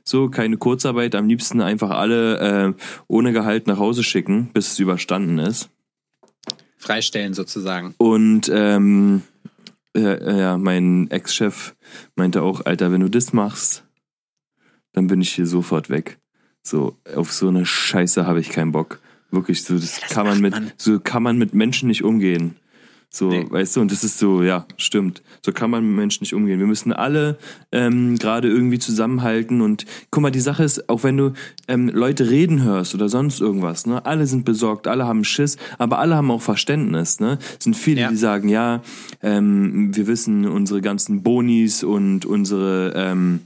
So, 0.05 0.29
keine 0.29 0.59
Kurzarbeit, 0.59 1.17
am 1.17 1.27
liebsten 1.27 1.61
einfach 1.61 1.91
alle 1.91 2.39
äh, 2.39 2.73
ohne 3.09 3.33
Gehalt 3.33 3.67
nach 3.67 3.79
Hause 3.81 4.05
schicken, 4.05 4.51
bis 4.53 4.71
es 4.71 4.79
überstanden 4.79 5.41
ist. 5.41 5.71
Freistellen 6.77 7.35
sozusagen. 7.35 7.97
Und 7.99 8.49
ähm, 8.55 9.23
äh, 9.97 10.01
äh, 10.01 10.41
ja, 10.41 10.59
mein 10.59 11.11
Ex-Chef 11.11 11.75
meinte 12.15 12.43
auch, 12.43 12.65
Alter, 12.65 12.93
wenn 12.93 13.01
du 13.01 13.11
das 13.11 13.33
machst, 13.33 13.85
dann 14.93 15.07
bin 15.07 15.21
ich 15.21 15.33
hier 15.33 15.47
sofort 15.47 15.91
weg. 15.91 16.19
So, 16.63 16.97
auf 17.15 17.33
so 17.33 17.49
eine 17.49 17.67
Scheiße 17.67 18.27
habe 18.27 18.41
ich 18.41 18.51
keinen 18.51 18.73
Bock. 18.73 19.01
Wirklich, 19.31 19.65
so, 19.65 19.75
das, 19.75 20.01
das 20.01 20.11
kann 20.11 20.27
man 20.27 20.41
mit, 20.41 20.53
man. 20.53 20.73
so 20.77 21.01
kann 21.01 21.23
man 21.23 21.39
mit 21.39 21.55
Menschen 21.55 21.89
nicht 21.89 22.05
umgehen. 22.05 22.57
So, 23.13 23.29
Nee. 23.29 23.45
weißt 23.51 23.75
du, 23.75 23.81
und 23.81 23.91
das 23.91 24.05
ist 24.05 24.19
so, 24.21 24.41
ja, 24.45 24.67
stimmt. 24.77 25.21
So 25.45 25.51
kann 25.51 25.69
man 25.69 25.85
mit 25.85 25.97
Menschen 25.97 26.23
nicht 26.23 26.33
umgehen. 26.33 26.61
Wir 26.61 26.67
müssen 26.69 26.93
alle 26.93 27.39
ähm, 27.73 28.17
gerade 28.19 28.47
irgendwie 28.49 28.79
zusammenhalten 28.79 29.63
und 29.63 29.85
guck 30.13 30.23
mal, 30.23 30.31
die 30.31 30.39
Sache 30.39 30.63
ist, 30.63 30.89
auch 30.89 31.03
wenn 31.03 31.17
du 31.17 31.33
ähm, 31.67 31.89
Leute 31.89 32.31
reden 32.31 32.63
hörst 32.63 32.95
oder 32.95 33.09
sonst 33.09 33.41
irgendwas, 33.41 33.85
ne, 33.85 34.07
alle 34.07 34.29
sind 34.29 34.45
besorgt, 34.45 34.87
alle 34.87 35.07
haben 35.09 35.25
Schiss, 35.25 35.57
aber 35.79 35.99
alle 35.99 36.15
haben 36.15 36.31
auch 36.31 36.41
Verständnis, 36.41 37.19
ne? 37.19 37.39
Es 37.59 37.65
sind 37.65 37.75
viele, 37.77 38.03
Ja. 38.03 38.11
die 38.11 38.17
sagen, 38.17 38.49
ja, 38.49 38.81
ähm, 39.25 39.91
wir 39.97 40.07
wissen 40.07 40.47
unsere 40.47 40.81
ganzen 40.81 41.25
Bonis 41.25 41.83
und 41.83 42.27
unsere 42.27 42.93
ähm, 42.95 43.41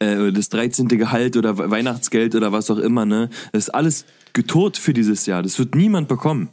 äh, 0.00 0.32
das 0.32 0.48
13. 0.48 0.88
Gehalt 0.88 1.36
oder 1.36 1.58
We- 1.58 1.70
Weihnachtsgeld 1.70 2.34
oder 2.34 2.50
was 2.50 2.70
auch 2.72 2.78
immer, 2.78 3.06
ne? 3.06 3.30
Das 3.52 3.68
ist 3.68 3.70
alles 3.70 4.04
getot 4.32 4.76
für 4.78 4.92
dieses 4.94 5.26
Jahr. 5.26 5.44
Das 5.44 5.60
wird 5.60 5.76
niemand 5.76 6.08
bekommen. 6.08 6.48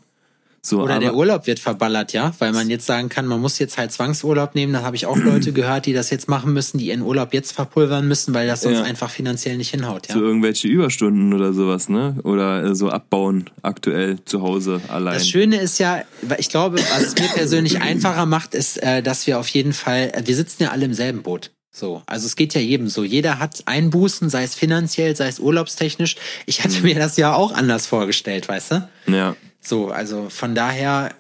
So, 0.62 0.82
Oder 0.82 1.00
der 1.00 1.16
Urlaub 1.16 1.48
wird 1.48 1.60
verballert, 1.60 2.12
ja, 2.12 2.34
weil 2.40 2.52
man 2.52 2.70
jetzt 2.70 2.86
sagen 2.86 3.08
kann, 3.08 3.26
man 3.26 3.40
muss 3.40 3.60
jetzt 3.60 3.78
halt 3.78 3.92
Zwangsurlaub 3.92 4.56
nehmen. 4.56 4.74
Da 4.74 4.82
habe 4.82 4.96
ich 4.96 5.06
auch 5.06 5.18
Leute 5.18 5.54
gehört, 5.54 5.86
die 5.86 5.94
das 5.94 6.10
jetzt 6.10 6.28
machen 6.28 6.54
müssen, 6.54 6.78
die 6.78 6.88
ihren 6.88 7.02
Urlaub 7.02 7.34
jetzt 7.34 7.54
verpulvern 7.54 8.08
müssen, 8.08 8.34
weil 8.34 8.46
das 8.48 8.62
sonst 8.62 8.80
Ja. 8.80 8.84
einfach 8.84 9.10
finanziell 9.10 9.58
nicht 9.58 9.70
hinhaut, 9.72 10.08
ja. 10.10 10.16
so 10.16 10.22
irgendwelche 10.22 10.68
Überstunden 10.68 11.34
oder 11.34 11.54
sowas, 11.54 11.88
ne? 11.88 12.18
Oder 12.24 12.64
äh, 12.64 12.76
so 12.76 12.90
abbauen 12.90 13.50
aktuell 13.62 14.18
zu 14.26 14.42
Hause 14.42 14.82
allein. 14.90 15.14
Das 15.14 15.30
Schöne 15.30 15.58
ist 15.62 15.80
ja, 15.80 16.02
ich 16.38 16.50
glaube, 16.50 16.78
was 16.78 17.04
es 17.04 17.16
mir 17.16 17.30
persönlich 17.30 17.82
einfacher 17.82 18.26
macht, 18.26 18.54
ist, 18.54 18.84
äh, 18.84 19.02
dass 19.02 19.28
wir 19.28 19.40
auf 19.40 19.48
jeden 19.48 19.74
Fall, 19.74 20.12
äh, 20.14 20.24
wir 20.26 20.36
sitzen 20.36 20.64
ja 20.64 20.72
alle 20.72 20.86
im 20.86 20.94
selben 20.94 21.24
Boot. 21.24 21.52
So, 21.72 22.02
also 22.08 22.26
es 22.26 22.36
geht 22.36 22.54
ja 22.56 22.62
jedem 22.62 22.90
so. 22.90 23.04
Jeder 23.04 23.40
hat 23.40 23.62
Einbußen, 23.66 24.30
sei 24.30 24.44
es 24.44 24.56
finanziell, 24.56 25.16
sei 25.16 25.28
es 25.28 25.40
urlaubstechnisch. 25.40 26.16
Ich 26.48 26.64
hatte 26.64 26.82
mir 26.82 26.96
das 26.96 27.16
ja 27.16 27.34
auch 27.34 27.54
anders 27.54 27.86
vorgestellt, 27.88 28.50
weißt 28.50 28.72
du? 28.72 28.90
Ja. 29.08 29.36
So, 29.62 29.90
also 29.90 30.30
von 30.30 30.56
daher, 30.56 31.14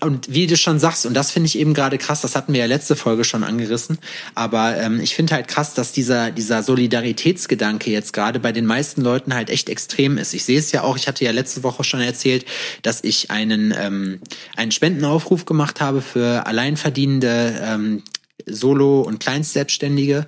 und 0.00 0.32
wie 0.32 0.46
du 0.46 0.56
schon 0.56 0.78
sagst, 0.78 1.04
und 1.04 1.12
das 1.12 1.30
finde 1.30 1.48
ich 1.48 1.58
eben 1.58 1.74
gerade 1.74 1.98
krass, 1.98 2.22
das 2.22 2.34
hatten 2.34 2.54
wir 2.54 2.60
ja 2.60 2.66
letzte 2.66 2.96
Folge 2.96 3.24
schon 3.24 3.44
angerissen, 3.44 3.98
aber 4.34 4.78
ähm, 4.78 5.00
ich 5.00 5.14
finde 5.14 5.34
halt 5.34 5.48
krass, 5.48 5.74
dass 5.74 5.92
dieser, 5.92 6.30
dieser 6.30 6.62
Solidaritätsgedanke 6.62 7.90
jetzt 7.90 8.14
gerade 8.14 8.40
bei 8.40 8.52
den 8.52 8.64
meisten 8.64 9.02
Leuten 9.02 9.34
halt 9.34 9.50
echt 9.50 9.68
extrem 9.68 10.16
ist. 10.16 10.32
Ich 10.32 10.44
sehe 10.44 10.58
es 10.58 10.72
ja 10.72 10.82
auch, 10.82 10.96
ich 10.96 11.06
hatte 11.06 11.24
ja 11.24 11.30
letzte 11.30 11.62
Woche 11.62 11.84
schon 11.84 12.00
erzählt, 12.00 12.46
dass 12.82 13.04
ich 13.04 13.30
einen, 13.30 13.74
ähm, 13.78 14.20
einen 14.56 14.72
Spendenaufruf 14.72 15.44
gemacht 15.44 15.82
habe 15.82 16.00
für 16.00 16.46
alleinverdienende 16.46 17.60
ähm, 17.62 18.02
Solo- 18.46 19.02
und 19.02 19.20
Kleinstselbstständige. 19.20 20.26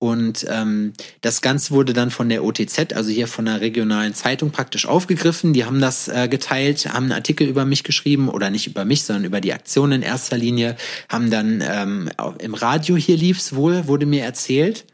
Und 0.00 0.46
ähm, 0.48 0.92
das 1.22 1.42
Ganze 1.42 1.72
wurde 1.72 1.92
dann 1.92 2.12
von 2.12 2.28
der 2.28 2.44
OTZ, 2.44 2.92
also 2.94 3.10
hier 3.10 3.26
von 3.26 3.46
der 3.46 3.60
regionalen 3.60 4.14
Zeitung, 4.14 4.52
praktisch 4.52 4.86
aufgegriffen. 4.86 5.52
Die 5.52 5.64
haben 5.64 5.80
das 5.80 6.06
äh, 6.06 6.28
geteilt, 6.28 6.86
haben 6.86 7.04
einen 7.04 7.12
Artikel 7.12 7.48
über 7.48 7.64
mich 7.64 7.82
geschrieben, 7.82 8.28
oder 8.28 8.50
nicht 8.50 8.68
über 8.68 8.84
mich, 8.84 9.02
sondern 9.02 9.24
über 9.24 9.40
die 9.40 9.52
Aktion 9.52 9.90
in 9.90 10.02
erster 10.02 10.38
Linie, 10.38 10.76
haben 11.08 11.30
dann 11.30 11.64
ähm, 11.66 12.10
im 12.38 12.54
Radio 12.54 12.96
hier 12.96 13.16
lief's 13.16 13.56
wohl, 13.56 13.88
wurde 13.88 14.06
mir 14.06 14.22
erzählt. 14.22 14.84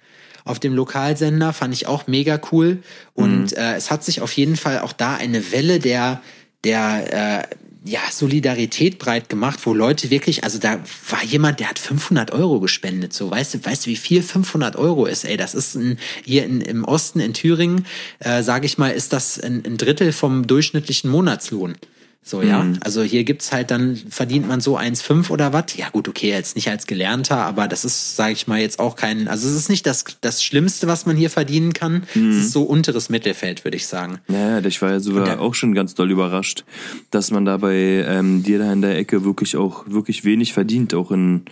Auf 0.47 0.59
dem 0.59 0.75
Lokalsender 0.75 1.53
fand 1.53 1.75
ich 1.75 1.87
auch 1.87 2.07
mega 2.07 2.41
cool. 2.53 2.83
Und 3.13 3.55
äh, 3.57 3.75
es 3.77 3.91
hat 3.91 4.05
sich 4.05 4.23
auf 4.23 4.33
jeden 4.33 4.57
Fall 4.57 4.81
auch 4.81 4.93
da 4.93 5.17
eine 5.17 5.53
Welle 5.53 5.81
der, 5.81 6.23
der 6.65 7.43
äh, 7.43 7.57
ja, 7.87 8.01
Solidarität 8.11 8.99
breit 8.99 9.29
gemacht, 9.29 9.61
wo 9.65 9.75
Leute 9.75 10.09
wirklich, 10.09 10.43
also 10.43 10.59
da 10.59 10.81
war 11.11 11.23
jemand, 11.23 11.61
der 11.61 11.69
hat 11.69 11.79
500 11.79 12.33
Euro 12.33 12.59
gespendet, 12.59 13.13
so, 13.13 13.31
weißt 13.31 13.55
du, 13.55 13.65
weißt 13.65 13.85
du, 13.85 13.91
wie 13.91 13.97
viel 13.97 14.23
500 14.23 14.77
Euro 14.77 15.05
ist, 15.05 15.25
ey, 15.25 15.37
das 15.37 15.55
ist 15.55 15.75
ein, 15.75 15.99
hier 16.25 16.47
in, 16.47 16.63
im 16.63 16.85
Osten 16.85 17.21
in 17.21 17.35
Thüringen, 17.35 17.85
äh, 18.21 18.43
sage 18.43 18.65
ich 18.65 18.79
mal, 18.79 18.89
ist 18.89 19.13
das 19.13 19.39
ein, 19.39 19.63
ein 19.67 19.77
Drittel 19.77 20.13
vom 20.13 20.47
durchschnittlichen 20.47 21.11
Monatslohn. 21.11 21.77
So, 22.27 22.41
ja. 22.41 22.67
Also 22.81 23.03
hier 23.03 23.23
gibt's 23.25 23.53
halt 23.53 23.71
dann, 23.71 23.97
verdient 23.97 24.49
man 24.49 24.63
so 24.63 24.79
1,5 24.79 25.29
oder 25.31 25.53
was? 25.53 25.77
Ja, 25.77 25.91
gut, 25.91 26.09
okay, 26.09 26.31
jetzt 26.31 26.57
nicht 26.57 26.69
als 26.71 26.87
Gelernter, 26.87 27.37
aber 27.37 27.69
das 27.69 27.85
ist, 27.85 28.17
sage 28.17 28.33
ich 28.33 28.47
mal, 28.47 28.59
jetzt 28.59 28.79
auch 28.79 28.97
kein, 28.97 29.29
also 29.29 29.47
es 29.47 29.55
ist 29.55 29.69
nicht 29.69 29.87
das, 29.87 30.05
das 30.23 30.43
Schlimmste, 30.43 30.87
was 30.87 31.05
man 31.05 31.17
hier 31.17 31.29
verdienen 31.29 31.75
kann. 31.75 32.05
Es 32.15 32.37
ist 32.37 32.53
so 32.53 32.63
unteres 32.63 33.11
Mittelfeld, 33.11 33.65
würde 33.65 33.77
ich 33.77 33.87
sagen. 33.87 34.21
Ja, 34.29 34.59
ich 34.61 34.81
war 34.81 34.93
ja 34.93 35.01
sogar 35.01 35.27
Ja. 35.29 35.39
auch 35.39 35.55
schon 35.55 35.75
ganz 35.75 35.95
doll 35.95 36.11
überrascht, 36.11 36.65
dass 37.11 37.31
man 37.31 37.45
da 37.45 37.59
bei 37.59 37.75
ähm, 38.09 38.43
dir 38.43 38.59
da 38.59 38.73
in 38.73 38.81
der 38.81 38.97
Ecke 38.97 39.23
wirklich 39.25 39.57
auch 39.59 39.85
wirklich 39.87 40.25
wenig 40.25 40.55
verdient, 40.55 40.95
auch 40.95 41.11
in, 41.11 41.43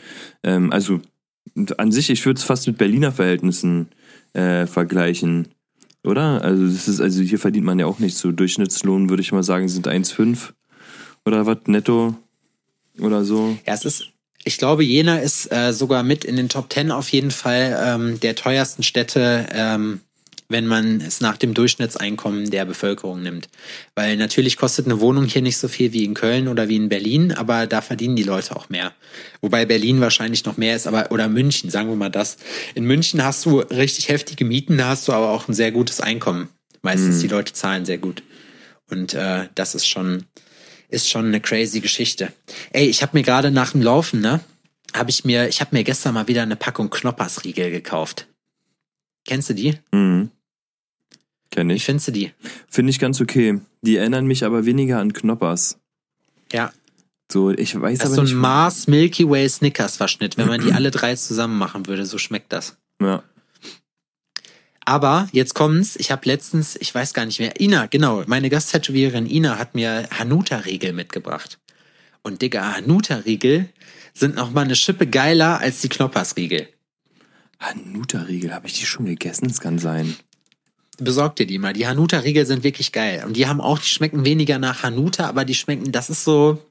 ähm, 0.43 0.73
also 0.73 1.01
an 1.77 1.93
sich, 1.93 2.09
ich 2.09 2.25
würde 2.25 2.39
es 2.39 2.45
fast 2.45 2.67
mit 2.67 2.79
Berliner 2.79 3.13
Verhältnissen 3.13 3.89
äh, 4.33 4.67
vergleichen, 4.67 5.49
oder? 6.03 6.43
Also 6.43 6.67
das 6.67 6.89
ist, 6.89 7.01
also 7.03 7.21
hier 7.21 7.39
verdient 7.39 7.67
man 7.67 7.79
ja 7.79 7.85
auch 7.85 7.99
nicht 7.99 8.17
so. 8.17 8.33
Durchschnittslohn 8.33 9.11
würde 9.11 9.21
ich 9.21 9.33
mal 9.33 9.43
sagen 9.43 9.69
sind 9.69 9.87
1,5 9.87 10.53
oder 11.25 11.47
was 11.47 11.59
netto 11.67 12.15
oder 12.99 13.25
so. 13.25 13.57
Ja, 13.67 13.75
es 13.75 13.85
ist, 13.85 14.09
ich 14.45 14.59
glaube, 14.59 14.85
Jena 14.85 15.19
ist 15.19 15.51
äh, 15.53 15.73
sogar 15.73 16.03
mit 16.03 16.25
in 16.25 16.37
den 16.37 16.49
Top 16.49 16.73
10 16.73 16.91
auf 16.91 17.09
jeden 17.11 17.31
Fall 17.31 17.79
ähm, 17.85 18.21
der 18.21 18.35
teuersten 18.35 18.83
Städte, 18.83 19.47
ähm, 19.53 20.01
wenn 20.49 20.67
man 20.67 21.01
es 21.01 21.21
nach 21.21 21.39
dem 21.39 21.55
Durchschnittseinkommen 21.55 22.51
der 22.51 22.67
Bevölkerung 22.67 23.23
nimmt. 23.23 23.49
Weil 23.95 24.17
natürlich 24.17 24.59
kostet 24.59 24.85
eine 24.85 25.01
Wohnung 25.01 25.25
hier 25.25 25.41
nicht 25.41 25.57
so 25.57 25.67
viel 25.67 25.95
wie 25.95 26.05
in 26.05 26.13
Köln 26.13 26.49
oder 26.49 26.69
wie 26.69 26.77
in 26.77 26.91
Berlin, 26.91 27.33
aber 27.33 27.67
da 27.67 27.81
verdienen 27.81 28.17
die 28.17 28.23
Leute 28.23 28.55
auch 28.55 28.69
mehr. 28.69 28.93
Wobei 29.41 29.65
Berlin 29.65 30.01
wahrscheinlich 30.01 30.45
noch 30.45 30.59
mehr 30.59 30.77
ist, 30.77 30.87
aber 30.87 31.11
oder 31.11 31.29
München, 31.29 31.71
sagen 31.71 31.89
wir 31.89 31.97
mal 31.97 32.11
das. 32.11 32.37
In 32.75 32.85
München 32.85 33.25
hast 33.25 33.47
du 33.47 33.61
richtig 33.61 34.09
heftige 34.09 34.45
Mieten, 34.45 34.77
da 34.77 34.89
hast 34.89 35.09
du 35.09 35.13
aber 35.13 35.31
auch 35.31 35.49
ein 35.49 35.55
sehr 35.55 35.73
gutes 35.73 36.01
Einkommen. 36.01 36.51
Meistens 36.83 37.21
die 37.21 37.29
Leute 37.29 37.53
zahlen 37.53 37.85
sehr 37.85 37.99
gut. 37.99 38.25
Und 38.91 39.15
äh, 39.15 39.49
das 39.55 39.75
ist 39.75 39.87
schon, 39.87 40.25
ist 40.93 41.09
schon 41.11 41.27
eine 41.27 41.41
crazy 41.41 41.81
Geschichte. 41.81 42.33
Ey, 42.73 42.87
ich 42.87 43.03
habe 43.03 43.17
mir 43.17 43.23
gerade 43.23 43.51
nach 43.51 43.73
dem 43.73 43.83
Laufen, 43.83 44.21
ne, 44.21 44.41
habe 44.95 45.11
ich 45.11 45.25
mir, 45.25 45.49
ich 45.49 45.61
habe 45.61 45.75
mir 45.77 45.85
gestern 45.85 46.15
mal 46.15 46.29
wieder 46.29 46.43
eine 46.43 46.57
Packung 46.57 46.91
Knoppersriegel 46.91 47.71
gekauft. 47.71 48.29
Kennst 49.27 49.51
du 49.51 49.55
die? 49.55 49.79
Mhm. 49.93 50.31
Kenn 51.51 51.69
Wie 51.69 51.75
ich. 51.75 51.85
findest 51.85 52.09
du 52.09 52.13
die? 52.13 52.33
Finde 52.69 52.91
ich 52.91 52.99
ganz 52.99 53.21
okay. 53.21 53.61
Die 53.83 53.97
erinnern 53.97 54.27
mich 54.27 54.45
aber 54.45 54.65
weniger 54.65 54.99
an 55.01 55.13
Knoppers. 55.13 55.79
Ja, 56.53 56.73
So, 57.31 57.51
ich 57.51 57.79
weiß 57.79 57.99
das 57.99 58.11
ist 58.11 58.19
aber 58.19 58.27
so 58.27 58.33
ein 58.33 58.35
nicht. 58.37 58.43
Mars 58.43 58.87
Milky 58.87 59.29
Way 59.29 59.49
Snickers 59.49 59.97
Verschnitt. 59.97 60.37
Wenn 60.37 60.49
man 60.49 60.61
die 60.61 60.73
alle 60.75 60.91
drei 60.91 61.15
zusammen 61.17 61.57
machen 61.59 61.87
würde, 61.87 62.05
so 62.07 62.19
schmeckt 62.19 62.53
das. 62.53 62.77
ja. 63.01 63.23
Aber 64.85 65.29
jetzt 65.33 65.55
kommt's. 65.55 65.97
Ich 65.97 66.11
habe 66.11 66.23
letztens, 66.27 66.77
ich 66.77 66.95
weiß 66.95 67.15
gar 67.15 67.25
nicht 67.25 67.39
mehr, 67.39 67.61
Ina, 67.61 67.87
genau, 67.87 68.25
meine 68.27 68.51
Gasttätowiererin 68.51 69.31
Ina 69.31 69.59
hat 69.59 69.75
mir 69.75 70.09
Hanuta-Riegel 70.11 70.93
mitgebracht. 70.93 71.59
Und 72.23 72.43
Digga, 72.43 72.77
Hanuta-Riegel 72.77 73.69
sind 74.15 74.35
noch 74.35 74.51
mal 74.53 74.63
eine 74.63 74.77
Schippe 74.77 75.07
geiler 75.07 75.61
als 75.61 75.81
die 75.81 75.89
Knoppersriegel. 75.89 76.69
Hanuta-Riegel, 77.61 78.53
habe 78.53 78.67
ich 78.67 78.75
die 78.75 78.87
schon 78.87 79.07
gegessen? 79.07 79.49
Das 79.49 79.61
kann 79.61 79.79
sein. 79.79 80.17
Besorg 80.99 81.37
dir 81.37 81.47
die 81.47 81.59
mal. 81.59 81.73
Die 81.73 81.87
Hanuta-Riegel 81.87 82.45
sind 82.45 82.65
wirklich 82.65 82.93
geil. 82.93 83.25
Und 83.27 83.37
die 83.37 83.47
haben 83.47 83.61
auch, 83.61 83.79
die 83.79 83.87
schmecken 83.87 84.25
weniger 84.25 84.59
nach 84.59 84.83
Hanuta, 84.83 85.27
aber 85.27 85.45
die 85.45 85.55
schmecken, 85.55 85.91
das 85.93 86.11
ist 86.11 86.25
so. 86.25 86.63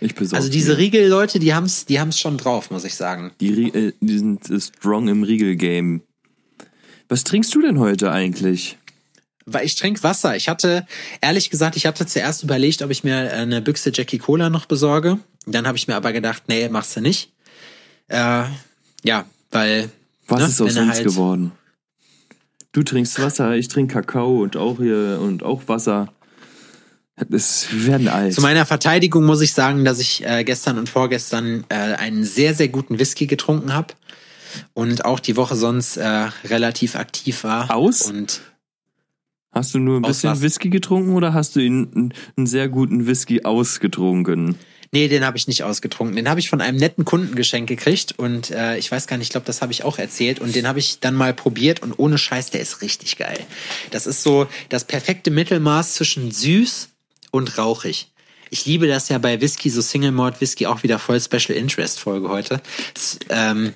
Ich 0.00 0.14
besorge 0.14 0.36
Also 0.36 0.50
diese 0.50 0.78
Riegel, 0.78 1.08
Leute, 1.08 1.38
die 1.38 1.54
haben's, 1.54 1.84
die 1.84 2.00
haben's 2.00 2.18
schon 2.18 2.38
drauf, 2.38 2.70
muss 2.70 2.84
ich 2.84 2.94
sagen. 2.94 3.32
Die, 3.40 3.68
äh, 3.68 3.92
die 4.00 4.18
sind 4.18 4.48
äh, 4.50 4.60
strong 4.60 5.08
im 5.08 5.22
Riegel-Game. 5.22 6.02
Was 7.10 7.24
trinkst 7.24 7.52
du 7.56 7.60
denn 7.60 7.80
heute 7.80 8.12
eigentlich? 8.12 8.78
Weil 9.44 9.66
ich 9.66 9.74
trinke 9.74 10.02
Wasser. 10.04 10.36
Ich 10.36 10.48
hatte, 10.48 10.86
ehrlich 11.20 11.50
gesagt, 11.50 11.74
ich 11.74 11.84
hatte 11.84 12.06
zuerst 12.06 12.44
überlegt, 12.44 12.82
ob 12.82 12.90
ich 12.90 13.02
mir 13.02 13.32
eine 13.32 13.60
Büchse 13.60 13.90
Jackie 13.92 14.18
Cola 14.18 14.48
noch 14.48 14.66
besorge. 14.66 15.18
Dann 15.44 15.66
habe 15.66 15.76
ich 15.76 15.88
mir 15.88 15.96
aber 15.96 16.12
gedacht, 16.12 16.44
nee, 16.46 16.68
machst 16.68 16.94
du 16.94 17.00
nicht. 17.00 17.32
Äh, 18.06 18.44
ja, 19.02 19.24
weil. 19.50 19.90
Was 20.28 20.38
ne, 20.38 20.46
ist 20.46 20.60
aus 20.60 20.76
uns 20.76 20.94
halt- 20.94 21.04
geworden? 21.04 21.50
Du 22.70 22.84
trinkst 22.84 23.20
Wasser, 23.20 23.56
ich 23.56 23.66
trinke 23.66 23.94
Kakao 23.94 24.40
und 24.40 24.56
auch 24.56 24.78
hier 24.78 25.18
und 25.20 25.42
auch 25.42 25.62
Wasser. 25.66 26.12
Wir 27.16 27.86
werden 27.86 28.06
alt. 28.06 28.34
Zu 28.34 28.40
meiner 28.40 28.64
Verteidigung 28.64 29.26
muss 29.26 29.40
ich 29.40 29.52
sagen, 29.52 29.84
dass 29.84 29.98
ich 29.98 30.24
äh, 30.24 30.44
gestern 30.44 30.78
und 30.78 30.88
vorgestern 30.88 31.64
äh, 31.68 31.74
einen 31.74 32.22
sehr, 32.22 32.54
sehr 32.54 32.68
guten 32.68 33.00
Whisky 33.00 33.26
getrunken 33.26 33.74
habe. 33.74 33.94
Und 34.74 35.04
auch 35.04 35.20
die 35.20 35.36
Woche 35.36 35.56
sonst 35.56 35.96
äh, 35.96 36.28
relativ 36.44 36.96
aktiv 36.96 37.44
war. 37.44 37.74
Aus? 37.74 38.02
Und 38.02 38.40
hast 39.52 39.74
du 39.74 39.78
nur 39.78 39.98
ein 39.98 40.02
bisschen 40.02 40.30
was? 40.30 40.42
Whisky 40.42 40.70
getrunken 40.70 41.14
oder 41.14 41.34
hast 41.34 41.56
du 41.56 41.60
ihn, 41.60 41.90
einen, 41.94 42.14
einen 42.36 42.46
sehr 42.46 42.68
guten 42.68 43.06
Whisky 43.06 43.44
ausgetrunken? 43.44 44.56
Nee, 44.92 45.06
den 45.06 45.24
habe 45.24 45.36
ich 45.36 45.46
nicht 45.46 45.62
ausgetrunken. 45.62 46.16
Den 46.16 46.28
habe 46.28 46.40
ich 46.40 46.50
von 46.50 46.60
einem 46.60 46.76
netten 46.76 47.04
Kunden 47.04 47.36
geschenkt 47.36 47.68
gekriegt 47.68 48.14
und 48.16 48.50
äh, 48.50 48.76
ich 48.76 48.90
weiß 48.90 49.06
gar 49.06 49.18
nicht, 49.18 49.26
ich 49.26 49.30
glaube, 49.30 49.46
das 49.46 49.62
habe 49.62 49.70
ich 49.70 49.84
auch 49.84 49.98
erzählt 49.98 50.40
und 50.40 50.54
den 50.56 50.66
habe 50.66 50.80
ich 50.80 50.98
dann 50.98 51.14
mal 51.14 51.32
probiert 51.32 51.80
und 51.80 51.96
ohne 51.96 52.18
Scheiß, 52.18 52.50
der 52.50 52.60
ist 52.60 52.82
richtig 52.82 53.16
geil. 53.16 53.38
Das 53.92 54.08
ist 54.08 54.24
so 54.24 54.48
das 54.68 54.84
perfekte 54.84 55.30
Mittelmaß 55.30 55.94
zwischen 55.94 56.32
süß 56.32 56.88
und 57.30 57.56
rauchig. 57.56 58.08
Ich 58.50 58.66
liebe 58.66 58.88
das 58.88 59.08
ja 59.08 59.18
bei 59.18 59.40
Whisky, 59.40 59.70
so 59.70 59.80
Single 59.80 60.10
Malt 60.10 60.40
Whisky, 60.40 60.66
auch 60.66 60.82
wieder 60.82 60.98
voll 60.98 61.20
Special 61.20 61.56
Interest 61.56 62.00
Folge 62.00 62.28
heute. 62.28 62.60
Das, 62.94 63.20
ähm, 63.28 63.74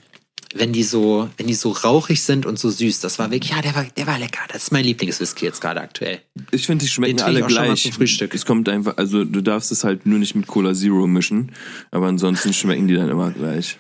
wenn 0.55 0.73
die 0.73 0.85
so, 0.85 1.29
wenn 1.37 1.47
die 1.47 1.55
so 1.55 1.71
rauchig 1.73 2.23
sind 2.23 2.47
und 2.47 2.59
so 2.59 2.71
süß, 2.71 3.01
das 3.01 3.19
war 3.19 3.31
wirklich, 3.31 3.53
ja, 3.53 3.61
der 3.61 3.75
war, 3.75 3.85
der 3.85 4.07
war 4.07 4.19
lecker. 4.19 4.43
Das 4.53 4.65
ist 4.65 4.73
mein 4.73 4.85
Lieblingswhisky 4.85 5.45
jetzt 5.45 5.61
gerade 5.61 5.81
aktuell. 5.81 6.21
Ich 6.53 6.67
finde, 6.67 6.85
die 6.85 6.91
schmecken 6.91 7.21
alle 7.21 7.43
gleich. 7.43 7.83
zum 7.83 7.93
Frühstück. 7.93 8.35
Es 8.35 8.47
kommt 8.47 8.69
einfach, 8.69 8.97
also 8.97 9.25
du 9.25 9.41
darfst 9.41 9.73
es 9.73 9.85
halt 9.85 10.07
nur 10.07 10.19
nicht 10.19 10.35
mit 10.35 10.47
Cola 10.47 10.73
Zero 10.73 11.07
mischen, 11.07 11.53
aber 11.91 12.07
ansonsten 12.07 12.53
schmecken 12.53 12.87
die 12.87 12.95
dann 12.95 13.09
immer 13.09 13.33
gleich. 13.33 13.79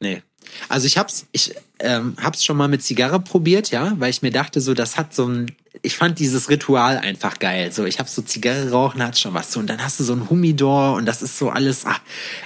Nee. 0.00 0.22
Also 0.68 0.86
ich 0.86 0.98
hab's, 0.98 1.26
ich 1.32 1.54
ähm, 1.78 2.16
hab's 2.20 2.44
schon 2.44 2.56
mal 2.56 2.68
mit 2.68 2.82
Zigarre 2.82 3.20
probiert, 3.20 3.70
ja, 3.70 3.94
weil 3.98 4.10
ich 4.10 4.22
mir 4.22 4.30
dachte, 4.30 4.60
so, 4.60 4.74
das 4.74 4.96
hat 4.96 5.14
so 5.14 5.26
ein, 5.26 5.52
ich 5.82 5.96
fand 5.96 6.18
dieses 6.18 6.48
Ritual 6.48 6.98
einfach 6.98 7.38
geil. 7.38 7.72
So, 7.72 7.84
ich 7.84 7.98
hab 7.98 8.08
so 8.08 8.22
Zigarre 8.22 8.70
rauchen, 8.70 9.02
hat 9.02 9.18
schon 9.18 9.34
was 9.34 9.52
so. 9.52 9.60
Und 9.60 9.68
dann 9.68 9.82
hast 9.82 9.98
du 10.00 10.04
so 10.04 10.12
ein 10.12 10.30
Humidor 10.30 10.94
und 10.94 11.06
das 11.06 11.22
ist 11.22 11.38
so 11.38 11.50
alles, 11.50 11.84
ah, 11.86 11.96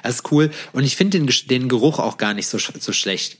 das 0.03 0.17
ist 0.17 0.33
cool. 0.33 0.51
Und 0.73 0.85
ich 0.85 0.97
finde 0.97 1.19
den, 1.19 1.31
den 1.49 1.69
Geruch 1.69 1.99
auch 1.99 2.17
gar 2.17 2.35
nicht 2.35 2.47
so, 2.47 2.59
so 2.59 2.93
schlecht. 2.93 3.39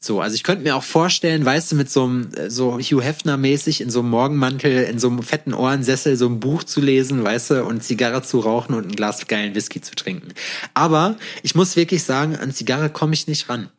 So, 0.00 0.20
also 0.20 0.36
ich 0.36 0.44
könnte 0.44 0.62
mir 0.62 0.76
auch 0.76 0.84
vorstellen, 0.84 1.44
weißt 1.44 1.72
du, 1.72 1.76
mit 1.76 1.90
so 1.90 2.04
einem, 2.04 2.30
äh, 2.34 2.50
so 2.50 2.78
Hugh 2.78 3.02
Hefner-mäßig 3.02 3.80
in 3.80 3.90
so 3.90 3.98
einem 4.00 4.10
Morgenmantel, 4.10 4.84
in 4.84 5.00
so 5.00 5.08
einem 5.08 5.24
fetten 5.24 5.54
Ohrensessel 5.54 6.16
so 6.16 6.28
ein 6.28 6.38
Buch 6.38 6.62
zu 6.62 6.80
lesen, 6.80 7.24
weißt 7.24 7.50
du, 7.50 7.64
und 7.64 7.82
Zigarre 7.82 8.22
zu 8.22 8.38
rauchen 8.38 8.74
und 8.74 8.86
ein 8.86 8.94
Glas 8.94 9.26
geilen 9.26 9.56
Whisky 9.56 9.80
zu 9.80 9.96
trinken. 9.96 10.28
Aber 10.72 11.16
ich 11.42 11.56
muss 11.56 11.74
wirklich 11.74 12.04
sagen, 12.04 12.36
an 12.36 12.54
Zigarre 12.54 12.90
komme 12.90 13.14
ich 13.14 13.26
nicht 13.26 13.48
ran. 13.48 13.70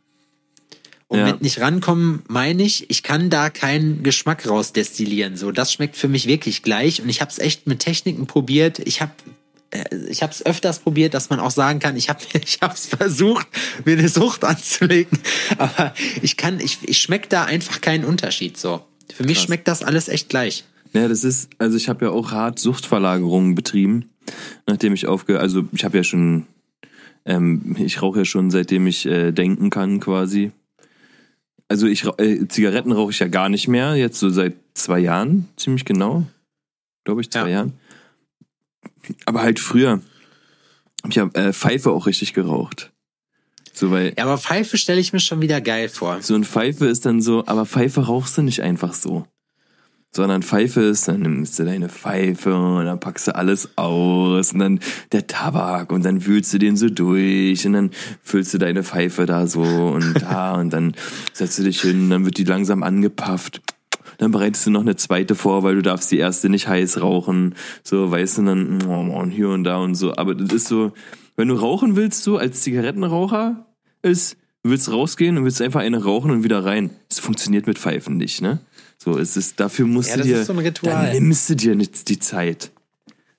Und 1.10 1.20
Ja. 1.20 1.26
mit 1.26 1.41
nicht 1.41 1.60
rankommen 1.60 2.22
meine 2.28 2.64
ich, 2.64 2.89
ich 2.89 3.01
kann 3.03 3.30
da 3.30 3.49
keinen 3.49 4.03
Geschmack 4.03 4.47
rausdestillieren. 4.47 5.36
So, 5.36 5.51
das 5.51 5.74
schmeckt 5.74 5.97
für 5.97 6.07
mich 6.07 6.28
wirklich 6.28 6.62
gleich. 6.64 7.01
Und 7.01 7.10
ich 7.10 7.20
habe 7.20 7.32
es 7.32 7.39
echt 7.39 7.68
mit 7.68 7.80
Techniken 7.80 8.28
probiert. 8.28 8.80
Ich 8.80 9.01
habe 9.01 9.12
ich 10.10 10.24
habe 10.24 10.32
es 10.34 10.43
öfters 10.43 10.80
probiert, 10.80 11.14
dass 11.14 11.30
man 11.30 11.39
auch 11.39 11.51
sagen 11.51 11.78
kann, 11.80 11.95
ich 11.95 12.10
habe 12.10 12.20
ich 12.43 12.60
hab's 12.62 12.88
versucht, 12.88 13.47
mir 13.86 13.97
eine 13.97 14.10
Sucht 14.10 14.43
anzulegen, 14.43 15.20
aber 15.60 15.93
ich 16.22 16.38
kann 16.38 16.60
ich 16.60 16.80
ich 16.84 16.97
schmeck 16.99 17.30
da 17.30 17.45
einfach 17.45 17.82
keinen 17.82 18.03
Unterschied 18.05 18.57
so. 18.57 18.82
Für 19.14 19.24
mich 19.24 19.38
Krass. 19.38 19.45
schmeckt 19.45 19.68
das 19.68 19.84
alles 19.84 20.07
echt 20.07 20.30
gleich. 20.30 20.64
Ja, 20.93 21.07
das 21.07 21.24
ist, 21.24 21.49
also 21.60 21.78
ich 21.78 21.88
habe 21.88 22.05
ja 22.05 22.12
auch 22.12 22.32
hart 22.32 22.57
Suchtverlagerungen 22.57 23.53
betrieben, 23.53 24.10
nachdem 24.66 24.93
ich 24.93 25.05
aufge, 25.05 25.39
also 25.39 25.64
ich 25.72 25.84
habe 25.86 25.97
ja 25.97 26.03
schon, 26.03 26.47
ähm, 27.26 27.76
ich 27.80 28.01
rauche 28.01 28.20
ja 28.20 28.26
schon 28.26 28.49
seitdem 28.49 28.88
ich 28.88 29.05
äh, 29.05 29.32
denken 29.32 29.70
kann 29.70 29.99
quasi. 29.99 30.51
Also 31.70 31.88
ich 31.88 32.03
äh, 32.17 32.47
Zigaretten 32.47 32.91
rauche 32.91 33.11
ich 33.11 33.20
ja 33.20 33.28
gar 33.28 33.47
nicht 33.47 33.67
mehr, 33.67 33.95
jetzt 33.95 34.20
so 34.20 34.30
seit 34.30 34.55
zwei 34.74 34.99
Jahren, 34.99 35.47
ziemlich 35.55 35.86
genau, 35.86 36.26
glaube 37.05 37.22
ich 37.22 37.32
zwei 37.32 37.41
Ja. 37.41 37.47
Jahren. 37.47 37.74
Aber 39.26 39.41
halt 39.41 39.59
früher, 39.59 40.01
ich 41.07 41.17
habe 41.20 41.34
äh, 41.36 41.53
Pfeife 41.53 41.91
auch 41.91 42.05
richtig 42.07 42.34
geraucht. 42.34 42.91
So 43.74 43.91
weil 43.91 44.13
Ja, 44.17 44.26
aber 44.26 44.38
Pfeife 44.38 44.78
stelle 44.78 44.99
ich 44.99 45.13
mir 45.13 45.20
schon 45.20 45.41
wieder 45.41 45.61
geil 45.61 45.89
vor. 45.89 46.22
so 46.22 46.36
ein 46.36 46.43
Pfeife 46.43 46.88
ist 46.88 47.05
dann 47.05 47.22
so, 47.22 47.43
aber 47.45 47.65
Pfeife 47.65 48.01
rauchst 48.01 48.38
du 48.38 48.41
nicht 48.41 48.61
einfach 48.61 48.93
so. 48.93 49.26
Sondern 50.12 50.41
Pfeife 50.41 50.82
ist, 50.82 51.07
dann 51.07 51.22
nimmst 51.22 51.60
du 51.60 51.66
deine 51.66 51.88
Pfeife 51.88 52.55
und 52.55 52.86
dann 52.86 52.99
packst 52.99 53.28
du 53.28 53.36
alles 53.36 53.78
aus 53.78 54.53
und 54.53 54.60
dann 54.60 54.80
der 55.12 55.28
Tabak 55.28 55.91
und 55.91 56.03
dann 56.03 56.26
wühlst 56.26 56.51
du 56.53 56.57
den 56.57 56.78
so 56.78 56.89
durch 56.89 57.66
und 57.68 57.74
dann 57.74 57.91
füllst 58.24 58.53
du 58.53 58.57
deine 58.57 58.84
Pfeife 58.84 59.28
da 59.28 59.45
so 59.45 59.62
und 59.62 60.14
da 60.22 60.55
und 60.55 60.72
dann 60.72 60.95
setzt 61.34 61.60
du 61.60 61.64
dich 61.64 61.82
hin, 61.82 62.10
dann 62.10 62.26
wird 62.26 62.38
die 62.38 62.43
langsam 62.43 62.82
angepafft. 62.82 63.62
Dann 64.20 64.32
bereitest 64.32 64.66
du 64.66 64.72
noch 64.72 64.82
eine 64.82 64.97
zweite 64.97 65.34
vor, 65.34 65.64
weil 65.64 65.76
du 65.76 65.82
darfst 65.82 66.12
die 66.12 66.18
erste 66.18 66.49
nicht 66.49 66.68
heiß 66.68 67.01
rauchen. 67.01 67.55
So, 67.84 68.12
weißt 68.12 68.39
du, 68.39 68.43
dann 68.43 68.80
oh, 68.86 69.18
und 69.18 69.32
hier 69.32 69.49
und 69.49 69.64
da 69.64 69.78
und 69.78 69.95
so. 69.95 70.16
Aber 70.18 70.36
das 70.36 70.51
ist 70.51 70.68
so, 70.68 70.91
wenn 71.38 71.47
du 71.47 71.55
rauchen 71.55 71.95
willst, 71.95 72.24
so 72.24 72.38
als 72.38 72.62
Zigarettenraucher, 72.62 73.66
ist, 74.01 74.36
du 74.64 74.72
willst 74.72 74.91
rausgehen 74.91 75.38
und 75.38 75.45
willst 75.45 75.62
einfach 75.62 75.80
eine 75.80 76.03
rauchen 76.03 76.32
und 76.32 76.43
wieder 76.43 76.66
rein. 76.66 76.89
Das 77.07 77.20
funktioniert 77.20 77.66
mit 77.66 77.80
Pfeifen 77.80 78.18
nicht, 78.18 78.41
ne? 78.41 78.60
So, 79.02 79.18
es 79.18 79.38
ist, 79.38 79.60
dafür 79.60 79.86
musst 79.86 80.10
Ja, 80.10 80.18
du 80.18 80.24
dir, 80.24 80.43
so 80.45 80.52
ein 80.54 80.60
Ritual. 80.60 81.06
dann 81.06 81.12
nimmst 81.14 81.50
du 81.50 81.56
dir 81.56 81.76
nicht 81.76 82.10
die 82.10 82.20
Zeit. 82.20 82.72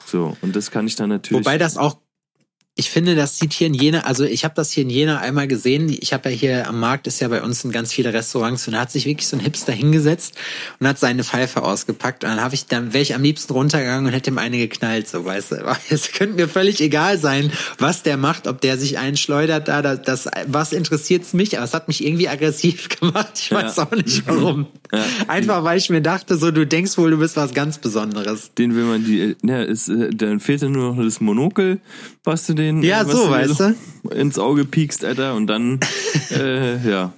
So, 0.06 0.36
und 0.40 0.56
das 0.56 0.70
kann 0.70 0.86
ich 0.86 0.96
dann 0.96 1.10
natürlich. 1.10 1.44
Wobei 1.44 1.58
das 1.58 1.76
auch 1.76 1.98
ich 2.76 2.88
finde, 2.88 3.14
das 3.14 3.36
sieht 3.36 3.52
hier 3.52 3.66
in 3.66 3.74
Jena, 3.74 4.02
also 4.02 4.24
ich 4.24 4.44
habe 4.44 4.54
das 4.54 4.70
hier 4.70 4.84
in 4.84 4.90
Jena 4.90 5.18
einmal 5.18 5.48
gesehen. 5.48 5.94
Ich 6.00 6.12
habe 6.12 6.30
ja 6.30 6.36
hier 6.36 6.68
am 6.68 6.78
Markt, 6.78 7.06
ist 7.08 7.20
ja 7.20 7.28
bei 7.28 7.42
uns 7.42 7.64
in 7.64 7.72
ganz 7.72 7.92
viele 7.92 8.14
Restaurants 8.14 8.66
und 8.68 8.74
da 8.74 8.80
hat 8.80 8.92
sich 8.92 9.06
wirklich 9.06 9.26
so 9.26 9.36
ein 9.36 9.40
Hipster 9.40 9.72
hingesetzt 9.72 10.34
und 10.78 10.86
hat 10.86 10.98
seine 10.98 11.24
Pfeife 11.24 11.62
ausgepackt. 11.62 12.22
Und 12.24 12.30
dann 12.30 12.40
habe 12.40 12.54
ich, 12.54 12.66
dann 12.66 12.92
wäre 12.92 13.02
ich 13.02 13.14
am 13.14 13.22
liebsten 13.22 13.52
runtergegangen 13.52 14.06
und 14.06 14.12
hätte 14.12 14.30
ihm 14.30 14.38
eine 14.38 14.56
geknallt, 14.56 15.08
so 15.08 15.24
weißt 15.24 15.52
du. 15.52 15.76
Es 15.90 16.12
könnte 16.12 16.36
mir 16.36 16.48
völlig 16.48 16.80
egal 16.80 17.18
sein, 17.18 17.52
was 17.78 18.02
der 18.02 18.16
macht, 18.16 18.46
ob 18.46 18.60
der 18.60 18.78
sich 18.78 18.98
einschleudert 18.98 19.66
da, 19.68 19.82
das, 19.82 20.02
das 20.02 20.28
was 20.46 20.72
interessiert's 20.72 21.32
mich, 21.32 21.56
aber 21.56 21.64
es 21.64 21.74
hat 21.74 21.88
mich 21.88 22.04
irgendwie 22.04 22.28
aggressiv 22.28 22.88
gemacht. 23.00 23.32
Ich 23.34 23.50
weiß 23.50 23.76
ja. 23.76 23.82
auch 23.82 23.90
nicht 23.90 24.26
warum. 24.26 24.68
Ja. 24.92 25.04
Einfach 25.26 25.64
weil 25.64 25.76
ich 25.78 25.90
mir 25.90 26.02
dachte, 26.02 26.36
so 26.36 26.50
du 26.50 26.66
denkst 26.66 26.96
wohl, 26.96 27.10
du 27.10 27.18
bist 27.18 27.36
was 27.36 27.52
ganz 27.52 27.78
Besonderes. 27.78 28.54
Den 28.54 28.74
will 28.74 28.84
man 28.84 29.04
die, 29.04 29.36
ne, 29.42 29.64
ist, 29.64 29.88
äh, 29.88 30.10
dann 30.14 30.40
fehlt 30.40 30.62
dann 30.62 30.72
nur 30.72 30.94
noch 30.94 31.02
das 31.02 31.20
Monokel, 31.20 31.80
was 32.24 32.46
du 32.46 32.54
den 32.54 32.82
ja, 32.82 33.04
so, 33.04 33.26
du 33.26 33.30
weißt 33.30 33.60
du? 33.60 33.74
ins 34.10 34.38
Auge 34.38 34.64
piekst, 34.64 35.04
Alter, 35.04 35.34
und 35.34 35.46
dann, 35.46 35.80
äh, 36.30 36.76
ja. 36.88 37.12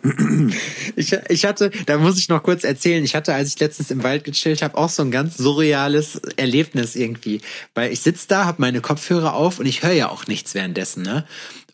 Ich, 0.96 1.12
ich 1.28 1.44
hatte, 1.44 1.70
da 1.86 1.98
muss 1.98 2.18
ich 2.18 2.28
noch 2.28 2.42
kurz 2.42 2.64
erzählen, 2.64 3.02
ich 3.04 3.14
hatte, 3.14 3.34
als 3.34 3.48
ich 3.48 3.60
letztens 3.60 3.90
im 3.90 4.02
Wald 4.02 4.24
gechillt 4.24 4.62
habe, 4.62 4.76
auch 4.76 4.88
so 4.88 5.02
ein 5.02 5.10
ganz 5.10 5.36
surreales 5.36 6.16
Erlebnis 6.36 6.96
irgendwie. 6.96 7.40
Weil 7.74 7.92
ich 7.92 8.00
sitz 8.00 8.26
da, 8.26 8.44
habe 8.44 8.60
meine 8.60 8.80
Kopfhörer 8.80 9.34
auf 9.34 9.58
und 9.58 9.66
ich 9.66 9.82
höre 9.82 9.92
ja 9.92 10.08
auch 10.08 10.26
nichts 10.26 10.54
währenddessen, 10.54 11.02
ne? 11.02 11.24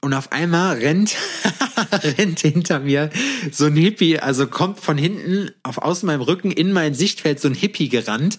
Und 0.01 0.15
auf 0.15 0.31
einmal 0.31 0.77
rennt, 0.77 1.17
rennt 2.19 2.41
hinter 2.41 2.79
mir 2.79 3.11
so 3.51 3.67
ein 3.67 3.75
Hippie, 3.75 4.19
also 4.21 4.47
kommt 4.47 4.79
von 4.79 4.97
hinten 4.97 5.51
auf 5.65 5.79
aus 5.79 6.05
meinem 6.05 6.21
Rücken 6.21 6.53
in 6.53 6.73
mein 6.73 6.95
Sichtfeld 6.95 7.41
so 7.41 7.49
ein 7.49 7.55
Hippie 7.55 7.89
gerannt 7.89 8.39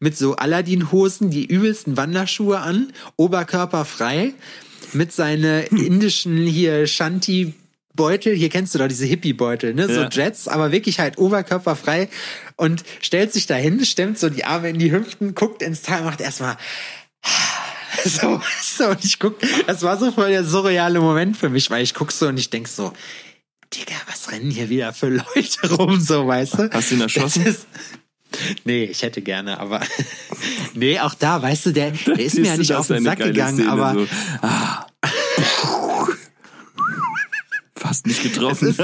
mit 0.00 0.18
so 0.18 0.36
Aladdin-Hosen, 0.36 1.30
die 1.30 1.46
übelsten 1.46 1.96
Wanderschuhe 1.96 2.58
an, 2.58 2.92
Oberkörper 3.16 3.84
frei 3.86 4.34
mit 4.92 5.12
seinen 5.12 5.64
indischen 5.68 6.46
hier 6.46 6.86
Shanti 6.86 7.54
Beutel, 7.98 8.34
hier 8.34 8.48
kennst 8.48 8.74
du 8.74 8.78
doch 8.78 8.86
diese 8.86 9.06
Hippie-Beutel, 9.06 9.74
ne? 9.74 9.88
So 9.88 10.02
ja. 10.02 10.08
Jets, 10.10 10.46
aber 10.46 10.72
wirklich 10.72 11.00
halt 11.00 11.18
oberkörperfrei 11.18 12.08
und 12.56 12.84
stellt 13.00 13.32
sich 13.32 13.46
dahin, 13.46 13.84
stemmt 13.84 14.18
so 14.18 14.30
die 14.30 14.44
Arme 14.44 14.70
in 14.70 14.78
die 14.78 14.92
Hüften, 14.92 15.34
guckt 15.34 15.62
ins 15.62 15.82
Tal, 15.82 16.02
macht 16.02 16.20
erstmal 16.20 16.56
so, 18.04 18.40
so, 18.62 18.88
und 18.88 19.04
ich 19.04 19.18
guck, 19.18 19.36
das 19.66 19.82
war 19.82 19.96
so 19.98 20.12
voll 20.12 20.30
der 20.30 20.44
surreale 20.44 21.00
Moment 21.00 21.36
für 21.36 21.48
mich, 21.48 21.70
weil 21.70 21.82
ich 21.82 21.94
guck 21.94 22.12
so 22.12 22.28
und 22.28 22.38
ich 22.38 22.50
denk 22.50 22.68
so, 22.68 22.92
Digga, 23.72 23.94
was 24.06 24.30
rennen 24.30 24.50
hier 24.50 24.68
wieder 24.68 24.92
für 24.92 25.08
Leute 25.08 25.74
rum, 25.74 26.00
so, 26.00 26.26
weißt 26.26 26.54
du? 26.54 26.70
Hast 26.72 26.90
du 26.90 26.94
ihn 26.96 27.00
erschossen? 27.02 27.46
Ist, 27.46 27.66
nee, 28.64 28.84
ich 28.84 29.02
hätte 29.02 29.22
gerne, 29.22 29.58
aber 29.58 29.80
nee, 30.74 30.98
auch 31.00 31.14
da, 31.14 31.42
weißt 31.42 31.66
du, 31.66 31.72
der, 31.72 31.90
der 31.90 32.18
ist 32.18 32.38
mir 32.38 32.46
ja 32.46 32.56
nicht 32.56 32.72
auf 32.74 32.86
den 32.86 33.04
Sack 33.04 33.18
gegangen, 33.18 33.58
Szene, 33.58 33.70
aber 33.70 33.94
so. 33.94 34.06
ah. 34.42 34.86
fast 37.76 38.06
nicht 38.06 38.22
getroffen. 38.22 38.76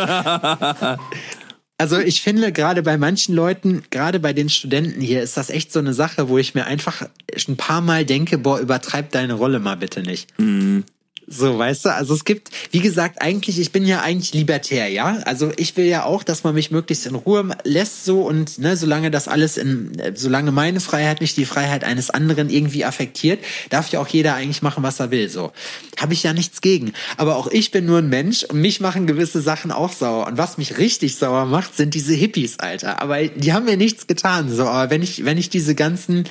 Also 1.85 1.99
ich 1.99 2.23
finde 2.23 2.51
gerade 2.51 2.83
bei 2.83 2.97
manchen 2.97 3.35
Leuten, 3.35 3.83
gerade 3.91 4.19
bei 4.19 4.33
den 4.33 4.49
Studenten 4.49 5.03
hier, 5.03 5.23
ist 5.23 5.37
das 5.37 5.51
echt 5.51 5.71
so 5.71 5.81
eine 5.81 5.93
Sache, 5.93 6.31
wo 6.31 6.39
ich 6.39 6.55
mir 6.55 6.65
einfach 6.65 7.07
ein 7.47 7.59
paar 7.59 7.83
Mal 7.83 8.07
denke, 8.07 8.39
boah, 8.39 8.59
übertreib 8.59 9.11
deine 9.11 9.35
Rolle 9.35 9.59
mal 9.59 9.77
bitte 9.77 10.01
nicht. 10.01 10.33
Mhm. 10.39 10.85
So, 11.27 11.59
weißt 11.59 11.87
du, 11.87 11.95
also 11.95 12.15
es 12.15 12.25
gibt, 12.25 12.51
wie 12.71 12.81
gesagt, 12.81 13.23
eigentlich, 13.23 13.59
ich 13.59 13.73
bin 13.73 13.87
ja 13.87 14.03
eigentlich 14.03 14.35
libertär, 14.35 14.89
ja. 14.89 15.21
Also 15.25 15.53
ich 15.57 15.77
will 15.77 15.87
ja 15.87 16.05
auch, 16.05 16.23
dass 16.23 16.45
man 16.45 16.55
mich 16.55 16.71
möglichst 16.71 17.07
in 17.07 17.15
Ruhe 17.15 17.57
lässt, 17.65 18.05
so 18.05 18.23
und 18.23 18.59
ne, 18.59 18.77
solange 18.77 19.11
das 19.11 19.27
alles 19.29 19.57
in, 19.57 19.93
solange 20.15 20.53
meine 20.53 20.81
Freiheit 20.81 21.21
nicht 21.21 21.37
die 21.37 21.47
Freiheit 21.47 21.83
eines 21.83 22.11
anderen 22.11 22.51
irgendwie 22.51 22.85
affektiert, 22.85 23.43
darf 23.71 23.91
ja 23.91 24.01
auch 24.01 24.09
jeder 24.09 24.35
eigentlich 24.35 24.63
machen, 24.63 24.83
was 24.83 25.01
er 25.01 25.11
will. 25.11 25.29
So. 25.31 25.53
Habe 25.99 26.13
ich 26.13 26.23
ja 26.23 26.35
nichts 26.35 26.61
gegen. 26.61 26.93
Aber 27.17 27.37
auch 27.37 27.47
ich 27.47 27.71
bin 27.71 27.87
nur 27.87 27.99
ein 27.99 28.09
Mensch 28.09 28.45
und 28.45 28.61
mich 28.61 28.81
machen 28.81 29.07
gewisse 29.07 29.41
Sachen 29.41 29.73
auch 29.73 29.93
sauer. 29.93 30.27
Und 30.27 30.37
was 30.37 30.59
mich 30.59 30.79
richtig 30.79 31.17
sauer 31.17 31.47
macht, 31.47 31.75
sind 31.77 31.95
diese 31.95 32.15
Hippies, 32.15 32.59
Alter. 32.59 33.01
Aber 33.01 33.23
die 33.27 33.53
haben 33.53 33.65
mir 33.65 33.77
nichts 33.77 34.07
getan. 34.07 34.55
So, 34.55 34.65
aber 34.65 34.91
wenn 34.91 35.03
ich, 35.03 35.25
wenn 35.25 35.39
ich 35.39 35.49
diese 35.49 35.75
ganzen 35.75 36.25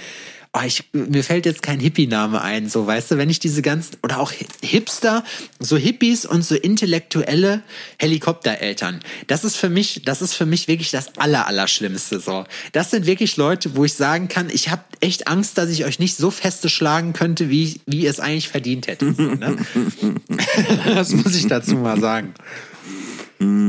oh, 0.54 0.62
ich, 0.66 0.84
mir 0.93 1.24
fällt 1.24 1.45
jetzt 1.45 1.64
kein 1.64 1.80
Hippie-Name 1.80 2.41
ein, 2.41 2.70
so, 2.70 2.86
weißt 2.86 3.12
du, 3.12 3.18
wenn 3.18 3.30
ich 3.30 3.39
diese 3.39 3.62
ganzen, 3.62 3.97
oder 4.04 4.20
auch 4.20 4.32
Hipster, 4.62 5.24
so 5.60 5.78
Hippies 5.78 6.26
und 6.26 6.43
so 6.43 6.56
intellektuelle 6.56 7.64
Helikoptereltern, 7.97 8.99
das 9.28 9.43
ist 9.43 9.56
für 9.56 9.70
mich, 9.70 10.04
das 10.06 10.22
ist 10.22 10.36
für 10.36 10.45
mich 10.45 10.68
wirklich 10.68 10.91
das 10.91 11.18
aller, 11.18 11.47
Allerschlimmste, 11.47 12.20
so. 12.20 12.45
Das 12.72 12.91
sind 12.91 13.08
wirklich 13.08 13.36
Leute, 13.36 13.76
wo 13.76 13.84
ich 13.86 13.93
sagen 13.93 14.28
kann, 14.28 14.49
ich 14.51 14.70
habe 14.70 14.84
echt 14.99 15.28
Angst, 15.28 15.58
dass 15.58 15.70
ich 15.70 15.86
euch 15.86 15.97
nicht 15.97 16.18
so 16.18 16.30
feste 16.30 16.70
schlagen 16.70 17.14
könnte, 17.14 17.49
wie, 17.49 17.82
wie 17.88 18.01
ihr 18.01 18.12
es 18.12 18.20
eigentlich 18.20 18.49
verdient 18.49 18.88
hättet, 18.88 19.18
so, 19.18 19.24
ne? 19.24 19.58
das 20.86 21.12
muss 21.12 21.36
ich 21.36 21.47
dazu 21.47 21.76
mal 21.76 21.99
sagen. 21.99 22.34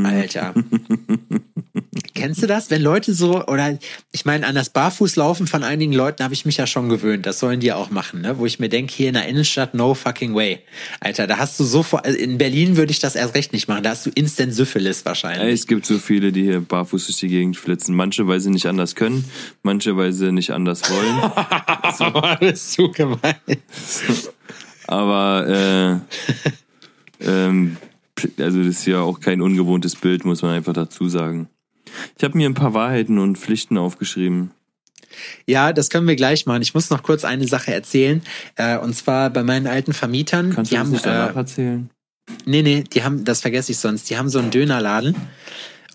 Alter. 0.05 0.55
Kennst 2.15 2.43
du 2.43 2.47
das? 2.47 2.71
Wenn 2.71 2.83
Leute 2.83 3.13
so, 3.13 3.45
oder 3.47 3.79
ich 4.13 4.25
meine, 4.25 4.47
an 4.47 4.55
das 4.55 4.71
Barfußlaufen 4.71 5.47
von 5.47 5.65
einigen 5.65 5.93
Leuten 5.93 6.23
habe 6.23 6.35
ich 6.35 6.45
mich 6.45 6.57
ja 6.57 6.67
schon 6.67 6.89
gewöhnt. 6.89 7.27
Das 7.27 7.41
sollen 7.41 7.61
die 7.61 7.73
auch 7.73 7.91
machen, 7.91 8.21
ne? 8.21 8.39
Wo 8.39 8.47
ich 8.47 8.59
mir 8.61 8.69
denke, 8.69 8.93
hier 8.95 9.09
in 9.09 9.15
der 9.15 9.27
Innenstadt, 9.27 9.75
no 9.75 9.95
fucking 9.95 10.35
way. 10.35 10.61
Alter, 11.01 11.27
da 11.27 11.39
hast 11.39 11.59
du 11.59 11.65
so 11.65 11.83
vor, 11.83 12.05
also 12.05 12.17
in 12.17 12.39
Berlin 12.39 12.77
würde 12.77 12.93
ich 12.93 13.01
das 13.01 13.17
erst 13.17 13.35
recht 13.35 13.53
nicht 13.53 13.69
machen. 13.69 13.83
Da 13.83 13.91
hast 13.91 14.07
du 14.07 14.11
Instant 14.15 14.55
Syphilis 14.55 15.05
wahrscheinlich. 15.05 15.53
Es 15.53 15.67
gibt 15.67 15.87
so 15.87 15.99
viele, 15.99 16.33
die 16.33 16.43
hier 16.43 16.61
barfuß 16.61 17.07
durch 17.07 17.19
die 17.19 17.29
Gegend 17.29 17.57
flitzen. 17.57 17.95
Manche, 17.97 18.27
weil 18.29 18.41
sie 18.41 18.51
nicht 18.51 18.67
anders 18.67 18.95
können, 18.95 19.25
manche, 19.63 19.97
weil 19.97 20.13
sie 20.13 20.33
nicht 20.33 20.51
anders 20.51 20.83
wollen. 20.91 21.33
so. 21.99 22.11
das 22.41 22.53
ist 22.53 22.73
so 22.73 22.91
gemein. 22.91 23.35
Aber 24.87 26.03
äh, 27.21 27.27
ähm, 27.27 27.77
also 28.39 28.59
das 28.59 28.79
ist 28.79 28.87
ja 28.87 29.01
auch 29.01 29.21
kein 29.21 29.41
ungewohntes 29.41 29.97
Bild, 29.97 30.25
muss 30.25 30.43
man 30.43 30.53
einfach 30.53 30.73
dazu 30.73 31.09
sagen. 31.09 31.49
Ich 32.17 32.25
habe 32.25 32.37
mir 32.37 32.49
ein 32.49 32.55
paar 32.55 32.75
Wahrheiten 32.75 33.19
und 33.19 33.39
Pflichten 33.39 33.79
aufgeschrieben. 33.79 34.51
Ja, 35.47 35.73
das 35.73 35.91
können 35.91 36.09
wir 36.09 36.17
gleich 36.17 36.47
machen. 36.47 36.63
Ich 36.63 36.75
muss 36.75 36.91
noch 36.91 37.03
kurz 37.03 37.25
eine 37.25 37.47
Sache 37.47 37.73
erzählen. 37.73 38.23
Äh, 38.57 38.79
und 38.79 38.95
zwar 38.95 39.31
bei 39.31 39.43
meinen 39.43 39.67
alten 39.67 39.93
Vermietern. 39.93 40.53
Kannst 40.55 40.73
die 40.73 40.75
du 40.75 40.81
das 40.81 40.87
haben, 40.87 40.93
nicht 40.93 41.07
danach 41.07 41.35
äh, 41.35 41.39
erzählen? 41.39 41.91
Nee, 42.47 42.63
nee, 42.63 42.85
die 42.85 43.05
haben, 43.05 43.25
das 43.25 43.41
vergesse 43.41 43.73
ich 43.73 43.79
sonst. 43.79 44.11
Die 44.11 44.17
haben 44.17 44.29
so 44.29 44.39
einen 44.39 44.51
Dönerladen. 44.51 45.15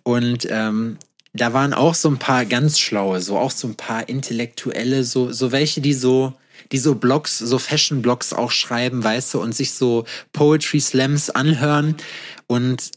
Und 0.03 0.47
ähm, 0.49 0.97
da 1.33 1.53
waren 1.53 1.73
auch 1.73 1.95
so 1.95 2.09
ein 2.09 2.17
paar 2.17 2.45
ganz 2.45 2.79
schlaue, 2.79 3.21
so 3.21 3.37
auch 3.37 3.51
so 3.51 3.67
ein 3.67 3.75
paar 3.75 4.09
intellektuelle, 4.09 5.03
so, 5.03 5.31
so 5.31 5.51
welche, 5.51 5.81
die 5.81 5.93
so, 5.93 6.33
die 6.71 6.77
so 6.77 6.95
Blogs, 6.95 7.37
so 7.37 7.57
Fashion-Blogs 7.59 8.33
auch 8.33 8.51
schreiben, 8.51 9.03
weißt 9.03 9.33
du, 9.33 9.41
und 9.41 9.55
sich 9.55 9.73
so 9.73 10.05
Poetry 10.33 10.79
Slams 10.79 11.29
anhören 11.29 11.95
und 12.47 12.91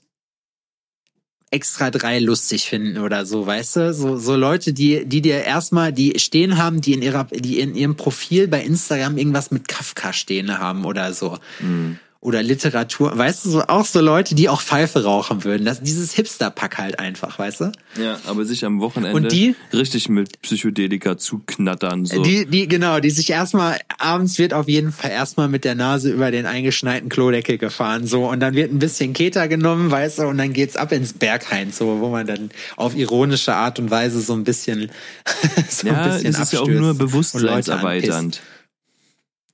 extra 1.50 1.90
drei 1.90 2.18
lustig 2.18 2.68
finden 2.68 2.98
oder 2.98 3.26
so, 3.26 3.46
weißt 3.46 3.76
du? 3.76 3.94
So, 3.94 4.16
so 4.16 4.36
Leute, 4.36 4.72
die, 4.72 5.04
die 5.04 5.20
dir 5.20 5.44
erstmal, 5.44 5.92
die 5.92 6.18
stehen 6.18 6.56
haben, 6.56 6.80
die 6.80 6.94
in 6.94 7.02
ihrer, 7.02 7.24
die 7.24 7.60
in 7.60 7.74
ihrem 7.74 7.96
Profil 7.96 8.48
bei 8.48 8.62
Instagram 8.62 9.18
irgendwas 9.18 9.50
mit 9.50 9.68
Kafka 9.68 10.14
stehen 10.14 10.58
haben 10.58 10.84
oder 10.84 11.12
so. 11.12 11.38
Mhm 11.60 11.98
oder 12.22 12.40
Literatur, 12.40 13.18
weißt 13.18 13.44
du, 13.44 13.50
so 13.50 13.62
auch 13.62 13.84
so 13.84 14.00
Leute, 14.00 14.36
die 14.36 14.48
auch 14.48 14.62
Pfeife 14.62 15.02
rauchen 15.02 15.42
würden. 15.42 15.64
Das, 15.64 15.82
dieses 15.82 16.12
Hipster-Pack 16.12 16.78
halt 16.78 17.00
einfach, 17.00 17.36
weißt 17.36 17.62
du? 17.62 17.72
Ja, 18.00 18.20
aber 18.26 18.44
sich 18.44 18.64
am 18.64 18.80
Wochenende 18.80 19.16
und 19.16 19.32
die, 19.32 19.56
richtig 19.72 20.08
mit 20.08 20.40
Psychedelika 20.40 21.18
zuknattern. 21.18 22.06
So. 22.06 22.22
Die, 22.22 22.46
die, 22.46 22.68
genau, 22.68 23.00
die 23.00 23.10
sich 23.10 23.28
erstmal, 23.30 23.80
abends 23.98 24.38
wird 24.38 24.54
auf 24.54 24.68
jeden 24.68 24.92
Fall 24.92 25.10
erstmal 25.10 25.48
mit 25.48 25.64
der 25.64 25.74
Nase 25.74 26.12
über 26.12 26.30
den 26.30 26.46
eingeschneiten 26.46 27.08
Klodeckel 27.08 27.58
gefahren, 27.58 28.06
so, 28.06 28.28
und 28.28 28.38
dann 28.38 28.54
wird 28.54 28.72
ein 28.72 28.78
bisschen 28.78 29.14
Keter 29.14 29.48
genommen, 29.48 29.90
weißt 29.90 30.20
du, 30.20 30.28
und 30.28 30.38
dann 30.38 30.52
geht's 30.52 30.76
ab 30.76 30.92
ins 30.92 31.14
Berghain, 31.14 31.72
so, 31.72 31.98
wo 31.98 32.08
man 32.08 32.28
dann 32.28 32.52
auf 32.76 32.94
ironische 32.94 33.56
Art 33.56 33.80
und 33.80 33.90
Weise 33.90 34.20
so 34.20 34.34
ein 34.34 34.44
bisschen, 34.44 34.92
so 35.68 35.88
ja, 35.88 35.94
ein 35.94 36.12
bisschen 36.12 36.30
es 36.30 36.38
ist 36.38 36.52
ja 36.52 36.60
auch 36.60 36.68
nur 36.68 36.94
bewusstseinserweiternd. 36.94 38.40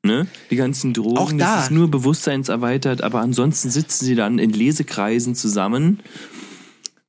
Ne? 0.08 0.26
Die 0.50 0.56
ganzen 0.56 0.94
Drogen, 0.94 1.18
Auch 1.18 1.32
da. 1.32 1.56
das 1.56 1.64
ist 1.64 1.70
nur 1.70 1.90
bewusstseinserweitert, 1.90 3.02
aber 3.02 3.20
ansonsten 3.20 3.68
sitzen 3.68 4.06
sie 4.06 4.14
dann 4.14 4.38
in 4.38 4.50
Lesekreisen 4.50 5.34
zusammen 5.34 6.00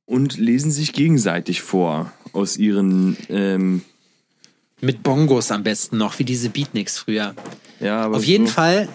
und 0.04 0.36
lesen 0.36 0.70
sich 0.70 0.92
gegenseitig 0.92 1.62
vor 1.62 2.12
aus 2.34 2.58
ihren 2.58 3.16
ähm 3.30 3.82
mit 4.82 5.02
Bongos 5.02 5.50
am 5.50 5.62
besten 5.62 5.98
noch, 5.98 6.18
wie 6.18 6.24
diese 6.24 6.48
Beatniks 6.48 6.98
früher. 6.98 7.34
Ja, 7.80 8.02
aber 8.02 8.16
auf 8.16 8.24
jeden 8.24 8.46
so. 8.46 8.52
Fall. 8.54 8.88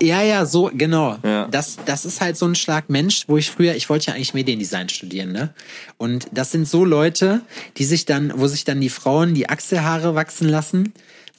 Ja, 0.00 0.22
ja, 0.22 0.44
so 0.44 0.70
genau. 0.74 1.16
Ja. 1.22 1.46
Das, 1.48 1.78
das 1.86 2.04
ist 2.04 2.20
halt 2.20 2.36
so 2.36 2.46
ein 2.46 2.54
Schlag 2.54 2.90
Mensch, 2.90 3.24
wo 3.26 3.36
ich 3.36 3.50
früher, 3.50 3.74
ich 3.74 3.88
wollte 3.88 4.08
ja 4.08 4.14
eigentlich 4.14 4.34
Mediendesign 4.34 4.88
studieren, 4.88 5.32
ne? 5.32 5.54
Und 5.96 6.28
das 6.32 6.50
sind 6.50 6.68
so 6.68 6.84
Leute, 6.84 7.40
die 7.76 7.84
sich 7.84 8.04
dann, 8.04 8.32
wo 8.36 8.46
sich 8.46 8.64
dann 8.64 8.80
die 8.80 8.90
Frauen 8.90 9.34
die 9.34 9.48
Achselhaare 9.48 10.14
wachsen 10.14 10.48
lassen 10.48 10.92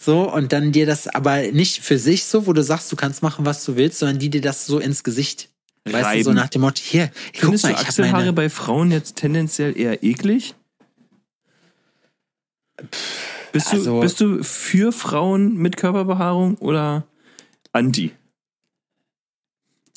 so, 0.05 0.31
und 0.31 0.53
dann 0.53 0.71
dir 0.71 0.85
das 0.85 1.07
aber 1.07 1.51
nicht 1.51 1.81
für 1.83 1.97
sich 1.99 2.25
so, 2.25 2.47
wo 2.47 2.53
du 2.53 2.63
sagst, 2.63 2.91
du 2.91 2.95
kannst 2.95 3.21
machen, 3.23 3.45
was 3.45 3.65
du 3.65 3.75
willst, 3.75 3.99
sondern 3.99 4.19
die 4.19 4.29
dir 4.29 4.41
das 4.41 4.65
so 4.65 4.79
ins 4.79 5.03
Gesicht 5.03 5.49
Reiben. 5.87 6.03
Weißt 6.03 6.19
du, 6.19 6.23
so 6.23 6.33
nach 6.33 6.49
dem 6.49 6.61
Motto, 6.61 6.81
hier, 6.81 7.11
Findest 7.33 7.63
guck 7.63 7.73
mal, 7.73 7.77
du 7.77 7.87
Achselhaare 7.87 8.17
meine... 8.17 8.33
bei 8.33 8.49
Frauen 8.49 8.91
jetzt 8.91 9.17
tendenziell 9.17 9.77
eher 9.77 10.03
eklig? 10.03 10.55
Bist 13.51 13.71
du, 13.71 13.77
Also- 13.77 13.99
bist 13.99 14.19
du 14.19 14.43
für 14.43 14.91
Frauen 14.91 15.55
mit 15.57 15.77
Körperbehaarung 15.77 16.57
oder 16.57 17.05
anti? 17.71 18.11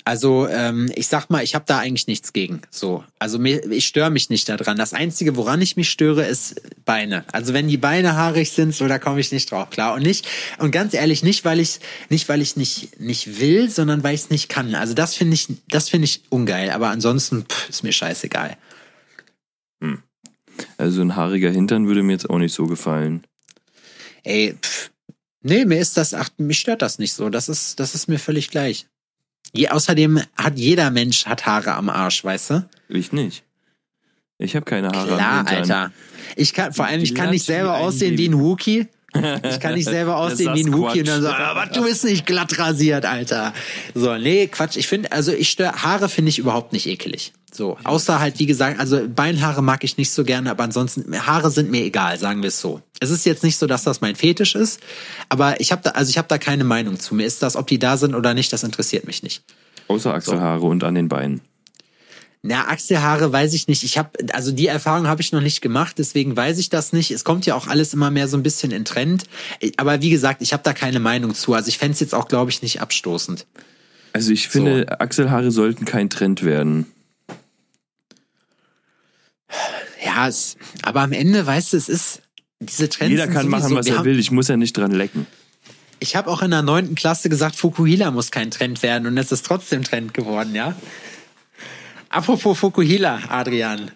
Also 0.08 0.48
ähm, 0.48 0.90
ich 0.94 1.06
sag 1.06 1.28
mal, 1.28 1.44
ich 1.44 1.54
habe 1.54 1.66
da 1.68 1.80
eigentlich 1.80 2.06
nichts 2.06 2.32
gegen. 2.32 2.62
So, 2.70 3.04
also 3.18 3.38
mir, 3.38 3.70
ich 3.70 3.84
störe 3.84 4.08
mich 4.08 4.30
nicht 4.30 4.48
daran. 4.48 4.78
Das 4.78 4.94
einzige, 4.94 5.36
woran 5.36 5.60
ich 5.60 5.76
mich 5.76 5.90
störe, 5.90 6.24
ist 6.24 6.62
Beine. 6.86 7.26
Also 7.30 7.52
wenn 7.52 7.68
die 7.68 7.76
Beine 7.76 8.16
haarig 8.16 8.52
sind, 8.52 8.74
so 8.74 8.88
da 8.88 8.98
komme 8.98 9.20
ich 9.20 9.32
nicht 9.32 9.50
drauf 9.50 9.68
klar. 9.68 9.92
Und 9.92 10.04
nicht 10.04 10.26
und 10.56 10.70
ganz 10.70 10.94
ehrlich 10.94 11.22
nicht, 11.22 11.44
weil 11.44 11.60
ich 11.60 11.80
nicht, 12.08 12.26
weil 12.30 12.40
ich 12.40 12.56
nicht 12.56 12.98
nicht 12.98 13.38
will, 13.38 13.68
sondern 13.68 14.02
weil 14.02 14.14
ich 14.14 14.22
es 14.22 14.30
nicht 14.30 14.48
kann. 14.48 14.74
Also 14.74 14.94
das 14.94 15.14
finde 15.14 15.34
ich, 15.34 15.46
das 15.68 15.90
finde 15.90 16.06
ich 16.06 16.22
ungeil. 16.30 16.70
Aber 16.70 16.88
ansonsten 16.88 17.44
pff, 17.44 17.68
ist 17.68 17.84
mir 17.84 17.92
scheißegal. 17.92 18.56
Also 20.78 21.02
ein 21.02 21.16
haariger 21.16 21.50
Hintern 21.50 21.86
würde 21.86 22.02
mir 22.02 22.12
jetzt 22.12 22.30
auch 22.30 22.38
nicht 22.38 22.54
so 22.54 22.64
gefallen. 22.64 23.24
Ey, 24.24 24.54
pff, 24.58 24.90
nee, 25.42 25.66
mir 25.66 25.78
ist 25.78 25.98
das, 25.98 26.14
ach, 26.14 26.30
mich 26.38 26.60
stört 26.60 26.80
das 26.80 26.98
nicht 26.98 27.12
so. 27.12 27.28
Das 27.28 27.50
ist, 27.50 27.78
das 27.78 27.94
ist 27.94 28.08
mir 28.08 28.18
völlig 28.18 28.48
gleich. 28.48 28.86
Je, 29.52 29.68
außerdem 29.68 30.20
hat 30.36 30.58
jeder 30.58 30.90
Mensch 30.90 31.26
hat 31.26 31.46
Haare 31.46 31.74
am 31.74 31.88
Arsch, 31.88 32.24
weißt 32.24 32.50
du? 32.50 32.68
Ich 32.88 33.12
nicht. 33.12 33.44
Ich 34.38 34.54
habe 34.54 34.64
keine 34.64 34.88
Haare 34.88 35.16
Klar. 35.16 35.46
Alter. 35.46 35.92
Ich 36.36 36.54
kann, 36.54 36.72
vor 36.72 36.86
allem, 36.86 37.02
ich 37.02 37.14
kann 37.14 37.30
nicht 37.30 37.44
selber 37.44 37.78
aussehen 37.78 38.16
wie 38.18 38.28
ein 38.28 38.38
Wookie. 38.38 38.86
Ich 39.14 39.58
kann 39.58 39.74
nicht 39.74 39.86
selber 39.86 40.18
aussehen 40.18 40.54
wie 40.54 40.64
ein 40.64 40.72
Wookie 40.72 41.00
und 41.00 41.08
dann 41.08 41.22
so, 41.22 41.28
Sasquatch. 41.28 41.48
aber 41.48 41.66
du 41.72 41.82
bist 41.82 42.04
nicht 42.04 42.26
glatt 42.26 42.58
rasiert, 42.58 43.06
Alter. 43.06 43.54
So, 43.94 44.16
nee, 44.18 44.48
Quatsch. 44.48 44.76
Ich 44.76 44.86
finde, 44.86 45.10
also 45.12 45.32
ich 45.32 45.48
störe, 45.48 45.82
Haare 45.82 46.10
finde 46.10 46.28
ich 46.28 46.38
überhaupt 46.38 46.74
nicht 46.74 46.86
ekelig. 46.86 47.32
So, 47.52 47.78
außer 47.82 48.20
halt, 48.20 48.38
wie 48.38 48.46
gesagt, 48.46 48.78
also 48.78 49.08
Beinhaare 49.08 49.62
mag 49.62 49.82
ich 49.82 49.96
nicht 49.96 50.10
so 50.10 50.22
gerne, 50.22 50.50
aber 50.50 50.64
ansonsten, 50.64 51.26
Haare 51.26 51.50
sind 51.50 51.70
mir 51.70 51.82
egal, 51.82 52.18
sagen 52.18 52.42
wir 52.42 52.48
es 52.48 52.60
so. 52.60 52.82
Es 53.00 53.10
ist 53.10 53.24
jetzt 53.24 53.42
nicht 53.42 53.56
so, 53.56 53.66
dass 53.66 53.84
das 53.84 54.00
mein 54.00 54.16
Fetisch 54.16 54.54
ist, 54.54 54.80
aber 55.28 55.60
ich 55.60 55.72
habe 55.72 55.82
da, 55.82 55.90
also 55.90 56.10
ich 56.10 56.18
habe 56.18 56.28
da 56.28 56.38
keine 56.38 56.64
Meinung 56.64 57.00
zu. 57.00 57.14
Mir 57.14 57.26
ist 57.26 57.42
das, 57.42 57.56
ob 57.56 57.66
die 57.66 57.78
da 57.78 57.96
sind 57.96 58.14
oder 58.14 58.34
nicht, 58.34 58.52
das 58.52 58.64
interessiert 58.64 59.06
mich 59.06 59.22
nicht. 59.22 59.42
Außer 59.88 60.12
Achselhaare 60.12 60.66
und 60.66 60.84
an 60.84 60.94
den 60.94 61.08
Beinen. 61.08 61.40
Na, 62.42 62.68
Achselhaare 62.68 63.32
weiß 63.32 63.52
ich 63.54 63.66
nicht. 63.66 63.82
Ich 63.82 63.98
habe, 63.98 64.10
also 64.32 64.52
die 64.52 64.68
Erfahrung 64.68 65.08
habe 65.08 65.22
ich 65.22 65.32
noch 65.32 65.40
nicht 65.40 65.60
gemacht, 65.60 65.96
deswegen 65.98 66.36
weiß 66.36 66.58
ich 66.58 66.68
das 66.68 66.92
nicht. 66.92 67.10
Es 67.10 67.24
kommt 67.24 67.46
ja 67.46 67.54
auch 67.54 67.66
alles 67.66 67.92
immer 67.94 68.10
mehr 68.10 68.28
so 68.28 68.36
ein 68.36 68.42
bisschen 68.42 68.70
in 68.70 68.84
Trend. 68.84 69.24
Aber 69.76 70.02
wie 70.02 70.10
gesagt, 70.10 70.40
ich 70.40 70.52
habe 70.52 70.62
da 70.62 70.72
keine 70.72 71.00
Meinung 71.00 71.34
zu. 71.34 71.54
Also 71.54 71.68
ich 71.68 71.78
fänd's 71.78 71.98
jetzt 71.98 72.14
auch, 72.14 72.28
glaube 72.28 72.50
ich, 72.50 72.62
nicht 72.62 72.80
abstoßend. 72.80 73.46
Also 74.12 74.30
ich 74.30 74.48
finde, 74.48 75.00
Achselhaare 75.00 75.50
sollten 75.50 75.84
kein 75.84 76.10
Trend 76.10 76.44
werden. 76.44 76.86
Ja, 80.04 80.28
es, 80.28 80.56
aber 80.82 81.00
am 81.00 81.12
Ende, 81.12 81.46
weißt 81.46 81.72
du, 81.72 81.76
es 81.76 81.88
ist 81.88 82.22
diese 82.60 82.88
Trends. 82.88 83.10
Jeder 83.10 83.28
kann 83.28 83.48
machen, 83.48 83.74
was 83.74 83.86
wir 83.86 83.92
er 83.94 83.98
haben- 83.98 84.04
will. 84.06 84.18
Ich 84.18 84.30
muss 84.30 84.48
ja 84.48 84.56
nicht 84.56 84.76
dran 84.76 84.92
lecken. 84.92 85.26
Ich 86.00 86.14
habe 86.14 86.30
auch 86.30 86.42
in 86.42 86.50
der 86.52 86.62
neunten 86.62 86.94
Klasse 86.94 87.28
gesagt, 87.28 87.56
Fukuhila 87.56 88.10
muss 88.12 88.30
kein 88.30 88.50
Trend 88.52 88.82
werden 88.82 89.06
und 89.08 89.18
es 89.18 89.32
ist 89.32 89.44
trotzdem 89.44 89.82
Trend 89.82 90.14
geworden, 90.14 90.54
ja. 90.54 90.76
Apropos 92.08 92.58
Fukuhila, 92.58 93.20
Adrian. 93.28 93.90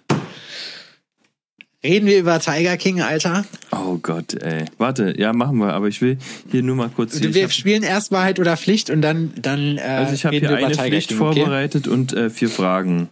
Reden 1.85 2.07
wir 2.07 2.19
über 2.19 2.39
Tiger 2.39 2.77
King, 2.77 3.01
Alter? 3.01 3.45
Oh 3.73 3.99
Gott, 4.01 4.35
ey. 4.35 4.67
Warte, 4.79 5.15
ja, 5.19 5.33
machen 5.33 5.59
wir. 5.59 5.73
Aber 5.73 5.89
ich 5.89 6.01
will 6.01 6.17
hier 6.51 6.63
nur 6.63 6.77
mal 6.77 6.89
kurz. 6.89 7.21
Wir 7.21 7.31
ich 7.31 7.43
hab, 7.43 7.53
spielen 7.53 7.83
erst 7.83 8.13
Wahrheit 8.13 8.39
oder 8.39 8.57
Pflicht 8.57 8.89
und 8.91 9.03
dann, 9.03 9.33
dann 9.41 9.79
äh, 9.79 9.81
also 9.81 10.15
ich 10.15 10.25
habe 10.25 10.37
hier 10.37 10.49
wir 10.49 10.57
eine 10.59 10.71
Tiger 10.71 10.85
Pflicht 10.85 11.09
King, 11.09 11.21
okay? 11.21 11.41
vorbereitet 11.41 11.89
und 11.89 12.13
äh, 12.13 12.31
vier 12.31 12.51
Fragen. 12.51 13.09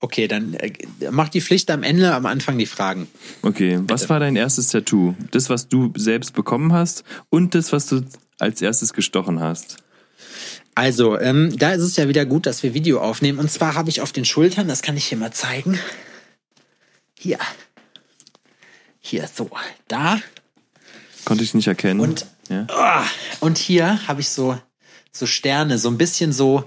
Okay, 0.00 0.28
dann 0.28 0.54
äh, 0.54 0.72
mach 1.10 1.28
die 1.28 1.40
Pflicht 1.40 1.70
am 1.70 1.82
Ende, 1.82 2.14
am 2.14 2.26
Anfang 2.26 2.56
die 2.56 2.66
Fragen. 2.66 3.08
Okay, 3.42 3.80
was 3.82 4.08
war 4.08 4.20
dein 4.20 4.36
erstes 4.36 4.68
Tattoo? 4.68 5.16
Das, 5.32 5.50
was 5.50 5.68
du 5.68 5.92
selbst 5.96 6.34
bekommen 6.34 6.72
hast 6.72 7.02
und 7.30 7.54
das, 7.54 7.72
was 7.72 7.86
du 7.86 8.02
als 8.38 8.62
erstes 8.62 8.92
gestochen 8.92 9.40
hast. 9.40 9.78
Also, 10.76 11.18
ähm, 11.18 11.58
da 11.58 11.72
ist 11.72 11.82
es 11.82 11.96
ja 11.96 12.08
wieder 12.08 12.24
gut, 12.24 12.46
dass 12.46 12.62
wir 12.62 12.74
Video 12.74 13.00
aufnehmen. 13.00 13.40
Und 13.40 13.50
zwar 13.50 13.74
habe 13.74 13.90
ich 13.90 14.00
auf 14.00 14.12
den 14.12 14.24
Schultern, 14.24 14.68
das 14.68 14.82
kann 14.82 14.96
ich 14.96 15.06
hier 15.06 15.18
mal 15.18 15.32
zeigen. 15.32 15.76
Hier. 17.18 17.38
Hier, 19.00 19.26
so. 19.26 19.50
Da. 19.88 20.20
Konnte 21.24 21.42
ich 21.42 21.54
nicht 21.54 21.66
erkennen. 21.66 21.98
Und, 21.98 22.26
ja? 22.48 22.68
ah, 22.68 23.04
und 23.40 23.58
hier 23.58 24.06
habe 24.06 24.20
ich 24.20 24.28
so, 24.28 24.56
so 25.10 25.26
Sterne, 25.26 25.78
so 25.78 25.88
ein 25.90 25.98
bisschen 25.98 26.32
so. 26.32 26.62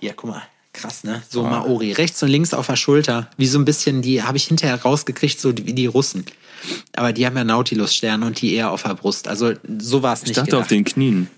Hier, 0.00 0.14
guck 0.14 0.30
mal. 0.30 0.42
Krass, 0.74 1.04
ne? 1.04 1.22
So 1.28 1.44
Maori. 1.44 1.92
Rechts 1.92 2.22
und 2.22 2.28
links 2.28 2.52
auf 2.52 2.66
der 2.66 2.76
Schulter. 2.76 3.30
Wie 3.38 3.46
so 3.46 3.58
ein 3.58 3.64
bisschen, 3.64 4.02
die 4.02 4.22
habe 4.22 4.36
ich 4.36 4.44
hinterher 4.44 4.82
rausgekriegt, 4.82 5.40
so 5.40 5.56
wie 5.56 5.72
die 5.72 5.86
Russen. 5.86 6.26
Aber 6.94 7.12
die 7.12 7.24
haben 7.24 7.36
ja 7.36 7.44
Nautilus-Sterne 7.44 8.26
und 8.26 8.40
die 8.40 8.54
eher 8.54 8.70
auf 8.70 8.82
der 8.82 8.94
Brust. 8.94 9.28
Also 9.28 9.52
so 9.78 10.02
war 10.02 10.12
es 10.12 10.22
nicht. 10.22 10.30
ich 10.30 10.36
dachte 10.36 10.50
gedacht. 10.50 10.62
auf 10.62 10.68
den 10.68 10.84
Knien. 10.84 11.30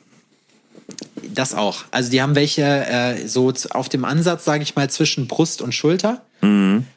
Das 1.35 1.55
auch. 1.55 1.85
Also 1.91 2.11
die 2.11 2.23
haben 2.23 2.35
welche 2.35 2.63
äh, 2.63 3.29
so 3.29 3.53
auf 3.71 3.89
dem 3.89 4.05
Ansatz, 4.05 4.45
sage 4.45 4.63
ich 4.63 4.75
mal, 4.75 4.89
zwischen 4.89 5.29
Brust 5.29 5.61
und 5.61 5.73
Schulter. 5.73 6.23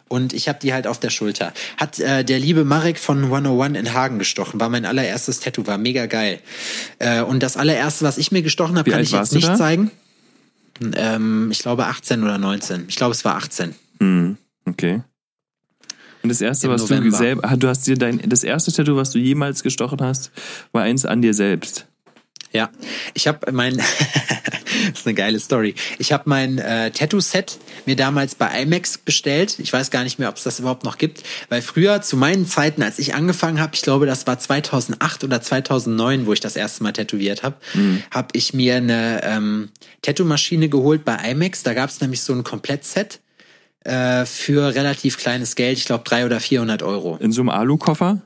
Und 0.10 0.34
ich 0.34 0.50
habe 0.50 0.60
die 0.62 0.74
halt 0.74 0.86
auf 0.86 1.00
der 1.00 1.10
Schulter. 1.10 1.54
Hat 1.78 2.00
äh, 2.00 2.24
der 2.24 2.40
liebe 2.40 2.66
Marek 2.66 3.00
von 3.00 3.24
101 3.24 3.78
in 3.78 3.94
Hagen 3.94 4.20
gestochen. 4.20 4.60
War 4.60 4.70
mein 4.70 4.86
allererstes 4.86 5.40
Tattoo, 5.40 5.66
war 5.66 5.78
mega 5.78 6.06
geil. 6.08 6.40
Äh, 7.00 7.22
und 7.22 7.42
das 7.42 7.58
allererste, 7.58 8.06
was 8.06 8.18
ich 8.18 8.32
mir 8.32 8.42
gestochen 8.42 8.78
habe, 8.78 8.90
kann 8.92 9.02
ich 9.02 9.12
jetzt 9.12 9.34
nicht 9.34 9.48
da? 9.48 9.56
zeigen. 9.56 9.92
Ähm, 10.96 11.50
ich 11.52 11.60
glaube 11.60 11.86
18 11.86 12.24
oder 12.24 12.38
19. 12.38 12.86
Ich 12.88 12.96
glaube, 12.96 13.12
es 13.12 13.26
war 13.26 13.36
18. 13.36 13.76
Mhm. 14.00 14.38
Okay. 14.66 15.02
Und 16.22 16.30
das 16.30 16.42
erste, 16.42 16.68
Im 16.68 16.74
was 16.74 16.82
November. 16.82 17.10
du 17.10 17.16
selber, 17.16 17.58
du 17.58 17.68
hast 17.68 17.88
dir 17.88 17.98
dein, 17.98 18.20
das 18.28 18.44
erste 18.44 18.72
Tattoo, 18.72 18.96
was 18.96 19.12
du 19.12 19.20
jemals 19.20 19.64
gestochen 19.64 20.02
hast, 20.02 20.32
war 20.72 20.84
eins 20.84 21.06
an 21.06 21.22
dir 21.22 21.34
selbst. 21.34 21.88
Ja, 22.52 22.70
ich 23.14 23.28
habe 23.28 23.52
mein, 23.52 23.78
das 23.78 23.86
ist 24.94 25.06
eine 25.06 25.14
geile 25.14 25.40
Story. 25.40 25.76
Ich 26.00 26.12
habe 26.12 26.24
mein 26.26 26.58
äh, 26.58 26.90
Tattoo-Set 26.90 27.60
mir 27.86 27.96
damals 27.96 28.36
bei 28.36 28.62
IMAX 28.62 28.98
bestellt. 28.98 29.60
Ich 29.60 29.72
weiß 29.72 29.92
gar 29.92 30.04
nicht 30.04 30.18
mehr, 30.18 30.30
ob 30.30 30.38
es 30.38 30.44
das 30.44 30.60
überhaupt 30.60 30.84
noch 30.84 30.98
gibt, 30.98 31.24
weil 31.50 31.62
früher 31.62 32.02
zu 32.02 32.18
meinen 32.18 32.48
Zeiten, 32.48 32.82
als 32.82 32.98
ich 32.98 33.14
angefangen 33.14 33.60
habe, 33.60 33.76
ich 33.76 33.84
glaube, 33.84 34.08
das 34.08 34.26
war 34.26 34.40
2008 34.40 35.24
oder 35.24 35.42
2009, 35.42 36.26
wo 36.26 36.34
ich 36.34 36.40
das 36.40 36.56
erste 36.56 36.84
Mal 36.84 36.94
tätowiert 36.94 37.44
habe, 37.44 37.56
habe 38.12 38.30
ich 38.34 38.54
mir 38.54 38.78
eine 38.78 39.22
ähm, 39.24 39.70
Tattoo-Maschine 40.02 40.70
geholt 40.70 41.06
bei 41.06 41.16
IMAX. 41.16 41.62
Da 41.64 41.74
gab 41.74 41.90
es 41.90 42.02
nämlich 42.02 42.22
so 42.22 42.34
ein 42.34 42.44
Komplettset 42.44 43.20
äh, 43.84 44.26
für 44.26 44.74
relativ 44.74 45.18
kleines 45.18 45.56
Geld. 45.56 45.78
Ich 45.78 45.86
glaube, 45.86 46.04
drei 46.04 46.26
oder 46.26 46.40
400 46.40 46.84
Euro. 46.84 47.18
In 47.18 47.32
so 47.32 47.42
einem 47.42 47.50
Alukoffer? 47.50 48.22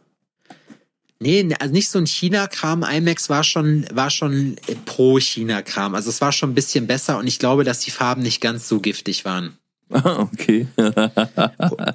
Nee, 1.23 1.43
ne, 1.43 1.59
also 1.61 1.73
nicht 1.73 1.89
so 1.89 1.99
ein 1.99 2.05
China-Kram. 2.05 2.83
IMAX 2.83 3.29
war 3.29 3.45
schon, 3.45 3.85
war 3.93 4.09
schon 4.09 4.57
äh, 4.67 4.75
pro 4.85 5.19
China-Kram. 5.19 5.95
Also 5.95 6.09
es 6.09 6.19
war 6.19 6.33
schon 6.33 6.51
ein 6.51 6.53
bisschen 6.53 6.85
besser 6.85 7.17
und 7.17 7.27
ich 7.27 7.39
glaube, 7.39 7.63
dass 7.63 7.79
die 7.79 7.91
Farben 7.91 8.21
nicht 8.21 8.41
ganz 8.41 8.67
so 8.67 8.81
giftig 8.81 9.23
waren. 9.23 9.57
Ah, 9.89 10.27
okay. 10.33 10.67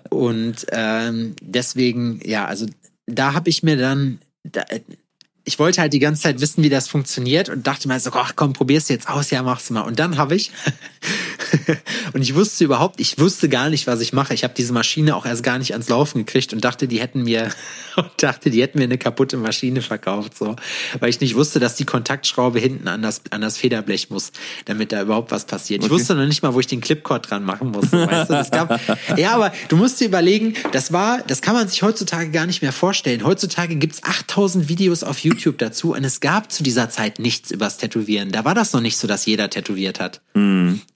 Und 0.09 0.67
ähm, 0.73 1.37
deswegen, 1.43 2.21
ja, 2.25 2.47
also 2.47 2.67
da 3.07 3.35
habe 3.35 3.51
ich 3.51 3.63
mir 3.63 3.77
dann, 3.77 4.19
da, 4.45 4.65
ich 5.45 5.59
wollte 5.59 5.83
halt 5.83 5.93
die 5.93 5.99
ganze 5.99 6.23
Zeit 6.23 6.41
wissen, 6.41 6.63
wie 6.63 6.71
das 6.71 6.89
funktioniert 6.89 7.51
und 7.51 7.67
dachte 7.67 7.87
mir 7.87 8.01
so, 8.01 8.11
ach 8.15 8.33
komm, 8.35 8.55
probier's 8.55 8.89
jetzt 8.89 9.11
aus, 9.11 9.31
ja, 9.31 9.43
mach's 9.43 9.69
mal. 9.69 9.83
Und 9.83 9.99
dann 9.99 10.17
habe 10.17 10.37
ich, 10.37 10.53
und 12.13 12.23
ich 12.23 12.35
wusste 12.35 12.65
überhaupt, 12.65 13.01
ich 13.01 13.19
wusste 13.19 13.49
gar 13.49 13.69
nicht, 13.71 13.87
was 13.87 14.01
ich 14.01 14.13
mache. 14.13 14.35
Ich 14.35 14.45
habe 14.45 14.55
diese 14.57 14.73
Maschine 14.73 15.15
auch 15.17 15.27
erst 15.27 15.43
gar 15.43 15.59
nicht 15.59 15.73
ans 15.73 15.89
Laufen 15.89 16.19
gekriegt 16.25 16.53
und 16.53 16.65
dachte, 16.65 16.89
die 16.89 17.01
hätten 17.01 17.23
mir, 17.23 17.51
und 17.97 18.11
dachte, 18.19 18.51
die 18.51 18.63
hätten 18.63 18.79
mir 18.79 18.85
eine 18.85 18.99
kaputte 18.99 19.37
Maschine 19.37 19.83
verkauft, 19.83 20.37
so, 20.37 20.57
weil 21.01 21.11
ich 21.11 21.21
nicht 21.21 21.35
wusste, 21.35 21.61
dass 21.61 21.75
die 21.77 21.85
Kontaktschraube 21.85 22.59
hinten 22.59 22.89
an 22.89 23.03
das, 23.03 23.23
an 23.31 23.41
das 23.41 23.57
Federblech 23.57 24.11
muss, 24.11 24.33
damit 24.65 24.93
da 24.93 25.03
überhaupt 25.03 25.31
was 25.31 25.45
passiert. 25.47 25.83
Ich 25.83 25.87
Okay. 25.91 25.95
wusste 26.01 26.15
noch 26.15 26.27
nicht 26.27 26.43
mal, 26.43 26.55
wo 26.55 26.61
ich 26.61 26.67
den 26.67 26.81
Clipcord 26.81 27.31
dran 27.31 27.45
machen 27.45 27.71
musste, 27.71 28.07
weißt 28.07 28.31
du? 28.31 28.35
Das 28.35 28.51
gab, 28.51 28.81
ja, 29.17 29.33
aber 29.35 29.53
du 29.69 29.77
musst 29.77 30.01
dir 30.01 30.07
überlegen, 30.07 30.55
das 30.73 30.93
war, 30.93 31.23
das 31.27 31.41
kann 31.43 31.55
man 31.55 31.69
sich 31.69 31.83
heutzutage 31.83 32.31
gar 32.31 32.47
nicht 32.47 32.63
mehr 32.63 32.73
vorstellen. 32.73 33.25
Heutzutage 33.25 33.77
gibt's 33.77 34.03
8000 34.03 34.69
Videos 34.69 35.03
auf 35.03 35.19
YouTube 35.21 35.59
dazu 35.59 35.95
und 35.95 36.05
es 36.05 36.21
gab 36.21 36.53
zu 36.53 36.63
dieser 36.63 36.91
Zeit 36.91 37.19
nichts 37.19 37.51
übers 37.51 37.79
Tätowieren. 37.79 38.31
Da 38.33 38.45
war 38.45 38.55
das 38.55 38.73
noch 38.73 38.81
nicht 38.81 38.99
so, 38.99 39.07
dass 39.09 39.27
jeder 39.27 39.51
tätowiert 39.51 40.01
hat. 40.01 40.21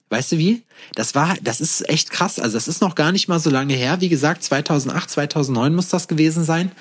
Weißt 0.09 0.33
du 0.33 0.37
wie? 0.37 0.63
Das 0.95 1.15
war, 1.15 1.35
das 1.41 1.59
ist 1.59 1.89
echt 1.89 2.11
krass. 2.11 2.39
Also 2.39 2.55
das 2.55 2.67
ist 2.67 2.81
noch 2.81 2.95
gar 2.95 3.11
nicht 3.11 3.27
mal 3.27 3.39
so 3.39 3.49
lange 3.49 3.73
her. 3.73 3.99
Wie 3.99 4.09
gesagt, 4.09 4.43
2008, 4.43 5.09
2009 5.09 5.73
muss 5.73 5.89
das 5.89 6.07
gewesen 6.07 6.43
sein. 6.43 6.71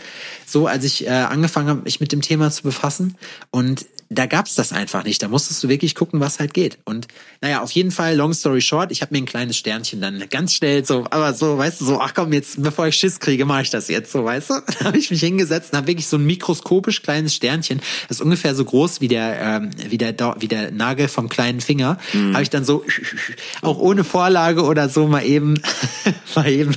So, 0.46 0.66
als 0.66 0.84
ich 0.84 1.06
äh, 1.06 1.10
angefangen 1.10 1.68
habe, 1.68 1.82
mich 1.82 2.00
mit 2.00 2.12
dem 2.12 2.20
Thema 2.20 2.50
zu 2.50 2.62
befassen. 2.62 3.16
Und 3.50 3.86
da 4.12 4.26
gab's 4.26 4.54
das 4.54 4.72
einfach 4.72 5.04
nicht. 5.04 5.22
Da 5.22 5.28
musstest 5.28 5.62
du 5.64 5.68
wirklich 5.68 5.94
gucken, 5.94 6.20
was 6.20 6.38
halt 6.38 6.54
geht. 6.54 6.78
Und 6.84 7.08
naja, 7.40 7.62
auf 7.62 7.70
jeden 7.72 7.90
Fall, 7.90 8.14
long 8.16 8.32
story 8.32 8.60
short, 8.60 8.92
ich 8.92 9.02
habe 9.02 9.14
mir 9.14 9.18
ein 9.22 9.26
kleines 9.26 9.56
Sternchen 9.56 10.00
dann 10.00 10.22
ganz 10.30 10.54
schnell 10.54 10.84
so, 10.84 11.04
aber 11.10 11.34
so, 11.34 11.58
weißt 11.58 11.80
du, 11.80 11.84
so, 11.84 12.00
ach 12.00 12.14
komm, 12.14 12.32
jetzt, 12.32 12.62
bevor 12.62 12.86
ich 12.86 12.96
Schiss 12.96 13.20
kriege, 13.20 13.44
mache 13.44 13.62
ich 13.62 13.70
das 13.70 13.88
jetzt 13.88 14.12
so, 14.12 14.24
weißt 14.24 14.50
du? 14.50 14.54
Dann 14.78 14.86
habe 14.88 14.98
ich 14.98 15.10
mich 15.10 15.20
hingesetzt 15.20 15.72
und 15.72 15.78
habe 15.78 15.86
wirklich 15.88 16.06
so 16.06 16.16
ein 16.16 16.24
mikroskopisch 16.26 17.02
kleines 17.02 17.34
Sternchen, 17.34 17.80
das 18.08 18.18
ist 18.18 18.22
ungefähr 18.22 18.54
so 18.54 18.64
groß 18.64 19.00
wie 19.00 19.08
der, 19.08 19.40
ähm, 19.40 19.70
wie 19.88 19.98
der, 19.98 20.14
wie 20.38 20.48
der 20.48 20.70
Nagel 20.70 21.08
vom 21.08 21.28
kleinen 21.28 21.60
Finger, 21.60 21.98
Mhm. 22.12 22.32
habe 22.34 22.42
ich 22.42 22.50
dann 22.50 22.64
so, 22.64 22.84
auch 23.62 23.78
ohne 23.78 24.04
Vorlage 24.04 24.62
oder 24.64 24.88
so 24.88 25.06
mal 25.06 25.24
eben, 25.24 25.60
mal 26.34 26.48
eben 26.48 26.76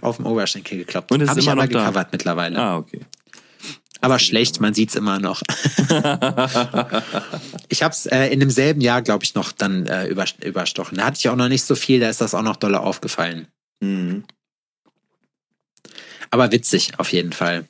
auf 0.00 0.16
dem 0.16 0.26
Oberschenkel 0.26 0.78
geklappt. 0.78 1.10
Und 1.12 1.20
es 1.20 1.24
ist 1.26 1.30
Habe 1.30 1.40
ich 1.40 1.46
immer 1.46 1.52
aber 1.52 1.62
noch 1.64 1.72
da. 1.72 1.78
gecovert 1.84 2.08
mittlerweile. 2.12 2.58
Ah, 2.58 2.76
okay. 2.76 3.00
Aber 4.00 4.18
schlecht, 4.18 4.60
man 4.60 4.74
sieht's 4.74 4.96
immer 4.96 5.18
noch. 5.18 5.42
ich 7.68 7.82
habe 7.82 7.92
es 7.92 8.06
äh, 8.06 8.26
in 8.26 8.40
demselben 8.40 8.80
Jahr, 8.80 9.02
glaube 9.02 9.24
ich, 9.24 9.34
noch 9.34 9.52
dann 9.52 9.86
äh, 9.86 10.06
über, 10.08 10.26
überstochen. 10.42 10.98
Da 10.98 11.06
hatte 11.06 11.18
ich 11.18 11.28
auch 11.28 11.36
noch 11.36 11.48
nicht 11.48 11.64
so 11.64 11.74
viel, 11.74 12.00
da 12.00 12.08
ist 12.08 12.20
das 12.20 12.34
auch 12.34 12.42
noch 12.42 12.56
doller 12.56 12.82
aufgefallen. 12.82 13.46
Mhm. 13.80 14.24
Aber 16.30 16.50
witzig, 16.52 16.98
auf 16.98 17.12
jeden 17.12 17.32
Fall. 17.32 17.64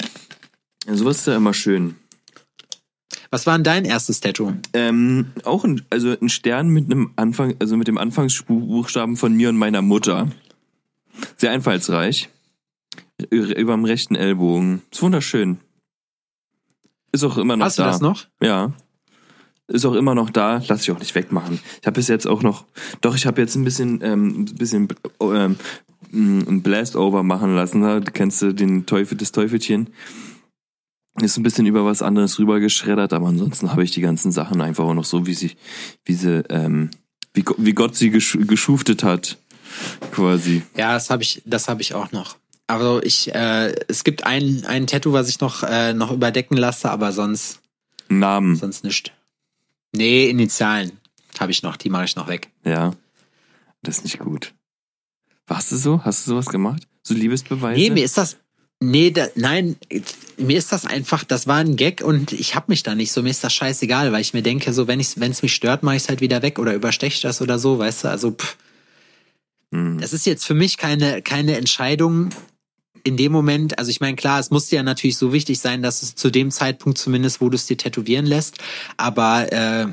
Ja, 0.87 0.97
sowas 0.97 1.19
ist 1.19 1.27
ja 1.27 1.37
immer 1.37 1.55
schön. 1.55 1.97
Was 3.31 3.47
war 3.47 3.55
denn 3.59 3.65
dein 3.65 3.85
erstes 3.85 4.21
Tattoo? 4.21 4.55
Ähm, 4.73 5.33
auch 5.45 5.65
ein, 5.65 5.83
also 5.91 6.17
ein 6.17 6.29
Stern 6.29 6.69
mit 6.69 6.85
einem 6.87 7.13
Anfang, 7.17 7.55
also 7.59 7.77
mit 7.77 7.89
dem 7.89 7.99
Anfangsbuchstaben 7.99 9.17
von 9.17 9.35
mir 9.35 9.49
und 9.49 9.57
meiner 9.57 9.83
Mutter. 9.83 10.31
Sehr 11.37 11.51
einfallsreich. 11.51 12.29
Über 13.31 13.73
dem 13.73 13.85
rechten 13.85 14.15
Ellbogen. 14.15 14.83
Ist 14.91 15.03
wunderschön. 15.03 15.59
Ist 17.15 17.23
auch 17.23 17.39
immer 17.39 17.57
noch 17.57 17.67
Hast 17.67 17.79
da. 17.79 17.85
du 17.85 17.91
das 17.91 18.01
noch? 18.01 18.27
Ja. 18.43 18.73
Ist 19.69 19.87
auch 19.87 19.95
immer 19.95 20.17
noch 20.17 20.31
da, 20.31 20.61
lass 20.67 20.83
ich 20.83 20.91
auch 20.91 20.99
nicht 20.99 21.15
wegmachen. 21.15 21.61
Ich 21.81 21.87
habe 21.87 21.95
bis 21.95 22.09
jetzt 22.09 22.27
auch 22.27 22.43
noch, 22.43 22.65
doch, 23.03 23.15
ich 23.15 23.25
habe 23.25 23.41
jetzt 23.41 23.55
ein 23.55 23.63
bisschen, 23.63 24.01
ähm, 24.03 24.41
ein 24.41 24.45
bisschen 24.57 24.89
ähm, 25.21 25.57
ein 26.13 26.63
Blast-Over 26.63 27.23
machen 27.23 27.55
lassen. 27.55 27.83
Da 27.83 28.01
kennst 28.01 28.43
du 28.43 28.53
den 28.53 28.87
Teufel, 28.87 29.17
das 29.17 29.31
Teufelchen. 29.31 29.91
Ist 31.23 31.37
ein 31.37 31.45
bisschen 31.45 31.67
über 31.67 31.85
was 31.85 32.03
anderes 32.03 32.41
rübergeschreddert, 32.41 33.13
aber 33.13 33.29
ansonsten 33.29 33.71
habe 33.71 33.85
ich 33.85 33.93
die 33.93 34.01
ganzen 34.01 34.33
Sachen 34.33 34.61
einfach 34.61 34.83
auch 34.83 34.95
noch 34.95 35.05
so, 35.05 35.25
wie 35.25 35.35
sie, 35.35 35.53
wie 36.05 36.15
sie, 36.15 36.43
ähm, 36.51 36.91
wie, 37.33 37.45
wie 37.59 37.75
Gott 37.75 37.95
sie 37.95 38.11
gesch 38.11 38.37
geschuftet 38.41 39.05
hat, 39.05 39.39
quasi. 40.11 40.63
Ja, 40.77 40.95
das 40.95 41.11
habe 41.11 41.23
ich, 41.23 41.43
das 41.47 41.69
habe 41.69 41.81
ich 41.81 41.95
auch 41.95 42.11
noch. 42.11 42.35
Also 42.67 43.03
ich, 43.03 43.35
äh, 43.35 43.75
es 43.89 44.05
gibt 44.05 44.25
ein, 44.25 44.65
ein 44.67 44.87
Tattoo, 44.87 45.13
was 45.13 45.29
ich 45.29 45.41
noch, 45.41 45.63
äh, 45.63 45.93
noch 45.93 46.11
überdecken 46.11 46.57
lasse, 46.57 46.91
aber 46.91 47.13
sonst, 47.13 47.61
Namen, 48.09 48.57
sonst 48.57 48.85
nicht. 48.85 49.13
Nee, 49.93 50.29
Initialen 50.29 50.93
habe 51.39 51.53
ich 51.53 51.63
noch, 51.63 51.77
die 51.77 51.91
mache 51.91 52.05
ich 52.05 52.17
noch 52.17 52.29
weg. 52.29 52.51
ja. 52.65 52.93
Das 53.83 53.99
ist 53.99 54.05
nicht 54.05 54.19
gut. 54.19 54.55
Warst 55.47 55.71
du 55.71 55.77
so? 55.77 56.03
Hast 56.05 56.27
du 56.27 56.31
sowas 56.31 56.47
gemacht? 56.47 56.89
So 57.03 57.13
Liebesbeweise? 57.13 57.79
Nee, 57.79 57.91
mir 57.91 58.03
ist 58.03 58.17
das. 58.17 58.39
Nee, 58.81 59.11
da, 59.11 59.27
nein, 59.35 59.77
mir 60.39 60.57
ist 60.57 60.73
das 60.73 60.87
einfach, 60.87 61.23
das 61.23 61.47
war 61.47 61.57
ein 61.59 61.77
Gag 61.77 62.01
und 62.03 62.33
ich 62.33 62.55
hab 62.55 62.71
mich 62.71 62.83
da 62.83 62.95
nicht 62.95 63.13
so, 63.13 63.23
mir 63.23 63.29
ist 63.29 63.45
das 63.45 63.53
scheißegal, 63.53 64.11
weil 64.11 64.23
ich 64.23 64.33
mir 64.33 64.43
denke, 64.43 64.73
so, 64.73 64.87
wenn 64.89 65.01
ich, 65.01 65.19
es 65.19 65.43
mich 65.43 65.55
stört, 65.55 65.83
mache 65.83 65.97
ich 65.97 66.05
es 66.05 66.09
halt 66.09 66.23
wieder 66.23 66.41
weg 66.41 66.59
oder 66.59 66.73
übersteche 66.73 67.21
das 67.21 67.43
oder 67.43 67.59
so, 67.59 67.79
weißt 67.79 68.05
du, 68.05 68.09
also 68.09 68.31
pff, 68.33 68.57
Hm. 69.75 69.99
das 70.01 70.13
ist 70.13 70.25
jetzt 70.25 70.47
für 70.47 70.55
mich 70.55 70.79
keine, 70.79 71.21
keine 71.21 71.57
Entscheidung 71.59 72.31
in 73.05 73.17
dem 73.17 73.33
Moment, 73.33 73.79
also 73.79 73.91
ich 73.91 74.01
meine, 74.01 74.17
klar, 74.17 74.41
es 74.41 74.51
muss 74.51 74.67
dir 74.67 74.77
ja 74.77 74.83
natürlich 74.83 75.17
so 75.17 75.33
wichtig 75.33 75.61
sein, 75.61 75.83
dass 75.83 76.03
es 76.03 76.15
zu 76.15 76.31
dem 76.31 76.51
Zeitpunkt 76.51 76.99
zumindest, 76.99 77.41
wo 77.41 77.49
du 77.51 77.55
es 77.57 77.67
dir 77.67 77.77
tätowieren 77.77 78.27
lässt, 78.27 78.59
aber 78.97 79.53
äh, 79.53 79.87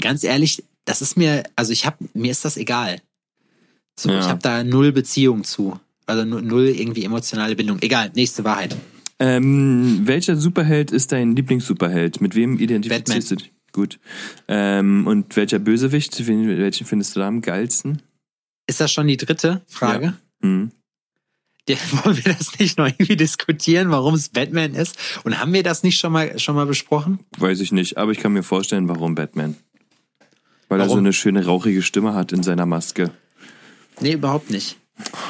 ganz 0.00 0.22
ehrlich, 0.22 0.62
das 0.84 1.00
ist 1.00 1.16
mir, 1.16 1.44
also 1.56 1.72
ich 1.72 1.86
hab, 1.86 1.98
mir 2.14 2.30
ist 2.30 2.44
das 2.44 2.56
egal. 2.56 3.00
So, 3.98 4.10
Ja. 4.10 4.20
ich 4.20 4.26
habe 4.26 4.40
da 4.42 4.64
null 4.64 4.92
Beziehung 4.92 5.44
zu. 5.44 5.78
Also 6.06 6.24
nu- 6.24 6.40
null 6.40 6.66
irgendwie 6.68 7.04
emotionale 7.04 7.54
Bindung. 7.56 7.78
Egal, 7.80 8.10
nächste 8.14 8.42
Wahrheit. 8.44 8.76
Ähm, 9.18 10.00
welcher 10.04 10.36
Superheld 10.36 10.90
ist 10.90 11.12
dein 11.12 11.36
Lieblingssuperheld? 11.36 12.20
Mit 12.20 12.34
wem 12.34 12.58
identifizierst 12.58 13.30
du 13.30 13.36
dich? 13.36 13.52
Gut. 13.70 14.00
Ähm, 14.48 15.06
und 15.06 15.36
welcher 15.36 15.58
Bösewicht? 15.60 16.26
Welchen 16.26 16.86
findest 16.86 17.14
du 17.14 17.20
da 17.20 17.28
am 17.28 17.40
geilsten? 17.40 18.02
Ist 18.66 18.80
das 18.80 18.92
schon 18.92 19.06
die 19.06 19.16
dritte 19.16 19.62
Frage? 19.68 20.14
Hm. 20.42 20.72
Wollen 22.04 22.16
wir 22.24 22.34
das 22.34 22.58
nicht 22.58 22.76
noch 22.78 22.86
irgendwie 22.86 23.16
diskutieren, 23.16 23.90
warum 23.90 24.14
es 24.14 24.28
Batman 24.28 24.74
ist? 24.74 24.96
Und 25.24 25.38
haben 25.38 25.52
wir 25.52 25.62
das 25.62 25.82
nicht 25.82 25.98
schon 25.98 26.12
mal, 26.12 26.38
schon 26.38 26.56
mal 26.56 26.66
besprochen? 26.66 27.20
Weiß 27.38 27.60
ich 27.60 27.72
nicht, 27.72 27.98
aber 27.98 28.12
ich 28.12 28.18
kann 28.18 28.32
mir 28.32 28.42
vorstellen, 28.42 28.88
warum 28.88 29.14
Batman. 29.14 29.56
Weil 30.68 30.80
er 30.80 30.86
so 30.86 30.92
Warum? 30.92 31.04
eine 31.04 31.12
schöne 31.12 31.44
rauchige 31.44 31.82
Stimme 31.82 32.14
hat 32.14 32.32
in 32.32 32.42
seiner 32.42 32.66
Maske. 32.66 33.10
Nee, 34.00 34.12
überhaupt 34.12 34.50
nicht. 34.50 34.78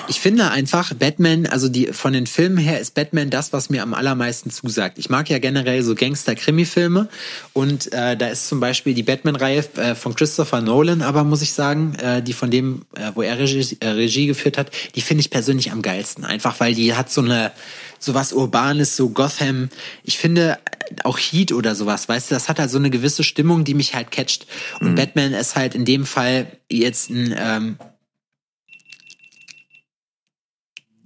Ich 0.09 0.21
finde 0.21 0.51
einfach, 0.51 0.93
Batman, 0.95 1.47
also 1.47 1.69
die 1.69 1.87
von 1.87 2.13
den 2.13 2.27
Filmen 2.27 2.59
her 2.59 2.81
ist 2.81 2.95
Batman 2.95 3.31
das, 3.31 3.53
was 3.53 3.71
mir 3.71 3.83
am 3.83 3.95
allermeisten 3.95 4.51
zusagt. 4.51 4.99
Ich 4.99 5.09
mag 5.09 5.31
ja 5.31 5.39
generell 5.39 5.83
so 5.83 5.95
Gangster-Krimi-Filme 5.95 7.09
und 7.53 7.93
äh, 7.93 8.17
da 8.17 8.29
ist 8.29 8.49
zum 8.49 8.61
Beispiel 8.61 8.95
die 8.95 9.03
Batman-Reihe 9.03 9.65
äh, 9.77 9.95
von 9.95 10.15
Christopher 10.15 10.61
Nolan, 10.61 11.03
aber 11.03 11.25
muss 11.25 11.43
ich 11.43 11.53
sagen, 11.53 11.95
äh, 11.95 12.23
die 12.23 12.33
von 12.33 12.51
dem, 12.51 12.83
äh, 12.97 13.13
wo 13.15 13.23
er 13.23 13.39
Regie, 13.39 13.77
äh, 13.81 13.89
Regie 13.89 14.27
geführt 14.27 14.59
hat, 14.59 14.71
die 14.95 15.01
finde 15.01 15.23
ich 15.23 15.31
persönlich 15.31 15.71
am 15.71 15.83
geilsten. 15.83 16.25
Einfach 16.25 16.59
weil 16.61 16.75
die 16.75 16.95
hat 16.95 17.11
so 17.11 17.23
eine, 17.23 17.53
so 17.99 18.15
was 18.15 18.33
Urbanes, 18.33 18.97
so 18.97 19.11
Gotham. 19.11 19.69
Ich 20.03 20.19
finde 20.19 20.59
äh, 20.65 20.95
auch 21.05 21.19
Heat 21.19 21.53
oder 21.53 21.75
sowas, 21.75 22.09
weißt 22.09 22.31
du, 22.31 22.35
das 22.35 22.49
hat 22.49 22.59
halt 22.59 22.71
so 22.71 22.79
eine 22.79 22.91
gewisse 22.91 23.25
Stimmung, 23.25 23.65
die 23.65 23.75
mich 23.75 23.95
halt 23.95 24.11
catcht. 24.11 24.47
Und 24.81 24.97
Batman 24.97 25.33
ist 25.33 25.55
halt 25.55 25.75
in 25.75 25.85
dem 25.85 26.05
Fall 26.05 26.49
jetzt 26.69 27.09
ein, 27.09 27.35
ähm, 27.39 27.77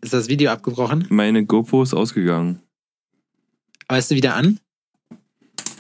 ist 0.07 0.13
das 0.15 0.29
Video 0.29 0.51
abgebrochen? 0.51 1.07
Meine 1.11 1.45
GoPro 1.45 1.83
ist 1.83 1.95
ausgegangen. 1.95 2.63
Aber 3.89 3.99
ist 3.99 4.09
sie 4.09 4.17
wieder 4.17 4.35
an? 4.35 4.59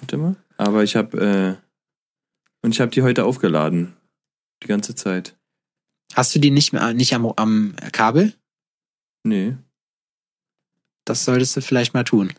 Warte 0.00 0.16
mal. 0.16 0.36
Aber 0.58 0.82
ich 0.82 0.96
habe 0.96 1.58
äh, 1.62 2.64
und 2.64 2.72
ich 2.72 2.80
habe 2.80 2.90
die 2.90 3.02
heute 3.02 3.24
aufgeladen. 3.24 3.94
Die 4.62 4.66
ganze 4.68 4.94
Zeit. 4.94 5.36
Hast 6.14 6.34
du 6.34 6.38
die 6.38 6.50
nicht 6.50 6.72
mehr 6.72 6.94
nicht 6.94 7.14
am, 7.14 7.26
am 7.36 7.74
Kabel? 7.92 8.32
Nee, 9.24 9.56
Das 11.04 11.24
solltest 11.24 11.56
du 11.56 11.60
vielleicht 11.60 11.94
mal 11.94 12.04
tun. 12.04 12.32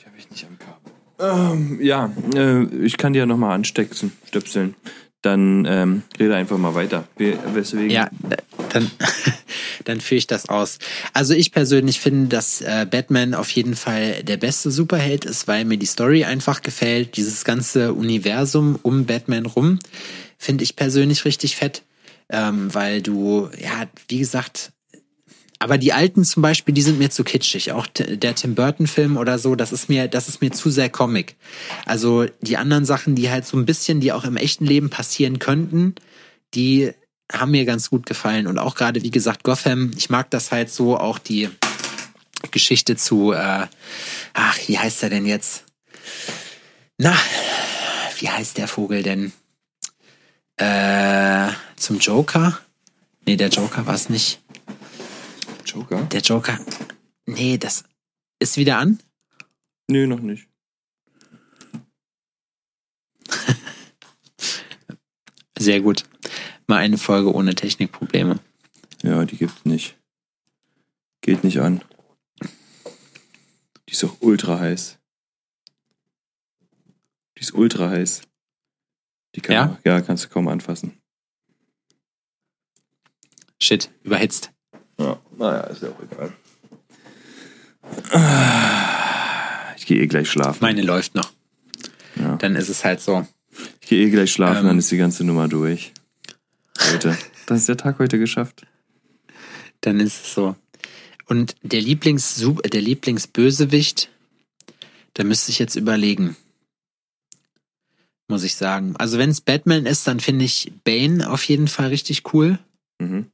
die 0.00 0.06
habe 0.06 0.16
ich 0.16 0.30
nicht 0.30 0.46
am 0.46 0.58
Kabel. 0.58 0.92
Ähm, 1.18 1.80
ja, 1.82 2.10
äh, 2.34 2.64
ich 2.84 2.96
kann 2.96 3.12
die 3.12 3.18
ja 3.18 3.26
nochmal 3.26 3.52
anstecken, 3.54 4.10
stöpseln. 4.26 4.74
Dann 5.24 5.64
ähm, 5.66 6.02
rede 6.20 6.36
einfach 6.36 6.58
mal 6.58 6.74
weiter. 6.74 7.08
We- 7.16 7.38
Weswegen? 7.54 7.88
Ja, 7.88 8.10
äh, 8.28 8.36
dann, 8.74 8.90
dann 9.84 10.00
führe 10.02 10.18
ich 10.18 10.26
das 10.26 10.50
aus. 10.50 10.78
Also 11.14 11.32
ich 11.32 11.50
persönlich 11.50 11.98
finde, 11.98 12.28
dass 12.28 12.60
äh, 12.60 12.86
Batman 12.90 13.32
auf 13.32 13.48
jeden 13.48 13.74
Fall 13.74 14.22
der 14.22 14.36
beste 14.36 14.70
Superheld 14.70 15.24
ist, 15.24 15.48
weil 15.48 15.64
mir 15.64 15.78
die 15.78 15.86
Story 15.86 16.24
einfach 16.24 16.60
gefällt. 16.60 17.16
Dieses 17.16 17.46
ganze 17.46 17.94
Universum 17.94 18.78
um 18.82 19.06
Batman 19.06 19.46
rum 19.46 19.78
finde 20.36 20.62
ich 20.62 20.76
persönlich 20.76 21.24
richtig 21.24 21.56
fett, 21.56 21.80
ähm, 22.28 22.74
weil 22.74 23.00
du, 23.00 23.48
ja, 23.58 23.86
wie 24.08 24.18
gesagt, 24.18 24.72
aber 25.58 25.78
die 25.78 25.92
alten 25.92 26.24
zum 26.24 26.42
Beispiel, 26.42 26.74
die 26.74 26.82
sind 26.82 26.98
mir 26.98 27.10
zu 27.10 27.24
kitschig. 27.24 27.72
Auch 27.72 27.86
der 27.86 28.34
Tim 28.34 28.54
Burton-Film 28.54 29.16
oder 29.16 29.38
so, 29.38 29.54
das 29.54 29.72
ist 29.72 29.88
mir, 29.88 30.08
das 30.08 30.28
ist 30.28 30.40
mir 30.40 30.52
zu 30.52 30.70
sehr 30.70 30.90
Comic. 30.90 31.36
Also 31.86 32.26
die 32.40 32.56
anderen 32.56 32.84
Sachen, 32.84 33.14
die 33.14 33.30
halt 33.30 33.46
so 33.46 33.56
ein 33.56 33.66
bisschen, 33.66 34.00
die 34.00 34.12
auch 34.12 34.24
im 34.24 34.36
echten 34.36 34.66
Leben 34.66 34.90
passieren 34.90 35.38
könnten, 35.38 35.94
die 36.54 36.92
haben 37.32 37.52
mir 37.52 37.64
ganz 37.64 37.90
gut 37.90 38.06
gefallen. 38.06 38.46
Und 38.46 38.58
auch 38.58 38.74
gerade, 38.74 39.02
wie 39.02 39.10
gesagt, 39.10 39.44
Gotham, 39.44 39.92
ich 39.96 40.10
mag 40.10 40.30
das 40.30 40.52
halt 40.52 40.70
so, 40.70 40.98
auch 40.98 41.18
die 41.18 41.48
Geschichte 42.50 42.96
zu, 42.96 43.32
äh, 43.32 43.66
ach, 44.34 44.58
wie 44.66 44.78
heißt 44.78 45.02
er 45.02 45.10
denn 45.10 45.26
jetzt? 45.26 45.64
Na, 46.98 47.16
wie 48.18 48.28
heißt 48.28 48.58
der 48.58 48.68
Vogel 48.68 49.02
denn? 49.02 49.32
Äh, 50.56 51.48
zum 51.76 51.98
Joker? 51.98 52.58
Nee, 53.26 53.36
der 53.36 53.48
Joker 53.48 53.86
war 53.86 53.94
es 53.94 54.08
nicht. 54.08 54.40
Joker? 55.74 56.02
Der 56.06 56.20
Joker. 56.20 56.58
Nee, 57.26 57.58
das 57.58 57.84
ist 58.38 58.56
wieder 58.56 58.78
an. 58.78 59.00
Nö, 59.88 60.06
noch 60.06 60.20
nicht. 60.20 60.48
Sehr 65.58 65.80
gut. 65.80 66.04
Mal 66.66 66.78
eine 66.78 66.98
Folge 66.98 67.32
ohne 67.34 67.54
Technikprobleme. 67.54 68.38
Ja, 69.02 69.24
die 69.24 69.36
gibt's 69.36 69.64
nicht. 69.64 69.98
Geht 71.20 71.44
nicht 71.44 71.60
an. 71.60 71.82
Die 73.88 73.92
ist 73.92 74.04
auch 74.04 74.16
ultra 74.20 74.58
heiß. 74.58 74.98
Die 77.36 77.40
ist 77.40 77.52
ultra 77.54 77.90
heiß. 77.90 78.22
Die 79.34 79.40
kann 79.40 79.54
Ja? 79.54 79.78
ja, 79.84 80.00
kannst 80.00 80.24
du 80.24 80.28
kaum 80.28 80.48
anfassen. 80.48 81.00
Shit, 83.60 83.90
überhitzt. 84.02 84.53
Ja, 84.98 85.18
naja, 85.38 85.60
ist 85.64 85.82
ja 85.82 85.88
auch 85.88 86.00
egal. 86.02 86.32
Ich 89.76 89.86
gehe 89.86 90.00
eh 90.02 90.06
gleich 90.06 90.30
schlafen. 90.30 90.58
Meine 90.60 90.82
läuft 90.82 91.14
noch. 91.14 91.30
Ja. 92.16 92.36
Dann 92.36 92.56
ist 92.56 92.68
es 92.68 92.84
halt 92.84 93.00
so. 93.00 93.26
Ich 93.80 93.88
gehe 93.88 94.06
eh 94.06 94.10
gleich 94.10 94.32
schlafen, 94.32 94.60
Ähm. 94.60 94.66
dann 94.66 94.78
ist 94.78 94.90
die 94.90 94.96
ganze 94.96 95.24
Nummer 95.24 95.48
durch. 95.48 95.92
Heute. 96.92 97.16
Das 97.46 97.58
ist 97.58 97.68
der 97.68 97.76
Tag 97.76 97.98
heute 97.98 98.18
geschafft. 98.18 98.64
Dann 99.82 100.00
ist 100.00 100.24
es 100.24 100.32
so. 100.32 100.56
Und 101.26 101.56
der 101.60 101.82
Lieblings 101.82 102.42
der 102.72 102.80
Lieblingsbösewicht, 102.80 104.08
da 105.12 105.24
müsste 105.24 105.50
ich 105.50 105.58
jetzt 105.58 105.76
überlegen. 105.76 106.36
Muss 108.26 108.42
ich 108.42 108.54
sagen. 108.54 108.96
Also 108.96 109.18
wenn 109.18 109.28
es 109.28 109.42
Batman 109.42 109.84
ist, 109.84 110.06
dann 110.06 110.20
finde 110.20 110.46
ich 110.46 110.72
Bane 110.84 111.28
auf 111.30 111.44
jeden 111.44 111.68
Fall 111.68 111.88
richtig 111.88 112.32
cool. 112.32 112.58
Mhm. 112.98 113.26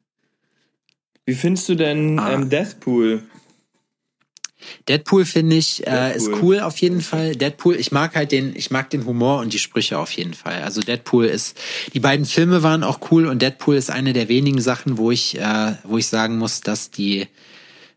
Wie 1.31 1.35
findest 1.37 1.69
du 1.69 1.77
denn 1.77 2.19
Ah. 2.19 2.33
ähm, 2.33 2.51
Deathpool? 2.51 3.23
Deadpool 4.89 5.25
finde 5.25 5.55
ich 5.55 5.87
äh, 5.87 6.17
ist 6.17 6.29
cool 6.43 6.59
auf 6.59 6.79
jeden 6.79 7.01
Fall. 7.03 7.37
Deadpool, 7.37 7.77
ich 7.77 7.93
mag 7.93 8.17
halt 8.17 8.33
den, 8.33 8.57
ich 8.57 8.73
mag 8.73 8.91
den 8.91 9.07
Humor 9.07 9.39
und 9.39 9.53
die 9.53 9.61
Sprüche 9.61 9.97
auf 9.97 10.11
jeden 10.11 10.35
Fall. 10.35 10.63
Also 10.65 10.81
Deadpool 10.81 11.27
ist, 11.27 11.57
die 11.95 12.01
beiden 12.01 12.27
Filme 12.27 12.65
waren 12.65 12.83
auch 12.83 12.99
cool 13.13 13.27
und 13.29 13.41
Deadpool 13.43 13.77
ist 13.77 13.91
eine 13.91 14.13
der 14.13 14.29
wenigen 14.29 14.61
Sachen, 14.61 14.99
wo 14.99 15.13
ich, 15.13 15.39
äh, 15.39 15.75
wo 15.85 15.99
ich 15.99 16.09
sagen 16.09 16.37
muss, 16.37 16.63
dass 16.63 16.91
die, 16.91 17.29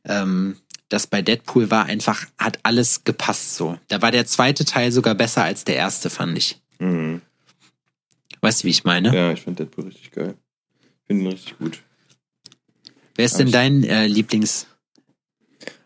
ähm, 0.06 0.58
das 0.90 1.08
bei 1.08 1.24
Deadpool 1.24 1.72
war 1.72 1.86
einfach, 1.86 2.28
hat 2.38 2.60
alles 2.62 3.04
gepasst 3.04 3.56
so. 3.56 3.80
Da 3.88 4.04
war 4.04 4.12
der 4.12 4.28
zweite 4.28 4.64
Teil 4.64 4.92
sogar 4.92 5.16
besser 5.16 5.44
als 5.44 5.64
der 5.66 5.76
erste, 5.78 6.12
fand 6.12 6.38
ich. 6.38 6.62
Mhm. 6.78 7.22
Weißt 8.42 8.62
du, 8.62 8.68
wie 8.68 8.72
ich 8.72 8.84
meine? 8.84 9.12
Ja, 9.16 9.32
ich 9.34 9.42
finde 9.42 9.64
Deadpool 9.66 9.86
richtig 9.86 10.12
geil. 10.12 10.36
Ich 11.02 11.08
finde 11.08 11.24
ihn 11.24 11.32
richtig 11.32 11.58
gut. 11.58 11.80
Wer 13.16 13.26
ist 13.26 13.38
denn 13.38 13.52
dein 13.52 13.84
äh, 13.84 14.08
Lieblings? 14.08 14.68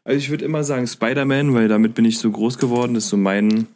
Also 0.04 0.18
ich 0.18 0.30
würde 0.30 0.46
immer 0.46 0.64
sagen 0.64 0.88
Spider-Man, 0.88 1.54
weil 1.54 1.68
damit 1.68 1.94
bin 1.94 2.06
ich 2.06 2.20
so 2.20 2.32
groß 2.32 2.58
geworden. 2.58 2.94
Das 2.94 3.06
ist 3.06 3.10
so 3.10 3.18
mein, 3.18 3.68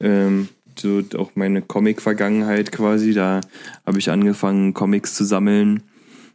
ähm, 0.00 0.48
so 0.76 1.02
auch 1.16 1.30
meine 1.36 1.62
Comic-Vergangenheit 1.62 2.72
quasi. 2.72 3.12
Da 3.12 3.40
habe 3.86 3.98
ich 3.98 4.10
angefangen, 4.10 4.74
Comics 4.74 5.14
zu 5.14 5.24
sammeln 5.24 5.84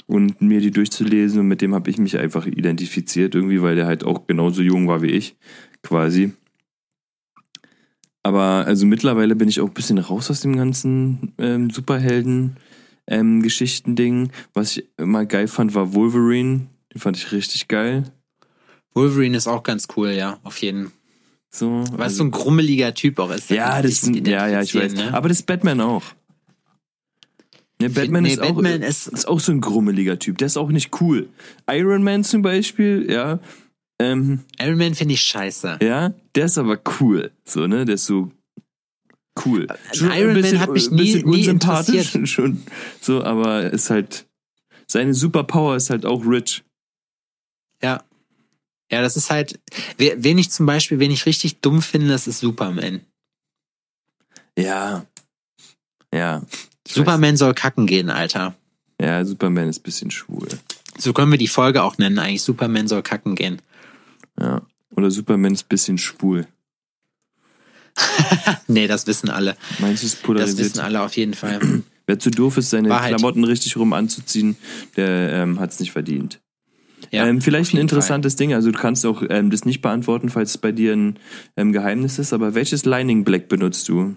und 0.07 0.41
mir 0.41 0.61
die 0.61 0.71
durchzulesen 0.71 1.41
und 1.41 1.47
mit 1.47 1.61
dem 1.61 1.73
habe 1.73 1.89
ich 1.89 1.97
mich 1.97 2.17
einfach 2.17 2.45
identifiziert 2.45 3.35
irgendwie, 3.35 3.61
weil 3.61 3.75
der 3.75 3.87
halt 3.87 4.05
auch 4.05 4.27
genauso 4.27 4.61
jung 4.61 4.87
war 4.87 5.01
wie 5.01 5.11
ich, 5.11 5.35
quasi. 5.83 6.31
Aber 8.23 8.65
also 8.65 8.85
mittlerweile 8.85 9.35
bin 9.35 9.49
ich 9.49 9.59
auch 9.59 9.67
ein 9.67 9.73
bisschen 9.73 9.97
raus 9.97 10.31
aus 10.31 10.41
dem 10.41 10.55
ganzen 10.55 11.33
ähm, 11.37 11.69
Superhelden 11.69 12.57
ähm, 13.07 13.41
Geschichten-Ding. 13.41 14.31
Was 14.53 14.77
ich 14.77 14.85
immer 14.97 15.25
geil 15.25 15.47
fand, 15.47 15.73
war 15.75 15.93
Wolverine. 15.93 16.67
Den 16.93 16.99
fand 16.99 17.17
ich 17.17 17.31
richtig 17.31 17.67
geil. 17.67 18.03
Wolverine 18.93 19.35
ist 19.37 19.47
auch 19.47 19.63
ganz 19.63 19.87
cool, 19.97 20.11
ja, 20.11 20.39
auf 20.43 20.57
jeden 20.61 20.85
Fall. 20.85 20.91
So, 21.51 21.69
Weil 21.71 21.83
es 21.83 21.99
also- 21.99 22.17
so 22.17 22.23
ein 22.25 22.31
grummeliger 22.31 22.93
Typ 22.93 23.17
auch 23.19 23.31
ist. 23.31 23.49
ja, 23.49 23.81
das 23.81 24.01
sind, 24.01 24.27
ja, 24.27 24.47
ja, 24.47 24.61
ich 24.61 24.75
weiß. 24.75 24.93
Ne? 24.93 25.13
Aber 25.13 25.29
das 25.29 25.39
ist 25.39 25.45
Batman 25.45 25.79
auch. 25.79 26.03
Ja, 27.81 27.89
Batman, 27.89 28.23
nee, 28.23 28.33
ist, 28.33 28.41
auch, 28.41 28.53
Batman 28.55 28.81
ist- 28.81 29.07
ist 29.07 29.27
auch 29.27 29.39
so 29.39 29.51
ein 29.51 29.61
grummeliger 29.61 30.17
Typ. 30.17 30.37
Der 30.37 30.47
ist 30.47 30.57
auch 30.57 30.69
nicht 30.69 30.99
cool. 31.01 31.29
Iron 31.69 32.03
Man 32.03 32.23
zum 32.23 32.41
Beispiel, 32.41 33.05
ja, 33.09 33.39
ähm, 33.99 34.41
Iron 34.61 34.77
Man 34.77 34.95
finde 34.95 35.13
ich 35.13 35.21
scheiße. 35.21 35.79
ja, 35.81 36.13
der 36.35 36.45
ist 36.45 36.57
aber 36.57 36.79
cool. 36.99 37.31
So, 37.45 37.67
ne, 37.67 37.85
der 37.85 37.95
ist 37.95 38.05
so 38.05 38.31
cool. 39.45 39.67
Äh, 39.69 40.19
Iron 40.21 40.39
Man 40.39 40.59
hat 40.59 40.69
mich 40.71 40.89
ein 40.91 40.95
bisschen 40.97 41.21
nie- 41.29 41.37
nie 41.37 41.37
unsympathisch 41.39 42.15
interessiert. 42.15 42.29
schon. 42.29 42.63
So, 43.01 43.23
aber 43.23 43.71
ist 43.71 43.89
halt, 43.89 44.25
seine 44.87 45.13
Superpower 45.13 45.75
ist 45.75 45.89
halt 45.89 46.05
auch 46.05 46.25
rich. 46.25 46.63
Ja. 47.81 48.03
Ja, 48.91 49.01
das 49.01 49.17
ist 49.17 49.29
halt, 49.31 49.59
wen 49.97 50.37
ich 50.37 50.51
zum 50.51 50.65
Beispiel, 50.67 50.99
wen 50.99 51.09
ich 51.11 51.25
richtig 51.25 51.59
dumm 51.59 51.81
finde, 51.81 52.07
das 52.09 52.27
ist 52.27 52.39
Superman. 52.39 53.01
Ja. 54.57 55.05
Ja. 56.13 56.43
Superman 56.87 57.35
soll 57.35 57.53
kacken 57.53 57.87
gehen, 57.87 58.09
Alter. 58.09 58.55
Weiß. 58.99 59.07
Ja, 59.07 59.25
Superman 59.25 59.69
ist 59.69 59.79
ein 59.79 59.83
bisschen 59.83 60.11
schwul. 60.11 60.47
So 60.97 61.11
können 61.13 61.31
wir 61.31 61.37
die 61.37 61.47
Folge 61.49 61.83
auch 61.83 61.97
nennen, 61.97 62.17
eigentlich. 62.19 62.43
Superman 62.43 62.87
soll 62.87 63.01
kacken 63.01 63.35
gehen. 63.35 63.61
Ja. 64.39 64.61
Oder 64.95 65.11
Superman 65.11 65.53
ist 65.53 65.65
ein 65.65 65.69
bisschen 65.69 65.97
schwul. 65.97 66.47
Nee, 68.67 68.87
das 68.87 69.07
wissen 69.07 69.29
alle. 69.29 69.55
Meinst 69.79 70.03
du, 70.03 70.07
es 70.07 70.13
Das 70.13 70.21
polarisiert? 70.21 70.59
wissen 70.59 70.79
alle 70.79 71.01
auf 71.01 71.15
jeden 71.15 71.33
Fall. 71.33 71.59
Wer 72.07 72.19
zu 72.19 72.29
doof 72.29 72.57
ist, 72.57 72.69
seine 72.69 72.89
Wahrheit. 72.89 73.15
Klamotten 73.15 73.43
richtig 73.43 73.77
rum 73.77 73.93
anzuziehen, 73.93 74.57
der 74.95 75.33
ähm, 75.33 75.59
hat 75.59 75.71
es 75.71 75.79
nicht 75.79 75.91
verdient. 75.91 76.39
Ja, 77.11 77.25
ähm, 77.27 77.41
vielleicht 77.41 77.73
ein 77.73 77.77
interessantes 77.77 78.35
Ding, 78.35 78.53
also 78.53 78.71
du 78.71 78.77
kannst 78.79 79.05
auch 79.05 79.23
ähm, 79.29 79.49
das 79.49 79.65
nicht 79.65 79.81
beantworten, 79.81 80.29
falls 80.29 80.51
es 80.51 80.57
bei 80.57 80.71
dir 80.71 80.93
ein 80.93 81.19
ähm, 81.57 81.71
Geheimnis 81.71 82.19
ist, 82.19 82.33
aber 82.33 82.55
welches 82.55 82.85
Lining 82.85 83.23
Black 83.23 83.47
benutzt 83.47 83.87
du? 83.89 84.15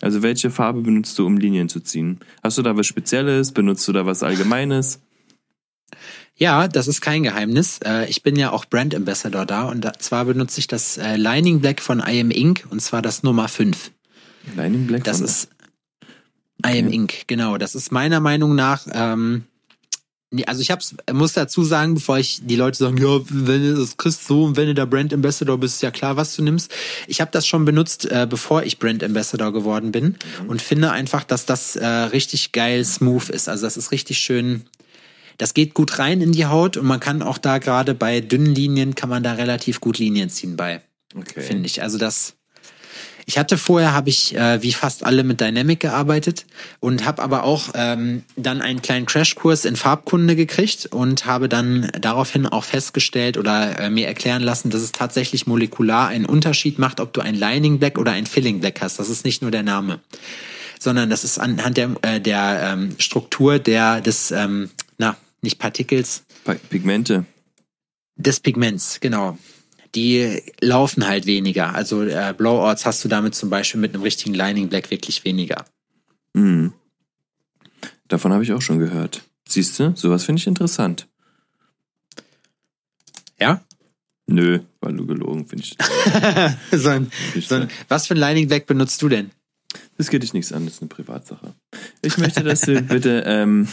Also 0.00 0.22
welche 0.22 0.50
Farbe 0.50 0.82
benutzt 0.82 1.18
du, 1.18 1.26
um 1.26 1.38
Linien 1.38 1.68
zu 1.68 1.80
ziehen? 1.80 2.20
Hast 2.42 2.56
du 2.58 2.62
da 2.62 2.76
was 2.76 2.86
Spezielles? 2.86 3.52
Benutzt 3.52 3.86
du 3.88 3.92
da 3.92 4.06
was 4.06 4.22
Allgemeines? 4.22 5.00
Ja, 6.38 6.68
das 6.68 6.86
ist 6.86 7.00
kein 7.00 7.24
Geheimnis. 7.24 7.80
Äh, 7.84 8.08
Ich 8.08 8.22
bin 8.22 8.36
ja 8.36 8.52
auch 8.52 8.64
Brand 8.64 8.94
Ambassador 8.94 9.44
da 9.44 9.64
und 9.64 9.86
zwar 10.00 10.24
benutze 10.24 10.60
ich 10.60 10.68
das 10.68 10.96
äh, 10.96 11.16
Lining 11.16 11.60
Black 11.60 11.80
von 11.82 11.98
I 11.98 12.20
Am 12.20 12.30
Ink 12.30 12.64
und 12.70 12.80
zwar 12.80 13.02
das 13.02 13.22
Nummer 13.24 13.48
5. 13.48 13.90
Lining 14.56 14.86
Black? 14.86 15.04
Das 15.04 15.20
ist 15.20 15.48
I 16.64 16.78
Am 16.78 16.86
Okay. 16.86 16.94
Ink, 16.94 17.14
genau. 17.26 17.58
Das 17.58 17.74
ist 17.74 17.90
meiner 17.90 18.20
Meinung 18.20 18.54
nach, 18.54 18.86
ähm, 18.92 19.44
also 20.46 20.60
ich 20.60 20.70
hab's, 20.70 20.94
muss 21.10 21.32
dazu 21.32 21.64
sagen, 21.64 21.94
bevor 21.94 22.18
ich 22.18 22.40
die 22.44 22.56
Leute 22.56 22.76
sagen, 22.76 22.98
ja, 22.98 23.20
wenn 23.30 23.62
du 23.62 23.74
das 23.80 23.96
kriegst 23.96 24.26
so 24.26 24.44
und 24.44 24.56
wenn 24.56 24.66
du 24.66 24.74
da 24.74 24.84
Brand 24.84 25.12
Ambassador 25.12 25.58
bist, 25.58 25.76
ist 25.76 25.82
ja 25.82 25.90
klar, 25.90 26.16
was 26.16 26.36
du 26.36 26.42
nimmst. 26.42 26.70
Ich 27.06 27.20
habe 27.20 27.30
das 27.32 27.46
schon 27.46 27.64
benutzt, 27.64 28.04
äh, 28.10 28.26
bevor 28.28 28.62
ich 28.62 28.78
Brand 28.78 29.02
Ambassador 29.02 29.52
geworden 29.52 29.90
bin 29.90 30.16
und 30.46 30.60
finde 30.62 30.90
einfach, 30.92 31.24
dass 31.24 31.46
das 31.46 31.76
äh, 31.76 31.86
richtig 31.86 32.52
geil 32.52 32.84
smooth 32.84 33.30
ist. 33.30 33.48
Also 33.48 33.66
das 33.66 33.76
ist 33.76 33.90
richtig 33.90 34.18
schön. 34.18 34.64
Das 35.38 35.54
geht 35.54 35.72
gut 35.72 35.98
rein 35.98 36.20
in 36.20 36.32
die 36.32 36.46
Haut 36.46 36.76
und 36.76 36.86
man 36.86 37.00
kann 37.00 37.22
auch 37.22 37.38
da 37.38 37.58
gerade 37.58 37.94
bei 37.94 38.20
dünnen 38.20 38.54
Linien 38.54 38.94
kann 38.94 39.08
man 39.08 39.22
da 39.22 39.32
relativ 39.32 39.80
gut 39.80 39.98
Linien 39.98 40.28
ziehen 40.30 40.56
bei 40.56 40.82
okay. 41.16 41.40
finde 41.42 41.66
ich. 41.66 41.82
Also 41.82 41.98
das. 41.98 42.34
Ich 43.26 43.36
hatte 43.36 43.58
vorher, 43.58 43.92
habe 43.92 44.08
ich 44.08 44.34
äh, 44.34 44.62
wie 44.62 44.72
fast 44.72 45.04
alle 45.04 45.22
mit 45.22 45.38
Dynamic 45.38 45.80
gearbeitet 45.80 46.46
und 46.80 47.04
habe 47.04 47.22
aber 47.22 47.44
auch 47.44 47.68
ähm, 47.74 48.22
dann 48.36 48.62
einen 48.62 48.80
kleinen 48.80 49.04
Crashkurs 49.04 49.66
in 49.66 49.76
Farbkunde 49.76 50.34
gekriegt 50.34 50.86
und 50.86 51.26
habe 51.26 51.46
dann 51.46 51.90
daraufhin 52.00 52.46
auch 52.46 52.64
festgestellt 52.64 53.36
oder 53.36 53.80
äh, 53.80 53.90
mir 53.90 54.06
erklären 54.06 54.42
lassen, 54.42 54.70
dass 54.70 54.80
es 54.80 54.92
tatsächlich 54.92 55.46
molekular 55.46 56.08
einen 56.08 56.24
Unterschied 56.24 56.78
macht, 56.78 57.00
ob 57.00 57.12
du 57.12 57.20
ein 57.20 57.34
Lining 57.34 57.78
Black 57.78 57.98
oder 57.98 58.12
ein 58.12 58.24
Filling 58.24 58.60
Black 58.60 58.80
hast. 58.80 58.98
Das 58.98 59.10
ist 59.10 59.26
nicht 59.26 59.42
nur 59.42 59.50
der 59.50 59.62
Name, 59.62 60.00
sondern 60.80 61.10
das 61.10 61.22
ist 61.22 61.38
anhand 61.38 61.76
der, 61.76 61.90
äh, 62.00 62.22
der 62.22 62.60
ähm, 62.62 62.94
Struktur 62.98 63.58
der 63.58 64.00
des 64.00 64.30
ähm, 64.30 64.70
na 64.96 65.18
nicht 65.42 65.58
Partikels 65.58 66.24
Pa- 66.44 66.54
Pigmente. 66.54 67.24
des 68.16 68.40
Pigments, 68.40 69.00
genau. 69.00 69.38
Die 69.94 70.42
laufen 70.60 71.06
halt 71.08 71.26
weniger. 71.26 71.74
Also 71.74 72.02
äh, 72.02 72.34
Blowouts 72.36 72.84
hast 72.84 73.04
du 73.04 73.08
damit 73.08 73.34
zum 73.34 73.48
Beispiel 73.50 73.80
mit 73.80 73.94
einem 73.94 74.02
richtigen 74.02 74.34
Lining 74.34 74.68
Black 74.68 74.90
wirklich 74.90 75.24
weniger. 75.24 75.64
Mhm. 76.34 76.72
Davon 78.08 78.32
habe 78.32 78.42
ich 78.42 78.52
auch 78.52 78.60
schon 78.62 78.78
gehört. 78.78 79.22
Siehst 79.48 79.78
du, 79.78 79.94
sowas 79.96 80.24
finde 80.24 80.40
ich 80.40 80.46
interessant. 80.46 81.06
Ja? 83.40 83.62
Nö, 84.26 84.60
war 84.80 84.92
nur 84.92 85.06
gelogen, 85.06 85.46
finde 85.46 85.64
ich. 85.64 85.76
so 86.78 86.88
ein, 86.90 87.10
so 87.40 87.54
ein, 87.54 87.68
was 87.88 88.06
für 88.06 88.14
ein 88.14 88.18
Lining 88.18 88.48
Black 88.48 88.66
benutzt 88.66 89.00
du 89.00 89.08
denn? 89.08 89.30
Das 89.96 90.10
geht 90.10 90.22
dich 90.22 90.34
nichts 90.34 90.52
an, 90.52 90.64
das 90.66 90.74
ist 90.74 90.82
eine 90.82 90.88
Privatsache. 90.88 91.54
Ich 92.02 92.18
möchte, 92.18 92.42
dass 92.42 92.60
du 92.62 92.80
bitte 92.82 93.22
ähm, 93.26 93.68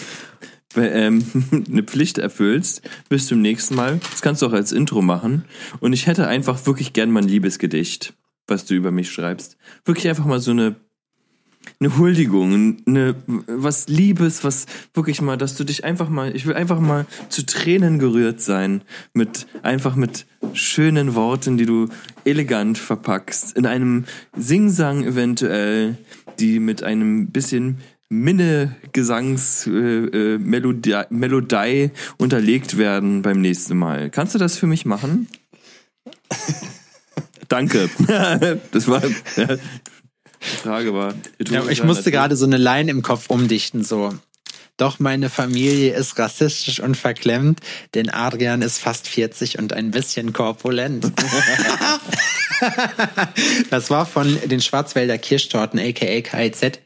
ähm, 0.78 1.24
eine 1.70 1.84
Pflicht 1.84 2.18
erfüllst 2.18 2.82
bis 3.10 3.28
zum 3.28 3.42
nächsten 3.42 3.76
Mal. 3.76 4.00
Das 4.12 4.22
kannst 4.22 4.42
du 4.42 4.48
auch 4.48 4.54
als 4.54 4.72
Intro 4.72 5.02
machen. 5.02 5.46
Und 5.80 5.94
ich 5.94 6.08
hätte 6.08 6.28
einfach 6.28 6.66
wirklich 6.66 6.94
gern 6.94 7.12
mal 7.12 7.24
ein 7.24 7.30
Liebesgedicht, 7.30 8.14
was 8.48 8.66
du 8.66 8.76
über 8.76 8.92
mich 8.92 9.12
schreibst. 9.12 9.58
Wirklich 9.86 10.08
einfach 10.08 10.26
mal 10.26 10.40
so 10.40 10.52
eine 10.52 10.76
eine 11.80 11.98
Huldigung, 11.98 12.78
eine 12.86 13.16
was 13.26 13.88
Liebes, 13.88 14.44
was 14.44 14.66
wirklich 14.94 15.22
mal, 15.22 15.38
dass 15.38 15.56
du 15.56 15.64
dich 15.64 15.84
einfach 15.84 16.10
mal, 16.10 16.36
ich 16.36 16.46
will 16.46 16.56
einfach 16.56 16.80
mal 16.80 17.06
zu 17.30 17.46
Tränen 17.46 18.00
gerührt 18.00 18.42
sein 18.42 18.82
mit 19.14 19.48
einfach 19.64 19.96
mit 19.96 20.26
schönen 20.54 21.16
Worten, 21.16 21.58
die 21.58 21.66
du 21.66 21.90
elegant 22.24 22.78
verpackst 22.78 23.58
in 23.58 23.66
einem 23.66 24.06
Singsang 24.38 25.04
eventuell, 25.04 25.98
die 26.40 26.60
mit 26.60 26.84
einem 26.84 27.28
bisschen 27.28 27.80
Minne 28.22 28.76
Gesangs 28.94 29.68
äh, 29.68 29.72
äh, 29.72 30.38
Melodie 30.38 31.92
unterlegt 32.18 32.78
werden 32.78 33.22
beim 33.22 33.42
nächsten 33.42 33.78
Mal. 33.78 34.10
Kannst 34.10 34.36
du 34.36 34.40
das 34.40 34.58
für 34.58 34.68
mich 34.68 34.86
machen? 34.86 35.28
Danke. 37.48 37.90
das 38.72 38.88
war 38.88 39.04
ja, 39.36 39.58
die 40.46 40.58
Frage 40.58 40.94
war. 40.94 41.14
Ja, 41.48 41.68
ich 41.70 41.84
musste 41.84 42.12
gerade 42.12 42.36
so 42.36 42.46
eine 42.46 42.58
Line 42.58 42.90
im 42.90 43.02
Kopf 43.02 43.30
umdichten, 43.30 43.84
so. 43.84 44.14
Doch 44.78 45.00
meine 45.00 45.30
Familie 45.30 45.94
ist 45.94 46.20
rassistisch 46.20 46.82
und 46.82 46.98
verklemmt, 46.98 47.62
denn 47.94 48.10
Adrian 48.10 48.62
ist 48.62 48.80
fast 48.80 49.08
40 49.08 49.58
und 49.58 49.72
ein 49.72 49.92
bisschen 49.92 50.34
korpulent. 50.34 51.14
das 53.70 53.90
war 53.90 54.06
von 54.06 54.38
den 54.46 54.62
Schwarzwälder 54.62 55.18
Kirschtorten, 55.18 55.80
aka 55.80 56.22
KIZ, 56.22 56.80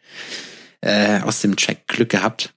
äh, 0.81 1.19
aus 1.21 1.41
dem 1.41 1.55
Track 1.55 1.87
Glück 1.87 2.09
gehabt. 2.09 2.53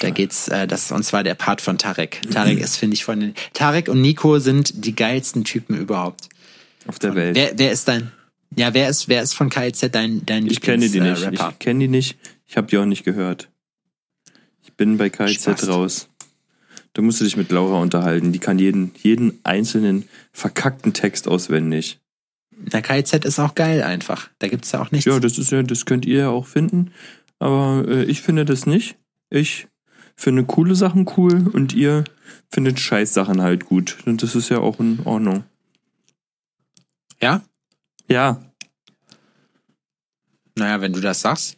Da 0.00 0.10
geht's, 0.10 0.48
äh, 0.48 0.66
das 0.68 0.92
und 0.92 1.02
zwar 1.04 1.24
der 1.24 1.34
Part 1.34 1.60
von 1.60 1.76
Tarek. 1.76 2.22
Tarek 2.30 2.60
ist, 2.60 2.76
finde 2.76 2.94
ich, 2.94 3.04
von 3.04 3.18
den. 3.18 3.34
Tarek 3.54 3.88
und 3.88 4.00
Nico 4.00 4.38
sind 4.38 4.84
die 4.84 4.94
geilsten 4.94 5.42
Typen 5.44 5.76
überhaupt. 5.76 6.28
auf 6.86 6.98
der 7.00 7.14
Welt. 7.16 7.34
Wer, 7.36 7.52
wer 7.58 7.72
ist 7.72 7.88
dein? 7.88 8.12
Ja, 8.56 8.72
wer 8.74 8.88
ist, 8.88 9.08
wer 9.08 9.22
ist 9.22 9.34
von 9.34 9.48
KIZ 9.50 9.90
dein, 9.92 10.24
dein 10.26 10.46
Ich 10.46 10.60
kenne 10.60 10.88
die 10.88 11.00
nicht. 11.00 11.18
Lieblings-Rapper? 11.20 11.50
Ich 11.52 11.58
kenne 11.58 11.80
die 11.80 11.88
nicht. 11.88 12.16
Ich 12.46 12.56
habe 12.56 12.66
die 12.68 12.78
auch 12.78 12.84
nicht 12.84 13.04
gehört. 13.04 13.48
Ich 14.62 14.72
bin 14.74 14.96
bei 14.96 15.08
KZ 15.10 15.34
Spaß. 15.40 15.68
raus. 15.68 16.08
Du 16.92 17.02
musst 17.02 17.20
dich 17.20 17.36
mit 17.36 17.50
Laura 17.52 17.80
unterhalten. 17.80 18.32
Die 18.32 18.40
kann 18.40 18.58
jeden, 18.58 18.92
jeden 19.00 19.38
einzelnen 19.44 20.08
verkackten 20.32 20.92
Text 20.92 21.28
auswendig. 21.28 22.00
Na, 22.72 22.80
KIZ 22.80 23.24
ist 23.24 23.38
auch 23.38 23.54
geil 23.54 23.82
einfach. 23.82 24.28
Da 24.40 24.48
gibt's 24.48 24.72
ja 24.72 24.82
auch 24.82 24.90
nichts. 24.90 25.06
Ja, 25.06 25.18
das 25.20 25.38
ist 25.38 25.50
ja, 25.52 25.62
das 25.62 25.86
könnt 25.86 26.04
ihr 26.04 26.18
ja 26.18 26.28
auch 26.30 26.46
finden. 26.46 26.90
Aber 27.40 27.84
äh, 27.88 28.04
ich 28.04 28.22
finde 28.22 28.44
das 28.44 28.66
nicht. 28.66 28.96
Ich 29.30 29.66
finde 30.14 30.44
coole 30.44 30.74
Sachen 30.76 31.06
cool 31.16 31.48
und 31.52 31.72
ihr 31.74 32.04
findet 32.50 32.78
Scheißsachen 32.78 33.40
halt 33.42 33.64
gut. 33.64 33.98
Und 34.06 34.22
das 34.22 34.34
ist 34.36 34.48
ja 34.50 34.58
auch 34.58 34.78
in 34.78 35.00
Ordnung. 35.04 35.42
Ja? 37.20 37.42
Ja. 38.08 38.40
Naja, 40.56 40.80
wenn 40.80 40.92
du 40.92 41.00
das 41.00 41.20
sagst. 41.20 41.56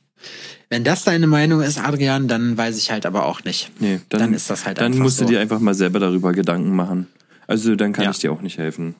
Wenn 0.68 0.84
das 0.84 1.04
deine 1.04 1.26
Meinung 1.26 1.60
ist, 1.60 1.78
Adrian, 1.78 2.28
dann 2.28 2.56
weiß 2.56 2.78
ich 2.78 2.90
halt 2.90 3.04
aber 3.04 3.26
auch 3.26 3.42
nicht. 3.44 3.70
Nee, 3.80 4.00
dann, 4.08 4.20
Dann 4.20 4.34
ist 4.34 4.48
das 4.48 4.64
halt 4.64 4.80
Dann 4.80 4.96
musst 4.96 5.20
du 5.20 5.24
so. 5.24 5.30
dir 5.30 5.40
einfach 5.40 5.58
mal 5.60 5.74
selber 5.74 5.98
darüber 5.98 6.32
Gedanken 6.32 6.74
machen. 6.74 7.08
Also 7.46 7.74
dann 7.74 7.92
kann 7.92 8.04
Ja. 8.04 8.10
ich 8.12 8.18
dir 8.18 8.32
auch 8.32 8.40
nicht 8.40 8.58
helfen. 8.58 8.94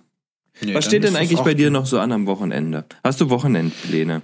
Nö, 0.60 0.74
Was 0.74 0.84
steht 0.84 1.04
denn 1.04 1.16
eigentlich 1.16 1.40
bei 1.40 1.54
dir 1.54 1.70
noch 1.70 1.86
so 1.86 1.98
an 2.00 2.12
am 2.12 2.26
Wochenende? 2.26 2.84
Hast 3.04 3.20
du 3.20 3.30
Wochenendpläne? 3.30 4.22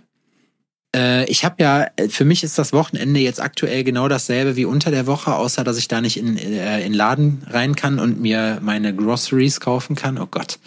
Äh, 0.94 1.30
ich 1.30 1.44
habe 1.44 1.56
ja, 1.62 1.86
äh, 1.96 2.08
für 2.08 2.24
mich 2.24 2.42
ist 2.42 2.58
das 2.58 2.72
Wochenende 2.72 3.20
jetzt 3.20 3.40
aktuell 3.40 3.84
genau 3.84 4.08
dasselbe 4.08 4.56
wie 4.56 4.64
unter 4.64 4.90
der 4.90 5.06
Woche, 5.06 5.34
außer 5.34 5.64
dass 5.64 5.76
ich 5.76 5.88
da 5.88 6.00
nicht 6.00 6.16
in 6.16 6.38
äh, 6.38 6.84
in 6.84 6.94
Laden 6.94 7.42
rein 7.46 7.76
kann 7.76 7.98
und 7.98 8.20
mir 8.20 8.58
meine 8.62 8.94
Groceries 8.94 9.60
kaufen 9.60 9.96
kann. 9.96 10.18
Oh 10.18 10.26
Gott. 10.30 10.58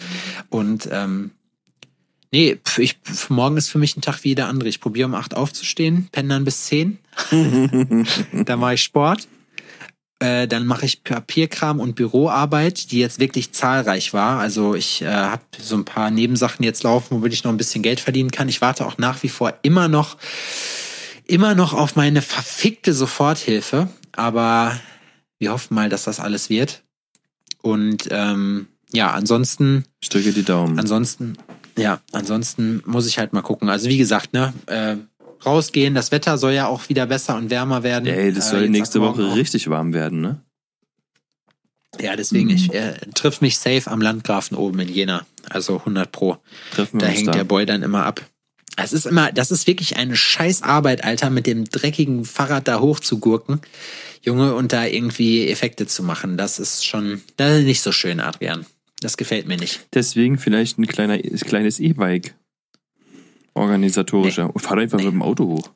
Und 0.48 0.88
ähm, 0.92 1.32
nee, 2.30 2.58
ich, 2.78 2.98
morgen 3.28 3.56
ist 3.56 3.68
für 3.68 3.78
mich 3.78 3.96
ein 3.96 4.00
Tag 4.00 4.22
wie 4.22 4.28
jeder 4.28 4.46
andere. 4.46 4.68
Ich 4.68 4.80
probiere 4.80 5.08
um 5.08 5.14
acht 5.14 5.34
aufzustehen, 5.34 6.08
penne 6.12 6.28
dann 6.28 6.44
bis 6.44 6.66
zehn. 6.66 6.98
dann 7.30 8.60
mache 8.60 8.74
ich 8.74 8.82
Sport. 8.82 9.26
Äh, 10.22 10.46
dann 10.46 10.66
mache 10.66 10.86
ich 10.86 11.02
Papierkram 11.02 11.80
und 11.80 11.96
Büroarbeit, 11.96 12.92
die 12.92 13.00
jetzt 13.00 13.18
wirklich 13.18 13.50
zahlreich 13.50 14.14
war. 14.14 14.38
Also 14.38 14.76
ich 14.76 15.02
äh, 15.02 15.06
habe 15.06 15.42
so 15.60 15.74
ein 15.74 15.84
paar 15.84 16.12
Nebensachen 16.12 16.64
jetzt 16.64 16.84
laufen, 16.84 17.16
womit 17.16 17.32
ich 17.32 17.42
noch 17.42 17.50
ein 17.50 17.56
bisschen 17.56 17.82
Geld 17.82 17.98
verdienen 17.98 18.30
kann. 18.30 18.48
Ich 18.48 18.60
warte 18.60 18.86
auch 18.86 18.98
nach 18.98 19.24
wie 19.24 19.28
vor 19.28 19.52
immer 19.62 19.88
noch, 19.88 20.16
immer 21.26 21.56
noch 21.56 21.72
auf 21.72 21.96
meine 21.96 22.22
verfickte 22.22 22.94
Soforthilfe. 22.94 23.88
Aber 24.12 24.78
wir 25.40 25.50
hoffen 25.50 25.74
mal, 25.74 25.88
dass 25.88 26.04
das 26.04 26.20
alles 26.20 26.48
wird. 26.48 26.84
Und 27.60 28.06
ähm, 28.12 28.68
ja, 28.92 29.10
ansonsten 29.10 29.86
Ich 30.00 30.08
drücke 30.08 30.32
die 30.32 30.44
Daumen. 30.44 30.78
Ansonsten, 30.78 31.36
ja, 31.76 32.00
ansonsten 32.12 32.80
muss 32.86 33.08
ich 33.08 33.18
halt 33.18 33.32
mal 33.32 33.42
gucken. 33.42 33.68
Also 33.68 33.88
wie 33.88 33.98
gesagt, 33.98 34.34
ne, 34.34 34.52
äh, 34.66 34.98
rausgehen. 35.46 35.94
Das 35.94 36.12
Wetter 36.12 36.38
soll 36.38 36.52
ja 36.52 36.66
auch 36.66 36.88
wieder 36.88 37.06
besser 37.06 37.36
und 37.36 37.50
wärmer 37.50 37.82
werden. 37.82 38.06
Ey, 38.08 38.32
das 38.32 38.48
Äh, 38.48 38.50
soll 38.50 38.60
jetzt 38.62 38.70
nächste 38.70 39.00
Woche 39.00 39.24
auch. 39.24 39.36
richtig 39.36 39.68
warm 39.68 39.92
werden, 39.92 40.20
ne? 40.20 40.40
Ja, 42.00 42.16
deswegen, 42.16 42.48
ich 42.50 42.72
äh, 42.72 42.94
triff 43.14 43.40
mich 43.42 43.58
safe 43.58 43.90
am 43.90 44.00
Landgrafen 44.00 44.56
oben 44.56 44.78
in 44.80 44.88
Jena. 44.88 45.26
Also 45.50 45.78
100 45.78 46.10
pro. 46.10 46.38
Treffen 46.74 46.98
Da 46.98 47.06
hängt 47.06 47.28
da. 47.28 47.32
der 47.32 47.44
Boy 47.44 47.66
dann 47.66 47.82
immer 47.82 48.06
ab. 48.06 48.22
Es 48.78 48.94
ist 48.94 49.04
immer, 49.04 49.30
das 49.30 49.50
ist 49.50 49.66
wirklich 49.66 49.96
eine 49.96 50.16
scheiß 50.16 50.62
Arbeit, 50.62 51.04
Alter, 51.04 51.28
mit 51.28 51.46
dem 51.46 51.66
dreckigen 51.66 52.24
Fahrrad 52.24 52.66
da 52.66 52.80
hochzugurken. 52.80 53.60
Junge, 54.22 54.54
und 54.54 54.72
da 54.72 54.86
irgendwie 54.86 55.48
Effekte 55.48 55.86
zu 55.86 56.02
machen. 56.02 56.38
Das 56.38 56.58
ist 56.58 56.86
schon, 56.86 57.20
das 57.36 57.58
ist 57.58 57.64
nicht 57.64 57.82
so 57.82 57.92
schön, 57.92 58.20
Adrian. 58.20 58.64
Das 59.00 59.16
gefällt 59.18 59.46
mir 59.48 59.56
nicht. 59.58 59.80
Deswegen 59.92 60.38
vielleicht 60.38 60.78
ein 60.78 60.86
kleiner, 60.86 61.18
kleines 61.18 61.80
E-Bike. 61.80 62.34
Organisatorischer. 63.54 64.50
Fahr 64.56 64.76
doch 64.76 64.82
einfach 64.82 64.98
mit 64.98 65.12
dem 65.12 65.22
Auto 65.22 65.46
hoch. 65.46 65.70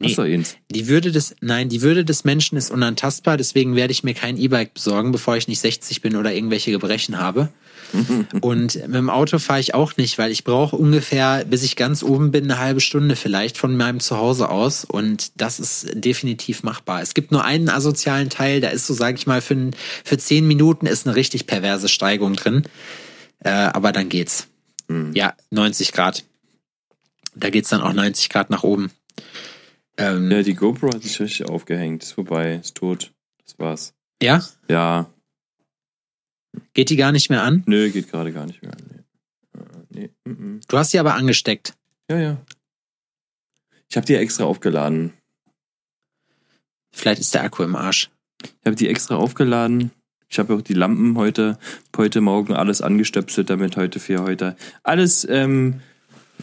Nee. 0.00 0.08
Hast 0.08 0.18
du 0.18 0.22
eins? 0.22 0.56
Die 0.70 0.86
Würde 0.86 1.10
des, 1.10 1.34
nein, 1.40 1.68
die 1.68 1.82
Würde 1.82 2.04
des 2.04 2.24
Menschen 2.24 2.56
ist 2.56 2.70
unantastbar, 2.70 3.36
deswegen 3.36 3.74
werde 3.74 3.90
ich 3.90 4.04
mir 4.04 4.14
kein 4.14 4.36
E-Bike 4.36 4.74
besorgen, 4.74 5.10
bevor 5.10 5.36
ich 5.36 5.48
nicht 5.48 5.58
60 5.58 6.02
bin 6.02 6.14
oder 6.14 6.32
irgendwelche 6.32 6.70
Gebrechen 6.70 7.18
habe. 7.18 7.48
Und 8.40 8.74
mit 8.74 8.94
dem 8.94 9.10
Auto 9.10 9.38
fahre 9.38 9.60
ich 9.60 9.74
auch 9.74 9.96
nicht, 9.96 10.18
weil 10.18 10.30
ich 10.30 10.44
brauche 10.44 10.76
ungefähr, 10.76 11.44
bis 11.46 11.62
ich 11.62 11.74
ganz 11.74 12.02
oben 12.02 12.30
bin, 12.30 12.44
eine 12.44 12.58
halbe 12.58 12.80
Stunde 12.80 13.16
vielleicht 13.16 13.56
von 13.56 13.76
meinem 13.76 13.98
Zuhause 13.98 14.50
aus. 14.50 14.84
Und 14.84 15.32
das 15.36 15.58
ist 15.58 15.88
definitiv 15.94 16.62
machbar. 16.62 17.02
Es 17.02 17.14
gibt 17.14 17.32
nur 17.32 17.44
einen 17.44 17.68
asozialen 17.68 18.30
Teil, 18.30 18.60
da 18.60 18.68
ist 18.68 18.86
so, 18.86 18.94
sage 18.94 19.16
ich 19.16 19.26
mal, 19.26 19.40
für, 19.40 19.70
für 20.04 20.18
zehn 20.18 20.46
Minuten 20.46 20.86
ist 20.86 21.06
eine 21.06 21.16
richtig 21.16 21.46
perverse 21.46 21.88
Steigung 21.88 22.34
drin. 22.34 22.64
Äh, 23.40 23.50
aber 23.50 23.92
dann 23.92 24.08
geht's. 24.08 24.48
Ja, 25.14 25.34
90 25.50 25.92
Grad. 25.92 26.24
Da 27.38 27.50
geht's 27.50 27.68
dann 27.70 27.80
auch 27.80 27.92
90 27.92 28.28
Grad 28.28 28.50
nach 28.50 28.62
oben. 28.64 28.90
Ähm, 29.96 30.30
Ja, 30.30 30.42
die 30.42 30.54
GoPro 30.54 30.88
hat 30.92 31.02
sich 31.02 31.18
richtig 31.20 31.48
aufgehängt. 31.48 32.02
Ist 32.02 32.12
vorbei, 32.12 32.54
ist 32.56 32.74
tot. 32.76 33.12
Das 33.44 33.58
war's. 33.58 33.94
ja? 34.22 34.42
Ja, 34.68 35.10
Geht 36.74 36.90
die 36.90 36.96
gar 36.96 37.12
nicht 37.12 37.30
mehr 37.30 37.42
an? 37.42 37.62
nö, 37.66 37.90
geht 37.90 38.10
gerade 38.10 38.32
gar 38.32 38.46
nicht 38.46 38.62
mehr. 38.62 38.72
Nee. 38.90 39.60
Äh, 39.60 39.64
nee. 39.90 40.10
mm, 40.24 40.30
mm. 40.56 40.60
Du 40.66 40.78
hast 40.78 40.90
sie 40.90 40.98
aber 40.98 41.14
angesteckt. 41.14 41.74
Ja, 42.10 42.18
ja. 42.18 42.36
Ich 43.88 43.96
habe 43.96 44.06
die 44.06 44.14
extra 44.14 44.44
aufgeladen. 44.44 45.12
Vielleicht 46.90 47.20
ist 47.20 47.34
der 47.34 47.42
Akku 47.44 47.62
im 47.62 47.76
Arsch. 47.76 48.10
Ich 48.42 48.66
habe 48.66 48.76
die 48.76 48.88
extra 48.88 49.16
aufgeladen. 49.16 49.92
Ich 50.28 50.38
habe 50.38 50.54
auch 50.54 50.62
die 50.62 50.74
Lampen 50.74 51.16
heute, 51.16 51.58
heute 51.96 52.20
Morgen 52.20 52.54
alles 52.54 52.82
angestöpselt, 52.82 53.50
damit 53.50 53.76
heute 53.76 54.00
für 54.00 54.22
heute 54.22 54.56
alles 54.82 55.26
ähm, 55.28 55.80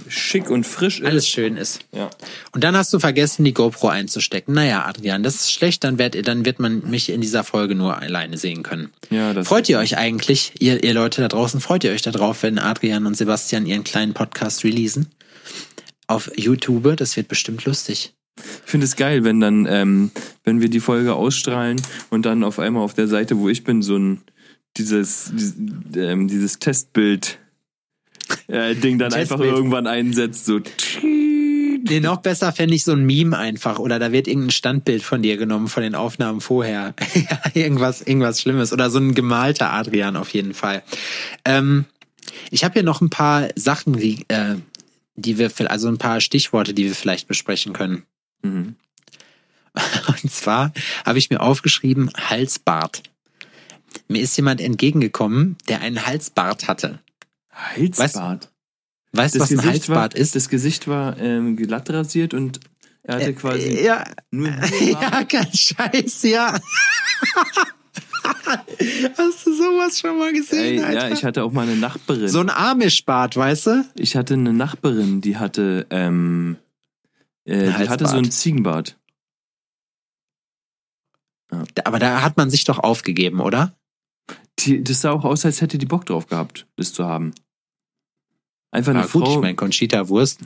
schick 0.07 0.49
und 0.49 0.65
frisch 0.65 0.99
ist. 0.99 1.05
Alles 1.05 1.27
schön 1.27 1.57
ist. 1.57 1.79
Ja. 1.91 2.09
Und 2.51 2.63
dann 2.63 2.75
hast 2.75 2.93
du 2.93 2.99
vergessen, 2.99 3.43
die 3.43 3.53
GoPro 3.53 3.87
einzustecken. 3.87 4.53
Naja, 4.53 4.85
Adrian, 4.85 5.23
das 5.23 5.35
ist 5.35 5.51
schlecht, 5.51 5.83
dann 5.83 5.97
wird, 5.97 6.27
dann 6.27 6.45
wird 6.45 6.59
man 6.59 6.89
mich 6.89 7.09
in 7.09 7.21
dieser 7.21 7.43
Folge 7.43 7.75
nur 7.75 7.97
alleine 8.01 8.37
sehen 8.37 8.63
können. 8.63 8.91
ja, 9.09 9.33
das 9.33 9.47
Freut 9.47 9.69
ihr 9.69 9.79
euch 9.79 9.97
eigentlich, 9.97 10.53
ihr, 10.59 10.83
ihr 10.83 10.93
Leute 10.93 11.21
da 11.21 11.27
draußen, 11.27 11.59
freut 11.59 11.83
ihr 11.83 11.91
euch 11.91 12.01
darauf, 12.01 12.43
wenn 12.43 12.59
Adrian 12.59 13.05
und 13.05 13.15
Sebastian 13.15 13.65
ihren 13.65 13.83
kleinen 13.83 14.13
Podcast 14.13 14.63
releasen? 14.63 15.07
Auf 16.07 16.31
YouTube, 16.35 16.95
das 16.97 17.17
wird 17.17 17.27
bestimmt 17.27 17.65
lustig. 17.65 18.13
Ich 18.37 18.71
finde 18.71 18.85
es 18.85 18.95
geil, 18.95 19.23
wenn 19.23 19.39
dann, 19.39 19.65
ähm, 19.69 20.11
wenn 20.43 20.61
wir 20.61 20.69
die 20.69 20.81
Folge 20.81 21.13
ausstrahlen 21.13 21.81
und 22.09 22.25
dann 22.25 22.43
auf 22.43 22.59
einmal 22.59 22.83
auf 22.83 22.93
der 22.93 23.07
Seite, 23.07 23.37
wo 23.37 23.49
ich 23.49 23.63
bin, 23.63 23.81
so 23.81 23.97
ein 23.97 24.21
dieses, 24.77 25.31
dieses, 25.33 25.55
ähm, 25.95 26.27
dieses 26.27 26.59
Testbild 26.59 27.39
äh, 28.47 28.76
Ding 28.76 28.97
dann 28.97 29.13
einfach 29.13 29.39
irgendwann 29.39 29.88
einsetzt, 29.88 30.45
so 30.45 30.59
Nee, 31.88 31.99
noch 31.99 32.17
besser 32.17 32.51
fände 32.51 32.73
ich 32.73 32.84
so 32.84 32.93
ein 32.93 33.05
Meme 33.05 33.38
einfach. 33.38 33.78
Oder 33.78 33.99
da 33.99 34.11
wird 34.11 34.28
irgendein 34.28 34.49
Standbild 34.49 35.03
von 35.03 35.21
dir 35.21 35.38
genommen, 35.38 35.67
von 35.67 35.84
den 35.84 35.93
Aufnahmen 35.93 36.41
vorher. 36.41 36.95
ja, 37.13 37.39
irgendwas, 37.53 38.01
irgendwas 38.01 38.41
Schlimmes. 38.41 38.73
Oder 38.73 38.89
so 38.89 38.97
ein 38.97 39.13
gemalter 39.13 39.71
Adrian 39.71 40.15
auf 40.15 40.30
jeden 40.30 40.55
Fall. 40.55 40.82
Ähm, 41.43 41.86
ich 42.49 42.63
habe 42.63 42.73
hier 42.73 42.84
noch 42.84 43.01
ein 43.01 43.11
paar 43.11 43.49
Sachen, 43.55 43.93
die, 43.93 44.26
äh, 44.30 44.55
die 45.15 45.38
wir, 45.38 45.51
also 45.69 45.88
ein 45.88 45.99
paar 45.99 46.21
Stichworte, 46.21 46.73
die 46.73 46.86
wir 46.86 46.95
vielleicht 46.95 47.28
besprechen 47.28 47.73
können. 47.73 48.03
Mhm. 48.41 48.76
Und 50.07 50.32
zwar 50.32 50.73
habe 51.05 51.19
ich 51.19 51.30
mir 51.30 51.41
aufgeschrieben, 51.41 52.09
Halsbart. 52.17 53.03
Mir 54.07 54.21
ist 54.21 54.36
jemand 54.38 54.59
entgegengekommen, 54.59 55.55
der 55.69 55.82
einen 55.82 56.05
Halsbart 56.05 56.67
hatte. 56.67 56.99
Halsbart. 57.55 58.51
Weißt 59.11 59.35
du, 59.35 59.39
was 59.39 59.51
ein 59.51 59.63
Halsbart 59.63 60.13
war, 60.13 60.19
ist? 60.19 60.35
Das 60.35 60.49
Gesicht 60.49 60.87
war 60.87 61.17
ähm, 61.19 61.55
glatt 61.55 61.89
rasiert 61.89 62.33
und 62.33 62.59
er 63.03 63.15
hatte 63.15 63.33
quasi 63.33 63.83
ja, 63.83 64.03
nur 64.31 64.49
ja, 64.81 65.23
kein 65.23 65.53
Scheiß, 65.53 66.23
ja. 66.23 66.59
Hast 69.17 69.45
du 69.45 69.53
sowas 69.53 69.99
schon 69.99 70.17
mal 70.17 70.33
gesehen, 70.33 70.79
Ey, 70.79 70.83
Alter? 70.83 71.09
ja, 71.09 71.13
ich 71.13 71.23
hatte 71.23 71.43
auch 71.43 71.51
mal 71.51 71.67
eine 71.67 71.75
Nachbarin. 71.75 72.27
so 72.27 72.39
ein 72.39 72.49
Amish-Bart, 72.49 73.37
weißt 73.37 73.67
du? 73.67 73.85
ich 73.95 74.15
hatte 74.15 74.33
eine 74.33 74.53
Nachbarin, 74.53 75.21
die 75.21 75.37
hatte, 75.37 75.85
ähm, 75.91 76.57
äh, 77.45 77.65
die 77.65 77.89
hatte 77.89 78.07
so 78.07 78.17
ein 78.17 78.31
Ziegenbart. 78.31 78.97
Aber 81.83 81.99
da 81.99 82.21
hat 82.21 82.37
man 82.37 82.49
sich 82.49 82.63
doch 82.63 82.79
aufgegeben, 82.79 83.39
oder? 83.39 83.73
Die, 84.59 84.83
das 84.83 85.01
sah 85.01 85.11
auch 85.11 85.23
aus, 85.23 85.45
als 85.45 85.61
hätte 85.61 85.77
die 85.77 85.85
Bock 85.85 86.05
drauf 86.05 86.27
gehabt, 86.27 86.65
das 86.75 86.93
zu 86.93 87.05
haben. 87.05 87.33
Einfach 88.76 88.93
eine 88.93 89.03
Frau. 89.03 89.36
ich 89.36 89.39
meine, 89.39 89.55
Conchita 89.55 90.09
Wurst. 90.09 90.41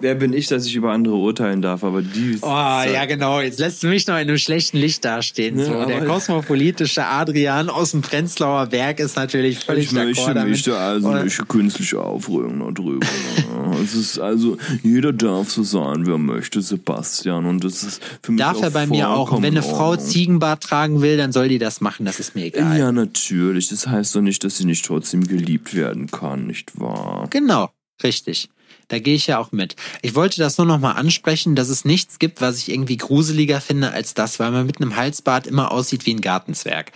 Wer 0.00 0.14
bin 0.14 0.32
ich, 0.32 0.46
dass 0.48 0.66
ich 0.66 0.74
über 0.74 0.92
andere 0.92 1.14
urteilen 1.16 1.62
darf? 1.62 1.84
Aber 1.84 2.02
die. 2.02 2.38
Oh, 2.42 2.46
ja, 2.46 3.04
genau. 3.06 3.40
Jetzt 3.40 3.58
lässt 3.58 3.82
du 3.82 3.88
mich 3.88 4.06
noch 4.06 4.14
in 4.14 4.20
einem 4.20 4.38
schlechten 4.38 4.76
Licht 4.78 5.04
dastehen. 5.04 5.58
Ja, 5.58 5.64
so, 5.64 5.84
der 5.86 6.04
kosmopolitische 6.04 7.04
Adrian 7.06 7.70
aus 7.70 7.92
dem 7.92 8.02
Prenzlauer 8.02 8.66
Berg 8.66 9.00
ist 9.00 9.16
natürlich 9.16 9.58
völlig 9.58 9.86
Ich 9.86 9.92
möchte, 9.92 10.34
damit. 10.34 10.50
möchte 10.50 10.76
also 10.76 11.08
Oder- 11.08 11.24
nicht 11.24 11.48
künstliche 11.48 12.00
Aufregung 12.00 12.74
darüber. 12.74 13.06
ne? 13.06 13.76
es 13.84 13.94
ist 13.94 14.18
also, 14.18 14.56
jeder 14.82 15.12
darf 15.12 15.50
so 15.50 15.62
sein, 15.62 16.06
wer 16.06 16.18
möchte, 16.18 16.60
Sebastian. 16.62 17.46
Und 17.46 17.64
das 17.64 17.82
ist 17.82 18.02
für 18.22 18.32
mich 18.32 18.40
Darf 18.40 18.58
auch 18.58 18.62
er 18.64 18.70
bei 18.70 18.86
mir 18.86 19.10
auch. 19.10 19.32
Wenn 19.32 19.56
eine 19.56 19.56
in 19.58 19.62
Frau. 19.62 19.96
Ziegenbart 19.96 20.62
tragen 20.62 21.02
will, 21.02 21.16
dann 21.16 21.32
soll 21.32 21.48
die 21.48 21.58
das 21.58 21.80
machen. 21.80 22.06
Das 22.06 22.20
ist 22.20 22.34
mir 22.34 22.46
egal. 22.46 22.78
Ja, 22.78 22.92
natürlich. 22.92 23.68
Das 23.68 23.86
heißt 23.86 24.14
doch 24.14 24.20
nicht, 24.20 24.44
dass 24.44 24.58
sie 24.58 24.64
nicht 24.64 24.84
trotzdem 24.84 25.26
geliebt 25.26 25.74
werden 25.74 26.10
kann, 26.10 26.46
nicht 26.46 26.78
wahr? 26.78 27.26
Genau, 27.30 27.70
richtig. 28.02 28.48
Da 28.88 28.98
gehe 29.00 29.14
ich 29.14 29.26
ja 29.26 29.38
auch 29.38 29.50
mit. 29.50 29.74
Ich 30.02 30.14
wollte 30.14 30.38
das 30.38 30.58
nur 30.58 30.66
noch 30.66 30.78
mal 30.78 30.92
ansprechen, 30.92 31.56
dass 31.56 31.68
es 31.68 31.84
nichts 31.84 32.18
gibt, 32.18 32.40
was 32.40 32.58
ich 32.58 32.70
irgendwie 32.70 32.96
gruseliger 32.96 33.60
finde 33.60 33.90
als 33.90 34.14
das, 34.14 34.38
weil 34.38 34.52
man 34.52 34.66
mit 34.66 34.80
einem 34.80 34.96
Halsbart 34.96 35.46
immer 35.46 35.72
aussieht 35.72 36.06
wie 36.06 36.14
ein 36.14 36.20
Gartenzwerg. 36.20 36.92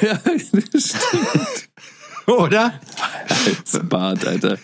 Ja, 0.00 0.20
das 0.72 0.88
stimmt. 0.88 1.68
Oder? 2.26 2.78
Halsbart, 3.28 4.26
Alter. 4.26 4.58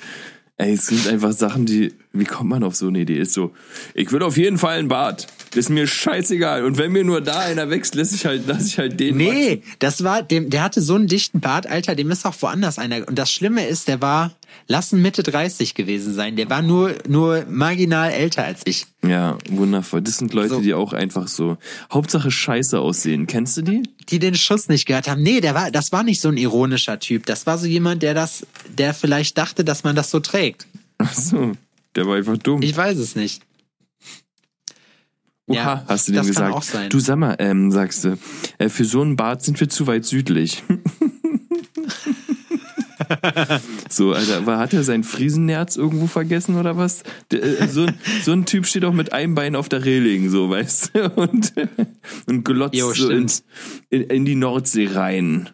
Ey, 0.56 0.74
es 0.74 0.86
sind 0.86 1.08
einfach 1.08 1.32
Sachen, 1.32 1.66
die. 1.66 1.92
Wie 2.16 2.24
kommt 2.24 2.48
man 2.48 2.62
auf 2.62 2.76
so 2.76 2.86
eine 2.86 3.00
Idee? 3.00 3.18
Ist 3.18 3.32
so, 3.34 3.52
ich 3.92 4.12
will 4.12 4.22
auf 4.22 4.36
jeden 4.36 4.56
Fall 4.56 4.78
ein 4.78 4.86
Bart. 4.88 5.26
Ist 5.54 5.68
mir 5.68 5.86
scheißegal. 5.86 6.64
Und 6.64 6.78
wenn 6.78 6.92
mir 6.92 7.02
nur 7.04 7.20
da 7.20 7.40
einer 7.40 7.70
wächst, 7.70 7.94
lass 7.96 8.12
ich 8.12 8.24
halt, 8.24 8.44
lass 8.46 8.68
ich 8.68 8.78
halt 8.78 8.98
den. 9.00 9.18
wachsen. 9.18 9.34
Nee, 9.34 9.62
das 9.80 10.04
war, 10.04 10.22
dem, 10.22 10.48
der 10.48 10.62
hatte 10.62 10.80
so 10.80 10.94
einen 10.94 11.08
dichten 11.08 11.40
Bart, 11.40 11.66
Alter, 11.66 11.94
dem 11.96 12.10
ist 12.12 12.24
auch 12.24 12.34
woanders 12.40 12.78
einer. 12.78 13.06
Und 13.08 13.18
das 13.18 13.32
Schlimme 13.32 13.66
ist, 13.66 13.88
der 13.88 14.00
war, 14.00 14.32
lassen 14.68 15.02
Mitte 15.02 15.22
30 15.24 15.74
gewesen 15.74 16.14
sein. 16.14 16.36
Der 16.36 16.48
war 16.50 16.62
nur, 16.62 16.94
nur 17.08 17.44
marginal 17.48 18.10
älter 18.12 18.44
als 18.44 18.62
ich. 18.64 18.86
Ja, 19.04 19.36
wundervoll. 19.50 20.00
Das 20.02 20.18
sind 20.18 20.32
Leute, 20.34 20.54
So. 20.54 20.60
die 20.60 20.72
auch 20.74 20.92
einfach 20.92 21.26
so 21.28 21.58
Hauptsache 21.92 22.30
scheiße 22.30 22.78
aussehen. 22.78 23.26
Kennst 23.26 23.56
du 23.56 23.62
die? 23.62 23.82
Die 24.08 24.18
den 24.20 24.34
Schuss 24.36 24.68
nicht 24.68 24.86
gehört 24.86 25.08
haben. 25.08 25.22
Nee, 25.22 25.40
der 25.40 25.54
war, 25.54 25.70
das 25.72 25.90
war 25.90 26.04
nicht 26.04 26.20
so 26.20 26.28
ein 26.28 26.36
ironischer 26.36 26.98
Typ. 27.00 27.26
Das 27.26 27.46
war 27.46 27.58
so 27.58 27.66
jemand, 27.66 28.02
der 28.04 28.14
das, 28.14 28.46
der 28.78 28.94
vielleicht 28.94 29.36
dachte, 29.36 29.64
dass 29.64 29.82
man 29.82 29.96
das 29.96 30.10
so 30.10 30.20
trägt. 30.20 30.66
Ach 30.98 31.12
so, 31.12 31.52
der 31.96 32.06
war 32.06 32.16
einfach 32.16 32.38
dumm. 32.38 32.62
Ich 32.62 32.76
weiß 32.76 32.98
es 32.98 33.16
nicht. 33.16 33.42
Oha, 35.46 35.56
ja, 35.56 35.84
hast 35.88 36.08
du 36.08 36.12
dem 36.12 36.16
das 36.16 36.26
kann 36.26 36.34
gesagt? 36.34 36.54
auch 36.54 36.62
sein. 36.62 36.88
Du 36.90 37.00
sag 37.00 37.16
mal, 37.16 37.36
ähm, 37.38 37.70
sagst 37.70 38.04
du, 38.04 38.16
äh, 38.58 38.68
für 38.70 38.84
so 38.86 39.02
einen 39.02 39.16
Bart 39.16 39.42
sind 39.42 39.60
wir 39.60 39.68
zu 39.68 39.86
weit 39.86 40.04
südlich. 40.06 40.62
so, 43.90 44.12
Alter, 44.12 44.38
aber 44.38 44.58
hat 44.58 44.72
er 44.72 44.84
sein 44.84 45.04
Friesennerz 45.04 45.76
irgendwo 45.76 46.06
vergessen 46.06 46.56
oder 46.56 46.76
was? 46.76 47.02
Der, 47.30 47.42
äh, 47.60 47.68
so, 47.68 47.82
ein- 47.84 47.98
so 48.24 48.32
ein 48.32 48.46
Typ 48.46 48.66
steht 48.66 48.84
auch 48.84 48.92
mit 48.94 49.12
einem 49.12 49.34
Bein 49.34 49.56
auf 49.56 49.68
der 49.68 49.84
Reling, 49.84 50.30
so, 50.30 50.48
weißt 50.50 50.92
du? 50.94 51.10
Und, 51.16 51.52
und 52.26 52.44
glotzt 52.44 52.74
Jo, 52.74 52.92
so 52.94 53.10
ins, 53.10 53.44
in, 53.90 54.02
in 54.02 54.24
die 54.24 54.36
Nordsee 54.36 54.88
rein. 54.92 55.50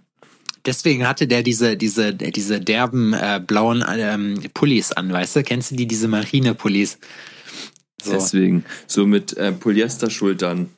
Deswegen 0.66 1.06
hatte 1.06 1.26
der 1.26 1.42
diese, 1.42 1.76
diese, 1.76 2.12
diese 2.14 2.60
derben 2.60 3.12
äh, 3.14 3.40
blauen 3.44 3.84
ähm, 3.88 4.40
Pullis 4.54 4.92
an, 4.92 5.12
weißt 5.12 5.36
du? 5.36 5.42
Kennst 5.42 5.70
du 5.70 5.76
die, 5.76 5.86
diese 5.86 6.08
Marine-Pullis? 6.08 6.98
So. 8.02 8.12
Deswegen, 8.12 8.64
so 8.86 9.06
mit 9.06 9.36
äh, 9.36 9.52
Polyesterschultern. 9.52 10.70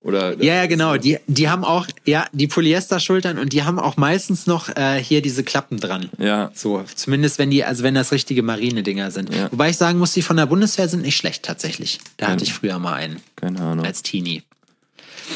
Oder 0.00 0.34
Ja, 0.42 0.56
ja, 0.56 0.66
genau. 0.66 0.98
Die, 0.98 1.16
die 1.26 1.48
haben 1.48 1.64
auch, 1.64 1.86
ja, 2.04 2.26
die 2.32 2.46
Polyester-Schultern 2.46 3.38
und 3.38 3.54
die 3.54 3.62
haben 3.62 3.78
auch 3.78 3.96
meistens 3.96 4.46
noch 4.46 4.68
äh, 4.76 5.02
hier 5.02 5.22
diese 5.22 5.44
Klappen 5.44 5.78
dran. 5.80 6.10
Ja, 6.18 6.50
So, 6.54 6.84
zumindest 6.94 7.38
wenn 7.38 7.50
die, 7.50 7.64
also 7.64 7.82
wenn 7.84 7.94
das 7.94 8.12
richtige 8.12 8.42
Marine-Dinger 8.42 9.10
sind. 9.10 9.34
Ja. 9.34 9.50
Wobei 9.50 9.70
ich 9.70 9.78
sagen 9.78 9.98
muss, 9.98 10.12
die 10.12 10.20
von 10.20 10.36
der 10.36 10.44
Bundeswehr 10.46 10.88
sind 10.88 11.02
nicht 11.02 11.16
schlecht 11.16 11.42
tatsächlich. 11.42 12.00
Da 12.18 12.26
Ja. 12.26 12.32
hatte 12.32 12.44
ich 12.44 12.52
früher 12.52 12.78
mal 12.78 12.92
einen 12.94 13.20
keine 13.36 13.60
Ahnung. 13.60 13.86
als 13.86 14.02
Teenie. 14.02 14.42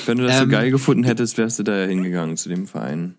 Wenn 0.04 0.18
du 0.18 0.24
das 0.26 0.36
so 0.36 0.42
Ähm, 0.42 0.50
geil 0.50 0.70
gefunden 0.70 1.04
hättest, 1.04 1.38
wärst 1.38 1.59
du 1.61 1.62
da 1.62 1.78
ja 1.78 1.86
hingegangen 1.86 2.36
zu 2.36 2.50
dem 2.50 2.66
Verein. 2.66 3.14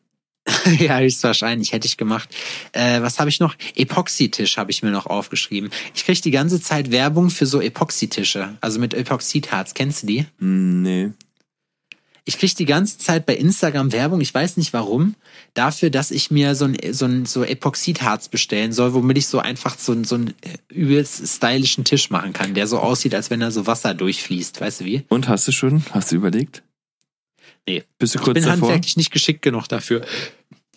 ja, 0.79 0.99
höchstwahrscheinlich 0.99 1.71
hätte 1.73 1.87
ich 1.87 1.97
gemacht. 1.97 2.29
Äh, 2.71 3.01
was 3.01 3.19
habe 3.19 3.29
ich 3.29 3.39
noch? 3.39 3.55
Epoxy-Tisch 3.75 4.57
habe 4.57 4.71
ich 4.71 4.83
mir 4.83 4.91
noch 4.91 5.05
aufgeschrieben. 5.05 5.69
Ich 5.95 6.05
kriege 6.05 6.21
die 6.21 6.31
ganze 6.31 6.61
Zeit 6.61 6.91
Werbung 6.91 7.29
für 7.29 7.45
so 7.45 7.61
Epoxy-Tische, 7.61 8.57
also 8.61 8.79
mit 8.79 8.93
Epoxidharz. 8.93 9.73
Kennst 9.73 10.03
du 10.03 10.07
die? 10.07 10.25
Hm, 10.39 10.81
nee. 10.81 11.11
Ich 12.25 12.37
kriege 12.37 12.53
die 12.53 12.65
ganze 12.65 12.99
Zeit 12.99 13.25
bei 13.25 13.35
Instagram 13.35 13.91
Werbung, 13.91 14.21
ich 14.21 14.31
weiß 14.31 14.57
nicht 14.57 14.71
warum, 14.73 15.15
dafür, 15.55 15.89
dass 15.89 16.11
ich 16.11 16.29
mir 16.29 16.53
so 16.53 16.65
ein, 16.65 16.77
so 16.91 17.05
ein 17.05 17.25
so 17.25 17.43
Epoxidharz 17.43 18.29
bestellen 18.29 18.71
soll, 18.71 18.93
womit 18.93 19.17
ich 19.17 19.25
so 19.25 19.39
einfach 19.39 19.79
so, 19.79 19.93
ein- 19.93 20.03
so 20.03 20.13
einen 20.15 20.35
übelst 20.69 21.27
stylischen 21.27 21.85
Tisch 21.85 22.11
machen 22.11 22.33
kann, 22.33 22.53
der 22.53 22.67
so 22.67 22.77
aussieht, 22.79 23.15
als 23.15 23.31
wenn 23.31 23.39
da 23.39 23.49
so 23.49 23.65
Wasser 23.65 23.95
durchfließt. 23.95 24.61
Weißt 24.61 24.81
du 24.81 24.85
wie? 24.85 25.03
Und 25.09 25.27
hast 25.27 25.47
du 25.47 25.51
schon? 25.51 25.83
Hast 25.91 26.11
du 26.11 26.17
überlegt? 26.17 26.61
Nee. 27.67 27.83
Bist 27.97 28.13
du 28.13 28.19
Ich 28.19 28.23
kurz 28.25 28.35
bin 28.35 28.43
davor? 28.43 28.53
handwerklich 28.67 28.95
nicht 28.97 29.11
geschickt 29.11 29.41
genug 29.41 29.67
dafür. 29.67 30.05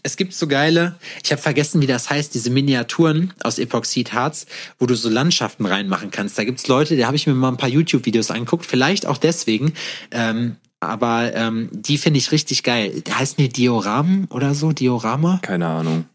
Es 0.05 0.17
gibt 0.17 0.35
so 0.35 0.49
geile, 0.49 0.97
ich 1.23 1.31
habe 1.31 1.41
vergessen, 1.41 1.81
wie 1.81 1.87
das 1.87 2.11
heißt, 2.11 2.35
diese 2.35 2.51
Miniaturen 2.51 3.33
aus 3.45 3.59
Epoxidharz, 3.61 4.47
wo 4.81 4.87
du 4.87 4.97
so 4.97 5.09
Landschaften 5.09 5.65
reinmachen 5.65 6.11
kannst. 6.11 6.37
Da 6.37 6.45
gibt's 6.45 6.67
Leute, 6.67 6.97
da 6.97 7.07
habe 7.07 7.17
ich 7.17 7.29
mir 7.29 7.35
mal 7.35 7.49
ein 7.49 7.57
paar 7.57 7.69
YouTube-Videos 7.69 8.33
angeguckt, 8.33 8.67
vielleicht 8.67 9.07
auch 9.07 9.17
deswegen. 9.17 9.75
Ähm, 10.11 10.57
aber 10.81 11.33
ähm, 11.35 11.69
die 11.71 11.99
finde 11.99 12.19
ich 12.19 12.33
richtig 12.33 12.65
geil. 12.65 13.05
Heißen 13.09 13.37
die 13.39 13.49
Dioramen 13.49 14.27
oder 14.31 14.55
so? 14.55 14.73
Diorama? 14.73 15.39
Keine 15.41 15.69
Ahnung. 15.69 16.07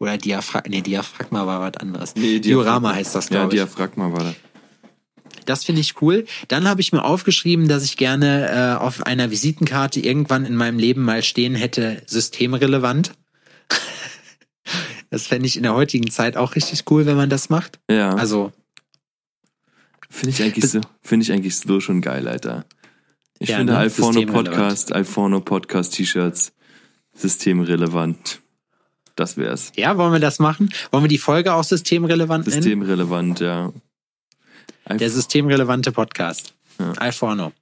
Oder 0.00 0.18
Diaphragma? 0.18 0.68
Nee, 0.68 0.82
Diaphragma 0.82 1.46
war 1.46 1.60
was 1.60 1.80
anderes. 1.80 2.14
Nee, 2.16 2.40
Diorama 2.40 2.94
heißt 2.94 3.14
das, 3.14 3.28
Ja, 3.28 3.36
glaube 3.42 3.54
ich. 3.54 3.60
Diaphragma 3.60 4.12
war 4.12 4.24
das. 4.24 4.34
Das 5.46 5.64
finde 5.64 5.80
ich 5.80 6.00
cool. 6.02 6.26
Dann 6.48 6.68
habe 6.68 6.80
ich 6.80 6.92
mir 6.92 7.04
aufgeschrieben, 7.04 7.68
dass 7.68 7.84
ich 7.84 7.96
gerne 7.96 8.50
äh, 8.50 8.82
auf 8.82 9.04
einer 9.04 9.30
Visitenkarte 9.30 10.00
irgendwann 10.00 10.44
in 10.44 10.56
meinem 10.56 10.78
Leben 10.78 11.02
mal 11.02 11.22
stehen 11.22 11.54
hätte, 11.54 12.02
systemrelevant. 12.06 13.12
das 15.10 15.26
fände 15.26 15.46
ich 15.46 15.56
in 15.56 15.62
der 15.62 15.74
heutigen 15.74 16.10
Zeit 16.10 16.36
auch 16.36 16.54
richtig 16.54 16.84
cool, 16.90 17.06
wenn 17.06 17.16
man 17.16 17.30
das 17.30 17.48
macht. 17.48 17.78
Ja, 17.90 18.14
Also, 18.14 18.52
finde 20.10 20.30
ich 20.30 20.42
eigentlich 20.42 20.70
so, 20.70 20.80
finde 21.02 21.24
ich 21.24 21.32
eigentlich 21.32 21.56
so 21.56 21.80
schon 21.80 22.00
geil, 22.00 22.28
Alter. 22.28 22.64
Ich 23.38 23.50
Ja, 23.50 23.58
finde 23.58 23.74
ne? 23.74 23.78
Alforno. 23.78 24.24
Podcast, 24.26 24.92
Alforno 24.92 25.40
Podcast 25.40 25.94
T-Shirts 25.94 26.52
systemrelevant. 27.14 28.40
Das 29.14 29.38
wär's. 29.38 29.72
ja, 29.76 29.96
wollen 29.96 30.12
wir 30.12 30.20
das 30.20 30.38
machen? 30.38 30.68
Wollen 30.90 31.04
wir 31.04 31.08
die 31.08 31.16
Folge 31.18 31.54
auch 31.54 31.64
systemrelevant 31.64 32.46
nennen? 32.46 32.62
Systemrelevant, 32.62 33.40
ja. 33.40 33.72
Der 34.88 35.10
systemrelevante 35.10 35.92
Podcast. 35.92 36.54
Ja. 36.78 36.92
Alforno. 36.92 37.52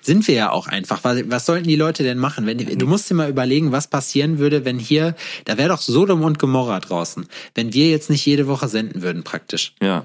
Sind 0.00 0.26
wir 0.28 0.34
ja 0.34 0.50
auch 0.50 0.68
einfach. 0.68 1.02
Was, 1.02 1.28
was 1.28 1.44
sollten 1.46 1.66
die 1.68 1.76
Leute 1.76 2.02
denn 2.04 2.18
machen? 2.18 2.46
Wenn 2.46 2.58
du 2.58 2.86
musst 2.86 3.10
dir 3.10 3.14
mal 3.14 3.28
überlegen, 3.28 3.72
was 3.72 3.88
passieren 3.88 4.38
würde, 4.38 4.64
wenn 4.64 4.78
hier, 4.78 5.16
da 5.44 5.58
wäre 5.58 5.70
doch 5.70 5.80
Sodom 5.80 6.22
und 6.22 6.38
Gomorra 6.38 6.78
draußen, 6.80 7.26
wenn 7.54 7.72
wir 7.72 7.90
jetzt 7.90 8.08
nicht 8.08 8.24
jede 8.24 8.46
Woche 8.46 8.68
senden 8.68 9.02
würden, 9.02 9.22
praktisch. 9.24 9.74
ja. 9.82 10.04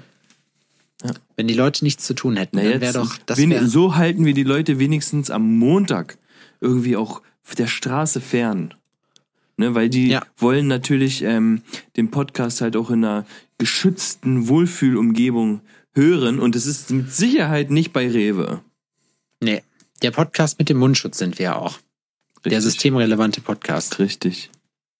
Wenn 1.36 1.46
die 1.46 1.54
Leute 1.54 1.84
nichts 1.84 2.04
zu 2.04 2.12
tun 2.12 2.34
hätten, 2.36 2.56
Na 2.56 2.64
dann 2.68 2.80
wäre 2.80 2.92
doch, 2.92 3.16
das 3.24 3.38
wär, 3.38 3.66
so 3.68 3.94
halten 3.94 4.24
wir 4.24 4.34
die 4.34 4.42
Leute 4.42 4.80
wenigstens 4.80 5.30
am 5.30 5.56
Montag 5.56 6.18
irgendwie 6.60 6.96
auch 6.96 7.22
der 7.56 7.68
Straße 7.68 8.20
fern. 8.20 8.74
Ne, 9.56 9.76
weil 9.76 9.88
die 9.90 10.08
Ja. 10.08 10.24
wollen 10.38 10.66
natürlich 10.66 11.22
ähm, 11.22 11.62
den 11.96 12.10
Podcast 12.10 12.60
halt 12.62 12.76
auch 12.76 12.90
in 12.90 13.04
einer 13.04 13.24
geschützten 13.58 14.48
Wohlfühlumgebung 14.48 15.60
hören 15.98 16.38
und 16.38 16.56
es 16.56 16.66
ist 16.66 16.90
mit 16.90 17.12
Sicherheit 17.12 17.70
nicht 17.70 17.92
bei 17.92 18.08
Rewe. 18.08 18.62
nee, 19.40 19.62
der 20.02 20.12
Podcast 20.12 20.58
mit 20.58 20.68
dem 20.68 20.78
Mundschutz 20.78 21.18
sind 21.18 21.38
wir 21.38 21.44
ja 21.44 21.56
auch. 21.56 21.78
Der 22.44 22.52
Richtig. 22.52 22.72
systemrelevante 22.72 23.40
Podcast. 23.40 23.98
Richtig. 23.98 24.50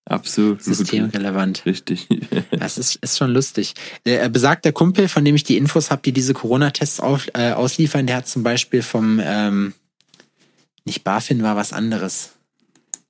Absolut. 0.05 0.63
Systemrelevant. 0.63 1.65
Richtig. 1.67 2.09
Das 2.51 2.77
ist, 2.77 2.97
ist 2.97 3.17
schon 3.17 3.31
lustig. 3.31 3.75
Der 4.05 4.25
äh, 4.25 4.29
besagter 4.29 4.73
Kumpel, 4.73 5.07
von 5.07 5.25
dem 5.25 5.37
ich 5.37 5.45
die 5.45 5.57
Infos 5.57 5.91
habe, 5.91 6.03
die 6.03 6.13
diese 6.13 6.35
Corona-Tests 6.35 7.01
äh, 7.35 7.53
ausliefern, 7.53 8.07
der 8.07 8.17
hat 8.17 8.29
zum 8.29 8.43
Beispiel 8.43 8.83
vom, 8.83 9.21
ähm, 9.23 9.75
nicht 10.85 11.05
BaFin 11.05 11.43
war 11.43 11.55
was 11.55 11.73
anderes. 11.73 12.33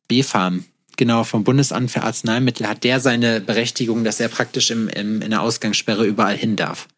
BfArM. 0.08 0.64
Genau, 0.96 1.24
vom 1.24 1.44
Bundesamt 1.44 1.90
für 1.90 2.02
Arzneimittel 2.02 2.68
hat 2.68 2.84
der 2.84 3.00
seine 3.00 3.40
Berechtigung, 3.40 4.04
dass 4.04 4.20
er 4.20 4.28
praktisch 4.28 4.70
im, 4.70 4.88
im, 4.88 5.22
in 5.22 5.30
der 5.30 5.40
Ausgangssperre 5.40 6.04
überall 6.04 6.36
hin 6.36 6.56
darf. 6.56 6.88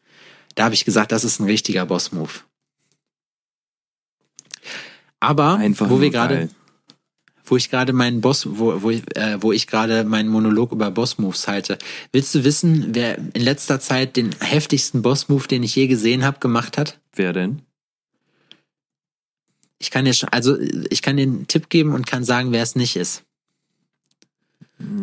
Da 0.55 0.65
habe 0.65 0.75
ich 0.75 0.85
gesagt, 0.85 1.13
das 1.13 1.25
ist 1.25 1.41
ein 1.41 1.45
richtiger 1.47 1.87
Boss-Move. 1.87 2.31
Aber 5.21 5.57
Einfach 5.57 5.91
wo 5.91 6.01
wir 6.01 6.11
gerade 6.11 6.49
wo 7.45 7.57
ich 7.57 7.69
gerade 7.69 7.93
meinen 7.93 8.21
Boss, 8.21 8.47
wo, 8.49 8.81
wo, 8.81 8.91
ich- 8.91 9.03
äh, 9.17 9.43
wo 9.43 9.51
ich 9.51 9.67
gerade 9.67 10.05
meinen 10.05 10.29
Monolog 10.29 10.71
über 10.71 10.93
Boss-Moves 10.93 11.49
halte. 11.49 11.79
Willst 12.13 12.33
du 12.33 12.45
wissen, 12.45 12.95
wer 12.95 13.19
in 13.19 13.41
letzter 13.43 13.81
Zeit 13.81 14.15
den 14.17 14.31
heftigsten 14.41 15.03
Boss-Move, 15.03 15.49
den 15.49 15.65
ich 15.65 15.75
je 15.75 15.89
gesehen 15.89 16.25
habe, 16.25 16.39
gemacht 16.39 16.79
hat? 16.79 17.01
Wer 17.13 17.33
denn? 17.33 17.63
Ich 19.81 19.91
kann 19.91 20.05
dir 20.05 20.15
schon, 20.15 20.29
also 20.29 20.57
ich 20.61 21.03
kann 21.03 21.17
dir 21.17 21.25
einen 21.25 21.49
Tipp 21.49 21.69
geben 21.71 21.93
und 21.93 22.07
kann 22.07 22.23
sagen, 22.23 22.53
wer 22.53 22.63
es 22.63 22.77
nicht 22.77 22.95
ist. 22.95 23.25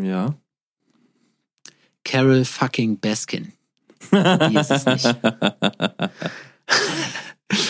Ja. 0.02 0.34
Carol 2.06 2.46
fucking 2.46 2.98
Baskin. 2.98 3.52
Die 4.12 4.56
ist 4.58 4.72
es 4.72 4.86
nicht. 4.86 5.16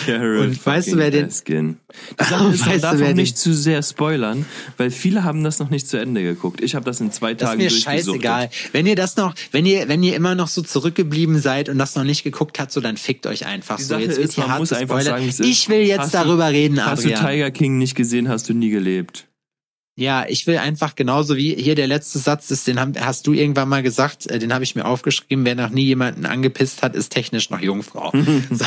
Carol 0.06 0.38
Und 0.38 0.66
weißt 0.66 0.92
du, 0.92 0.96
wer 0.96 1.10
den- 1.12 1.26
Baskin. 1.26 1.76
Die 2.20 2.24
Sache 2.28 2.48
ist, 2.52 2.60
man 2.60 2.68
Weißt 2.70 2.78
du, 2.78 2.80
darf 2.80 2.98
wer 2.98 3.04
auch 3.04 3.10
den- 3.10 3.16
nicht 3.16 3.38
zu 3.38 3.54
sehr 3.54 3.80
spoilern, 3.82 4.44
weil 4.76 4.90
viele 4.90 5.22
haben 5.22 5.44
das 5.44 5.60
noch 5.60 5.70
nicht 5.70 5.86
zu 5.86 5.98
Ende 5.98 6.22
geguckt. 6.24 6.60
Ich 6.62 6.74
habe 6.74 6.84
das 6.84 7.00
in 7.00 7.12
zwei 7.12 7.34
Das 7.34 7.42
ist 7.42 7.48
Tagen 7.50 7.62
mir 7.62 7.70
scheißegal. 7.70 8.50
Wenn 8.72 8.86
ihr 8.86 8.96
das 8.96 9.16
noch, 9.16 9.34
wenn 9.52 9.66
ihr, 9.66 9.86
wenn 9.88 10.02
ihr 10.02 10.16
immer 10.16 10.34
noch 10.34 10.48
so 10.48 10.62
zurückgeblieben 10.62 11.38
seid 11.40 11.68
und 11.68 11.78
das 11.78 11.94
noch 11.94 12.02
nicht 12.04 12.24
geguckt 12.24 12.58
habt, 12.58 12.72
so 12.72 12.80
dann 12.80 12.96
fickt 12.96 13.26
euch 13.28 13.46
einfach 13.46 13.76
Die 13.76 13.82
so. 13.84 13.90
Sache 13.90 14.00
Jetzt 14.02 14.10
ist, 14.12 14.18
wird 14.18 14.32
hier 14.32 14.46
man 14.48 14.58
muss 14.58 14.72
einfach 14.72 15.00
sagen, 15.00 15.24
wie 15.24 15.28
es 15.28 15.38
ist. 15.40 15.46
Ich 15.48 15.68
will 15.68 15.80
jetzt 15.82 16.00
Hast 16.00 16.14
du- 16.14 16.18
darüber 16.18 16.48
reden, 16.50 16.84
Hast 16.84 17.04
du 17.04 17.08
Adrian. 17.14 17.26
Tiger 17.30 17.50
King 17.52 17.78
nicht 17.78 17.94
gesehen, 17.94 18.28
hast 18.28 18.48
du 18.48 18.54
nie 18.54 18.70
gelebt. 18.70 19.27
Ja, 19.98 20.24
ich 20.28 20.46
will 20.46 20.58
einfach 20.58 20.94
genauso 20.94 21.36
wie 21.36 21.56
hier 21.56 21.74
der 21.74 21.88
letzte 21.88 22.20
Satz 22.20 22.52
ist, 22.52 22.68
den 22.68 22.78
hast 23.00 23.26
du 23.26 23.32
irgendwann 23.32 23.68
mal 23.68 23.82
gesagt, 23.82 24.30
äh, 24.30 24.38
den 24.38 24.54
habe 24.54 24.62
ich 24.62 24.76
mir 24.76 24.84
aufgeschrieben, 24.84 25.44
wer 25.44 25.56
noch 25.56 25.70
nie 25.70 25.86
jemanden 25.86 26.24
angepisst 26.24 26.82
hat, 26.82 26.94
ist 26.94 27.08
technisch 27.08 27.50
noch 27.50 27.58
Jungfrau. 27.58 28.12
so 28.52 28.64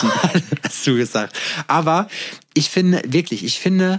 hast 0.61 0.85
du 0.85 0.97
gesagt. 0.97 1.33
Aber 1.67 2.09
ich 2.53 2.69
finde, 2.69 3.01
wirklich, 3.07 3.45
ich 3.45 3.59
finde, 3.59 3.95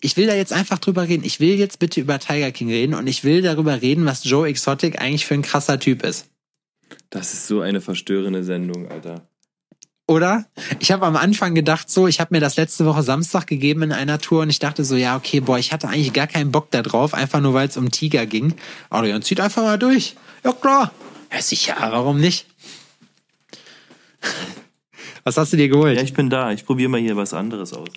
ich 0.00 0.16
will 0.16 0.28
da 0.28 0.36
jetzt 0.36 0.52
einfach 0.52 0.78
drüber 0.78 1.08
reden. 1.08 1.24
Ich 1.24 1.40
will 1.40 1.58
jetzt 1.58 1.80
bitte 1.80 2.00
über 2.00 2.20
Tiger 2.20 2.52
King 2.52 2.68
reden 2.68 2.94
und 2.94 3.08
ich 3.08 3.24
will 3.24 3.42
darüber 3.42 3.82
reden, 3.82 4.06
was 4.06 4.22
Joe 4.22 4.46
Exotic 4.46 5.00
eigentlich 5.00 5.26
für 5.26 5.34
ein 5.34 5.42
krasser 5.42 5.80
Typ 5.80 6.04
ist. 6.04 6.26
Das 7.10 7.34
ist 7.34 7.48
so 7.48 7.60
eine 7.60 7.80
verstörende 7.80 8.44
Sendung, 8.44 8.88
Alter. 8.88 9.28
Oder? 10.08 10.46
Ich 10.78 10.90
habe 10.90 11.04
am 11.04 11.16
Anfang 11.16 11.54
gedacht 11.54 11.90
so, 11.90 12.08
ich 12.08 12.18
habe 12.18 12.34
mir 12.34 12.40
das 12.40 12.56
letzte 12.56 12.86
Woche 12.86 13.02
Samstag 13.02 13.46
gegeben 13.46 13.82
in 13.82 13.92
einer 13.92 14.18
Tour 14.18 14.40
und 14.40 14.48
ich 14.48 14.58
dachte 14.58 14.82
so, 14.82 14.96
ja, 14.96 15.14
okay, 15.16 15.40
boah, 15.40 15.58
ich 15.58 15.70
hatte 15.70 15.86
eigentlich 15.86 16.14
gar 16.14 16.26
keinen 16.26 16.50
Bock 16.50 16.70
da 16.70 16.80
drauf, 16.80 17.12
einfach 17.12 17.40
nur 17.40 17.52
weil 17.52 17.68
es 17.68 17.76
um 17.76 17.90
Tiger 17.90 18.24
ging. 18.24 18.54
Adrian, 18.88 19.20
zieht 19.20 19.38
einfach 19.38 19.62
mal 19.62 19.78
durch. 19.78 20.16
Ja, 20.44 20.52
klar. 20.52 20.92
Ja, 21.30 21.42
sicher, 21.42 21.76
warum 21.78 22.20
nicht? 22.20 22.46
Was 25.24 25.36
hast 25.36 25.52
du 25.52 25.58
dir 25.58 25.68
geholt? 25.68 25.98
Ja, 25.98 26.02
ich 26.02 26.14
bin 26.14 26.30
da. 26.30 26.52
Ich 26.52 26.64
probiere 26.64 26.88
mal 26.88 27.00
hier 27.00 27.14
was 27.14 27.34
anderes 27.34 27.74
aus. 27.74 27.88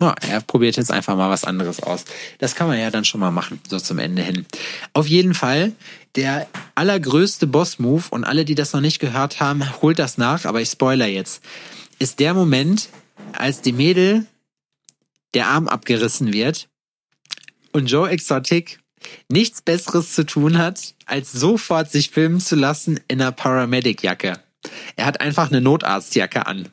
Ja, 0.00 0.14
er 0.26 0.40
probiert 0.40 0.76
jetzt 0.76 0.90
einfach 0.90 1.14
mal 1.14 1.28
was 1.28 1.44
anderes 1.44 1.82
aus. 1.82 2.06
Das 2.38 2.54
kann 2.54 2.68
man 2.68 2.78
ja 2.78 2.90
dann 2.90 3.04
schon 3.04 3.20
mal 3.20 3.30
machen, 3.30 3.60
so 3.68 3.78
zum 3.78 3.98
Ende 3.98 4.22
hin. 4.22 4.46
Auf 4.94 5.06
jeden 5.06 5.34
Fall, 5.34 5.72
der 6.16 6.48
allergrößte 6.74 7.46
Boss-Move, 7.46 8.04
und 8.10 8.24
alle, 8.24 8.46
die 8.46 8.54
das 8.54 8.72
noch 8.72 8.80
nicht 8.80 8.98
gehört 8.98 9.40
haben, 9.40 9.62
holt 9.82 9.98
das 9.98 10.16
nach, 10.16 10.46
aber 10.46 10.62
ich 10.62 10.70
spoiler 10.70 11.06
jetzt, 11.06 11.42
ist 11.98 12.18
der 12.18 12.32
Moment, 12.32 12.88
als 13.32 13.60
die 13.60 13.72
Mädel 13.72 14.24
der 15.34 15.48
Arm 15.48 15.68
abgerissen 15.68 16.32
wird 16.32 16.68
und 17.72 17.90
Joe 17.90 18.08
Exotic 18.08 18.80
nichts 19.28 19.60
Besseres 19.60 20.14
zu 20.14 20.24
tun 20.24 20.56
hat, 20.56 20.94
als 21.04 21.32
sofort 21.32 21.90
sich 21.90 22.10
filmen 22.10 22.40
zu 22.40 22.56
lassen 22.56 23.00
in 23.06 23.20
einer 23.20 23.32
Paramedic-Jacke. 23.32 24.40
Er 24.96 25.06
hat 25.06 25.20
einfach 25.20 25.48
eine 25.48 25.60
Notarztjacke 25.60 26.46
an 26.46 26.68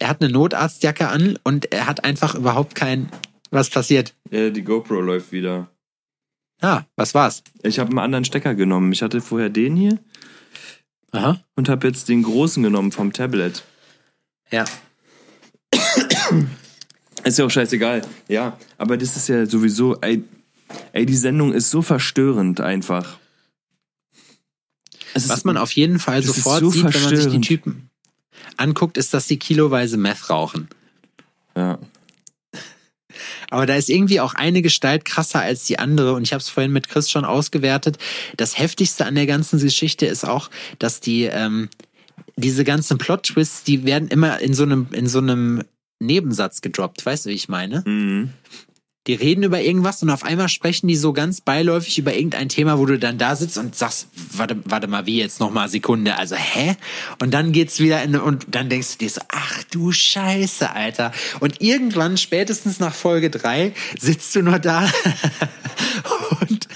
er 0.00 0.08
hat 0.08 0.22
eine 0.22 0.32
Notarztjacke 0.32 1.08
an 1.08 1.38
und 1.44 1.72
er 1.72 1.86
hat 1.86 2.04
einfach 2.04 2.34
überhaupt 2.34 2.74
kein, 2.74 3.08
was 3.50 3.70
passiert? 3.70 4.14
Ja, 4.30 4.50
die 4.50 4.62
GoPro 4.62 5.00
läuft 5.00 5.32
wieder. 5.32 5.70
Ah, 6.60 6.82
was 6.96 7.14
war's? 7.14 7.42
Ich 7.62 7.78
habe 7.78 7.90
einen 7.90 7.98
anderen 7.98 8.24
Stecker 8.24 8.54
genommen. 8.54 8.92
Ich 8.92 9.02
hatte 9.02 9.20
vorher 9.20 9.48
den 9.48 9.76
hier. 9.76 9.98
Aha. 11.12 11.40
Und 11.54 11.68
habe 11.68 11.86
jetzt 11.86 12.08
den 12.08 12.22
großen 12.22 12.62
genommen 12.62 12.92
vom 12.92 13.12
Tablet. 13.12 13.64
Ja. 14.50 14.64
Ist 17.24 17.38
ja 17.38 17.44
auch 17.44 17.50
scheißegal. 17.50 18.02
Ja, 18.28 18.56
aber 18.76 18.96
das 18.96 19.16
ist 19.16 19.28
ja 19.28 19.46
sowieso, 19.46 19.96
ey, 20.00 20.22
ey 20.92 21.06
die 21.06 21.16
Sendung 21.16 21.52
ist 21.52 21.70
so 21.70 21.82
verstörend 21.82 22.60
einfach. 22.60 23.18
Was 25.14 25.44
man 25.44 25.56
auf 25.56 25.72
jeden 25.72 25.98
Fall 25.98 26.22
sofort 26.22 26.60
so 26.60 26.70
sieht, 26.70 26.94
wenn 26.94 27.02
man 27.02 27.16
sich 27.16 27.32
die 27.32 27.40
Typen, 27.40 27.87
anguckt, 28.56 28.96
ist, 28.96 29.14
dass 29.14 29.28
sie 29.28 29.38
kiloweise 29.38 29.96
Meth 29.96 30.30
rauchen. 30.30 30.68
Ja. 31.56 31.78
Aber 33.50 33.66
da 33.66 33.74
ist 33.74 33.88
irgendwie 33.88 34.20
auch 34.20 34.34
eine 34.34 34.62
Gestalt 34.62 35.04
krasser 35.04 35.40
als 35.40 35.64
die 35.64 35.78
andere 35.78 36.14
und 36.14 36.22
ich 36.22 36.32
habe 36.32 36.40
es 36.40 36.48
vorhin 36.48 36.72
mit 36.72 36.88
Chris 36.88 37.10
schon 37.10 37.24
ausgewertet. 37.24 37.98
Das 38.36 38.58
heftigste 38.58 39.06
an 39.06 39.14
der 39.14 39.26
ganzen 39.26 39.58
Geschichte 39.58 40.06
ist 40.06 40.24
auch, 40.24 40.50
dass 40.78 41.00
die 41.00 41.24
ähm, 41.24 41.68
diese 42.36 42.64
ganzen 42.64 42.98
Plot-Twists, 42.98 43.64
die 43.64 43.84
werden 43.84 44.08
immer 44.08 44.40
in 44.40 44.54
so 44.54 44.62
einem 44.62 44.88
in 44.92 45.08
so 45.08 45.18
einem 45.18 45.64
Nebensatz 46.00 46.60
gedroppt. 46.60 47.04
Weißt 47.04 47.26
du, 47.26 47.30
wie 47.30 47.34
ich 47.34 47.48
meine? 47.48 47.82
Mhm. 47.84 48.32
Die 49.08 49.14
reden 49.14 49.42
über 49.42 49.62
irgendwas 49.62 50.02
und 50.02 50.10
auf 50.10 50.22
einmal 50.22 50.50
sprechen 50.50 50.86
die 50.86 50.94
so 50.94 51.14
ganz 51.14 51.40
beiläufig 51.40 51.98
über 51.98 52.14
irgendein 52.14 52.50
Thema, 52.50 52.78
wo 52.78 52.84
du 52.84 52.98
dann 52.98 53.16
da 53.16 53.36
sitzt 53.36 53.56
und 53.56 53.74
sagst, 53.74 54.08
warte, 54.34 54.58
warte 54.66 54.86
mal, 54.86 55.06
wie 55.06 55.18
jetzt 55.18 55.40
noch 55.40 55.50
mal 55.50 55.66
Sekunde, 55.70 56.18
also 56.18 56.36
hä? 56.36 56.76
Und 57.18 57.32
dann 57.32 57.52
geht's 57.52 57.80
wieder 57.80 58.02
in 58.02 58.16
und 58.16 58.46
dann 58.50 58.68
denkst 58.68 58.92
du 58.92 58.98
dir 58.98 59.10
so, 59.10 59.22
ach 59.28 59.62
du 59.70 59.92
Scheiße, 59.92 60.70
Alter. 60.70 61.12
Und 61.40 61.62
irgendwann 61.62 62.18
spätestens 62.18 62.80
nach 62.80 62.94
Folge 62.94 63.30
drei 63.30 63.72
sitzt 63.98 64.36
du 64.36 64.42
nur 64.42 64.58
da 64.58 64.90
und 66.40 66.68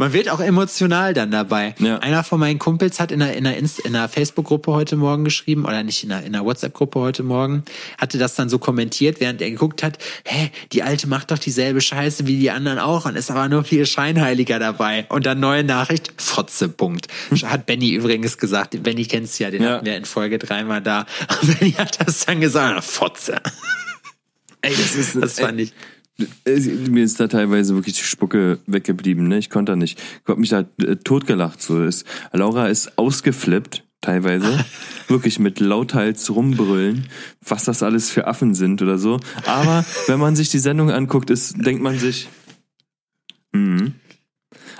man 0.00 0.14
wird 0.14 0.30
auch 0.30 0.40
emotional 0.40 1.12
dann 1.12 1.30
dabei. 1.30 1.74
Ja. 1.78 1.98
Einer 1.98 2.24
von 2.24 2.40
meinen 2.40 2.58
Kumpels 2.58 3.00
hat 3.00 3.12
in 3.12 3.20
einer, 3.20 3.34
in 3.34 3.46
einer, 3.46 3.58
in 3.58 3.68
einer 3.84 4.08
Facebook-Gruppe 4.08 4.72
heute 4.72 4.96
Morgen 4.96 5.24
geschrieben, 5.24 5.66
oder 5.66 5.82
nicht 5.82 6.02
in 6.02 6.10
einer, 6.10 6.24
in 6.24 6.34
einer 6.34 6.42
WhatsApp-Gruppe 6.42 6.98
heute 7.00 7.22
Morgen, 7.22 7.64
hatte 7.98 8.16
das 8.16 8.34
dann 8.34 8.48
so 8.48 8.58
kommentiert, 8.58 9.20
während 9.20 9.42
er 9.42 9.50
geguckt 9.50 9.82
hat, 9.82 9.98
hä, 10.24 10.50
die 10.72 10.82
Alte 10.82 11.06
macht 11.06 11.30
doch 11.30 11.38
dieselbe 11.38 11.82
Scheiße 11.82 12.26
wie 12.26 12.38
die 12.38 12.50
anderen 12.50 12.78
auch 12.78 13.04
und 13.04 13.14
ist 13.14 13.30
aber 13.30 13.46
nur 13.50 13.62
viel 13.62 13.84
scheinheiliger 13.84 14.58
dabei. 14.58 15.04
Und 15.10 15.26
dann 15.26 15.38
neue 15.38 15.64
Nachricht, 15.64 16.14
Fotze, 16.16 16.70
Punkt. 16.70 17.08
Hat 17.44 17.66
Benny 17.66 17.90
übrigens 17.90 18.38
gesagt, 18.38 18.82
Benny 18.82 19.04
kennst 19.04 19.38
ja, 19.38 19.50
den 19.50 19.62
ja. 19.62 19.72
hatten 19.72 19.84
wir 19.84 19.98
in 19.98 20.06
Folge 20.06 20.38
dreimal 20.38 20.80
da. 20.80 21.04
Und 21.42 21.58
Benny 21.58 21.72
hat 21.72 22.00
das 22.00 22.24
dann 22.24 22.40
gesagt, 22.40 22.82
Fotze. 22.84 23.42
Ey, 24.62 24.74
das 24.74 24.94
ist, 24.94 25.16
das 25.16 25.40
fand 25.40 25.60
ich. 25.60 25.74
Mir 26.44 27.04
ist 27.04 27.20
da 27.20 27.28
teilweise 27.28 27.74
wirklich 27.74 27.96
die 27.96 28.04
Spucke 28.04 28.58
weggeblieben, 28.66 29.28
ne? 29.28 29.38
Ich 29.38 29.50
konnte 29.50 29.72
da 29.72 29.76
nicht. 29.76 29.98
Ich 29.98 30.28
hab 30.28 30.38
mich 30.38 30.50
da 30.50 30.64
äh, 30.82 30.96
totgelacht. 30.96 31.60
So 31.62 31.82
ist. 31.82 32.06
Laura 32.32 32.68
ist 32.68 32.98
ausgeflippt, 32.98 33.84
teilweise. 34.00 34.64
wirklich 35.08 35.38
mit 35.38 35.60
lauthals 35.60 36.30
rumbrüllen, 36.30 37.06
was 37.46 37.64
das 37.64 37.82
alles 37.82 38.10
für 38.10 38.26
Affen 38.26 38.54
sind 38.54 38.80
oder 38.80 38.96
so. 38.96 39.20
Aber 39.44 39.84
wenn 40.06 40.20
man 40.20 40.36
sich 40.36 40.48
die 40.48 40.58
Sendung 40.58 40.90
anguckt, 40.90 41.30
ist, 41.30 41.56
denkt 41.64 41.82
man 41.82 41.98
sich, 41.98 42.28
hm, 43.52 43.94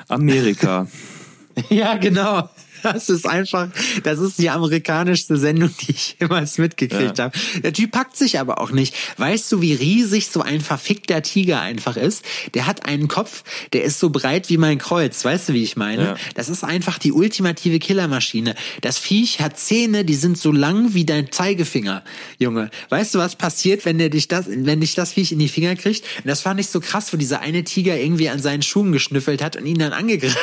Amerika. 0.08 0.86
ja, 1.68 1.96
genau. 1.96 2.48
Das 2.82 3.08
ist 3.08 3.26
einfach, 3.26 3.68
das 4.02 4.18
ist 4.18 4.38
die 4.38 4.50
amerikanischste 4.50 5.36
Sendung, 5.36 5.70
die 5.80 5.92
ich 5.92 6.16
jemals 6.20 6.58
mitgekriegt 6.58 7.18
ja. 7.18 7.24
habe. 7.24 7.38
Der 7.62 7.72
Typ 7.72 7.92
packt 7.92 8.16
sich 8.16 8.38
aber 8.38 8.60
auch 8.60 8.70
nicht. 8.70 8.94
Weißt 9.18 9.50
du, 9.52 9.60
wie 9.60 9.74
riesig 9.74 10.28
so 10.28 10.40
ein 10.42 10.60
verfickter 10.60 11.22
Tiger 11.22 11.60
einfach 11.60 11.96
ist? 11.96 12.24
Der 12.54 12.66
hat 12.66 12.86
einen 12.86 13.08
Kopf, 13.08 13.44
der 13.72 13.84
ist 13.84 13.98
so 13.98 14.10
breit 14.10 14.48
wie 14.48 14.58
mein 14.58 14.78
Kreuz. 14.78 15.24
Weißt 15.24 15.48
du, 15.48 15.52
wie 15.52 15.62
ich 15.62 15.76
meine? 15.76 16.02
Ja. 16.02 16.16
Das 16.34 16.48
ist 16.48 16.64
einfach 16.64 16.98
die 16.98 17.12
ultimative 17.12 17.78
Killermaschine. 17.78 18.54
Das 18.80 18.98
Viech 18.98 19.40
hat 19.40 19.58
Zähne, 19.58 20.04
die 20.04 20.14
sind 20.14 20.38
so 20.38 20.52
lang 20.52 20.94
wie 20.94 21.04
dein 21.04 21.30
Zeigefinger, 21.32 22.02
Junge. 22.38 22.70
Weißt 22.88 23.14
du, 23.14 23.18
was 23.18 23.36
passiert, 23.36 23.84
wenn 23.84 23.98
der 23.98 24.08
dich 24.08 24.28
das, 24.28 24.46
wenn 24.48 24.80
dich 24.80 24.94
das 24.94 25.12
Viech 25.12 25.32
in 25.32 25.38
die 25.38 25.48
Finger 25.48 25.76
kriegt? 25.76 26.04
Und 26.18 26.26
das 26.26 26.40
fand 26.40 26.60
ich 26.60 26.68
so 26.68 26.80
krass, 26.80 27.12
wo 27.12 27.16
dieser 27.16 27.40
eine 27.40 27.64
Tiger 27.64 27.96
irgendwie 27.96 28.28
an 28.28 28.40
seinen 28.40 28.62
Schuhen 28.62 28.92
geschnüffelt 28.92 29.42
hat 29.42 29.56
und 29.56 29.66
ihn 29.66 29.78
dann 29.78 29.92
angegriffen 29.92 30.38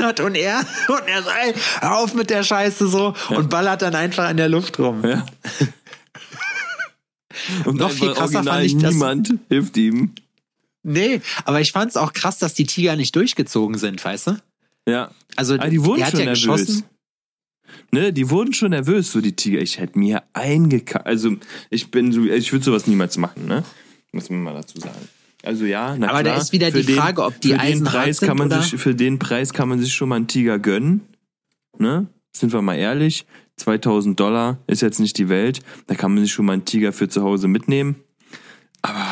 hat 0.00 0.20
und 0.20 0.34
er, 0.34 0.60
und 0.88 1.06
er 1.06 1.22
sei, 1.22 1.54
hör 1.82 1.98
auf 1.98 2.14
mit 2.14 2.30
der 2.30 2.42
Scheiße 2.42 2.88
so 2.88 3.14
ja. 3.30 3.36
und 3.36 3.50
ballert 3.50 3.82
dann 3.82 3.94
einfach 3.94 4.30
in 4.30 4.36
der 4.36 4.48
Luft 4.48 4.78
rum. 4.78 5.04
Ja. 5.04 5.26
und 7.64 7.76
noch 7.76 7.90
viel 7.90 8.12
krasser 8.12 8.44
fand 8.44 8.64
ich 8.64 8.78
das. 8.78 8.94
Niemand 8.94 9.34
hilft 9.48 9.76
ihm. 9.76 10.12
Nee, 10.84 11.20
aber 11.44 11.60
ich 11.60 11.72
fand 11.72 11.90
es 11.90 11.96
auch 11.96 12.12
krass, 12.12 12.38
dass 12.38 12.54
die 12.54 12.66
Tiger 12.66 12.96
nicht 12.96 13.14
durchgezogen 13.14 13.78
sind, 13.78 14.04
weißt 14.04 14.28
du? 14.28 14.36
Ja. 14.88 15.10
Also 15.36 15.54
aber 15.54 15.64
ah, 15.64 15.68
die 15.68 15.84
wurden 15.84 16.04
schon 16.04 16.18
ja 16.18 16.26
nervös. 16.26 16.40
Geschossen. 16.40 16.84
Ne, 17.92 18.12
die 18.12 18.30
wurden 18.30 18.52
schon 18.52 18.70
nervös, 18.70 19.12
so 19.12 19.20
die 19.20 19.36
Tiger. 19.36 19.60
Ich 19.60 19.78
hätte 19.78 19.98
mir 19.98 20.22
eingekackt. 20.32 21.06
Also 21.06 21.36
ich 21.70 21.90
bin 21.90 22.10
so, 22.12 22.24
ich 22.24 22.52
würde 22.52 22.64
sowas 22.64 22.86
niemals 22.86 23.16
machen, 23.16 23.46
ne? 23.46 23.64
Muss 24.12 24.28
man 24.28 24.42
mal 24.42 24.54
dazu 24.54 24.80
sagen. 24.80 25.08
Also 25.42 25.64
ja, 25.64 25.96
na 25.96 26.08
Aber 26.08 26.20
klar, 26.20 26.34
da 26.34 26.40
ist 26.40 26.52
wieder 26.52 26.70
die 26.70 26.82
Frage, 26.84 27.24
ob 27.24 27.40
die 27.40 27.54
Eisen 27.54 27.84
Preis 27.84 28.20
kann 28.20 28.36
man 28.36 28.46
oder? 28.46 28.62
sich 28.62 28.80
für 28.80 28.94
den 28.94 29.18
Preis 29.18 29.52
kann 29.52 29.68
man 29.68 29.80
sich 29.80 29.92
schon 29.92 30.08
mal 30.08 30.16
einen 30.16 30.28
Tiger 30.28 30.58
gönnen 30.58 31.00
ne? 31.78 32.06
Sind 32.34 32.52
wir 32.52 32.62
mal 32.62 32.76
ehrlich, 32.76 33.26
2000 33.56 34.18
Dollar 34.18 34.58
ist 34.66 34.80
jetzt 34.82 35.00
nicht 35.00 35.18
die 35.18 35.28
Welt. 35.28 35.60
Da 35.86 35.94
kann 35.94 36.14
man 36.14 36.24
sich 36.24 36.32
schon 36.32 36.46
mal 36.46 36.54
einen 36.54 36.64
Tiger 36.64 36.92
für 36.92 37.08
zu 37.08 37.22
Hause 37.22 37.46
mitnehmen. 37.48 37.96
Aber 38.80 39.06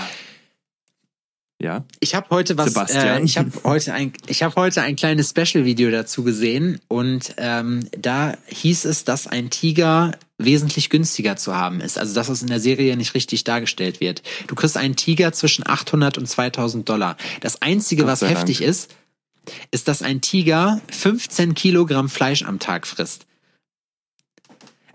ja. 1.60 1.84
Ich 2.00 2.14
habe 2.14 2.26
heute 2.30 2.56
was. 2.56 2.74
Äh, 2.94 3.20
ich 3.22 3.36
habe 3.36 3.50
heute 3.64 3.92
ein. 3.92 4.14
Ich 4.26 4.42
habe 4.42 4.54
heute 4.56 4.80
ein 4.80 4.96
kleines 4.96 5.28
Special-Video 5.30 5.90
dazu 5.90 6.24
gesehen 6.24 6.80
und 6.88 7.34
ähm, 7.36 7.86
da 7.98 8.34
hieß 8.46 8.86
es, 8.86 9.04
dass 9.04 9.26
ein 9.26 9.50
Tiger 9.50 10.12
wesentlich 10.38 10.88
günstiger 10.88 11.36
zu 11.36 11.54
haben 11.54 11.82
ist. 11.82 11.98
Also 11.98 12.14
dass 12.14 12.30
es 12.30 12.40
in 12.40 12.48
der 12.48 12.60
Serie 12.60 12.96
nicht 12.96 13.14
richtig 13.14 13.44
dargestellt 13.44 14.00
wird. 14.00 14.22
Du 14.46 14.54
kriegst 14.54 14.78
einen 14.78 14.96
Tiger 14.96 15.32
zwischen 15.32 15.66
800 15.66 16.16
und 16.16 16.26
2000 16.26 16.88
Dollar. 16.88 17.18
Das 17.42 17.60
einzige, 17.60 18.06
was 18.06 18.22
heftig 18.22 18.58
Dank. 18.58 18.70
ist, 18.70 18.94
ist, 19.70 19.88
dass 19.88 20.02
ein 20.02 20.20
Tiger 20.20 20.80
15 20.90 21.54
Kilogramm 21.54 22.08
Fleisch 22.08 22.42
am 22.42 22.58
Tag 22.58 22.86
frisst. 22.86 23.26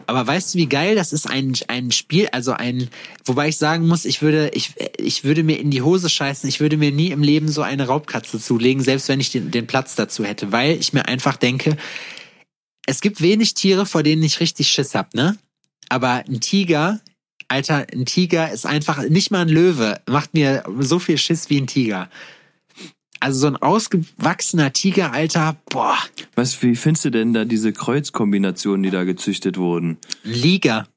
Aber 0.07 0.27
weißt 0.27 0.53
du, 0.53 0.59
wie 0.59 0.67
geil 0.67 0.95
das 0.95 1.13
ist? 1.13 1.27
Ein, 1.27 1.53
ein 1.67 1.91
Spiel, 1.91 2.27
also 2.31 2.51
ein, 2.53 2.89
wobei 3.23 3.47
ich 3.47 3.57
sagen 3.57 3.87
muss, 3.87 4.05
ich 4.05 4.21
würde, 4.21 4.51
ich, 4.53 4.73
ich 4.97 5.23
würde 5.23 5.43
mir 5.43 5.59
in 5.59 5.71
die 5.71 5.81
Hose 5.81 6.09
scheißen, 6.09 6.47
ich 6.47 6.59
würde 6.59 6.77
mir 6.77 6.91
nie 6.91 7.09
im 7.09 7.23
Leben 7.23 7.47
so 7.47 7.63
eine 7.63 7.87
Raubkatze 7.87 8.39
zulegen, 8.39 8.83
selbst 8.83 9.09
wenn 9.09 9.19
ich 9.19 9.31
den, 9.31 9.49
den 9.49 9.65
Platz 9.65 9.95
dazu 9.95 10.23
hätte, 10.23 10.51
weil 10.51 10.77
ich 10.77 10.93
mir 10.93 11.07
einfach 11.07 11.37
denke, 11.37 11.75
es 12.85 13.01
gibt 13.01 13.19
wenig 13.21 13.55
Tiere, 13.55 13.87
vor 13.87 14.03
denen 14.03 14.21
ich 14.21 14.39
richtig 14.39 14.67
Schiss 14.67 14.93
hab, 14.93 15.15
ne? 15.15 15.37
Aber 15.89 16.23
ein 16.27 16.39
Tiger 16.39 16.99
Alter, 17.47 17.85
ein 17.93 18.05
Tiger 18.05 18.51
ist 18.51 18.65
einfach 18.65 19.03
nicht 19.03 19.31
mal 19.31 19.41
ein 19.41 19.49
Löwe. 19.49 20.01
Macht 20.07 20.33
mir 20.33 20.63
so 20.79 20.99
viel 20.99 21.17
Schiss 21.17 21.49
wie 21.49 21.61
ein 21.61 21.67
Tiger. 21.67 22.09
Also 23.25 23.39
so 23.39 23.47
ein 23.47 23.55
ausgewachsener 23.55 24.71
Tiger, 24.71 25.11
Alter, 25.11 25.57
boah, 25.71 25.97
Was, 26.35 26.61
wie 26.61 26.75
findest 26.75 27.05
du 27.05 27.09
denn 27.09 27.33
da 27.33 27.43
diese 27.43 27.73
Kreuzkombinationen, 27.73 28.83
die 28.83 28.91
da 28.91 29.03
gezüchtet 29.03 29.57
wurden? 29.57 29.97
Liga. 30.21 30.87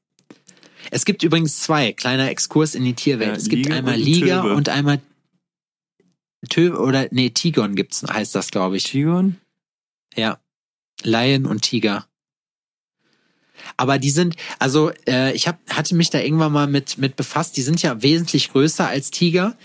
Es 0.91 1.05
gibt 1.05 1.23
übrigens 1.23 1.59
zwei, 1.59 1.91
kleiner 1.91 2.29
Exkurs 2.29 2.75
in 2.75 2.85
die 2.85 2.93
Tierwelt. 2.93 3.31
Ja, 3.31 3.35
es 3.35 3.49
gibt 3.49 3.65
Liga 3.65 3.77
einmal 3.77 3.95
und 3.95 4.01
Liga 4.01 4.41
Töwe. 4.43 4.53
und 4.53 4.69
einmal 4.69 5.01
Tö 6.47 6.75
oder 6.75 7.07
nee, 7.09 7.31
Tigon 7.31 7.73
gibt's, 7.73 8.03
heißt 8.03 8.35
das, 8.35 8.51
glaube 8.51 8.77
ich. 8.77 8.83
Tigon? 8.83 9.37
Ja. 10.15 10.37
Lion 11.01 11.47
und 11.47 11.63
Tiger. 11.63 12.05
Aber 13.75 13.97
die 13.97 14.11
sind, 14.11 14.35
also 14.59 14.91
äh, 15.07 15.33
ich 15.33 15.47
hab, 15.47 15.57
hatte 15.67 15.95
mich 15.95 16.11
da 16.11 16.19
irgendwann 16.19 16.51
mal 16.51 16.67
mit, 16.67 16.99
mit 16.99 17.15
befasst, 17.15 17.57
die 17.57 17.63
sind 17.63 17.81
ja 17.81 18.03
wesentlich 18.03 18.51
größer 18.51 18.87
als 18.87 19.09
Tiger. 19.09 19.57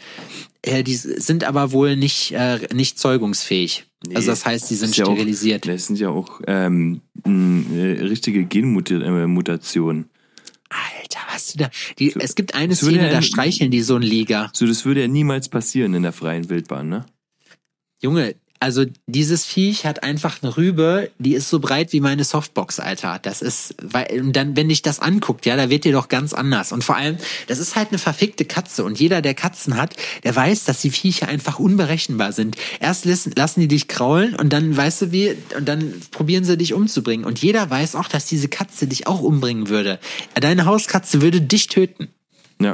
Äh, 0.67 0.83
die 0.83 0.95
sind 0.95 1.45
aber 1.45 1.73
wohl 1.73 1.95
nicht, 1.97 2.33
äh, 2.33 2.59
nicht 2.73 2.99
zeugungsfähig. 2.99 3.85
Nee, 4.07 4.17
also 4.17 4.29
das 4.31 4.47
heißt, 4.47 4.71
die 4.71 4.75
sind 4.77 4.97
ja 4.97 5.05
auch- 5.05 5.13
sterilisiert. 5.13 5.67
Das 5.69 5.87
sind 5.87 5.99
ja 5.99 6.09
auch 6.09 6.41
ähm, 6.47 7.01
äh, 7.27 8.03
richtige 8.03 8.45
Genmutationen. 8.45 10.11
Alter, 10.71 11.21
hast 11.29 11.55
du 11.55 11.59
da? 11.59 11.71
Die, 11.99 12.11
So, 12.11 12.21
es 12.21 12.35
gibt 12.35 12.55
eine 12.55 12.75
Szene, 12.75 13.05
ja 13.05 13.11
da 13.11 13.17
ein- 13.19 13.23
streicheln 13.23 13.71
die 13.71 13.83
so 13.83 13.95
einen 13.97 14.05
Liga. 14.05 14.51
So, 14.55 14.67
das 14.67 14.85
würde 14.85 15.03
ja 15.03 15.09
niemals 15.09 15.49
passieren 15.49 15.95
in 15.95 16.03
der 16.03 16.13
freien 16.13 16.49
Wildbahn, 16.49 16.89
ne? 16.89 17.07
Junge, 18.03 18.35
also 18.61 18.85
dieses 19.07 19.45
Viech 19.45 19.85
hat 19.85 20.03
einfach 20.03 20.43
eine 20.43 20.57
Rübe, 20.57 21.11
die 21.19 21.35
ist 21.35 21.51
so 21.51 21.59
breit 21.61 21.93
wie 21.93 22.01
meine 22.01 22.25
Softbox, 22.25 22.81
Alter. 22.81 23.19
Das 23.21 23.43
ist, 23.43 23.75
weil, 23.83 24.21
und 24.23 24.35
dann, 24.35 24.57
wenn 24.57 24.69
dich 24.71 24.81
das 24.81 25.01
anguckt, 25.01 25.45
ja, 25.45 25.57
da 25.57 25.69
wird 25.69 25.85
dir 25.85 25.93
doch 25.93 26.09
ganz 26.09 26.33
anders. 26.33 26.73
Und 26.73 26.83
vor 26.83 26.97
allem, 26.97 27.19
das 27.47 27.59
ist 27.59 27.77
halt 27.77 27.89
eine 27.91 27.99
verfickte 27.99 28.47
Katze. 28.47 28.85
Und 28.85 28.99
jeder, 28.99 29.21
der 29.21 29.35
Katzen 29.35 29.77
hat, 29.77 29.95
der 30.23 30.35
weiß, 30.35 30.65
dass 30.65 30.81
die 30.81 30.91
Viecher 30.91 31.29
einfach 31.29 31.59
unberechenbar 31.59 32.33
sind. 32.33 32.57
Erst 32.81 33.05
lassen, 33.05 33.61
die 33.61 33.69
dich 33.69 33.87
kraulen 33.89 34.35
und 34.35 34.51
dann 34.53 34.75
weißt 34.75 35.03
du 35.03 35.13
wie, 35.13 35.37
und 35.57 35.69
dann 35.69 35.93
probieren 36.11 36.45
sie 36.45 36.57
dich 36.57 36.73
umzubringen. 36.73 37.27
Und 37.27 37.41
jeder 37.43 37.69
weiß 37.69 37.97
auch, 37.97 38.09
dass 38.09 38.25
diese 38.27 38.49
Katze 38.49 38.87
dich 38.87 39.07
auch 39.07 39.21
umbringen 39.21 39.69
würde. 39.69 39.99
Deine 40.35 40.65
Hauskatze 40.65 41.21
würde 41.21 41.41
dich 41.43 41.67
töten, 41.67 42.09
Ja. 42.63 42.73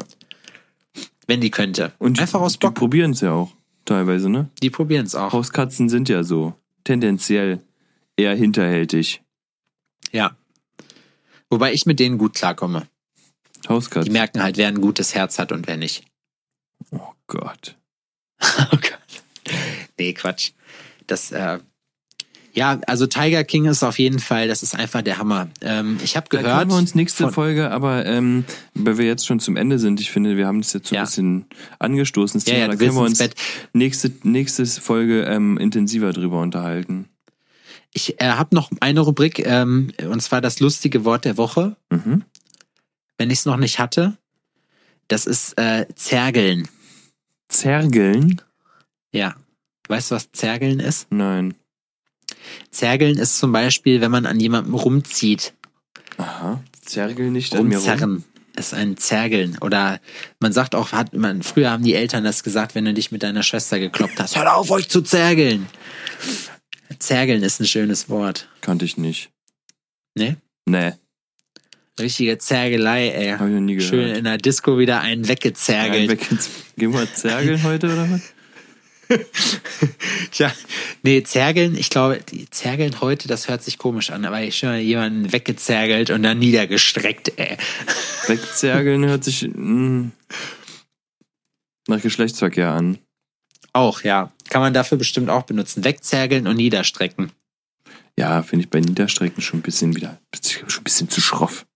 wenn 1.27 1.41
die 1.41 1.51
könnte. 1.51 1.93
Und 1.99 2.21
einfach 2.21 2.41
aus 2.41 2.55
die 2.55 2.59
Bock. 2.67 2.75
probieren 2.75 3.11
es 3.13 3.23
ja 3.23 3.33
auch, 3.33 3.51
teilweise, 3.85 4.29
ne? 4.29 4.51
Die 4.63 4.71
probieren 4.71 5.07
es 5.07 5.15
auch. 5.15 5.33
Hauskatzen 5.33 5.89
sind 5.89 6.09
ja 6.09 6.23
so 6.23 6.55
tendenziell 6.85 7.63
eher 8.17 8.35
hinterhältig. 8.35 9.23
Ja. 10.13 10.37
Wobei 11.49 11.73
ich 11.73 11.87
mit 11.87 11.99
denen 12.01 12.19
gut 12.19 12.35
klarkomme. 12.35 12.87
Die 13.65 13.69
Hauskatzen. 13.69 14.13
merken 14.13 14.43
halt, 14.43 14.57
wer 14.57 14.69
ein 14.69 14.81
gutes 14.81 15.15
Herz 15.15 15.39
hat 15.39 15.53
und 15.53 15.67
wer 15.67 15.77
nicht. 15.77 16.05
Oh 16.91 17.13
Gott. 17.27 17.77
Oh 18.73 18.77
Gott. 18.77 19.55
Nee, 19.99 20.15
Quatsch. 20.15 20.53
Das, 21.07 21.31
äh, 21.31 21.59
ja, 22.53 22.81
also 22.87 23.07
Tiger 23.07 23.45
King 23.45 23.67
ist 23.67 23.83
auf 23.83 23.99
jeden 23.99 24.19
Fall, 24.19 24.49
das 24.49 24.63
ist 24.63 24.75
einfach 24.75 25.03
der 25.03 25.19
Hammer. 25.19 25.49
Ähm, 25.61 25.99
ich 26.03 26.17
habe 26.17 26.27
Da 26.31 26.39
gehört. 26.43 26.59
können 26.59 26.71
wir 26.71 26.77
uns 26.77 26.95
nächste 26.95 27.31
Folge, 27.31 27.71
aber 27.71 28.07
ähm, 28.07 28.45
weil 28.75 28.99
wir 28.99 29.07
jetzt 29.07 29.27
schon 29.27 29.39
zum 29.41 29.57
Ende 29.57 29.79
sind, 29.79 30.01
ich 30.01 30.11
finde, 30.11 30.37
wir 30.37 30.47
haben 30.47 30.61
das 30.61 30.73
jetzt 30.73 30.89
so 30.89 30.95
Ja. 30.95 31.03
ein 31.03 31.07
bisschen 31.07 31.47
angestoßen. 31.79 32.41
Das 32.41 32.47
Ja, 32.49 32.55
Thema, 32.55 32.65
ja, 32.67 32.69
da 32.73 32.77
können 32.77 32.95
wir 32.95 33.03
uns 33.03 33.23
nächste, 33.73 34.13
nächste 34.23 34.67
Folge 34.67 35.23
ähm, 35.25 35.59
intensiver 35.59 36.13
drüber 36.13 36.41
unterhalten. 36.41 37.09
Ich 37.93 38.21
äh, 38.21 38.27
habe 38.31 38.55
noch 38.55 38.71
eine 38.81 39.01
Rubrik, 39.01 39.41
ähm, 39.47 39.93
und 40.09 40.21
zwar 40.23 40.41
das 40.41 40.61
lustige 40.61 41.05
Wort 41.05 41.25
der 41.25 41.37
Woche. 41.37 41.77
Mhm. 41.91 42.23
Wenn 43.19 43.31
ich 43.31 43.41
es 43.41 43.47
noch 43.47 43.57
nicht 43.57 43.79
hatte, 43.79 44.17
das 45.09 45.27
ist 45.27 45.59
äh, 45.59 45.87
Zergeln. 45.95 46.69
Zergeln? 47.49 48.41
Ja. 49.13 49.35
Weißt 49.89 50.11
du, 50.11 50.15
was 50.15 50.31
Zergeln 50.33 50.79
ist? 50.79 51.09
Nein. 51.11 51.55
Zergeln 52.71 53.19
ist 53.19 53.39
zum 53.39 53.53
Beispiel, 53.53 54.01
wenn 54.01 54.11
man 54.11 54.27
an 54.27 54.39
jemandem 54.41 54.75
rumzieht. 54.75 55.53
Aha. 56.17 56.63
Zergeln 56.85 57.33
nicht 57.33 57.55
an 57.55 57.67
mir 57.69 57.79
rum. 57.79 58.25
Ist 58.57 58.75
ein 58.75 58.97
Zergeln. 58.97 59.57
Oder 59.61 60.01
man 60.41 60.53
sagt 60.53 60.75
auch, 60.75 60.93
hat 60.93 61.15
man, 61.15 61.43
früher 61.43 61.71
haben 61.71 61.85
die 61.85 61.95
Eltern 61.95 62.25
das 62.25 62.43
gesagt, 62.43 62.75
wenn 62.75 62.85
du 62.85 62.93
dich 62.93 63.13
mit 63.13 63.23
deiner 63.23 63.43
Schwester 63.43 63.79
gekloppt 63.79 64.19
hast. 64.21 64.37
Hör 64.37 64.57
auf, 64.57 64.71
euch 64.71 64.89
zu 64.89 65.03
zergeln. 65.03 65.67
Zergeln 66.99 67.43
ist 67.43 67.61
ein 67.61 67.67
schönes 67.67 68.09
Wort. 68.09 68.49
Kannte 68.61 68.85
ich 68.85 68.97
nicht. 68.97 69.31
Ne? 70.17 70.37
Nee, 70.67 70.93
Richtige 71.99 72.39
Zergelei, 72.39 73.09
ey. 73.11 73.31
habe 73.33 73.49
ich 73.49 73.55
noch 73.55 73.61
nie 73.61 73.75
gehört. 73.77 73.91
Schön 73.91 74.15
in 74.15 74.25
der 74.25 74.39
Disco 74.39 74.79
wieder 74.79 75.01
einen 75.01 75.29
weggezergelt. 75.29 76.09
weg 76.11 76.31
ins- 76.31 76.49
Gehen 76.77 76.93
wir 76.93 77.13
zergeln 77.13 77.63
heute 77.63 77.87
oder 77.93 78.11
was? 78.11 78.23
Ja, 80.35 80.53
nee, 81.03 81.23
zergeln, 81.23 81.77
ich 81.77 81.91
glaube, 81.91 82.21
die 82.21 82.49
zergeln 82.51 83.01
heute, 83.01 83.29
das 83.29 83.49
hört 83.49 83.63
sich 83.63 83.79
komisch 83.79 84.11
an, 84.11 84.25
aber 84.25 84.43
ich 84.43 84.57
schon 84.57 84.79
jemanden 84.79 85.33
weggezergelt 85.33 86.11
und 86.11 86.23
dann 86.23 86.39
niedergestreckt, 86.39 87.33
ey. 87.37 87.57
Wegzergeln 88.27 89.05
hört 89.07 89.25
sich 89.25 89.49
mh, 89.53 90.11
nach 91.89 92.01
Geschlechtsverkehr 92.01 92.71
an. 92.71 92.99
Auch, 93.73 94.03
ja. 94.03 94.33
Kann 94.49 94.63
man 94.63 94.75
dafür 94.75 94.99
bestimmt 94.99 95.31
auch 95.31 95.43
benutzen. 95.43 95.85
Wegzergeln 95.85 96.47
und 96.47 96.57
niederstrecken. 96.57 97.33
Ja, 98.19 98.43
finde 98.43 98.65
ich 98.65 98.71
bei 98.71 98.81
Niederstrecken 98.81 99.43
schon 99.43 99.61
ein 99.61 99.63
bisschen 99.63 99.97
wieder, 99.97 100.19
schon 100.43 100.81
ein 100.81 100.85
bisschen 100.85 101.09
zu 101.09 101.21
schroff. 101.21 101.67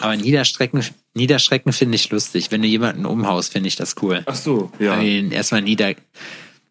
Aber 0.00 0.16
Niederstrecken, 0.16 0.84
Niederstrecken 1.14 1.72
finde 1.72 1.96
ich 1.96 2.10
lustig. 2.10 2.50
Wenn 2.50 2.62
du 2.62 2.68
jemanden 2.68 3.06
umhaust, 3.06 3.52
finde 3.52 3.68
ich 3.68 3.76
das 3.76 3.94
cool. 4.02 4.22
Ach 4.26 4.34
so, 4.34 4.70
Ja. 4.78 5.00
ich 5.00 5.08
ihn 5.08 5.30
erstmal 5.32 5.62
nieder. 5.62 5.94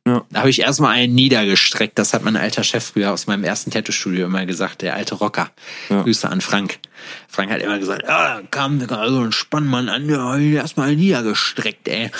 Ja. 0.05 0.23
Da 0.29 0.39
habe 0.39 0.49
ich 0.49 0.61
erstmal 0.61 0.91
einen 0.93 1.13
niedergestreckt. 1.15 1.99
Das 1.99 2.13
hat 2.13 2.23
mein 2.23 2.37
alter 2.37 2.63
Chef 2.63 2.85
früher 2.93 3.11
aus 3.11 3.27
meinem 3.27 3.43
ersten 3.43 3.71
Tattoo-Studio 3.71 4.27
immer 4.27 4.45
gesagt, 4.45 4.81
der 4.81 4.95
alte 4.95 5.15
Rocker. 5.15 5.51
Ja. 5.89 6.01
Grüße 6.03 6.29
an 6.29 6.39
Frank. 6.39 6.79
Frank 7.27 7.51
hat 7.51 7.61
immer 7.61 7.77
gesagt, 7.77 8.03
ja, 8.03 8.37
da 8.39 8.47
kam 8.49 8.79
so 8.79 9.19
ein 9.19 9.33
Spannmann 9.33 9.89
an, 9.89 10.07
der 10.07 10.19
hab 10.23 10.39
ich 10.39 10.53
erstmal 10.53 10.95
niedergestreckt, 10.95 11.87
ey. 11.89 12.09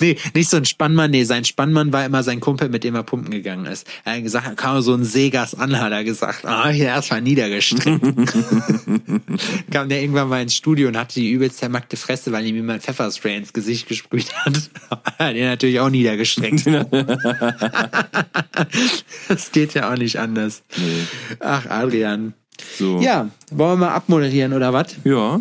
nee, 0.00 0.16
nicht 0.34 0.50
so 0.50 0.56
ein 0.56 0.64
Spannmann, 0.64 1.10
nee, 1.10 1.24
sein 1.24 1.44
Spannmann 1.44 1.92
war 1.92 2.04
immer 2.04 2.22
sein 2.22 2.40
Kumpel, 2.40 2.68
mit 2.68 2.84
dem 2.84 2.94
er 2.94 3.02
pumpen 3.02 3.30
gegangen 3.30 3.66
ist. 3.66 3.86
Er 4.04 4.16
hat 4.16 4.22
gesagt, 4.22 4.46
da 4.46 4.54
kam 4.54 4.80
so 4.82 4.94
ein 4.94 5.04
Segas 5.04 5.54
an, 5.54 5.78
hat 5.78 5.92
er 5.92 6.04
gesagt, 6.04 6.44
ah, 6.44 6.68
hier 6.68 6.86
erstmal 6.86 7.22
niedergestreckt. 7.22 8.00
kam 9.70 9.88
der 9.88 10.02
irgendwann 10.02 10.28
mal 10.28 10.42
ins 10.42 10.54
Studio 10.54 10.88
und 10.88 10.96
hatte 10.96 11.20
die 11.20 11.30
übelst 11.30 11.58
zermackte 11.58 11.96
Fresse, 11.96 12.32
weil 12.32 12.46
ihm 12.46 12.56
jemand 12.56 12.82
Pfefferspray 12.82 13.36
ins 13.36 13.52
Gesicht 13.52 13.88
gesprüht 13.88 14.34
hat. 14.34 14.70
hat 15.18 15.34
er 15.34 15.50
natürlich 15.50 15.80
auch 15.80 15.90
niedergestreckt. 15.90 16.66
das 19.28 19.52
geht 19.52 19.74
ja 19.74 19.92
auch 19.92 19.96
nicht 19.96 20.18
anders. 20.18 20.62
Nee. 20.76 21.06
Ach, 21.40 21.66
Adrian. 21.66 22.34
So. 22.76 23.00
Ja, 23.00 23.30
wollen 23.50 23.80
wir 23.80 23.86
mal 23.86 23.94
abmoderieren 23.94 24.52
oder 24.52 24.72
was? 24.72 24.96
Ja. 25.04 25.40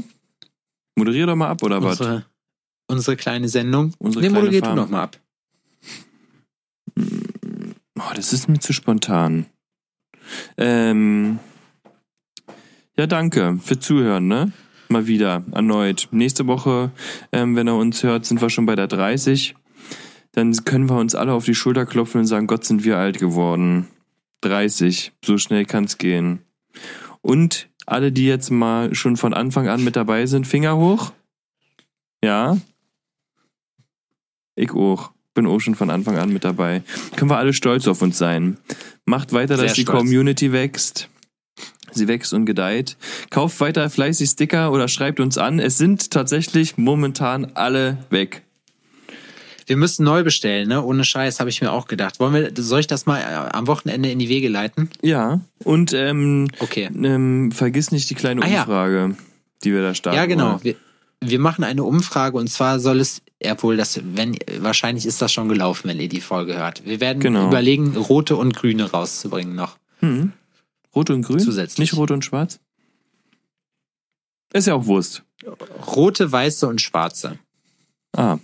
Moderier 0.95 1.27
doch 1.27 1.35
mal 1.35 1.49
ab, 1.49 1.61
oder 1.63 1.81
was? 1.81 1.99
Unsere, 2.87 3.15
kleine 3.17 3.49
Sendung. 3.49 3.93
Unsere 3.99 4.23
nee, 4.23 4.29
kleine 4.29 4.49
du 4.49 4.59
Farm. 4.59 4.75
noch 4.75 4.89
mal 4.89 5.03
ab. 5.03 5.19
Oh, 7.99 8.13
das 8.15 8.33
ist 8.33 8.47
mir 8.47 8.59
zu 8.59 8.73
spontan. 8.73 9.45
Ähm, 10.57 11.39
ja, 12.97 13.07
danke 13.07 13.59
für 13.63 13.79
Zuhören, 13.79 14.27
ne? 14.27 14.51
Mal 14.89 15.07
wieder, 15.07 15.43
erneut. 15.51 16.07
Nächste 16.11 16.47
Woche, 16.47 16.91
ähm, 17.31 17.55
wenn 17.55 17.67
er 17.67 17.75
uns 17.75 18.03
hört, 18.03 18.25
sind 18.25 18.41
wir 18.41 18.49
schon 18.49 18.65
bei 18.65 18.75
der 18.75 18.87
30. 18.87 19.55
Dann 20.31 20.53
können 20.65 20.89
wir 20.89 20.97
uns 20.97 21.15
alle 21.15 21.33
auf 21.33 21.45
die 21.45 21.55
Schulter 21.55 21.85
klopfen 21.85 22.21
und 22.21 22.27
sagen, 22.27 22.47
Gott, 22.47 22.63
sind 22.63 22.85
wir 22.85 22.97
alt 22.97 23.19
geworden. 23.19 23.87
30. 24.41 25.11
So 25.25 25.37
schnell 25.37 25.65
kann's 25.65 25.97
gehen. 25.97 26.39
Und 27.21 27.69
alle, 27.85 28.11
die 28.11 28.25
jetzt 28.27 28.51
mal 28.51 28.93
schon 28.93 29.17
von 29.17 29.33
Anfang 29.33 29.67
an 29.67 29.83
mit 29.83 29.95
dabei 29.95 30.25
sind, 30.25 30.47
Finger 30.47 30.77
hoch. 30.77 31.11
Ja. 32.23 32.57
Ich 34.57 34.71
auch. 34.71 35.11
Bin 35.33 35.45
auch 35.45 35.59
schon 35.59 35.75
von 35.75 35.89
Anfang 35.91 36.17
an 36.17 36.33
mit 36.33 36.43
dabei. 36.43 36.81
Können 37.15 37.29
wir 37.29 37.37
alle 37.37 37.53
stolz 37.53 37.87
auf 37.87 38.01
uns 38.01 38.17
sein. 38.17 38.57
Macht 39.05 39.31
weiter, 39.33 39.55
dass 39.55 39.67
Sehr 39.67 39.73
die 39.75 39.81
stolz. 39.83 39.99
Community 39.99 40.51
wächst. 40.51 41.09
Sie 41.91 42.07
wächst 42.07 42.33
und 42.33 42.45
gedeiht. 42.45 42.97
Kauft 43.29 43.59
weiter 43.61 43.87
fleißig 43.89 44.29
Sticker 44.31 44.71
oder 44.71 44.87
schreibt 44.87 45.19
uns 45.19 45.37
an. 45.37 45.59
Es 45.59 45.77
sind 45.77 46.09
tatsächlich 46.11 46.77
momentan 46.77 47.45
alle 47.53 47.99
weg. 48.09 48.43
Wir 49.67 49.77
müssen 49.77 50.05
neu 50.05 50.23
bestellen, 50.23 50.69
ne? 50.69 50.81
Ohne 50.83 51.03
Scheiß, 51.03 51.39
habe 51.39 51.49
ich 51.49 51.61
mir 51.61 51.71
auch 51.71 51.87
gedacht. 51.87 52.19
Wollen 52.19 52.33
wir, 52.33 52.51
soll 52.63 52.79
ich 52.79 52.87
das 52.87 53.05
mal 53.05 53.19
äh, 53.19 53.55
am 53.55 53.67
Wochenende 53.67 54.09
in 54.09 54.17
die 54.17 54.29
Wege 54.29 54.47
leiten? 54.47 54.89
Ja. 55.01 55.41
Und 55.63 55.93
ähm, 55.93 56.47
Okay. 56.59 56.89
ähm, 56.95 57.51
vergiss 57.51 57.91
nicht 57.91 58.09
die 58.09 58.15
kleine 58.15 58.41
Ah, 58.43 58.47
ja. 58.47 58.61
Umfrage, 58.61 59.15
die 59.63 59.73
wir 59.73 59.81
da 59.81 59.93
starten. 59.93 60.17
Ja, 60.17 60.25
genau. 60.25 60.59
Wir, 60.63 60.75
wir 61.21 61.39
machen 61.39 61.63
eine 61.63 61.83
Umfrage 61.83 62.37
und 62.37 62.47
zwar 62.49 62.79
soll 62.79 62.99
es, 63.01 63.21
obwohl 63.45 63.77
das, 63.77 63.99
wenn, 64.03 64.37
wahrscheinlich 64.59 65.05
ist 65.05 65.21
das 65.21 65.31
schon 65.31 65.49
gelaufen, 65.49 65.87
wenn 65.89 65.99
ihr 65.99 66.09
die 66.09 66.21
Folge 66.21 66.57
hört. 66.57 66.85
Wir 66.85 66.99
werden 66.99 67.19
Genau. 67.19 67.47
überlegen, 67.47 67.95
rote 67.95 68.35
und 68.35 68.55
grüne 68.55 68.89
rauszubringen 68.91 69.55
noch. 69.55 69.77
Hm. 69.99 70.33
Rot 70.95 71.09
und 71.09 71.21
grün? 71.23 71.39
Zusätzlich. 71.39 71.79
Nicht 71.91 71.97
rot 71.97 72.11
und 72.11 72.25
schwarz? 72.25 72.59
Ist 74.53 74.67
ja 74.67 74.73
auch 74.75 74.85
Wurst. 74.85 75.23
Rote, 75.95 76.31
weiße 76.31 76.67
und 76.67 76.81
schwarze. 76.81 77.37
Ah. 78.15 78.37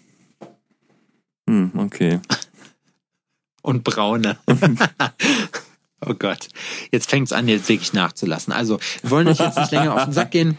Hm, 1.50 1.72
okay. 1.78 2.20
Und 3.64 3.86
braune. 3.86 4.38
oh 6.08 6.14
Gott. 6.18 6.50
Jetzt 6.92 7.10
fängt 7.10 7.28
es 7.28 7.34
an, 7.34 7.48
jetzt 7.48 7.70
wirklich 7.70 7.94
nachzulassen. 7.94 8.54
Also, 8.54 8.80
wir 9.02 9.12
wollen 9.12 9.28
euch 9.28 9.40
jetzt 9.40 9.58
nicht 9.58 9.72
länger 9.72 9.96
auf 9.96 10.06
den 10.06 10.14
Sack 10.14 10.32
gehen. 10.32 10.58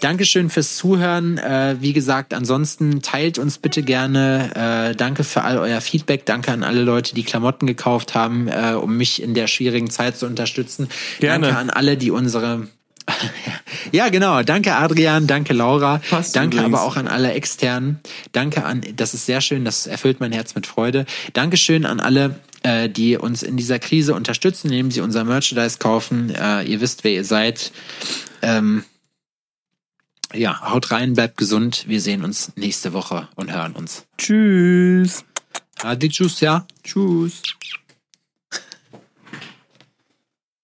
Dankeschön 0.00 0.50
fürs 0.50 0.76
Zuhören. 0.76 1.38
Äh, 1.38 1.76
wie 1.80 1.92
gesagt, 1.92 2.34
ansonsten 2.34 3.02
teilt 3.02 3.38
uns 3.38 3.58
bitte 3.58 3.82
gerne. 3.82 4.90
Äh, 4.90 4.96
danke 4.96 5.24
für 5.24 5.42
all 5.42 5.58
euer 5.58 5.80
Feedback. 5.80 6.26
Danke 6.26 6.52
an 6.52 6.62
alle 6.62 6.82
Leute, 6.82 7.14
die 7.14 7.24
Klamotten 7.24 7.66
gekauft 7.66 8.14
haben, 8.14 8.48
äh, 8.48 8.74
um 8.74 8.96
mich 8.96 9.22
in 9.22 9.34
der 9.34 9.46
schwierigen 9.46 9.90
Zeit 9.90 10.16
zu 10.16 10.26
unterstützen. 10.26 10.88
Gerne. 11.18 11.46
Danke 11.46 11.58
an 11.58 11.70
alle, 11.70 11.96
die 11.96 12.10
unsere 12.10 12.68
ja, 13.92 14.08
genau. 14.08 14.42
Danke, 14.42 14.74
Adrian. 14.74 15.26
Danke, 15.26 15.52
Laura. 15.52 16.00
Passt 16.10 16.36
danke 16.36 16.58
übrigens. 16.58 16.74
aber 16.74 16.86
auch 16.86 16.96
an 16.96 17.08
alle 17.08 17.32
externen. 17.32 18.00
Danke 18.32 18.64
an, 18.64 18.82
das 18.96 19.14
ist 19.14 19.26
sehr 19.26 19.40
schön, 19.40 19.64
das 19.64 19.86
erfüllt 19.86 20.20
mein 20.20 20.32
Herz 20.32 20.54
mit 20.54 20.66
Freude. 20.66 21.06
Dankeschön 21.32 21.86
an 21.86 22.00
alle, 22.00 22.36
äh, 22.62 22.88
die 22.88 23.16
uns 23.16 23.42
in 23.42 23.56
dieser 23.56 23.78
Krise 23.78 24.14
unterstützen, 24.14 24.68
indem 24.68 24.90
sie 24.90 25.00
unser 25.00 25.24
Merchandise 25.24 25.78
kaufen. 25.78 26.30
Äh, 26.30 26.64
ihr 26.64 26.80
wisst, 26.80 27.04
wer 27.04 27.12
ihr 27.12 27.24
seid. 27.24 27.72
Ähm, 28.42 28.84
ja, 30.32 30.70
haut 30.70 30.90
rein, 30.90 31.14
bleibt 31.14 31.36
gesund. 31.36 31.84
Wir 31.88 32.00
sehen 32.00 32.24
uns 32.24 32.52
nächste 32.56 32.92
Woche 32.92 33.28
und 33.34 33.52
hören 33.52 33.72
uns. 33.72 34.04
Tschüss. 34.16 35.24
Adi, 35.82 36.08
tschüss, 36.08 36.40
ja. 36.40 36.66
Tschüss. 36.84 37.42